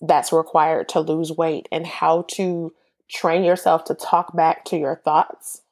that's 0.00 0.32
required 0.32 0.88
to 0.90 1.00
lose 1.00 1.32
weight 1.32 1.68
and 1.72 1.84
how 1.86 2.22
to 2.28 2.72
train 3.08 3.42
yourself 3.42 3.84
to 3.84 3.94
talk 3.94 4.36
back 4.36 4.64
to 4.66 4.76
your 4.76 5.00
thoughts 5.04 5.62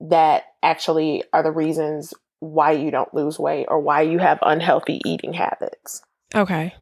that 0.00 0.44
actually 0.62 1.22
are 1.32 1.42
the 1.42 1.50
reasons 1.50 2.14
why 2.40 2.72
you 2.72 2.90
don't 2.90 3.12
lose 3.12 3.38
weight 3.38 3.66
or 3.68 3.78
why 3.80 4.00
you 4.00 4.18
have 4.18 4.38
unhealthy 4.42 5.02
eating 5.04 5.34
habits. 5.34 6.02
Okay. 6.34 6.74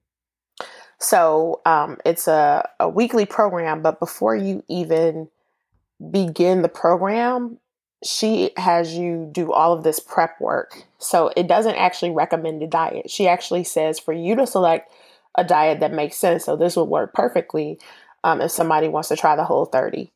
So, 0.98 1.60
um, 1.66 1.98
it's 2.04 2.28
a, 2.28 2.68
a 2.78 2.88
weekly 2.88 3.26
program, 3.26 3.82
but 3.82 3.98
before 3.98 4.36
you 4.36 4.62
even 4.68 5.28
begin 6.10 6.62
the 6.62 6.68
program, 6.68 7.58
she 8.06 8.50
has 8.56 8.94
you 8.94 9.28
do 9.32 9.52
all 9.52 9.72
of 9.72 9.82
this 9.82 9.98
prep 9.98 10.40
work. 10.40 10.84
So 10.98 11.32
it 11.36 11.48
doesn't 11.48 11.74
actually 11.74 12.12
recommend 12.12 12.62
a 12.62 12.66
diet. 12.66 13.10
She 13.10 13.26
actually 13.26 13.64
says 13.64 13.98
for 13.98 14.12
you 14.12 14.36
to 14.36 14.46
select 14.46 14.92
a 15.34 15.44
diet 15.44 15.80
that 15.80 15.92
makes 15.92 16.16
sense. 16.16 16.44
So 16.44 16.56
this 16.56 16.76
would 16.76 16.84
work 16.84 17.12
perfectly 17.12 17.78
um, 18.24 18.40
if 18.40 18.50
somebody 18.50 18.88
wants 18.88 19.08
to 19.08 19.16
try 19.16 19.36
the 19.36 19.44
whole 19.44 19.66
30. 19.66 20.10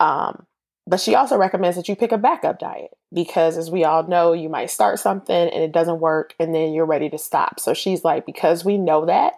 Um, 0.00 0.46
but 0.86 1.00
she 1.00 1.14
also 1.14 1.36
recommends 1.36 1.76
that 1.76 1.88
you 1.88 1.96
pick 1.96 2.12
a 2.12 2.18
backup 2.18 2.58
diet 2.58 2.90
because, 3.12 3.56
as 3.56 3.70
we 3.70 3.84
all 3.84 4.06
know, 4.06 4.32
you 4.34 4.50
might 4.50 4.70
start 4.70 4.98
something 4.98 5.34
and 5.34 5.62
it 5.62 5.72
doesn't 5.72 6.00
work 6.00 6.34
and 6.38 6.54
then 6.54 6.74
you're 6.74 6.84
ready 6.84 7.08
to 7.08 7.18
stop. 7.18 7.58
So 7.58 7.72
she's 7.72 8.04
like, 8.04 8.26
because 8.26 8.64
we 8.64 8.76
know 8.76 9.06
that, 9.06 9.34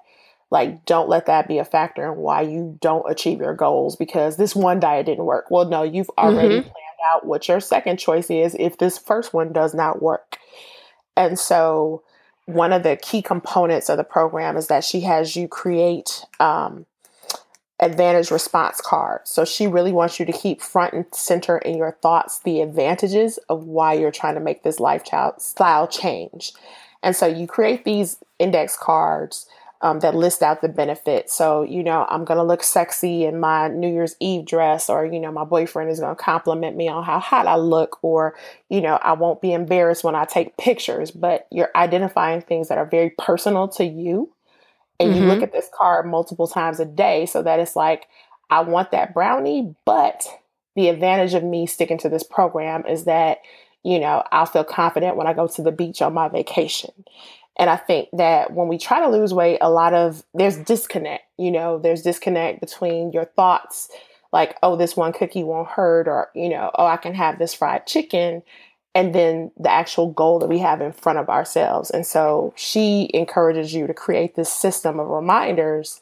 like, 0.51 0.85
don't 0.87 1.09
let 1.09 1.27
that 1.27 1.47
be 1.47 1.59
a 1.59 1.65
factor 1.65 2.13
in 2.13 2.19
why 2.19 2.43
you 2.43 2.77
don't 2.81 3.09
achieve 3.09 3.39
your 3.39 3.55
goals 3.55 3.95
because 3.95 4.37
this 4.37 4.57
one 4.57 4.81
diet 4.81 5.07
didn't 5.07 5.25
work. 5.25 5.51
Well, 5.51 5.69
no, 5.69 5.83
you've 5.85 6.11
already 6.19 6.61
mm-hmm 6.61 6.69
out 7.13 7.27
what 7.27 7.49
your 7.49 7.61
second 7.61 7.99
choice 7.99 8.31
is 8.31 8.57
if 8.59 8.79
this 8.79 8.99
first 8.99 9.35
one 9.35 9.53
does 9.53 9.75
not 9.75 10.03
work. 10.03 10.39
And 11.17 11.39
so, 11.39 12.03
one 12.47 12.73
of 12.73 12.83
the 12.85 12.97
key 12.97 13.23
components 13.23 13.89
of 13.89 13.97
the 13.97 14.05
program 14.05 14.57
is 14.57 14.69
that 14.69 14.85
she 14.85 15.01
has 15.01 15.35
you 15.35 15.49
create 15.49 16.25
um, 16.39 16.87
advantage 17.81 18.31
response 18.31 18.81
cards. 18.81 19.31
So, 19.31 19.45
she 19.45 19.67
really 19.67 19.93
wants 19.93 20.21
you 20.21 20.27
to 20.27 20.33
keep 20.33 20.61
front 20.61 20.95
and 20.95 21.07
center 21.13 21.59
in 21.59 21.77
your 21.77 21.93
thoughts 22.03 22.41
the 22.41 22.61
advantages 22.61 23.39
of 23.49 23.65
why 23.65 23.95
you're 23.95 24.11
trying 24.11 24.35
to 24.35 24.41
make 24.41 24.63
this 24.63 24.79
lifestyle 24.79 25.89
change. 25.89 26.53
And 27.03 27.17
so, 27.17 27.27
you 27.27 27.47
create 27.47 27.85
these 27.85 28.19
index 28.39 28.77
cards 28.77 29.47
um, 29.83 30.01
that 30.01 30.15
list 30.15 30.43
out 30.43 30.63
the 30.63 30.69
benefits. 30.69 31.35
So, 31.35 31.63
you 31.63 31.83
know, 31.83 32.07
I'm 32.09 32.25
going 32.25 32.39
to 32.39 32.45
look 32.45 32.63
sexy 32.63 33.25
in 33.25 33.39
my 33.39 33.69
New 33.69 33.93
Year's 33.93 34.17
Eve 34.21 34.47
dress, 34.47 34.89
or, 34.89 35.05
you 35.05 35.21
know, 35.21 35.31
my 35.31 35.45
boyfriend 35.45 35.91
is 35.91 36.01
going 36.01 36.17
to 36.17 36.23
compliment 36.23 36.77
me 36.77 36.89
on 36.89 37.05
how 37.05 37.19
hot 37.19 37.47
I 37.47 37.57
look, 37.57 37.99
or, 38.03 38.35
you 38.69 38.81
know, 38.81 38.97
I 38.97 39.13
won't 39.13 39.43
be 39.43 39.53
embarrassed 39.53 40.05
when 40.05 40.15
I 40.15 40.25
take 40.25 40.57
pictures. 40.57 41.11
But 41.11 41.47
you're 41.51 41.71
identifying 41.77 42.41
things 42.41 42.69
that 42.69 42.79
are 42.79 42.87
very 42.87 43.11
personal 43.19 43.69
to 43.69 43.85
you. 43.85 44.33
And 44.99 45.11
mm-hmm. 45.11 45.21
you 45.21 45.27
look 45.27 45.37
mm-hmm. 45.37 45.45
at 45.45 45.53
this 45.53 45.69
card 45.75 46.07
multiple 46.07 46.49
times 46.49 46.81
a 46.81 46.87
day 46.87 47.27
so 47.27 47.43
that 47.43 47.61
it's 47.61 47.77
like, 47.77 48.07
I 48.49 48.61
want 48.61 48.93
that 48.93 49.13
brownie, 49.13 49.75
but 49.85 50.27
the 50.75 50.89
advantage 50.89 51.35
of 51.35 51.43
me 51.43 51.67
sticking 51.67 51.99
to 51.99 52.09
this 52.09 52.23
program 52.23 52.87
is 52.87 53.05
that, 53.05 53.39
you 53.83 53.99
know, 53.99 54.23
I'll 54.33 54.47
feel 54.47 54.65
confident 54.65 55.17
when 55.17 55.27
I 55.27 55.33
go 55.33 55.47
to 55.49 55.63
the 55.63 55.73
beach 55.73 56.03
on 56.03 56.15
my 56.15 56.29
vacation. 56.29 56.93
And 57.59 57.71
I 57.71 57.77
think 57.77 58.09
that 58.13 58.53
when 58.53 58.69
we 58.69 58.79
try 58.79 59.01
to 59.01 59.09
lose 59.09 59.33
weight, 59.33 59.59
a 59.61 59.71
lot 59.71 59.95
of 59.95 60.23
there's 60.35 60.59
disconnect, 60.59 61.25
you 61.39 61.51
know, 61.51 61.79
there's 61.79 62.03
disconnect 62.03 62.61
between 62.61 63.13
your 63.13 63.25
thoughts, 63.25 63.89
like, 64.33 64.57
oh, 64.63 64.77
this 64.77 64.97
one 64.97 65.13
cookie 65.13 65.45
won't 65.45 65.69
hurt, 65.69 66.07
or, 66.07 66.31
you 66.35 66.49
know, 66.49 66.71
oh, 66.75 66.87
I 66.87 66.99
can 66.99 67.15
have 67.15 67.39
this 67.39 67.55
fried 67.55 67.87
chicken, 67.87 68.43
and 68.95 69.15
then 69.15 69.51
the 69.59 69.71
actual 69.71 70.11
goal 70.11 70.39
that 70.41 70.49
we 70.49 70.59
have 70.59 70.83
in 70.83 70.93
front 70.93 71.19
of 71.19 71.31
ourselves. 71.31 71.91
And 71.91 72.07
so 72.07 72.53
she 72.57 73.11
encourages 73.15 73.73
you 73.73 73.87
to 73.87 73.95
create 73.95 74.37
this 74.37 74.53
system 74.53 75.01
of 75.01 75.09
reminders 75.09 76.01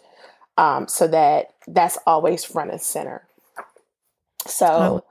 um, 0.56 0.88
so 0.88 1.06
that 1.08 1.54
that's 1.66 1.98
always 2.06 2.44
front 2.44 2.70
and 2.70 2.80
center. 2.80 3.22
So, 4.46 4.66
oh. 4.66 5.04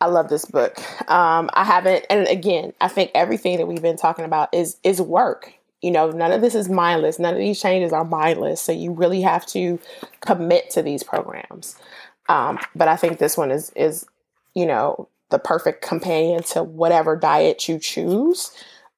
I 0.00 0.06
love 0.06 0.28
this 0.28 0.44
book. 0.44 0.78
Um, 1.10 1.48
I 1.54 1.64
haven't, 1.64 2.04
and 2.10 2.26
again, 2.28 2.72
I 2.80 2.88
think 2.88 3.10
everything 3.14 3.58
that 3.58 3.66
we've 3.66 3.80
been 3.80 3.96
talking 3.96 4.24
about 4.24 4.52
is 4.52 4.76
is 4.82 5.00
work. 5.00 5.54
You 5.84 5.90
know, 5.90 6.10
none 6.10 6.32
of 6.32 6.40
this 6.40 6.54
is 6.54 6.68
mindless. 6.68 7.18
None 7.18 7.34
of 7.34 7.38
these 7.38 7.60
changes 7.60 7.92
are 7.92 8.04
mindless. 8.04 8.60
So 8.60 8.72
you 8.72 8.92
really 8.92 9.20
have 9.20 9.44
to 9.46 9.78
commit 10.20 10.70
to 10.70 10.82
these 10.82 11.02
programs. 11.02 11.76
Um, 12.28 12.58
but 12.74 12.88
I 12.88 12.96
think 12.96 13.18
this 13.18 13.36
one 13.36 13.50
is 13.50 13.70
is 13.76 14.06
you 14.54 14.66
know 14.66 15.08
the 15.30 15.38
perfect 15.38 15.82
companion 15.82 16.42
to 16.44 16.62
whatever 16.62 17.16
diet 17.16 17.68
you 17.68 17.78
choose. 17.78 18.50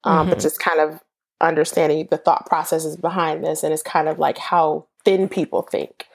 Um, 0.05 0.21
mm-hmm. 0.21 0.31
But 0.31 0.41
just 0.41 0.61
kind 0.61 0.81
of 0.81 1.01
understanding 1.41 2.07
the 2.11 2.19
thought 2.19 2.47
processes 2.47 2.97
behind 2.97 3.45
this, 3.45 3.65
and 3.65 3.73
it's 3.73 3.83
kind 3.83 4.09
of 4.09 4.19
like 4.19 4.39
how 4.39 4.87
thin 5.05 5.29
people 5.29 5.63
think 5.63 6.07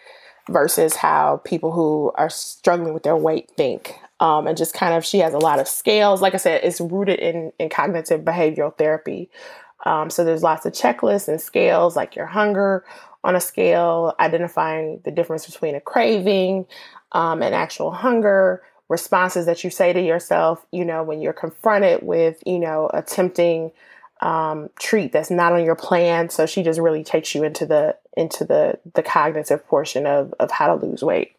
versus 0.50 0.96
how 0.96 1.42
people 1.44 1.72
who 1.72 2.12
are 2.16 2.30
struggling 2.30 2.94
with 2.94 3.04
their 3.04 3.16
weight 3.16 3.50
think. 3.58 3.96
Um, 4.20 4.48
and 4.48 4.58
just 4.58 4.74
kind 4.74 4.94
of, 4.94 5.04
she 5.04 5.20
has 5.20 5.34
a 5.34 5.40
lot 5.40 5.60
of 5.60 5.68
scales. 5.68 6.22
Like 6.22 6.36
I 6.36 6.38
said, 6.38 6.62
it's 6.64 6.80
rooted 6.80 7.20
in, 7.20 7.52
in 7.58 7.70
cognitive 7.70 8.22
behavioral 8.22 8.78
therapy. 8.78 9.30
Um, 9.86 10.10
so 10.10 10.24
there's 10.24 10.44
lots 10.44 10.66
of 10.66 10.74
checklists 10.74 11.28
and 11.28 11.42
scales, 11.42 11.96
like 11.96 12.16
your 12.16 12.28
hunger 12.28 12.86
on 13.24 13.36
a 13.36 13.42
scale, 13.42 14.14
identifying 14.20 15.02
the 15.06 15.12
difference 15.12 15.46
between 15.46 15.76
a 15.76 15.82
craving 15.82 16.66
um, 17.12 17.42
and 17.42 17.54
actual 17.54 17.92
hunger, 17.92 18.62
responses 18.90 19.46
that 19.46 19.64
you 19.64 19.70
say 19.70 19.94
to 19.94 20.02
yourself, 20.02 20.66
you 20.72 20.84
know, 20.84 21.04
when 21.04 21.22
you're 21.22 21.34
confronted 21.34 22.02
with, 22.04 22.42
you 22.46 22.60
know, 22.60 22.90
a 22.94 23.02
tempting 23.02 23.72
um, 24.22 24.70
treat 24.80 25.12
that's 25.12 25.32
not 25.32 25.54
on 25.54 25.64
your 25.64 25.76
plan. 25.76 26.30
So 26.30 26.46
she 26.46 26.62
just 26.62 26.80
really 26.80 27.04
takes 27.04 27.34
you 27.34 27.44
into 27.44 27.66
the 27.66 27.98
into 28.18 28.44
the 28.44 28.80
the 28.94 29.02
cognitive 29.02 29.66
portion 29.68 30.06
of 30.06 30.34
of 30.40 30.52
how 30.52 30.68
to 30.68 30.86
lose 30.86 31.02
weight. 31.02 31.36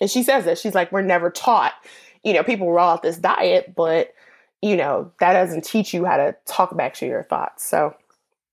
And 0.00 0.10
she 0.10 0.22
says 0.22 0.44
that 0.44 0.58
she's 0.58 0.74
like, 0.74 0.92
we're 0.92 1.02
never 1.02 1.30
taught. 1.30 1.74
You 2.22 2.32
know, 2.32 2.42
people 2.42 2.70
roll 2.70 2.88
out 2.88 3.02
this 3.02 3.16
diet, 3.16 3.74
but 3.74 4.14
you 4.62 4.76
know 4.76 5.12
that 5.20 5.32
doesn't 5.32 5.64
teach 5.64 5.94
you 5.94 6.04
how 6.04 6.16
to 6.16 6.36
talk 6.46 6.76
back 6.76 6.94
to 6.94 7.06
your 7.06 7.24
thoughts. 7.24 7.64
So, 7.64 7.94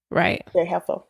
right, 0.10 0.44
very 0.54 0.68
helpful. 0.68 1.08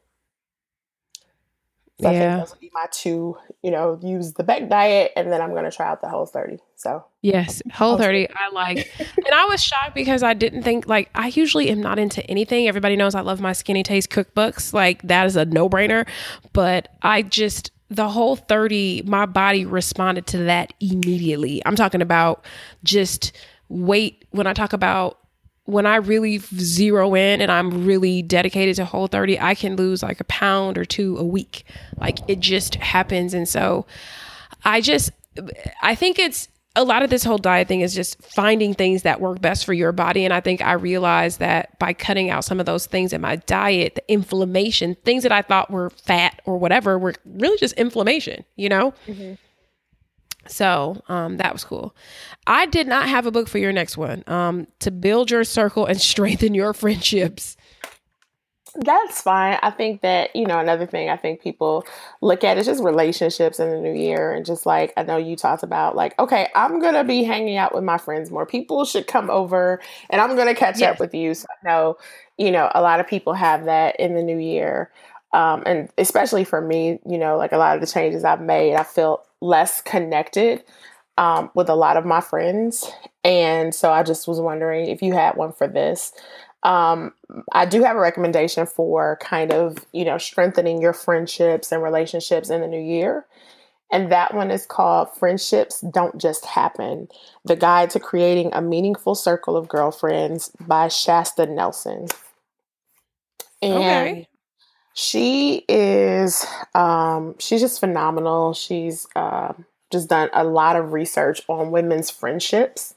So 2.01 2.11
yeah. 2.11 2.17
I 2.17 2.19
think 2.19 2.39
those 2.41 2.51
would 2.51 2.59
be 2.59 2.71
my 2.73 2.85
two, 2.91 3.37
you 3.63 3.71
know, 3.71 3.97
use 4.03 4.33
the 4.33 4.43
Beck 4.43 4.67
diet 4.67 5.13
and 5.15 5.31
then 5.31 5.41
I'm 5.41 5.51
going 5.51 5.63
to 5.63 5.71
try 5.71 5.87
out 5.87 6.01
the 6.01 6.09
Whole 6.09 6.25
30. 6.25 6.57
So, 6.75 7.05
yes, 7.21 7.61
Whole 7.73 7.97
30 7.97 8.27
I 8.35 8.49
like. 8.49 8.91
and 8.99 9.33
I 9.33 9.45
was 9.45 9.63
shocked 9.63 9.95
because 9.95 10.21
I 10.21 10.33
didn't 10.33 10.63
think, 10.63 10.87
like, 10.87 11.09
I 11.15 11.27
usually 11.27 11.69
am 11.69 11.79
not 11.79 11.97
into 11.97 12.21
anything. 12.29 12.67
Everybody 12.67 12.97
knows 12.97 13.15
I 13.15 13.21
love 13.21 13.39
my 13.39 13.53
Skinny 13.53 13.81
Taste 13.81 14.09
cookbooks. 14.09 14.73
Like, 14.73 15.03
that 15.03 15.25
is 15.25 15.37
a 15.37 15.45
no 15.45 15.69
brainer. 15.69 16.05
But 16.51 16.89
I 17.01 17.21
just, 17.21 17.71
the 17.89 18.09
Whole 18.09 18.35
30, 18.35 19.03
my 19.05 19.25
body 19.25 19.65
responded 19.65 20.27
to 20.27 20.39
that 20.39 20.73
immediately. 20.81 21.61
I'm 21.65 21.77
talking 21.77 22.01
about 22.01 22.43
just 22.83 23.31
weight. 23.69 24.25
When 24.31 24.47
I 24.47 24.53
talk 24.53 24.73
about 24.73 25.19
when 25.65 25.87
I 25.87 25.95
really 25.95 26.37
zero 26.37 27.15
in 27.15 27.41
and 27.41 27.51
I'm 27.51 27.85
really 27.85 28.21
dedicated 28.21 28.75
to 28.75 28.85
whole 28.85 29.07
30, 29.07 29.39
I 29.39 29.55
can 29.55 29.75
lose 29.75 30.03
like 30.03 30.19
a 30.19 30.25
pound 30.25 30.77
or 30.77 30.85
two 30.85 31.17
a 31.17 31.23
week. 31.23 31.65
Like 31.97 32.19
it 32.29 32.39
just 32.39 32.75
happens. 32.75 33.33
And 33.33 33.49
so 33.49 33.85
I 34.63 34.81
just, 34.81 35.11
I 35.81 35.95
think 35.95 36.19
it's 36.19 36.47
a 36.75 36.83
lot 36.83 37.03
of 37.03 37.09
this 37.09 37.23
whole 37.23 37.37
diet 37.37 37.67
thing 37.67 37.81
is 37.81 37.95
just 37.95 38.21
finding 38.21 38.73
things 38.73 39.03
that 39.03 39.21
work 39.21 39.41
best 39.41 39.65
for 39.65 39.73
your 39.73 39.91
body. 39.91 40.23
And 40.25 40.33
I 40.33 40.41
think 40.41 40.61
I 40.61 40.73
realized 40.73 41.39
that 41.39 41.79
by 41.79 41.93
cutting 41.93 42.29
out 42.29 42.43
some 42.43 42.59
of 42.59 42.65
those 42.65 42.85
things 42.85 43.13
in 43.13 43.21
my 43.21 43.37
diet, 43.37 43.95
the 43.95 44.11
inflammation, 44.11 44.95
things 45.03 45.23
that 45.23 45.31
I 45.31 45.41
thought 45.41 45.71
were 45.71 45.89
fat 45.89 46.41
or 46.45 46.57
whatever, 46.57 46.99
were 46.99 47.15
really 47.25 47.57
just 47.57 47.73
inflammation, 47.75 48.43
you 48.55 48.69
know? 48.69 48.93
Mm-hmm. 49.07 49.33
So 50.47 51.01
um, 51.09 51.37
that 51.37 51.53
was 51.53 51.63
cool. 51.63 51.95
I 52.47 52.65
did 52.65 52.87
not 52.87 53.09
have 53.09 53.25
a 53.25 53.31
book 53.31 53.47
for 53.47 53.57
your 53.57 53.71
next 53.71 53.97
one. 53.97 54.23
Um, 54.27 54.67
to 54.79 54.91
build 54.91 55.31
your 55.31 55.43
circle 55.43 55.85
and 55.85 55.99
strengthen 56.01 56.53
your 56.53 56.73
friendships. 56.73 57.57
That's 58.77 59.21
fine. 59.21 59.57
I 59.63 59.71
think 59.71 60.01
that, 60.01 60.35
you 60.35 60.45
know, 60.45 60.59
another 60.59 60.85
thing 60.85 61.09
I 61.09 61.15
think 61.15 61.41
people 61.41 61.85
look 62.21 62.43
at 62.43 62.57
is 62.57 62.65
just 62.65 62.83
relationships 62.83 63.57
in 63.59 63.69
the 63.69 63.79
new 63.79 63.93
year. 63.93 64.33
And 64.33 64.45
just 64.45 64.65
like, 64.65 64.91
I 64.97 65.03
know 65.03 65.15
you 65.15 65.37
talked 65.37 65.63
about, 65.63 65.95
like, 65.95 66.17
okay, 66.19 66.49
I'm 66.55 66.79
going 66.81 66.95
to 66.95 67.05
be 67.05 67.23
hanging 67.23 67.55
out 67.55 67.73
with 67.73 67.85
my 67.85 67.97
friends 67.97 68.31
more. 68.31 68.45
People 68.45 68.83
should 68.83 69.07
come 69.07 69.29
over 69.29 69.79
and 70.09 70.19
I'm 70.19 70.35
going 70.35 70.47
to 70.47 70.55
catch 70.55 70.79
yes. 70.79 70.93
up 70.93 70.99
with 70.99 71.13
you. 71.13 71.33
So 71.33 71.45
I 71.49 71.67
know, 71.67 71.97
you 72.37 72.51
know, 72.51 72.69
a 72.75 72.81
lot 72.81 72.99
of 72.99 73.07
people 73.07 73.33
have 73.33 73.65
that 73.65 73.97
in 73.97 74.13
the 74.13 74.23
new 74.23 74.37
year. 74.37 74.91
Um, 75.35 75.63
and 75.65 75.89
especially 75.97 76.45
for 76.45 76.61
me, 76.61 76.97
you 77.05 77.17
know, 77.17 77.35
like 77.35 77.51
a 77.51 77.57
lot 77.57 77.75
of 77.75 77.81
the 77.81 77.87
changes 77.87 78.23
I've 78.23 78.39
made, 78.39 78.75
I 78.75 78.83
feel 78.83 79.21
less 79.41 79.81
connected 79.81 80.63
um, 81.17 81.51
with 81.53 81.67
a 81.67 81.75
lot 81.75 81.97
of 81.97 82.05
my 82.05 82.21
friends. 82.21 82.89
And 83.25 83.75
so 83.75 83.91
I 83.91 84.03
just 84.03 84.29
was 84.29 84.39
wondering 84.39 84.87
if 84.87 85.01
you 85.01 85.11
had 85.11 85.35
one 85.35 85.51
for 85.51 85.67
this. 85.67 86.13
Um, 86.63 87.11
I 87.51 87.65
do 87.65 87.83
have 87.83 87.97
a 87.97 87.99
recommendation 87.99 88.65
for 88.65 89.17
kind 89.21 89.51
of, 89.51 89.85
you 89.91 90.05
know, 90.05 90.17
strengthening 90.17 90.81
your 90.81 90.93
friendships 90.93 91.69
and 91.69 91.83
relationships 91.83 92.49
in 92.49 92.61
the 92.61 92.67
new 92.67 92.81
year. 92.81 93.25
And 93.91 94.09
that 94.13 94.33
one 94.33 94.51
is 94.51 94.65
called 94.65 95.13
Friendships 95.17 95.81
Don't 95.81 96.17
Just 96.17 96.45
Happen 96.45 97.09
The 97.43 97.57
Guide 97.57 97.89
to 97.89 97.99
Creating 97.99 98.51
a 98.53 98.61
Meaningful 98.61 99.15
Circle 99.15 99.57
of 99.57 99.67
Girlfriends 99.67 100.49
by 100.61 100.87
Shasta 100.87 101.45
Nelson. 101.45 102.07
And 103.61 103.73
okay. 103.73 104.27
She 104.97 105.65
is, 105.67 106.45
um, 106.73 107.35
she's 107.37 107.59
just 107.59 107.81
phenomenal. 107.81 108.53
She's, 108.53 109.05
uh, 109.15 109.53
just 109.91 110.09
done 110.09 110.29
a 110.33 110.43
lot 110.43 110.77
of 110.77 110.93
research 110.93 111.41
on 111.47 111.69
women's 111.69 112.09
friendships. 112.09 112.95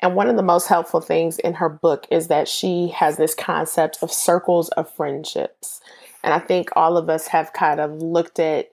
And 0.00 0.14
one 0.16 0.28
of 0.28 0.36
the 0.36 0.42
most 0.42 0.68
helpful 0.68 1.00
things 1.00 1.38
in 1.40 1.54
her 1.54 1.68
book 1.68 2.06
is 2.10 2.28
that 2.28 2.48
she 2.48 2.88
has 2.88 3.16
this 3.16 3.34
concept 3.34 3.98
of 4.02 4.12
circles 4.12 4.68
of 4.70 4.88
friendships. 4.88 5.80
And 6.24 6.32
I 6.32 6.38
think 6.38 6.70
all 6.76 6.96
of 6.96 7.10
us 7.10 7.26
have 7.28 7.52
kind 7.52 7.80
of 7.80 8.00
looked 8.00 8.38
at 8.38 8.70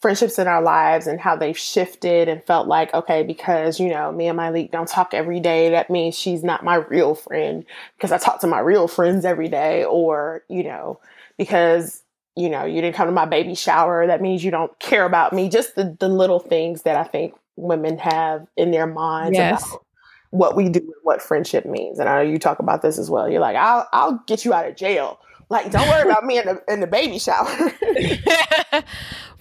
friendships 0.00 0.38
in 0.38 0.46
our 0.48 0.62
lives 0.62 1.06
and 1.06 1.20
how 1.20 1.36
they've 1.36 1.58
shifted 1.58 2.28
and 2.28 2.44
felt 2.44 2.68
like, 2.68 2.92
okay, 2.94 3.22
because, 3.22 3.80
you 3.80 3.88
know, 3.88 4.12
me 4.12 4.28
and 4.28 4.38
Myleik 4.38 4.70
don't 4.70 4.88
talk 4.88 5.14
every 5.14 5.40
day, 5.40 5.70
that 5.70 5.90
means 5.90 6.16
she's 6.16 6.44
not 6.44 6.64
my 6.64 6.76
real 6.76 7.14
friend 7.14 7.64
because 7.96 8.12
I 8.12 8.18
talk 8.18 8.40
to 8.40 8.46
my 8.48 8.60
real 8.60 8.88
friends 8.88 9.24
every 9.24 9.48
day. 9.48 9.84
Or, 9.84 10.42
you 10.48 10.64
know, 10.64 11.00
because 11.36 12.02
you 12.38 12.48
know, 12.48 12.64
you 12.64 12.80
didn't 12.80 12.94
come 12.94 13.08
to 13.08 13.12
my 13.12 13.26
baby 13.26 13.54
shower. 13.54 14.06
That 14.06 14.22
means 14.22 14.44
you 14.44 14.52
don't 14.52 14.76
care 14.78 15.04
about 15.04 15.32
me. 15.32 15.48
Just 15.48 15.74
the, 15.74 15.96
the 15.98 16.08
little 16.08 16.38
things 16.38 16.82
that 16.82 16.96
I 16.96 17.02
think 17.02 17.34
women 17.56 17.98
have 17.98 18.46
in 18.56 18.70
their 18.70 18.86
minds 18.86 19.36
yes. 19.36 19.66
about 19.66 19.84
what 20.30 20.56
we 20.56 20.68
do 20.68 20.78
and 20.78 20.92
what 21.02 21.20
friendship 21.20 21.66
means. 21.66 21.98
And 21.98 22.08
I 22.08 22.16
know 22.16 22.30
you 22.30 22.38
talk 22.38 22.60
about 22.60 22.80
this 22.80 22.96
as 22.96 23.10
well. 23.10 23.28
You're 23.28 23.40
like, 23.40 23.56
I'll 23.56 23.88
I'll 23.92 24.22
get 24.26 24.44
you 24.44 24.54
out 24.54 24.68
of 24.68 24.76
jail. 24.76 25.18
Like, 25.50 25.72
don't 25.72 25.88
worry 25.88 26.02
about 26.02 26.24
me 26.24 26.38
in 26.38 26.46
the 26.46 26.62
in 26.68 26.80
the 26.80 26.86
baby 26.86 27.18
shower. 27.18 27.48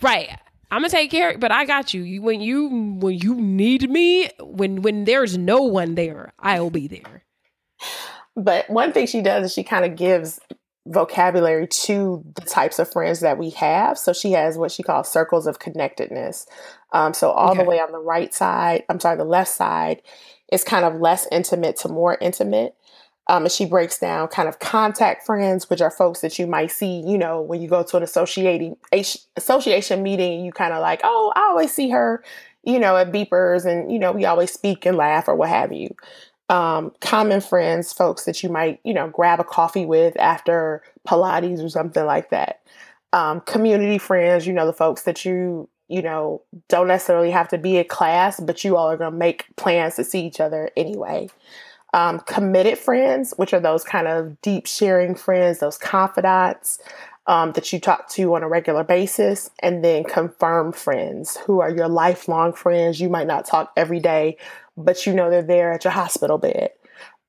right. 0.02 0.40
I'm 0.70 0.82
gonna 0.82 0.90
take 0.90 1.12
care, 1.12 1.38
but 1.38 1.52
I 1.52 1.66
got 1.66 1.94
you. 1.94 2.02
you. 2.02 2.22
When 2.22 2.42
you 2.42 2.68
when 3.00 3.20
you 3.20 3.36
need 3.36 3.90
me, 3.90 4.30
when 4.42 4.82
when 4.82 5.06
there's 5.06 5.38
no 5.38 5.62
one 5.62 5.96
there, 5.96 6.34
I'll 6.40 6.72
be 6.72 6.88
there. 6.88 7.24
But 8.36 8.70
one 8.70 8.92
thing 8.92 9.08
she 9.08 9.22
does 9.22 9.46
is 9.46 9.54
she 9.54 9.64
kind 9.64 9.86
of 9.86 9.96
gives 9.96 10.40
vocabulary 10.90 11.68
to 11.68 12.24
the 12.36 12.42
types 12.42 12.80
of 12.80 12.92
friends 12.92 13.20
that 13.20 13.38
we 13.38 13.50
have. 13.52 13.98
So 13.98 14.14
she 14.14 14.32
has 14.34 14.58
what 14.58 14.72
she 14.72 14.84
calls 14.84 15.12
circles 15.12 15.48
of 15.48 15.60
connectedness. 15.60 16.48
Um, 16.92 17.14
so 17.14 17.32
all 17.32 17.52
okay. 17.52 17.64
the 17.64 17.70
way 17.70 17.80
on 17.80 17.92
the 17.92 18.00
right 18.00 18.34
side, 18.34 18.84
I'm 18.90 19.00
sorry, 19.00 19.18
the 19.18 19.26
left 19.26 19.52
side 19.52 20.02
is 20.52 20.64
kind 20.64 20.86
of 20.86 21.00
less 21.00 21.28
intimate 21.32 21.78
to 21.78 21.90
more 21.90 22.18
intimate. 22.22 22.76
Um, 23.30 23.44
and 23.44 23.52
she 23.52 23.66
breaks 23.66 24.00
down 24.00 24.30
kind 24.30 24.48
of 24.48 24.60
contact 24.60 25.26
friends, 25.26 25.70
which 25.70 25.82
are 25.82 25.92
folks 25.92 26.22
that 26.22 26.40
you 26.40 26.48
might 26.48 26.72
see, 26.72 27.04
you 27.06 27.18
know, 27.18 27.42
when 27.42 27.62
you 27.62 27.68
go 27.68 27.84
to 27.84 27.98
an 27.98 28.04
associating 28.04 28.78
association 29.36 30.02
meeting, 30.02 30.46
you 30.46 30.54
kind 30.54 30.74
of 30.74 30.80
like, 30.80 31.02
oh, 31.04 31.34
I 31.36 31.42
always 31.50 31.74
see 31.74 31.90
her, 31.90 32.24
you 32.64 32.80
know, 32.80 32.96
at 32.96 33.12
beepers, 33.12 33.66
and 33.66 33.92
you 33.92 34.00
know, 34.00 34.14
we 34.14 34.24
always 34.24 34.54
speak 34.54 34.86
and 34.86 34.96
laugh 34.96 35.28
or 35.28 35.36
what 35.36 35.50
have 35.50 35.74
you 35.74 35.94
um, 36.50 36.92
common 37.02 37.42
friends, 37.42 37.92
folks 37.92 38.24
that 38.26 38.42
you 38.42 38.50
might, 38.50 38.80
you 38.84 38.94
know, 38.94 39.10
grab 39.10 39.40
a 39.40 39.44
coffee 39.44 39.86
with 39.86 40.18
after 40.18 40.82
Pilates 41.08 41.64
or 41.64 41.70
something 41.70 42.06
like 42.06 42.30
that. 42.30 42.62
Um, 43.14 43.42
community 43.42 43.98
friends, 43.98 44.48
you 44.48 44.54
know, 44.54 44.66
the 44.66 44.74
folks 44.74 45.04
that 45.04 45.26
you, 45.26 45.70
you 45.88 46.02
know, 46.02 46.42
don't 46.70 46.88
necessarily 46.88 47.32
have 47.32 47.48
to 47.50 47.58
be 47.58 47.78
at 47.80 47.90
class, 47.90 48.40
but 48.40 48.64
you 48.64 48.78
all 48.78 48.90
are 48.90 48.98
going 48.98 49.12
to 49.12 49.18
make 49.18 49.46
plans 49.56 49.96
to 49.96 50.04
see 50.04 50.26
each 50.26 50.40
other 50.40 50.70
anyway. 50.78 51.30
Um, 51.94 52.20
committed 52.20 52.78
friends, 52.78 53.34
which 53.38 53.54
are 53.54 53.62
those 53.62 53.84
kind 53.84 54.08
of 54.08 54.40
deep 54.42 54.68
sharing 54.68 55.16
friends, 55.16 55.60
those 55.60 55.78
confidants 55.78 56.80
um, 57.28 57.54
that 57.54 57.72
you 57.72 57.80
talk 57.80 58.10
to 58.10 58.36
on 58.36 58.44
a 58.44 58.48
regular 58.48 58.84
basis, 58.84 59.50
and 59.60 59.84
then 59.84 60.04
confirmed 60.04 60.76
friends 60.76 61.38
who 61.38 61.60
are 61.60 61.70
your 61.70 61.88
lifelong 61.88 62.54
friends. 62.54 63.00
You 63.00 63.10
might 63.10 63.28
not 63.28 63.46
talk 63.46 63.72
every 63.76 64.00
day, 64.00 64.38
but 64.78 65.06
you 65.06 65.14
know 65.14 65.30
they're 65.30 65.42
there 65.42 65.74
at 65.74 65.84
your 65.84 65.94
hospital 65.94 66.38
bed. 66.38 66.72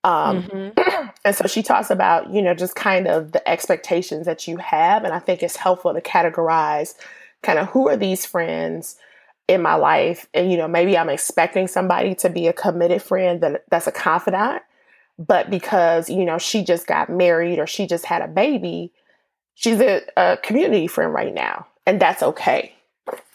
Um, 0.04 0.42
mm-hmm. 0.44 1.08
and 1.24 1.34
so 1.34 1.46
she 1.46 1.62
talks 1.62 1.90
about, 1.90 2.30
you 2.30 2.40
know, 2.40 2.54
just 2.54 2.76
kind 2.76 3.08
of 3.08 3.32
the 3.32 3.46
expectations 3.48 4.26
that 4.26 4.46
you 4.46 4.58
have. 4.58 5.04
And 5.04 5.12
I 5.12 5.18
think 5.18 5.42
it's 5.42 5.56
helpful 5.56 5.92
to 5.92 6.00
categorize 6.00 6.94
kind 7.42 7.58
of 7.58 7.68
who 7.68 7.88
are 7.88 7.96
these 7.96 8.24
friends 8.24 8.96
in 9.48 9.62
my 9.62 9.74
life 9.74 10.28
and 10.34 10.52
you 10.52 10.58
know 10.58 10.68
maybe 10.68 10.96
i'm 10.96 11.08
expecting 11.08 11.66
somebody 11.66 12.14
to 12.14 12.28
be 12.28 12.46
a 12.46 12.52
committed 12.52 13.02
friend 13.02 13.40
that 13.40 13.64
that's 13.70 13.86
a 13.86 13.92
confidant 13.92 14.62
but 15.18 15.48
because 15.50 16.10
you 16.10 16.24
know 16.24 16.36
she 16.36 16.62
just 16.62 16.86
got 16.86 17.08
married 17.08 17.58
or 17.58 17.66
she 17.66 17.86
just 17.86 18.04
had 18.04 18.20
a 18.20 18.28
baby 18.28 18.92
she's 19.54 19.80
a, 19.80 20.02
a 20.18 20.36
community 20.42 20.86
friend 20.86 21.14
right 21.14 21.32
now 21.32 21.66
and 21.86 21.98
that's 21.98 22.22
okay 22.22 22.74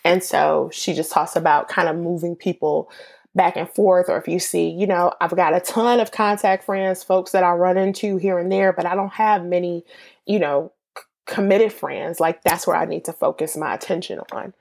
and 0.05 0.23
so 0.23 0.69
she 0.71 0.93
just 0.93 1.11
talks 1.11 1.35
about 1.35 1.67
kind 1.67 1.89
of 1.89 1.95
moving 1.95 2.35
people 2.35 2.91
back 3.35 3.55
and 3.55 3.69
forth 3.69 4.09
or 4.09 4.17
if 4.17 4.27
you 4.27 4.39
see 4.39 4.69
you 4.69 4.85
know 4.85 5.11
i've 5.19 5.35
got 5.35 5.55
a 5.55 5.59
ton 5.59 5.99
of 5.99 6.11
contact 6.11 6.63
friends 6.63 7.03
folks 7.03 7.31
that 7.31 7.43
i 7.43 7.51
run 7.51 7.77
into 7.77 8.17
here 8.17 8.37
and 8.37 8.51
there 8.51 8.71
but 8.71 8.85
i 8.85 8.95
don't 8.95 9.13
have 9.13 9.43
many 9.43 9.83
you 10.25 10.37
know 10.37 10.71
c- 10.97 11.03
committed 11.25 11.73
friends 11.73 12.19
like 12.19 12.43
that's 12.43 12.67
where 12.67 12.75
i 12.75 12.85
need 12.85 13.05
to 13.05 13.13
focus 13.13 13.57
my 13.57 13.73
attention 13.73 14.19
on 14.31 14.53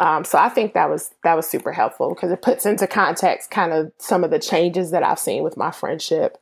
um, 0.00 0.24
so 0.24 0.38
I 0.38 0.48
think 0.48 0.72
that 0.72 0.88
was 0.88 1.10
that 1.24 1.34
was 1.34 1.46
super 1.46 1.72
helpful 1.72 2.14
because 2.14 2.32
it 2.32 2.40
puts 2.40 2.64
into 2.64 2.86
context 2.86 3.50
kind 3.50 3.70
of 3.70 3.92
some 3.98 4.24
of 4.24 4.30
the 4.30 4.38
changes 4.38 4.92
that 4.92 5.02
I've 5.02 5.18
seen 5.18 5.42
with 5.42 5.58
my 5.58 5.70
friendship 5.70 6.38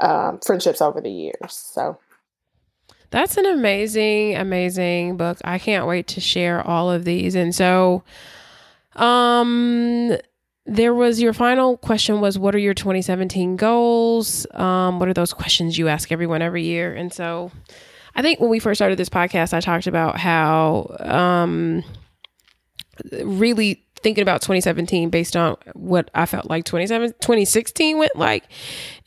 um, 0.00 0.38
friendships 0.40 0.80
over 0.80 1.00
the 1.00 1.10
years. 1.10 1.54
So 1.54 1.98
that's 3.10 3.36
an 3.36 3.46
amazing, 3.46 4.36
amazing 4.36 5.16
book. 5.16 5.38
I 5.44 5.58
can't 5.58 5.86
wait 5.86 6.06
to 6.08 6.20
share 6.20 6.64
all 6.66 6.90
of 6.90 7.04
these. 7.04 7.34
And 7.34 7.54
so, 7.54 8.02
um, 8.96 10.16
there 10.68 10.92
was 10.94 11.20
your 11.20 11.32
final 11.32 11.78
question 11.78 12.20
was 12.20 12.38
what 12.38 12.54
are 12.54 12.58
your 12.58 12.74
2017 12.74 13.56
goals? 13.56 14.46
Um, 14.52 14.98
what 15.00 15.08
are 15.08 15.14
those 15.14 15.32
questions 15.32 15.78
you 15.78 15.88
ask 15.88 16.12
everyone 16.12 16.42
every 16.42 16.62
year? 16.62 16.94
And 16.94 17.12
so, 17.12 17.50
I 18.14 18.22
think 18.22 18.40
when 18.40 18.50
we 18.50 18.58
first 18.58 18.78
started 18.78 18.98
this 18.98 19.08
podcast, 19.08 19.54
I 19.54 19.60
talked 19.60 19.86
about 19.86 20.18
how 20.18 20.96
um 21.00 21.82
really 23.22 23.84
thinking 24.02 24.22
about 24.22 24.42
2017 24.42 25.10
based 25.10 25.36
on 25.36 25.56
what 25.74 26.10
I 26.14 26.26
felt 26.26 26.48
like 26.48 26.64
2016 26.64 27.98
went 27.98 28.16
like. 28.16 28.44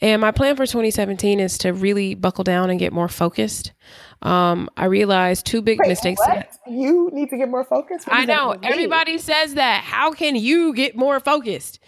And 0.02 0.22
my 0.22 0.32
plan 0.32 0.56
for 0.56 0.66
2017 0.66 1.40
is 1.40 1.58
to 1.60 1.72
really 1.74 2.16
buckle 2.16 2.44
down 2.44 2.70
and 2.70 2.80
get 2.80 2.92
more 2.92 3.08
focused. 3.08 3.72
Um, 4.22 4.70
I 4.78 4.86
realized 4.86 5.46
two 5.46 5.62
big 5.62 5.80
Wait, 5.80 5.90
mistakes. 5.90 6.22
That, 6.26 6.58
you 6.68 7.10
need 7.12 7.30
to 7.30 7.38
get 7.38 7.50
more 7.50 7.64
focused. 7.64 8.08
I 8.12 8.26
know 8.26 8.56
everybody 8.62 9.18
says 9.18 9.56
that. 9.56 9.84
How 9.84 10.12
can 10.12 10.36
you 10.36 10.74
get 10.74 10.96
more 10.96 11.20
focused? 11.20 11.80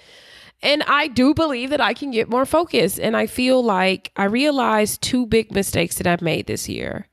And 0.64 0.81
I 0.84 1.07
do 1.07 1.34
believe 1.34 1.69
that 1.72 1.81
I 1.81 1.93
can 1.93 2.10
get 2.10 2.30
more 2.30 2.45
focused. 2.45 2.99
And 2.99 3.15
I 3.15 3.27
feel 3.27 3.61
like 3.61 4.11
I 4.15 4.23
realized 4.23 5.01
two 5.01 5.26
big 5.26 5.51
mistakes 5.51 5.97
that 5.97 6.07
I've 6.07 6.22
made 6.22 6.47
this 6.47 6.69
year. 6.69 7.07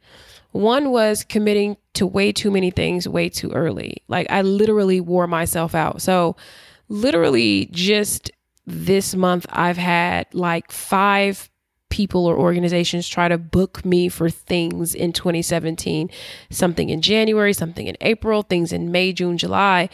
One 0.53 0.91
was 0.91 1.25
committing 1.25 1.77
to 1.95 2.07
way 2.07 2.33
too 2.33 2.51
many 2.51 2.71
things 2.71 3.09
way 3.09 3.29
too 3.29 3.51
early. 3.53 4.03
Like 4.09 4.29
I 4.31 4.43
literally 4.43 5.01
wore 5.01 5.27
myself 5.27 5.75
out. 5.75 6.01
So, 6.01 6.37
literally, 6.89 7.69
just 7.73 8.31
this 8.67 9.15
month, 9.15 9.47
I've 9.51 9.77
had 9.77 10.27
like 10.33 10.71
five 10.73 11.51
people 11.91 12.27
or 12.27 12.39
organizations 12.39 13.09
try 13.09 13.29
to 13.29 13.37
book 13.37 13.85
me 13.85 14.09
for 14.09 14.31
things 14.31 14.95
in 14.95 15.13
2017 15.13 16.09
something 16.51 16.89
in 16.89 17.03
January, 17.03 17.53
something 17.53 17.87
in 17.87 17.97
April, 18.01 18.43
things 18.43 18.73
in 18.73 18.91
May, 18.91 19.13
June, 19.13 19.37
July. 19.37 19.89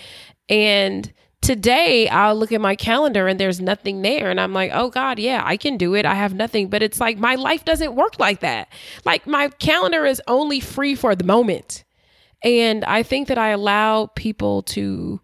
And 0.49 1.13
today 1.41 2.09
I'll 2.09 2.37
look 2.37 2.53
at 2.53 2.61
my 2.61 2.77
calendar 2.77 3.27
and 3.27 3.41
there's 3.41 3.61
nothing 3.61 4.03
there. 4.03 4.31
And 4.31 4.41
I'm 4.41 4.53
like, 4.53 4.71
oh 4.75 4.91
God, 4.91 5.19
yeah, 5.19 5.43
I 5.45 5.57
can 5.57 5.77
do 5.77 5.95
it. 5.95 6.05
I 6.05 6.15
have 6.15 6.35
nothing. 6.35 6.69
But 6.69 6.83
it's 6.83 7.01
like 7.01 7.19
my 7.19 7.35
life 7.35 7.65
doesn't 7.65 7.95
work 7.95 8.19
like 8.19 8.41
that. 8.41 8.69
Like 9.05 9.27
my 9.27 9.49
calendar 9.49 10.05
is 10.07 10.23
only 10.29 10.61
free 10.61 10.95
for 10.95 11.15
the 11.15 11.25
moment. 11.25 11.85
And 12.43 12.85
I 12.85 13.03
think 13.03 13.29
that 13.29 13.39
I 13.39 13.51
allowed 13.51 14.15
people 14.15 14.63
to, 14.63 15.21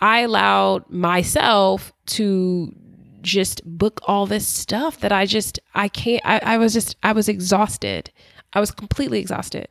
I 0.00 0.20
allowed 0.20 0.88
myself 0.88 1.92
to 2.06 2.74
just 3.22 3.62
book 3.64 4.00
all 4.04 4.26
this 4.26 4.46
stuff 4.46 5.00
that 5.00 5.12
I 5.12 5.26
just, 5.26 5.58
I 5.74 5.88
can't, 5.88 6.22
I, 6.24 6.40
I 6.42 6.58
was 6.58 6.72
just, 6.72 6.96
I 7.02 7.12
was 7.12 7.28
exhausted. 7.28 8.10
I 8.52 8.60
was 8.60 8.70
completely 8.70 9.20
exhausted. 9.20 9.68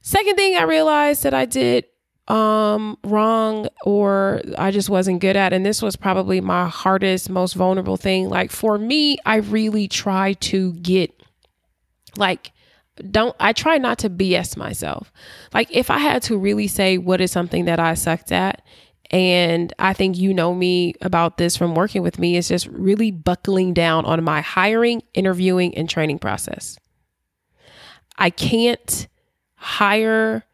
Second 0.00 0.36
thing 0.36 0.56
I 0.56 0.62
realized 0.62 1.22
that 1.22 1.34
I 1.34 1.44
did 1.44 1.84
um 2.28 2.98
wrong 3.04 3.68
or 3.84 4.40
I 4.58 4.72
just 4.72 4.90
wasn't 4.90 5.20
good 5.20 5.36
at 5.36 5.52
and 5.52 5.64
this 5.64 5.80
was 5.80 5.94
probably 5.94 6.40
my 6.40 6.68
hardest 6.68 7.30
most 7.30 7.54
vulnerable 7.54 7.96
thing 7.96 8.28
like 8.28 8.50
for 8.50 8.78
me 8.78 9.16
I 9.24 9.36
really 9.36 9.86
try 9.86 10.32
to 10.32 10.72
get 10.72 11.12
like 12.16 12.50
don't 13.10 13.36
I 13.38 13.52
try 13.52 13.78
not 13.78 13.98
to 14.00 14.10
BS 14.10 14.56
myself 14.56 15.12
like 15.54 15.68
if 15.70 15.88
I 15.88 15.98
had 15.98 16.20
to 16.22 16.36
really 16.36 16.66
say 16.66 16.98
what 16.98 17.20
is 17.20 17.30
something 17.30 17.66
that 17.66 17.78
I 17.78 17.94
sucked 17.94 18.32
at 18.32 18.62
and 19.10 19.72
I 19.78 19.92
think 19.92 20.16
you 20.16 20.34
know 20.34 20.54
me 20.54 20.94
about 21.00 21.36
this 21.38 21.56
from 21.56 21.74
working 21.74 22.02
with 22.02 22.18
me 22.18 22.36
is 22.36 22.48
just 22.48 22.66
really 22.66 23.10
buckling 23.10 23.72
down 23.72 24.04
on 24.04 24.22
my 24.24 24.40
hiring, 24.40 25.02
interviewing 25.14 25.76
and 25.76 25.88
training 25.88 26.18
process. 26.18 26.78
I 28.18 28.30
can't 28.30 29.06
hire 29.54 30.44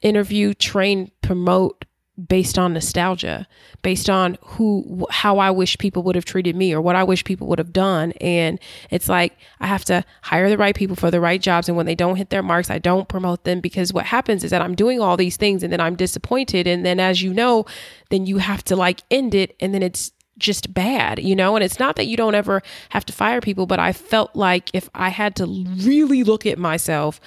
interview, 0.00 0.54
train, 0.54 1.10
promote 1.22 1.84
based 2.28 2.58
on 2.58 2.72
nostalgia, 2.72 3.46
based 3.82 4.10
on 4.10 4.36
who 4.42 5.06
how 5.10 5.38
I 5.38 5.50
wish 5.50 5.78
people 5.78 6.02
would 6.02 6.14
have 6.14 6.24
treated 6.24 6.56
me 6.56 6.72
or 6.72 6.80
what 6.80 6.96
I 6.96 7.04
wish 7.04 7.24
people 7.24 7.46
would 7.48 7.58
have 7.58 7.72
done. 7.72 8.12
And 8.20 8.58
it's 8.90 9.08
like 9.08 9.36
I 9.60 9.66
have 9.66 9.84
to 9.86 10.04
hire 10.22 10.48
the 10.48 10.58
right 10.58 10.74
people 10.74 10.96
for 10.96 11.10
the 11.10 11.20
right 11.20 11.40
jobs. 11.40 11.68
And 11.68 11.76
when 11.76 11.86
they 11.86 11.94
don't 11.94 12.16
hit 12.16 12.30
their 12.30 12.42
marks 12.42 12.70
I 12.70 12.78
don't 12.78 13.08
promote 13.08 13.44
them 13.44 13.60
because 13.60 13.92
what 13.92 14.06
happens 14.06 14.44
is 14.44 14.50
that 14.50 14.62
I'm 14.62 14.74
doing 14.74 15.00
all 15.00 15.16
these 15.16 15.36
things 15.36 15.62
and 15.62 15.72
then 15.72 15.80
I'm 15.80 15.96
disappointed. 15.96 16.66
And 16.66 16.84
then 16.84 17.00
as 17.00 17.22
you 17.22 17.32
know 17.32 17.64
then 18.10 18.26
you 18.26 18.38
have 18.38 18.64
to 18.64 18.76
like 18.76 19.02
end 19.10 19.34
it 19.34 19.56
and 19.60 19.72
then 19.74 19.82
it's 19.82 20.12
just 20.38 20.72
bad, 20.72 21.18
you 21.20 21.36
know? 21.36 21.54
And 21.54 21.62
it's 21.62 21.78
not 21.78 21.96
that 21.96 22.06
you 22.06 22.16
don't 22.16 22.34
ever 22.34 22.62
have 22.88 23.04
to 23.06 23.12
fire 23.12 23.40
people, 23.40 23.66
but 23.66 23.78
I 23.78 23.92
felt 23.92 24.34
like 24.34 24.70
if 24.72 24.88
I 24.94 25.10
had 25.10 25.36
to 25.36 25.46
really 25.46 26.24
look 26.24 26.46
at 26.46 26.58
myself, 26.58 27.20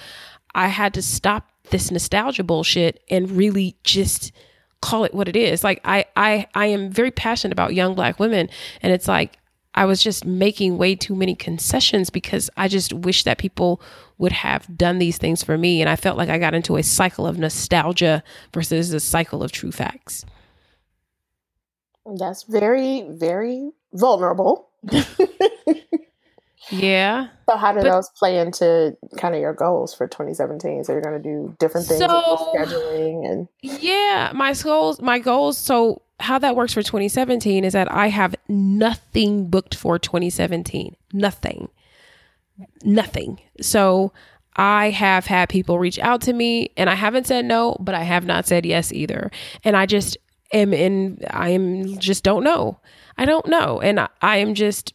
I 0.54 0.68
had 0.68 0.92
to 0.94 1.02
stop 1.02 1.48
this 1.70 1.90
nostalgia 1.90 2.44
bullshit 2.44 3.02
and 3.08 3.30
really 3.30 3.76
just 3.84 4.32
call 4.84 5.04
it 5.04 5.14
what 5.14 5.28
it 5.28 5.36
is. 5.36 5.64
Like 5.64 5.80
I 5.84 6.04
I 6.14 6.46
I 6.54 6.66
am 6.66 6.90
very 6.90 7.10
passionate 7.10 7.52
about 7.52 7.74
young 7.74 7.94
black 7.94 8.20
women 8.20 8.50
and 8.82 8.92
it's 8.92 9.08
like 9.08 9.38
I 9.74 9.86
was 9.86 10.02
just 10.02 10.26
making 10.26 10.76
way 10.76 10.94
too 10.94 11.14
many 11.16 11.34
concessions 11.34 12.10
because 12.10 12.50
I 12.56 12.68
just 12.68 12.92
wish 12.92 13.24
that 13.24 13.38
people 13.38 13.80
would 14.18 14.30
have 14.30 14.68
done 14.76 14.98
these 14.98 15.16
things 15.16 15.42
for 15.42 15.56
me 15.56 15.80
and 15.80 15.88
I 15.88 15.96
felt 15.96 16.18
like 16.18 16.28
I 16.28 16.38
got 16.38 16.54
into 16.54 16.76
a 16.76 16.82
cycle 16.82 17.26
of 17.26 17.38
nostalgia 17.38 18.22
versus 18.52 18.92
a 18.92 19.00
cycle 19.00 19.42
of 19.42 19.52
true 19.52 19.72
facts. 19.72 20.26
That's 22.18 22.42
very 22.42 23.06
very 23.08 23.70
vulnerable. 23.94 24.68
Yeah. 26.70 27.28
So 27.48 27.56
how 27.56 27.72
do 27.72 27.80
but, 27.80 27.90
those 27.90 28.08
play 28.10 28.38
into 28.38 28.96
kind 29.18 29.34
of 29.34 29.40
your 29.40 29.52
goals 29.52 29.94
for 29.94 30.06
2017? 30.06 30.84
So 30.84 30.92
you're 30.92 31.02
going 31.02 31.20
to 31.20 31.22
do 31.22 31.54
different 31.58 31.86
things 31.86 32.00
so, 32.00 32.52
scheduling 32.54 33.30
and 33.30 33.48
Yeah, 33.60 34.32
my 34.34 34.54
goals 34.54 35.00
my 35.00 35.18
goals 35.18 35.58
so 35.58 36.02
how 36.20 36.38
that 36.38 36.56
works 36.56 36.72
for 36.72 36.82
2017 36.82 37.64
is 37.64 37.72
that 37.72 37.90
I 37.92 38.08
have 38.08 38.34
nothing 38.48 39.48
booked 39.48 39.74
for 39.74 39.98
2017. 39.98 40.96
Nothing. 41.12 41.68
Nothing. 42.84 43.40
So 43.60 44.12
I 44.56 44.90
have 44.90 45.26
had 45.26 45.48
people 45.48 45.78
reach 45.78 45.98
out 45.98 46.20
to 46.22 46.32
me 46.32 46.70
and 46.76 46.88
I 46.88 46.94
haven't 46.94 47.26
said 47.26 47.44
no, 47.44 47.76
but 47.80 47.94
I 47.94 48.04
have 48.04 48.24
not 48.24 48.46
said 48.46 48.64
yes 48.64 48.92
either. 48.92 49.30
And 49.64 49.76
I 49.76 49.86
just 49.86 50.16
am 50.52 50.72
in 50.72 51.18
I 51.30 51.50
am 51.50 51.98
just 51.98 52.22
don't 52.22 52.44
know. 52.44 52.78
I 53.18 53.24
don't 53.24 53.46
know. 53.46 53.80
And 53.80 54.00
I, 54.00 54.08
I 54.22 54.36
am 54.38 54.54
just 54.54 54.94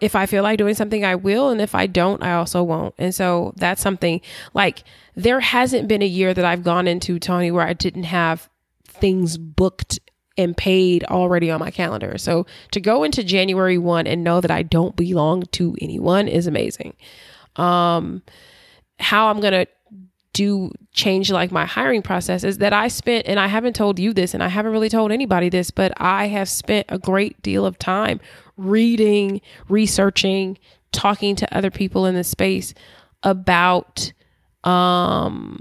if 0.00 0.14
I 0.14 0.26
feel 0.26 0.42
like 0.42 0.58
doing 0.58 0.74
something, 0.74 1.04
I 1.04 1.14
will. 1.14 1.50
And 1.50 1.60
if 1.60 1.74
I 1.74 1.86
don't, 1.86 2.22
I 2.22 2.34
also 2.34 2.62
won't. 2.62 2.94
And 2.98 3.14
so 3.14 3.52
that's 3.56 3.80
something 3.80 4.20
like 4.54 4.84
there 5.14 5.40
hasn't 5.40 5.88
been 5.88 6.02
a 6.02 6.06
year 6.06 6.34
that 6.34 6.44
I've 6.44 6.62
gone 6.62 6.86
into, 6.86 7.18
Toni, 7.18 7.50
where 7.50 7.66
I 7.66 7.72
didn't 7.72 8.04
have 8.04 8.48
things 8.86 9.38
booked 9.38 9.98
and 10.38 10.56
paid 10.56 11.04
already 11.04 11.50
on 11.50 11.60
my 11.60 11.70
calendar. 11.70 12.18
So 12.18 12.46
to 12.72 12.80
go 12.80 13.04
into 13.04 13.24
January 13.24 13.78
1 13.78 14.06
and 14.06 14.22
know 14.22 14.40
that 14.40 14.50
I 14.50 14.62
don't 14.62 14.94
belong 14.94 15.44
to 15.52 15.74
anyone 15.80 16.28
is 16.28 16.46
amazing. 16.46 16.94
Um, 17.56 18.22
how 18.98 19.28
I'm 19.28 19.40
going 19.40 19.52
to 19.52 19.66
do 20.36 20.70
change 20.92 21.30
like 21.30 21.50
my 21.50 21.64
hiring 21.64 22.02
process 22.02 22.44
is 22.44 22.58
that 22.58 22.74
I 22.74 22.88
spent, 22.88 23.26
and 23.26 23.40
I 23.40 23.46
haven't 23.46 23.74
told 23.74 23.98
you 23.98 24.12
this, 24.12 24.34
and 24.34 24.42
I 24.42 24.48
haven't 24.48 24.72
really 24.72 24.90
told 24.90 25.10
anybody 25.10 25.48
this, 25.48 25.70
but 25.70 25.94
I 25.96 26.26
have 26.26 26.46
spent 26.46 26.84
a 26.90 26.98
great 26.98 27.40
deal 27.40 27.64
of 27.64 27.78
time 27.78 28.20
reading, 28.58 29.40
researching, 29.70 30.58
talking 30.92 31.36
to 31.36 31.56
other 31.56 31.70
people 31.70 32.04
in 32.04 32.14
the 32.14 32.24
space 32.24 32.74
about 33.22 34.12
um 34.64 35.58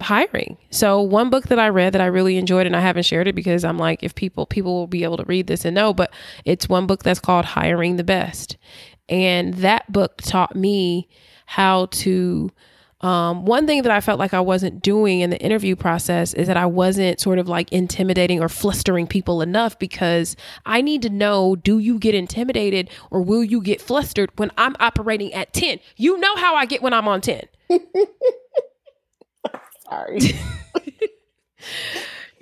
hiring. 0.00 0.58
So 0.70 1.00
one 1.00 1.30
book 1.30 1.48
that 1.48 1.58
I 1.58 1.68
read 1.68 1.92
that 1.94 2.00
I 2.00 2.06
really 2.06 2.36
enjoyed 2.36 2.66
and 2.66 2.76
I 2.76 2.80
haven't 2.80 3.04
shared 3.04 3.28
it 3.28 3.34
because 3.34 3.64
I'm 3.64 3.78
like 3.78 4.02
if 4.02 4.14
people 4.14 4.46
people 4.46 4.74
will 4.74 4.86
be 4.86 5.02
able 5.02 5.16
to 5.16 5.24
read 5.24 5.48
this 5.48 5.64
and 5.64 5.74
know, 5.74 5.92
but 5.92 6.12
it's 6.44 6.68
one 6.68 6.86
book 6.86 7.02
that's 7.02 7.20
called 7.20 7.44
Hiring 7.46 7.96
the 7.96 8.04
Best. 8.04 8.56
And 9.08 9.54
that 9.54 9.90
book 9.92 10.18
taught 10.22 10.54
me 10.54 11.08
how 11.46 11.86
to 11.86 12.50
um, 13.02 13.44
one 13.44 13.66
thing 13.66 13.82
that 13.82 13.90
I 13.90 14.00
felt 14.00 14.20
like 14.20 14.32
I 14.32 14.40
wasn't 14.40 14.80
doing 14.82 15.20
in 15.20 15.30
the 15.30 15.38
interview 15.38 15.74
process 15.74 16.32
is 16.34 16.46
that 16.46 16.56
I 16.56 16.66
wasn't 16.66 17.18
sort 17.20 17.40
of 17.40 17.48
like 17.48 17.72
intimidating 17.72 18.40
or 18.40 18.48
flustering 18.48 19.08
people 19.08 19.42
enough 19.42 19.76
because 19.78 20.36
I 20.64 20.82
need 20.82 21.02
to 21.02 21.10
know 21.10 21.56
do 21.56 21.80
you 21.80 21.98
get 21.98 22.14
intimidated 22.14 22.90
or 23.10 23.22
will 23.22 23.42
you 23.42 23.60
get 23.60 23.80
flustered 23.80 24.30
when 24.36 24.52
I'm 24.56 24.76
operating 24.78 25.34
at 25.34 25.52
10? 25.52 25.80
You 25.96 26.16
know 26.18 26.36
how 26.36 26.54
I 26.54 26.64
get 26.64 26.80
when 26.80 26.94
I'm 26.94 27.08
on 27.08 27.20
10. 27.20 27.42
Sorry. 29.88 30.20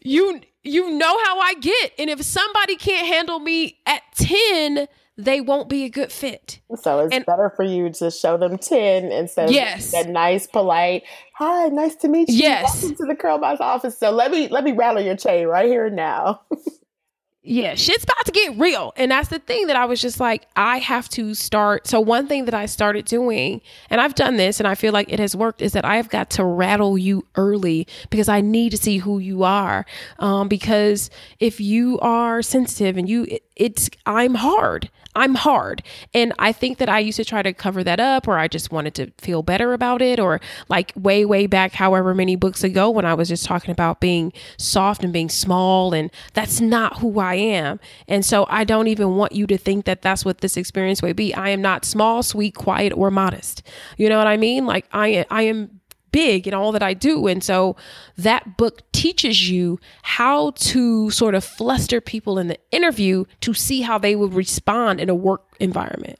you 0.02 0.40
you 0.62 0.90
know 0.90 1.18
how 1.24 1.40
I 1.40 1.54
get. 1.54 1.92
And 1.98 2.10
if 2.10 2.22
somebody 2.22 2.76
can't 2.76 3.06
handle 3.06 3.38
me 3.38 3.78
at 3.86 4.02
10, 4.16 4.86
they 5.24 5.40
won't 5.40 5.68
be 5.68 5.84
a 5.84 5.88
good 5.88 6.10
fit. 6.10 6.60
So 6.76 7.00
it's 7.00 7.14
and, 7.14 7.26
better 7.26 7.52
for 7.54 7.64
you 7.64 7.90
to 7.90 8.10
show 8.10 8.36
them 8.36 8.58
10 8.58 9.12
instead 9.12 9.48
of 9.48 9.54
yes. 9.54 9.92
that 9.92 10.08
nice, 10.08 10.46
polite, 10.46 11.04
hi, 11.34 11.68
nice 11.68 11.94
to 11.96 12.08
meet 12.08 12.28
you. 12.28 12.36
Yes. 12.36 12.82
Welcome 12.82 12.96
to 12.96 13.06
the 13.06 13.14
CurlBox 13.14 13.60
office. 13.60 13.98
So 13.98 14.10
let 14.10 14.30
me 14.30 14.48
let 14.48 14.64
me 14.64 14.72
rattle 14.72 15.02
your 15.02 15.16
chain 15.16 15.46
right 15.46 15.66
here 15.66 15.86
and 15.86 15.96
now. 15.96 16.42
yeah, 17.42 17.74
shit's 17.74 18.04
about 18.04 18.26
to 18.26 18.32
get 18.32 18.58
real. 18.58 18.92
And 18.96 19.10
that's 19.10 19.28
the 19.28 19.38
thing 19.38 19.66
that 19.68 19.76
I 19.76 19.86
was 19.86 20.00
just 20.00 20.20
like, 20.20 20.46
I 20.56 20.78
have 20.78 21.08
to 21.10 21.34
start. 21.34 21.86
So, 21.86 21.98
one 21.98 22.26
thing 22.26 22.44
that 22.44 22.54
I 22.54 22.66
started 22.66 23.06
doing, 23.06 23.62
and 23.88 24.00
I've 24.00 24.14
done 24.14 24.36
this 24.36 24.60
and 24.60 24.68
I 24.68 24.74
feel 24.74 24.92
like 24.92 25.10
it 25.10 25.18
has 25.18 25.34
worked, 25.34 25.62
is 25.62 25.72
that 25.72 25.84
I've 25.84 26.10
got 26.10 26.28
to 26.30 26.44
rattle 26.44 26.98
you 26.98 27.26
early 27.36 27.86
because 28.10 28.28
I 28.28 28.42
need 28.42 28.70
to 28.70 28.76
see 28.76 28.98
who 28.98 29.18
you 29.18 29.42
are. 29.42 29.86
Um, 30.18 30.48
because 30.48 31.08
if 31.38 31.60
you 31.60 31.98
are 32.00 32.42
sensitive 32.42 32.98
and 32.98 33.08
you, 33.08 33.38
it's, 33.60 33.90
I'm 34.06 34.34
hard. 34.36 34.90
I'm 35.14 35.34
hard. 35.34 35.82
And 36.14 36.32
I 36.38 36.52
think 36.52 36.78
that 36.78 36.88
I 36.88 37.00
used 37.00 37.16
to 37.16 37.24
try 37.24 37.42
to 37.42 37.52
cover 37.52 37.84
that 37.84 38.00
up 38.00 38.26
or 38.26 38.38
I 38.38 38.48
just 38.48 38.72
wanted 38.72 38.94
to 38.94 39.10
feel 39.18 39.42
better 39.42 39.74
about 39.74 40.00
it 40.00 40.18
or 40.18 40.40
like 40.68 40.92
way, 40.96 41.24
way 41.24 41.46
back, 41.46 41.72
however 41.72 42.14
many 42.14 42.36
books 42.36 42.64
ago 42.64 42.88
when 42.88 43.04
I 43.04 43.12
was 43.14 43.28
just 43.28 43.44
talking 43.44 43.70
about 43.70 44.00
being 44.00 44.32
soft 44.56 45.04
and 45.04 45.12
being 45.12 45.28
small. 45.28 45.92
And 45.92 46.10
that's 46.32 46.60
not 46.60 47.00
who 47.00 47.18
I 47.18 47.34
am. 47.34 47.80
And 48.08 48.24
so 48.24 48.46
I 48.48 48.64
don't 48.64 48.86
even 48.86 49.16
want 49.16 49.32
you 49.32 49.46
to 49.48 49.58
think 49.58 49.84
that 49.84 50.00
that's 50.00 50.24
what 50.24 50.38
this 50.38 50.56
experience 50.56 51.02
would 51.02 51.16
be. 51.16 51.34
I 51.34 51.50
am 51.50 51.60
not 51.60 51.84
small, 51.84 52.22
sweet, 52.22 52.54
quiet, 52.54 52.92
or 52.96 53.10
modest. 53.10 53.62
You 53.98 54.08
know 54.08 54.16
what 54.16 54.28
I 54.28 54.38
mean? 54.38 54.64
Like 54.64 54.86
I, 54.92 55.26
I 55.30 55.42
am 55.42 55.79
big 56.12 56.46
in 56.46 56.54
all 56.54 56.70
that 56.72 56.82
I 56.82 56.94
do. 56.94 57.26
And 57.26 57.42
so 57.42 57.74
that 58.16 58.56
book 58.56 58.82
teaches 58.92 59.50
you 59.50 59.80
how 60.02 60.52
to 60.52 61.10
sort 61.10 61.34
of 61.34 61.42
fluster 61.42 62.00
people 62.00 62.38
in 62.38 62.46
the 62.46 62.58
interview 62.70 63.24
to 63.40 63.54
see 63.54 63.80
how 63.80 63.98
they 63.98 64.14
would 64.14 64.34
respond 64.34 65.00
in 65.00 65.08
a 65.08 65.14
work 65.14 65.42
environment. 65.58 66.19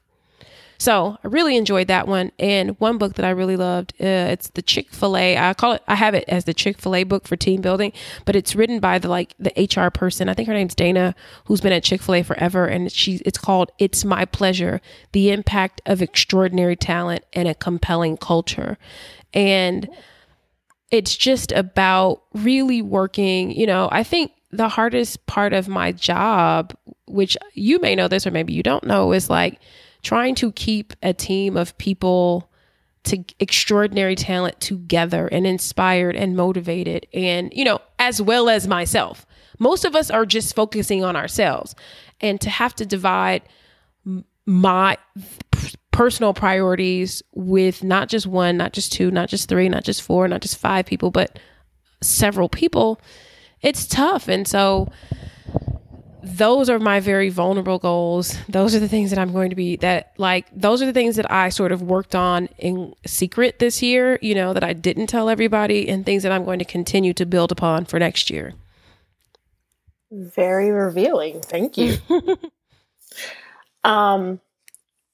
So 0.81 1.19
I 1.23 1.28
really 1.28 1.59
enjoyed 1.59 1.89
that 1.89 2.09
one. 2.09 2.32
And 2.39 2.70
one 2.81 2.97
book 2.97 3.15
that 3.16 3.24
I 3.27 3.31
really 3.31 3.57
loved, 3.57 3.93
uh, 4.01 4.32
it's 4.32 4.48
the 4.48 4.62
Chick 4.62 4.90
Fil 4.93 5.15
A. 5.15 5.36
I 5.36 5.52
call 5.52 5.74
it. 5.74 5.82
I 5.86 5.94
have 5.94 6.15
it 6.15 6.24
as 6.27 6.47
the 6.47 6.55
Chick 6.55 6.78
Fil 6.78 6.94
A 6.94 7.05
book 7.05 7.28
for 7.28 7.36
team 7.36 7.61
building, 7.61 7.93
but 8.24 8.35
it's 8.35 8.57
written 8.57 8.81
by 8.81 8.98
the 8.98 9.09
like 9.09 9.35
the 9.39 9.52
HR 9.59 9.90
person. 9.90 10.31
I 10.31 10.35
think 10.35 10.48
her 10.48 10.55
name's 10.55 10.74
Dana, 10.74 11.15
who's 11.44 11.61
been 11.61 11.74
at 11.74 11.85
Chick 11.85 12.01
Fil 12.01 12.15
A 12.15 12.23
forever, 12.23 12.65
and 12.65 12.90
she. 12.90 13.20
It's 13.27 13.36
called 13.36 13.70
"It's 13.78 14.07
My 14.07 14.24
Pleasure: 14.24 14.81
The 15.12 15.31
Impact 15.31 15.82
of 15.85 16.01
Extraordinary 16.01 16.77
Talent 16.77 17.27
and 17.35 17.47
a 17.47 17.55
Compelling 17.55 18.16
Culture." 18.16 18.78
And 19.35 19.86
it's 20.90 21.15
just 21.15 21.52
about 21.52 22.23
really 22.32 22.81
working, 22.81 23.51
you 23.51 23.66
know, 23.66 23.90
I 23.93 24.02
think 24.02 24.32
the 24.51 24.70
hardest 24.70 25.27
part 25.27 25.52
of 25.52 25.69
my 25.69 25.93
job, 25.93 26.74
which 27.07 27.36
you 27.52 27.81
may 27.81 27.94
know 27.94 28.09
this 28.09 28.27
or 28.27 28.31
maybe 28.31 28.55
you 28.55 28.62
don't 28.62 28.85
know, 28.85 29.12
is 29.12 29.28
like 29.28 29.61
trying 30.03 30.35
to 30.37 30.53
keep 30.53 30.93
a 31.03 31.13
team 31.13 31.57
of 31.57 31.77
people 31.79 32.51
to 33.05 33.25
extraordinary 33.39 34.15
talent 34.15 34.61
together 34.61 35.27
and 35.29 35.47
inspired 35.47 36.15
and 36.17 36.37
motivated 36.37 37.07
and 37.15 37.51
you 37.55 37.65
know 37.65 37.81
as 37.99 38.21
well 38.21 38.49
as 38.49 38.69
myself 38.69 39.27
most 39.59 39.85
of 39.85 39.95
us 39.95 40.11
are 40.11 40.27
just 40.27 40.55
focusing 40.55 41.03
on 41.03 41.17
ourselves 41.17 41.75
and 42.21 42.41
to 42.41 42.51
have 42.51 42.75
to 42.75 42.85
divide 42.85 43.43
my 44.47 44.97
personal 45.93 46.33
priorities 46.33 47.23
with 47.35 47.85
not 47.85 48.09
just 48.09 48.27
one, 48.27 48.57
not 48.57 48.73
just 48.73 48.93
two, 48.93 49.11
not 49.11 49.29
just 49.29 49.49
three, 49.49 49.69
not 49.69 49.85
just 49.85 50.03
four, 50.03 50.27
not 50.29 50.41
just 50.41 50.57
five 50.57 50.87
people, 50.87 51.11
but 51.11 51.39
several 52.01 52.49
people, 52.49 53.01
it's 53.61 53.87
tough. 53.87 54.29
And 54.29 54.49
so 54.49 54.91
those 56.23 56.69
are 56.69 56.79
my 56.79 57.01
very 57.01 57.31
vulnerable 57.31 57.79
goals. 57.79 58.37
Those 58.49 58.75
are 58.75 58.79
the 58.79 58.89
things 58.89 59.11
that 59.11 59.19
I'm 59.19 59.33
going 59.33 59.51
to 59.51 59.57
be 59.57 59.77
that 59.77 60.13
like 60.19 60.47
those 60.53 60.83
are 60.83 60.87
the 60.87 60.93
things 60.93 61.17
that 61.17 61.31
I 61.31 61.49
sort 61.49 61.73
of 61.73 61.83
worked 61.83 62.15
on 62.15 62.49
in 62.59 62.95
secret 63.07 63.59
this 63.59 63.83
year, 63.83 64.19
you 64.23 64.35
know, 64.35 64.53
that 64.53 64.65
I 64.65 64.73
didn't 64.73 65.09
tell 65.09 65.29
everybody 65.29 65.89
and 65.89 66.05
things 66.05 66.23
that 66.23 66.33
I'm 66.33 66.45
going 66.45 66.59
to 66.59 66.65
continue 66.65 67.13
to 67.15 67.27
build 67.27 67.53
upon 67.53 67.85
for 67.85 67.99
next 67.99 68.31
year. 68.31 68.55
Very 70.11 70.71
revealing. 70.71 71.41
Thank 71.41 71.77
you. 71.77 71.97
um 73.85 74.41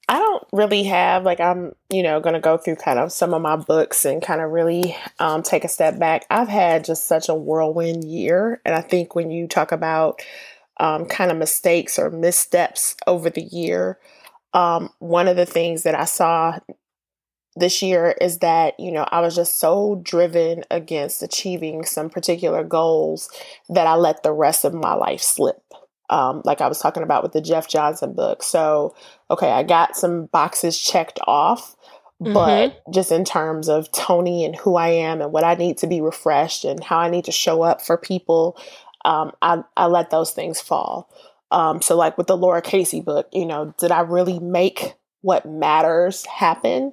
I 0.08 0.20
don't 0.20 0.44
really 0.52 0.84
have 0.84 1.24
like 1.24 1.40
I'm, 1.40 1.74
you 1.90 2.02
know, 2.02 2.20
going 2.20 2.34
to 2.34 2.40
go 2.40 2.56
through 2.56 2.76
kind 2.76 2.98
of 2.98 3.10
some 3.10 3.34
of 3.34 3.42
my 3.42 3.56
books 3.56 4.04
and 4.04 4.22
kind 4.22 4.40
of 4.40 4.52
really 4.52 4.96
um, 5.18 5.42
take 5.42 5.64
a 5.64 5.68
step 5.68 5.98
back. 5.98 6.24
I've 6.30 6.48
had 6.48 6.84
just 6.84 7.08
such 7.08 7.28
a 7.28 7.34
whirlwind 7.34 8.04
year, 8.04 8.60
and 8.64 8.72
I 8.72 8.82
think 8.82 9.16
when 9.16 9.32
you 9.32 9.48
talk 9.48 9.72
about 9.72 10.22
um, 10.78 11.06
kind 11.06 11.30
of 11.30 11.36
mistakes 11.36 11.98
or 11.98 12.10
missteps 12.10 12.96
over 13.06 13.30
the 13.30 13.42
year, 13.42 13.98
um, 14.52 14.90
one 14.98 15.28
of 15.28 15.36
the 15.36 15.46
things 15.46 15.82
that 15.82 15.94
I 15.94 16.04
saw 16.04 16.58
this 17.58 17.82
year 17.82 18.14
is 18.20 18.40
that 18.40 18.78
you 18.78 18.92
know 18.92 19.06
I 19.10 19.20
was 19.20 19.34
just 19.34 19.58
so 19.58 20.00
driven 20.02 20.64
against 20.70 21.22
achieving 21.22 21.84
some 21.84 22.10
particular 22.10 22.62
goals 22.62 23.30
that 23.70 23.86
I 23.86 23.94
let 23.94 24.22
the 24.22 24.32
rest 24.32 24.64
of 24.64 24.74
my 24.74 24.92
life 24.92 25.22
slip 25.22 25.62
um, 26.10 26.42
like 26.44 26.60
I 26.60 26.68
was 26.68 26.78
talking 26.78 27.02
about 27.02 27.22
with 27.22 27.32
the 27.32 27.40
Jeff 27.40 27.68
Johnson 27.68 28.12
book. 28.12 28.42
So, 28.42 28.94
okay, 29.30 29.50
I 29.50 29.62
got 29.62 29.96
some 29.96 30.26
boxes 30.26 30.78
checked 30.78 31.18
off, 31.26 31.74
mm-hmm. 32.22 32.32
but 32.32 32.82
just 32.92 33.10
in 33.10 33.24
terms 33.24 33.68
of 33.68 33.90
Toni 33.92 34.44
and 34.44 34.54
who 34.54 34.76
I 34.76 34.88
am 34.88 35.20
and 35.20 35.32
what 35.32 35.44
I 35.44 35.54
need 35.54 35.78
to 35.78 35.86
be 35.86 36.00
refreshed 36.00 36.64
and 36.64 36.82
how 36.82 36.98
I 36.98 37.10
need 37.10 37.24
to 37.24 37.32
show 37.32 37.62
up 37.62 37.82
for 37.82 37.96
people, 37.96 38.58
um, 39.06 39.32
I, 39.40 39.62
I 39.76 39.86
let 39.86 40.10
those 40.10 40.32
things 40.32 40.60
fall. 40.60 41.08
Um, 41.52 41.80
so, 41.80 41.96
like 41.96 42.18
with 42.18 42.26
the 42.26 42.36
Lara 42.36 42.60
Casey 42.60 43.00
book, 43.00 43.28
you 43.32 43.46
know, 43.46 43.72
did 43.78 43.92
I 43.92 44.00
really 44.00 44.40
make 44.40 44.94
what 45.22 45.46
matters 45.46 46.26
happen? 46.26 46.92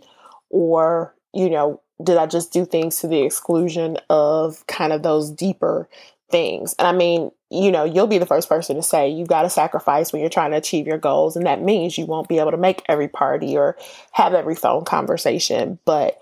Or, 0.52 1.16
you 1.34 1.50
know, 1.50 1.82
did 2.04 2.18
I 2.18 2.28
just 2.28 2.54
do 2.54 2.66
things 2.66 2.98
to 2.98 3.08
the 3.08 3.24
exclusion 3.24 3.98
of 4.10 4.66
kind 4.68 4.94
of 4.94 5.02
those 5.02 5.32
deeper 5.32 5.90
things? 6.30 6.76
And 6.78 6.88
I 6.88 6.92
mean, 6.92 7.32
you 7.50 7.72
know, 7.72 7.84
you'll 7.84 8.08
be 8.08 8.20
the 8.20 8.28
first 8.28 8.48
person 8.48 8.76
to 8.76 8.84
say 8.84 9.10
you've 9.10 9.28
got 9.28 9.42
to 9.42 9.50
sacrifice 9.50 10.14
when 10.14 10.22
you're 10.22 10.30
trying 10.30 10.52
to 10.52 10.58
achieve 10.58 10.86
your 10.86 11.00
goals. 11.00 11.36
And 11.36 11.48
that 11.48 11.64
means 11.64 11.98
you 11.98 12.06
won't 12.06 12.30
be 12.30 12.38
able 12.38 12.52
to 12.52 12.58
make 12.58 12.84
every 12.88 13.08
party 13.08 13.58
or 13.58 13.76
have 14.12 14.36
every 14.36 14.56
phone 14.56 14.86
conversation. 14.86 15.80
But 15.86 16.22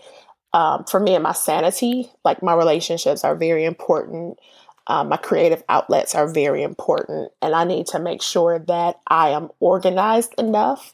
um, 0.53 0.85
for 0.85 1.01
me 1.01 1.15
and 1.15 1.23
my 1.23 1.33
sanity, 1.33 2.11
like 2.23 2.41
my 2.41 2.53
relationships 2.53 3.25
are 3.25 3.35
very 3.35 3.65
important. 3.65 4.39
Um, 4.87 5.09
my 5.09 5.17
creative 5.17 5.63
outlets 5.69 6.15
are 6.15 6.27
very 6.27 6.63
important. 6.63 7.31
And 7.41 7.53
I 7.55 7.63
need 7.63 7.87
to 7.87 7.99
make 7.99 8.21
sure 8.21 8.59
that 8.59 8.99
I 9.07 9.29
am 9.29 9.49
organized 9.59 10.33
enough 10.37 10.93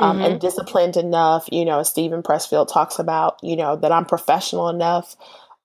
um, 0.00 0.16
mm-hmm. 0.16 0.24
and 0.26 0.40
disciplined 0.40 0.96
enough. 0.96 1.48
You 1.50 1.64
know, 1.64 1.82
Steven 1.82 2.22
Pressfield 2.22 2.72
talks 2.72 2.98
about, 2.98 3.38
you 3.42 3.56
know, 3.56 3.76
that 3.76 3.92
I'm 3.92 4.04
professional 4.04 4.68
enough 4.68 5.16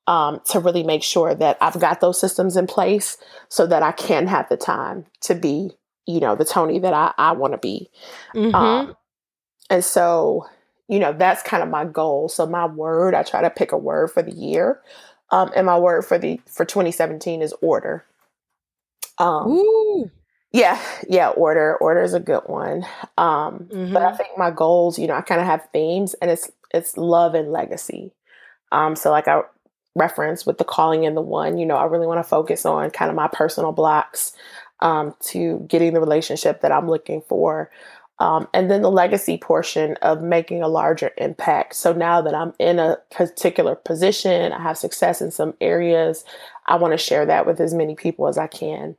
um, 0.07 0.41
to 0.49 0.59
really 0.59 0.83
make 0.83 1.03
sure 1.03 1.33
that 1.33 1.57
I've 1.61 1.79
got 1.79 2.01
those 2.01 2.19
systems 2.19 2.57
in 2.57 2.67
place 2.67 3.17
so 3.49 3.65
that 3.67 3.83
I 3.83 3.91
can 3.91 4.27
have 4.27 4.49
the 4.49 4.57
time 4.57 5.05
to 5.21 5.35
be, 5.35 5.71
you 6.05 6.19
know, 6.19 6.35
the 6.35 6.45
Toni 6.45 6.79
that 6.79 6.93
I, 6.93 7.13
I 7.17 7.31
want 7.31 7.53
to 7.53 7.57
be. 7.57 7.89
Mm-hmm. 8.35 8.55
Um, 8.55 8.95
and 9.69 9.83
so, 9.83 10.45
you 10.87 10.99
know, 10.99 11.13
that's 11.13 11.41
kind 11.41 11.63
of 11.63 11.69
my 11.69 11.85
goal. 11.85 12.27
So 12.27 12.45
my 12.45 12.65
word, 12.65 13.15
I 13.15 13.23
try 13.23 13.41
to 13.41 13.49
pick 13.49 13.71
a 13.71 13.77
word 13.77 14.11
for 14.11 14.21
the 14.21 14.33
year. 14.33 14.81
Um, 15.33 15.51
and 15.55 15.65
my 15.65 15.79
word 15.79 16.05
for 16.05 16.19
the 16.19 16.39
for 16.45 16.63
2017 16.63 17.41
is 17.41 17.55
order. 17.59 18.05
Um, 19.17 19.47
Ooh. 19.47 20.11
Yeah, 20.51 20.79
yeah, 21.09 21.29
order. 21.29 21.75
Order 21.77 22.03
is 22.03 22.13
a 22.13 22.19
good 22.19 22.43
one. 22.45 22.85
Um, 23.17 23.67
mm-hmm. 23.67 23.93
But 23.93 24.03
I 24.03 24.09
mm-hmm. 24.09 24.17
think 24.17 24.29
my 24.37 24.51
goals, 24.51 24.99
you 24.99 25.07
know, 25.07 25.15
I 25.15 25.21
kind 25.21 25.41
of 25.41 25.47
have 25.47 25.67
themes, 25.73 26.13
and 26.21 26.29
it's 26.29 26.51
it's 26.71 26.97
love 26.97 27.33
and 27.33 27.51
legacy. 27.51 28.11
Um, 28.71 28.95
so 28.95 29.09
like 29.09 29.27
I 29.27 29.41
reference 29.95 30.45
with 30.45 30.59
the 30.59 30.63
calling 30.63 31.03
and 31.03 31.17
the 31.17 31.21
one, 31.21 31.57
you 31.57 31.65
know, 31.65 31.77
I 31.77 31.85
really 31.85 32.05
want 32.05 32.19
to 32.19 32.29
focus 32.29 32.63
on 32.63 32.91
kind 32.91 33.09
of 33.09 33.15
my 33.15 33.27
personal 33.27 33.71
blocks 33.71 34.33
um, 34.81 35.15
to 35.31 35.65
getting 35.67 35.95
the 35.95 35.99
relationship 35.99 36.61
that 36.61 36.71
I'm 36.71 36.87
looking 36.87 37.23
for. 37.27 37.71
Um, 38.19 38.47
and 38.53 38.69
then 38.69 38.83
the 38.83 38.91
legacy 38.91 39.37
portion 39.37 39.97
of 40.01 40.21
making 40.21 40.61
a 40.61 40.67
larger 40.67 41.11
impact. 41.17 41.75
So 41.75 41.93
now 41.93 42.21
that 42.21 42.35
I'm 42.35 42.53
in 42.59 42.79
a 42.79 42.97
particular 43.11 43.75
position, 43.75 44.53
I 44.53 44.61
have 44.61 44.77
success 44.77 45.21
in 45.21 45.31
some 45.31 45.55
areas, 45.59 46.23
I 46.67 46.75
want 46.75 46.93
to 46.93 46.97
share 46.97 47.25
that 47.25 47.45
with 47.45 47.59
as 47.59 47.73
many 47.73 47.95
people 47.95 48.27
as 48.27 48.37
I 48.37 48.47
can. 48.47 48.95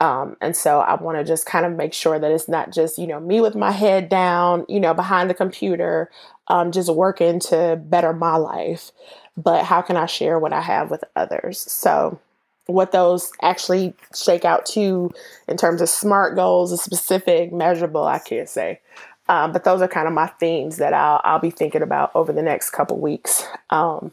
Um, 0.00 0.36
and 0.40 0.56
so 0.56 0.80
I 0.80 1.00
want 1.00 1.18
to 1.18 1.24
just 1.24 1.46
kind 1.46 1.64
of 1.64 1.76
make 1.76 1.92
sure 1.92 2.18
that 2.18 2.30
it's 2.32 2.48
not 2.48 2.72
just, 2.72 2.98
you 2.98 3.06
know, 3.06 3.20
me 3.20 3.40
with 3.40 3.54
my 3.54 3.70
head 3.70 4.08
down, 4.08 4.66
you 4.68 4.80
know, 4.80 4.94
behind 4.94 5.30
the 5.30 5.34
computer, 5.34 6.10
um, 6.48 6.72
just 6.72 6.92
working 6.92 7.38
to 7.40 7.80
better 7.84 8.12
my 8.12 8.36
life, 8.36 8.90
but 9.36 9.64
how 9.64 9.80
can 9.80 9.96
I 9.96 10.06
share 10.06 10.40
what 10.40 10.52
I 10.52 10.60
have 10.60 10.90
with 10.90 11.04
others? 11.14 11.58
So, 11.58 12.18
what 12.66 12.92
those 12.92 13.32
actually 13.42 13.94
shake 14.14 14.44
out 14.44 14.66
to 14.66 15.10
in 15.48 15.56
terms 15.56 15.80
of 15.80 15.88
smart 15.88 16.36
goals, 16.36 16.80
specific, 16.82 17.52
measurable, 17.52 18.04
I 18.04 18.18
can't 18.18 18.48
say. 18.48 18.80
Um, 19.28 19.52
but 19.52 19.64
those 19.64 19.80
are 19.80 19.88
kind 19.88 20.06
of 20.06 20.12
my 20.12 20.26
themes 20.26 20.76
that 20.76 20.92
I'll, 20.92 21.20
I'll 21.24 21.38
be 21.38 21.50
thinking 21.50 21.82
about 21.82 22.14
over 22.14 22.32
the 22.32 22.42
next 22.42 22.70
couple 22.70 22.98
weeks. 22.98 23.44
Um, 23.70 24.12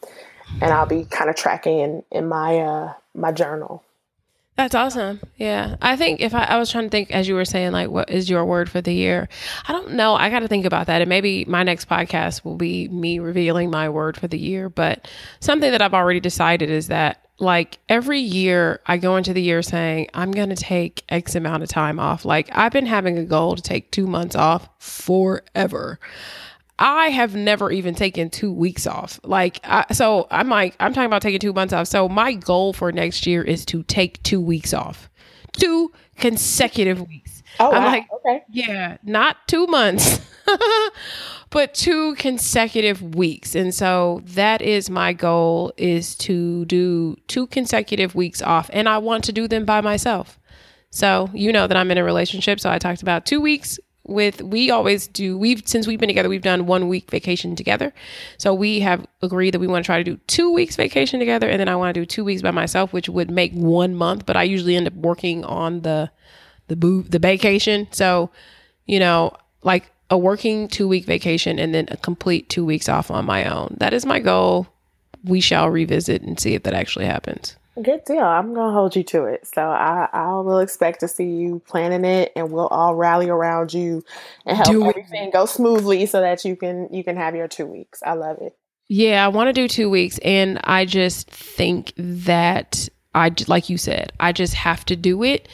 and 0.62 0.72
I'll 0.72 0.86
be 0.86 1.06
kind 1.06 1.30
of 1.30 1.36
tracking 1.36 1.80
in, 1.80 2.04
in 2.12 2.28
my, 2.28 2.58
uh, 2.58 2.94
my 3.14 3.32
journal. 3.32 3.84
That's 4.60 4.76
awesome. 4.76 5.22
Yeah. 5.38 5.78
I 5.82 5.96
think 5.96 6.20
if 6.20 6.34
I, 6.34 6.44
I, 6.44 6.58
was 6.58 6.70
trying 6.70 6.84
to 6.84 6.90
think 6.90 7.12
as 7.12 7.30
you 7.30 7.36
were 7.36 7.46
saying, 7.46 7.72
like, 7.72 7.90
what 7.90 8.10
is 8.10 8.30
your 8.30 8.44
word 8.44 8.70
for 8.70 8.82
the 8.82 8.94
year? 8.94 9.30
I 9.66 9.72
don't 9.72 9.94
know. 9.94 10.16
I 10.16 10.30
got 10.30 10.40
to 10.40 10.50
think 10.50 10.66
about 10.66 10.88
that. 10.88 11.02
And 11.02 11.08
maybe 11.08 11.46
my 11.46 11.64
next 11.64 11.88
podcast 11.88 12.44
will 12.44 12.58
be 12.58 12.90
me 12.90 13.20
revealing 13.20 13.72
my 13.72 13.88
word 13.88 14.18
for 14.18 14.28
the 14.28 14.38
year. 14.38 14.68
But 14.68 15.08
something 15.40 15.72
that 15.72 15.82
I've 15.82 15.94
already 15.94 16.20
decided 16.20 16.70
is 16.70 16.90
that, 16.90 17.29
like, 17.40 17.80
every 17.88 18.20
year 18.20 18.82
I 18.86 18.98
go 18.98 19.16
into 19.16 19.34
the 19.34 19.42
year 19.42 19.62
saying, 19.62 20.10
I'm 20.14 20.32
going 20.32 20.50
to 20.50 20.56
take 20.56 21.04
X 21.10 21.36
amount 21.36 21.64
of 21.64 21.70
time 21.70 22.00
off. 22.00 22.26
Like, 22.26 22.50
I've 22.52 22.72
been 22.72 22.86
having 22.86 23.18
a 23.18 23.26
goal 23.26 23.56
to 23.56 23.62
take 23.62 23.92
two 23.92 24.08
months 24.08 24.36
off 24.36 24.70
forever. 24.80 26.00
I 26.78 27.08
have 27.10 27.36
never 27.36 27.72
even 27.72 27.94
taken 27.94 28.30
two 28.30 28.54
weeks 28.54 28.88
off. 28.88 29.20
Like, 29.24 29.60
I, 29.64 29.86
so 29.92 30.28
I'm 30.32 30.48
like, 30.48 30.76
I'm 30.80 30.94
talking 30.94 31.08
about 31.08 31.22
taking 31.22 31.40
two 31.40 31.54
months 31.54 31.74
off. 31.74 31.88
So 31.88 32.08
my 32.08 32.34
goal 32.34 32.72
for 32.72 32.92
next 32.92 33.28
year 33.28 33.44
is 33.44 33.66
to 33.66 33.84
take 33.84 34.24
two 34.24 34.40
weeks 34.40 34.74
off, 34.74 35.10
two 35.52 35.92
consecutive 36.16 37.06
weeks. 37.06 37.39
Oh, 37.60 37.72
I'm 37.72 37.84
wow. 37.84 37.92
like, 37.92 38.08
okay. 38.14 38.44
Yeah, 38.50 38.98
not 39.04 39.48
two 39.48 39.68
months, 39.68 40.20
but 41.50 41.74
two 41.74 42.16
consecutive 42.16 43.16
weeks. 43.16 43.56
And 43.56 43.74
so 43.74 44.22
that 44.26 44.62
is 44.62 44.90
my 44.90 45.14
goal 45.14 45.74
is 45.78 46.16
to 46.18 46.66
do 46.66 47.16
two 47.28 47.48
consecutive 47.48 48.16
weeks 48.16 48.42
off. 48.42 48.70
And 48.74 48.88
I 48.88 48.98
want 48.98 49.24
to 49.26 49.32
do 49.32 49.48
them 49.48 49.66
by 49.66 49.82
myself. 49.82 50.40
So 50.92 51.30
you 51.34 51.52
know 51.52 51.68
that 51.68 51.78
I'm 51.78 51.92
in 51.92 51.98
a 51.98 52.04
relationship. 52.04 52.60
So 52.60 52.70
I 52.70 52.80
talked 52.80 53.02
about 53.02 53.26
two 53.26 53.42
weeks 53.42 53.80
with 54.10 54.42
we 54.42 54.72
always 54.72 55.08
do 55.08 55.38
we've 55.38 55.62
since 55.66 55.86
we've 55.86 56.00
been 56.00 56.10
together 56.10 56.30
we've 56.30 56.42
done 56.42 56.66
one 56.66 56.88
week 56.88 57.10
vacation 57.12 57.56
together 57.56 57.94
so 58.38 58.54
we 58.54 58.80
have 58.80 59.06
agreed 59.22 59.54
that 59.54 59.60
we 59.60 59.68
want 59.68 59.84
to 59.84 59.86
try 59.86 59.98
to 59.98 60.04
do 60.04 60.20
two 60.26 60.52
weeks 60.52 60.76
vacation 60.76 61.20
together 61.20 61.48
and 61.48 61.60
then 61.60 61.70
i 61.70 61.76
want 61.76 61.94
to 61.94 62.02
do 62.02 62.06
two 62.06 62.24
weeks 62.24 62.42
by 62.42 62.50
myself 62.50 62.92
which 62.92 63.08
would 63.08 63.30
make 63.30 63.54
one 63.54 63.94
month 63.96 64.26
but 64.26 64.36
i 64.36 64.42
usually 64.44 64.76
end 64.76 64.88
up 64.88 64.94
working 64.94 65.44
on 65.46 65.82
the 65.82 66.10
the 66.70 66.76
boo 66.76 67.04
the 67.04 67.20
vacation 67.20 67.88
so 67.92 68.30
you 68.86 69.00
know 69.00 69.32
like 69.64 69.92
a 70.10 70.18
working 70.18 70.68
two 70.68 70.88
week 70.88 71.06
vacation 71.06 71.60
and 71.60 71.74
then 71.76 71.86
a 71.92 71.98
complete 71.98 72.50
two 72.50 72.66
weeks 72.66 72.88
off 72.88 73.12
on 73.12 73.26
my 73.26 73.46
own 73.46 73.76
that 73.80 73.94
is 73.94 74.06
my 74.06 74.20
goal 74.20 74.68
we 75.24 75.42
shall 75.42 75.70
revisit 75.70 76.22
and 76.22 76.40
see 76.40 76.54
if 76.54 76.64
that 76.64 76.74
actually 76.74 77.06
happens 77.06 77.56
Good 77.82 78.04
deal. 78.04 78.20
I'm 78.20 78.54
gonna 78.54 78.74
hold 78.74 78.96
you 78.96 79.04
to 79.04 79.24
it. 79.26 79.48
So 79.48 79.62
I, 79.62 80.10
I 80.12 80.34
will 80.40 80.60
expect 80.60 81.00
to 81.00 81.08
see 81.08 81.24
you 81.28 81.62
planning 81.66 82.04
it, 82.04 82.34
and 82.36 82.52
we'll 82.52 82.68
all 82.68 82.94
rally 82.94 83.30
around 83.30 83.74
you 83.74 84.04
and 84.46 84.58
help 84.58 84.68
Do 84.68 84.86
it. 84.86 84.90
everything 84.90 85.30
go 85.32 85.46
smoothly, 85.46 86.06
so 86.06 86.20
that 86.20 86.44
you 86.44 86.58
can 86.58 86.90
you 86.92 87.06
can 87.06 87.16
have 87.16 87.36
your 87.36 87.48
two 87.48 87.66
weeks. 87.66 88.02
I 88.06 88.14
love 88.14 88.40
it. 88.42 88.58
Yeah, 88.90 89.24
I 89.24 89.30
want 89.30 89.48
to 89.48 89.54
do 89.54 89.68
two 89.70 89.90
weeks. 89.90 90.18
And 90.26 90.60
I 90.64 90.84
just 90.84 91.30
think 91.30 91.94
that 91.96 92.90
I 93.16 93.32
like 93.48 93.70
you 93.70 93.78
said, 93.78 94.12
I 94.20 94.34
just 94.34 94.56
have 94.56 94.84
to 94.86 94.98
do 94.98 95.24
it 95.24 95.48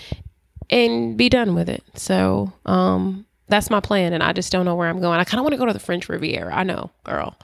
and 0.69 1.17
be 1.17 1.29
done 1.29 1.55
with 1.55 1.69
it. 1.69 1.83
So, 1.95 2.51
um, 2.65 3.25
that's 3.47 3.69
my 3.69 3.79
plan. 3.79 4.13
And 4.13 4.23
I 4.23 4.33
just 4.33 4.51
don't 4.51 4.65
know 4.65 4.75
where 4.75 4.87
I'm 4.89 4.99
going. 5.01 5.19
I 5.19 5.23
kind 5.23 5.39
of 5.39 5.43
want 5.43 5.53
to 5.53 5.57
go 5.57 5.65
to 5.65 5.73
the 5.73 5.79
French 5.79 6.09
Riviera. 6.09 6.53
I 6.55 6.63
know, 6.63 6.89
girl. 7.03 7.37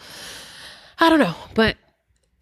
I 1.00 1.10
don't 1.10 1.20
know. 1.20 1.36
But 1.54 1.78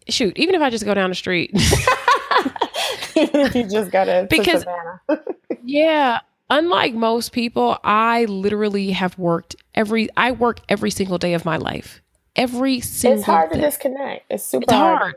shoot, 0.08 0.38
even 0.38 0.54
if 0.54 0.62
I 0.62 0.70
just 0.70 0.84
go 0.84 0.94
down 0.94 1.10
the 1.10 1.14
street. 1.16 1.50
you 3.16 3.68
just 3.68 3.90
gotta 3.90 4.26
Because- 4.30 4.64
Yeah. 5.62 6.20
Unlike 6.52 6.94
most 6.94 7.30
people, 7.32 7.78
I 7.84 8.24
literally 8.24 8.90
have 8.90 9.16
worked 9.18 9.54
every 9.74 10.08
I 10.16 10.32
work 10.32 10.60
every 10.68 10.90
single 10.90 11.16
day 11.18 11.34
of 11.34 11.44
my 11.44 11.56
life. 11.58 12.02
Every 12.34 12.80
single 12.80 13.18
it's 13.18 13.26
hard 13.26 13.52
to 13.52 13.60
disconnect. 13.60 14.24
It's 14.30 14.44
super 14.44 14.64
It's 14.64 14.72
hard. 14.72 14.98
hard. 14.98 15.14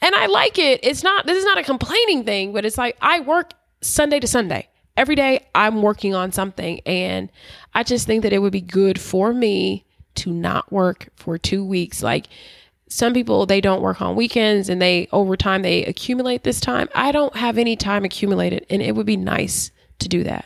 And 0.00 0.14
I 0.16 0.26
like 0.26 0.58
it. 0.58 0.80
It's 0.82 1.04
not 1.04 1.26
this 1.26 1.38
is 1.38 1.44
not 1.44 1.58
a 1.58 1.62
complaining 1.62 2.24
thing, 2.24 2.52
but 2.52 2.64
it's 2.64 2.76
like 2.78 2.96
I 3.00 3.20
work 3.20 3.52
Sunday 3.82 4.18
to 4.20 4.26
Sunday. 4.26 4.68
Every 4.96 5.16
day 5.16 5.46
I'm 5.54 5.82
working 5.82 6.14
on 6.14 6.30
something 6.32 6.80
and 6.86 7.30
I 7.74 7.82
just 7.82 8.06
think 8.06 8.22
that 8.22 8.32
it 8.32 8.38
would 8.38 8.52
be 8.52 8.60
good 8.60 9.00
for 9.00 9.32
me 9.32 9.84
to 10.16 10.32
not 10.32 10.70
work 10.70 11.08
for 11.16 11.36
2 11.36 11.64
weeks 11.64 12.02
like 12.02 12.28
some 12.88 13.12
people 13.12 13.44
they 13.46 13.60
don't 13.60 13.82
work 13.82 14.00
on 14.00 14.14
weekends 14.14 14.68
and 14.68 14.80
they 14.80 15.08
over 15.10 15.36
time 15.36 15.62
they 15.62 15.84
accumulate 15.84 16.44
this 16.44 16.60
time. 16.60 16.88
I 16.94 17.10
don't 17.10 17.34
have 17.36 17.58
any 17.58 17.74
time 17.76 18.04
accumulated 18.04 18.66
and 18.70 18.80
it 18.80 18.94
would 18.94 19.06
be 19.06 19.16
nice 19.16 19.72
to 19.98 20.08
do 20.08 20.22
that. 20.24 20.44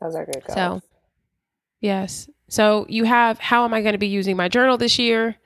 Those 0.00 0.14
are 0.14 0.26
good 0.26 0.44
goals. 0.46 0.54
So, 0.54 0.82
yes. 1.80 2.28
So 2.48 2.84
you 2.88 3.04
have 3.04 3.38
how 3.38 3.64
am 3.64 3.72
I 3.72 3.80
going 3.80 3.94
to 3.94 3.98
be 3.98 4.06
using 4.06 4.36
my 4.36 4.48
journal 4.48 4.76
this 4.76 4.98
year? 4.98 5.36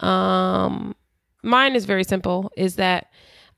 Um, 0.00 0.94
mine 1.42 1.76
is 1.76 1.84
very 1.84 2.04
simple. 2.04 2.50
Is 2.56 2.76
that 2.76 3.08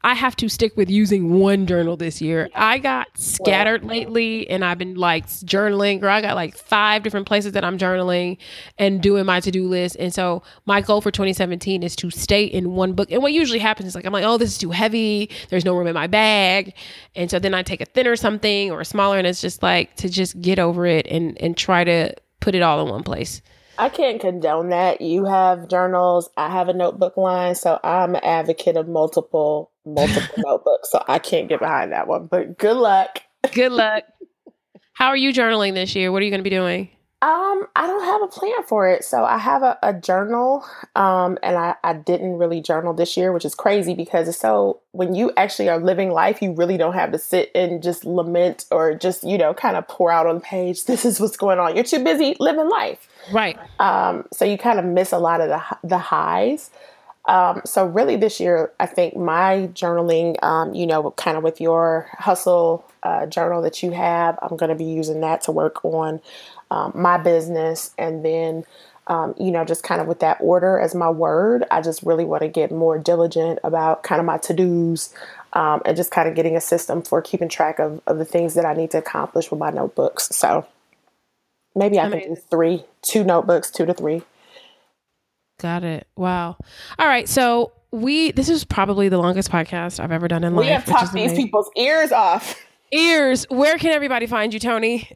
I 0.04 0.14
have 0.14 0.34
to 0.36 0.48
stick 0.48 0.76
with 0.76 0.90
using 0.90 1.38
one 1.38 1.66
journal 1.66 1.96
this 1.96 2.20
year. 2.20 2.48
I 2.54 2.78
got 2.78 3.06
scattered 3.16 3.84
lately, 3.84 4.48
and 4.50 4.64
I've 4.64 4.78
been 4.78 4.96
like 4.96 5.26
journaling. 5.28 6.02
or 6.02 6.08
I 6.08 6.20
got 6.20 6.34
like 6.34 6.56
five 6.56 7.02
different 7.02 7.26
places 7.26 7.52
that 7.52 7.64
I'm 7.64 7.78
journaling 7.78 8.38
and 8.78 9.00
doing 9.00 9.26
my 9.26 9.40
to 9.40 9.50
do 9.50 9.68
list. 9.68 9.96
And 9.98 10.12
so 10.12 10.42
my 10.66 10.80
goal 10.80 11.00
for 11.00 11.10
2017 11.10 11.82
is 11.82 11.94
to 11.96 12.10
stay 12.10 12.44
in 12.44 12.72
one 12.72 12.94
book. 12.94 13.10
And 13.12 13.22
what 13.22 13.32
usually 13.32 13.60
happens 13.60 13.88
is 13.88 13.94
like 13.94 14.04
I'm 14.04 14.12
like, 14.12 14.24
oh, 14.24 14.38
this 14.38 14.50
is 14.50 14.58
too 14.58 14.70
heavy. 14.70 15.30
There's 15.50 15.64
no 15.64 15.76
room 15.76 15.86
in 15.86 15.94
my 15.94 16.06
bag, 16.06 16.74
and 17.14 17.30
so 17.30 17.38
then 17.38 17.54
I 17.54 17.62
take 17.62 17.80
a 17.80 17.86
thinner 17.86 18.16
something 18.16 18.70
or 18.70 18.80
a 18.80 18.84
smaller, 18.84 19.18
and 19.18 19.26
it's 19.26 19.40
just 19.40 19.62
like 19.62 19.94
to 19.96 20.08
just 20.08 20.40
get 20.40 20.58
over 20.58 20.86
it 20.86 21.06
and 21.06 21.40
and 21.40 21.56
try 21.56 21.84
to 21.84 22.14
put 22.40 22.54
it 22.54 22.62
all 22.62 22.84
in 22.84 22.90
one 22.90 23.02
place. 23.02 23.40
I 23.78 23.88
can't 23.88 24.20
condone 24.20 24.68
that. 24.68 25.00
You 25.00 25.24
have 25.24 25.68
journals. 25.68 26.28
I 26.36 26.50
have 26.50 26.68
a 26.68 26.74
notebook 26.74 27.16
line, 27.16 27.54
so 27.54 27.80
I'm 27.82 28.14
an 28.14 28.22
advocate 28.22 28.76
of 28.76 28.86
multiple 28.86 29.71
multiple 29.84 30.34
notebooks. 30.38 30.90
So 30.90 31.02
I 31.08 31.18
can't 31.18 31.48
get 31.48 31.60
behind 31.60 31.92
that 31.92 32.06
one. 32.06 32.26
But 32.26 32.58
good 32.58 32.76
luck. 32.76 33.22
Good 33.52 33.72
luck. 33.72 34.04
How 34.92 35.08
are 35.08 35.16
you 35.16 35.32
journaling 35.32 35.74
this 35.74 35.94
year? 35.94 36.12
What 36.12 36.22
are 36.22 36.24
you 36.24 36.30
going 36.30 36.40
to 36.40 36.48
be 36.48 36.50
doing? 36.50 36.90
Um, 37.22 37.68
I 37.76 37.86
don't 37.86 38.04
have 38.04 38.20
a 38.22 38.26
plan 38.26 38.64
for 38.66 38.88
it. 38.88 39.04
So 39.04 39.24
I 39.24 39.38
have 39.38 39.62
a, 39.62 39.78
a 39.80 39.94
journal. 39.94 40.64
Um, 40.96 41.38
and 41.44 41.56
I, 41.56 41.76
I 41.84 41.92
didn't 41.92 42.36
really 42.36 42.60
journal 42.60 42.92
this 42.94 43.16
year, 43.16 43.32
which 43.32 43.44
is 43.44 43.54
crazy 43.54 43.94
because 43.94 44.26
it's 44.26 44.38
so 44.38 44.80
when 44.90 45.14
you 45.14 45.30
actually 45.36 45.68
are 45.68 45.78
living 45.78 46.10
life, 46.10 46.42
you 46.42 46.52
really 46.52 46.76
don't 46.76 46.94
have 46.94 47.12
to 47.12 47.18
sit 47.18 47.52
and 47.54 47.80
just 47.80 48.04
lament 48.04 48.64
or 48.72 48.96
just, 48.96 49.22
you 49.22 49.38
know, 49.38 49.54
kind 49.54 49.76
of 49.76 49.86
pour 49.86 50.10
out 50.10 50.26
on 50.26 50.34
the 50.34 50.40
page, 50.40 50.84
this 50.86 51.04
is 51.04 51.20
what's 51.20 51.36
going 51.36 51.60
on. 51.60 51.76
You're 51.76 51.84
too 51.84 52.02
busy 52.02 52.36
living 52.40 52.68
life. 52.68 53.08
Right. 53.32 53.56
Um, 53.78 54.26
so 54.32 54.44
you 54.44 54.58
kind 54.58 54.80
of 54.80 54.84
miss 54.84 55.12
a 55.12 55.18
lot 55.18 55.40
of 55.40 55.48
the 55.48 55.62
the 55.84 55.98
highs. 55.98 56.70
Um, 57.26 57.62
so 57.64 57.86
really 57.86 58.16
this 58.16 58.40
year, 58.40 58.72
I 58.80 58.86
think 58.86 59.16
my 59.16 59.68
journaling, 59.72 60.42
um, 60.42 60.74
you 60.74 60.86
know, 60.86 61.12
kind 61.12 61.36
of 61.36 61.44
with 61.44 61.60
your 61.60 62.08
hustle 62.18 62.84
uh, 63.02 63.26
journal 63.26 63.62
that 63.62 63.82
you 63.82 63.92
have, 63.92 64.38
I'm 64.42 64.56
going 64.56 64.70
to 64.70 64.74
be 64.74 64.84
using 64.84 65.20
that 65.20 65.42
to 65.42 65.52
work 65.52 65.84
on 65.84 66.20
um, 66.70 66.92
my 66.94 67.18
business, 67.18 67.92
and 67.98 68.24
then. 68.24 68.64
Um, 69.08 69.34
you 69.36 69.50
know, 69.50 69.64
just 69.64 69.82
kind 69.82 70.00
of 70.00 70.06
with 70.06 70.20
that 70.20 70.38
order 70.40 70.78
as 70.78 70.94
my 70.94 71.10
word, 71.10 71.64
I 71.72 71.80
just 71.80 72.04
really 72.04 72.24
want 72.24 72.42
to 72.42 72.48
get 72.48 72.70
more 72.70 72.98
diligent 72.98 73.58
about 73.64 74.04
kind 74.04 74.20
of 74.20 74.24
my 74.24 74.38
to 74.38 74.54
dos 74.54 75.12
um, 75.54 75.82
and 75.84 75.96
just 75.96 76.12
kind 76.12 76.28
of 76.28 76.36
getting 76.36 76.56
a 76.56 76.60
system 76.60 77.02
for 77.02 77.20
keeping 77.20 77.48
track 77.48 77.80
of, 77.80 78.00
of 78.06 78.18
the 78.18 78.24
things 78.24 78.54
that 78.54 78.64
I 78.64 78.74
need 78.74 78.92
to 78.92 78.98
accomplish 78.98 79.50
with 79.50 79.58
my 79.58 79.70
notebooks. 79.70 80.28
So 80.28 80.66
maybe 81.74 81.98
I 81.98 82.08
can 82.10 82.34
do 82.34 82.36
three, 82.36 82.84
two 83.02 83.24
notebooks, 83.24 83.72
two 83.72 83.86
to 83.86 83.92
three. 83.92 84.22
Got 85.62 85.84
it. 85.84 86.08
Wow. 86.16 86.56
All 86.98 87.06
right. 87.06 87.28
So 87.28 87.72
we 87.92 88.32
this 88.32 88.48
is 88.48 88.64
probably 88.64 89.08
the 89.08 89.18
longest 89.18 89.48
podcast 89.48 90.00
I've 90.00 90.10
ever 90.10 90.26
done 90.26 90.42
in 90.42 90.54
We 90.54 90.64
life. 90.64 90.66
We 90.66 90.72
have 90.72 90.86
which 90.86 90.96
talked 90.96 91.12
these 91.12 91.26
amazing. 91.26 91.44
people's 91.46 91.70
ears 91.76 92.10
off. 92.10 92.60
ears. 92.92 93.46
Where 93.48 93.78
can 93.78 93.92
everybody 93.92 94.26
find 94.26 94.52
you, 94.52 94.58
Toni? 94.58 95.08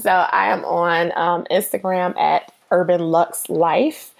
So 0.00 0.10
I 0.10 0.48
am 0.48 0.64
on 0.64 1.12
um, 1.16 1.44
Instagram 1.48 2.18
at 2.18 2.52
Urban 2.72 3.00
Lux 3.00 3.48
Life. 3.48 4.12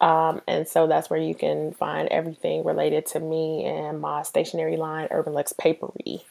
Um, 0.00 0.42
and 0.46 0.68
so 0.68 0.86
that's 0.86 1.10
where 1.10 1.18
you 1.18 1.34
can 1.34 1.72
find 1.72 2.08
everything 2.10 2.64
related 2.64 3.06
to 3.06 3.20
me 3.20 3.64
and 3.64 4.00
my 4.00 4.22
stationery 4.22 4.76
line, 4.76 5.08
Urban 5.10 5.32
Lux 5.32 5.52
Papery. 5.52 6.22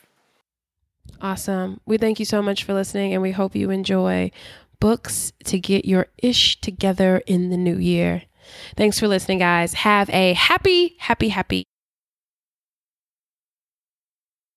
Awesome. 1.22 1.81
We 1.85 1.97
thank 1.97 2.19
you 2.19 2.26
so 2.26 2.41
much 2.41 2.63
for 2.63 2.73
listening, 2.73 3.13
and 3.13 3.22
we 3.22 3.31
hope 3.31 3.55
you 3.55 3.72
enjoy 3.72 4.31
books 4.80 5.34
to 5.45 5.59
get 5.59 5.85
your 5.85 6.07
ish 6.19 6.61
together 6.61 7.23
in 7.26 7.49
the 7.49 7.57
new 7.57 7.77
year. 7.77 8.23
Thanks 8.76 8.99
for 8.99 9.07
listening, 9.07 9.39
guys. 9.39 9.73
Have 9.73 10.09
a 10.09 10.34
happy, 10.34 10.95
happy, 10.99 11.30
happy 11.30 11.65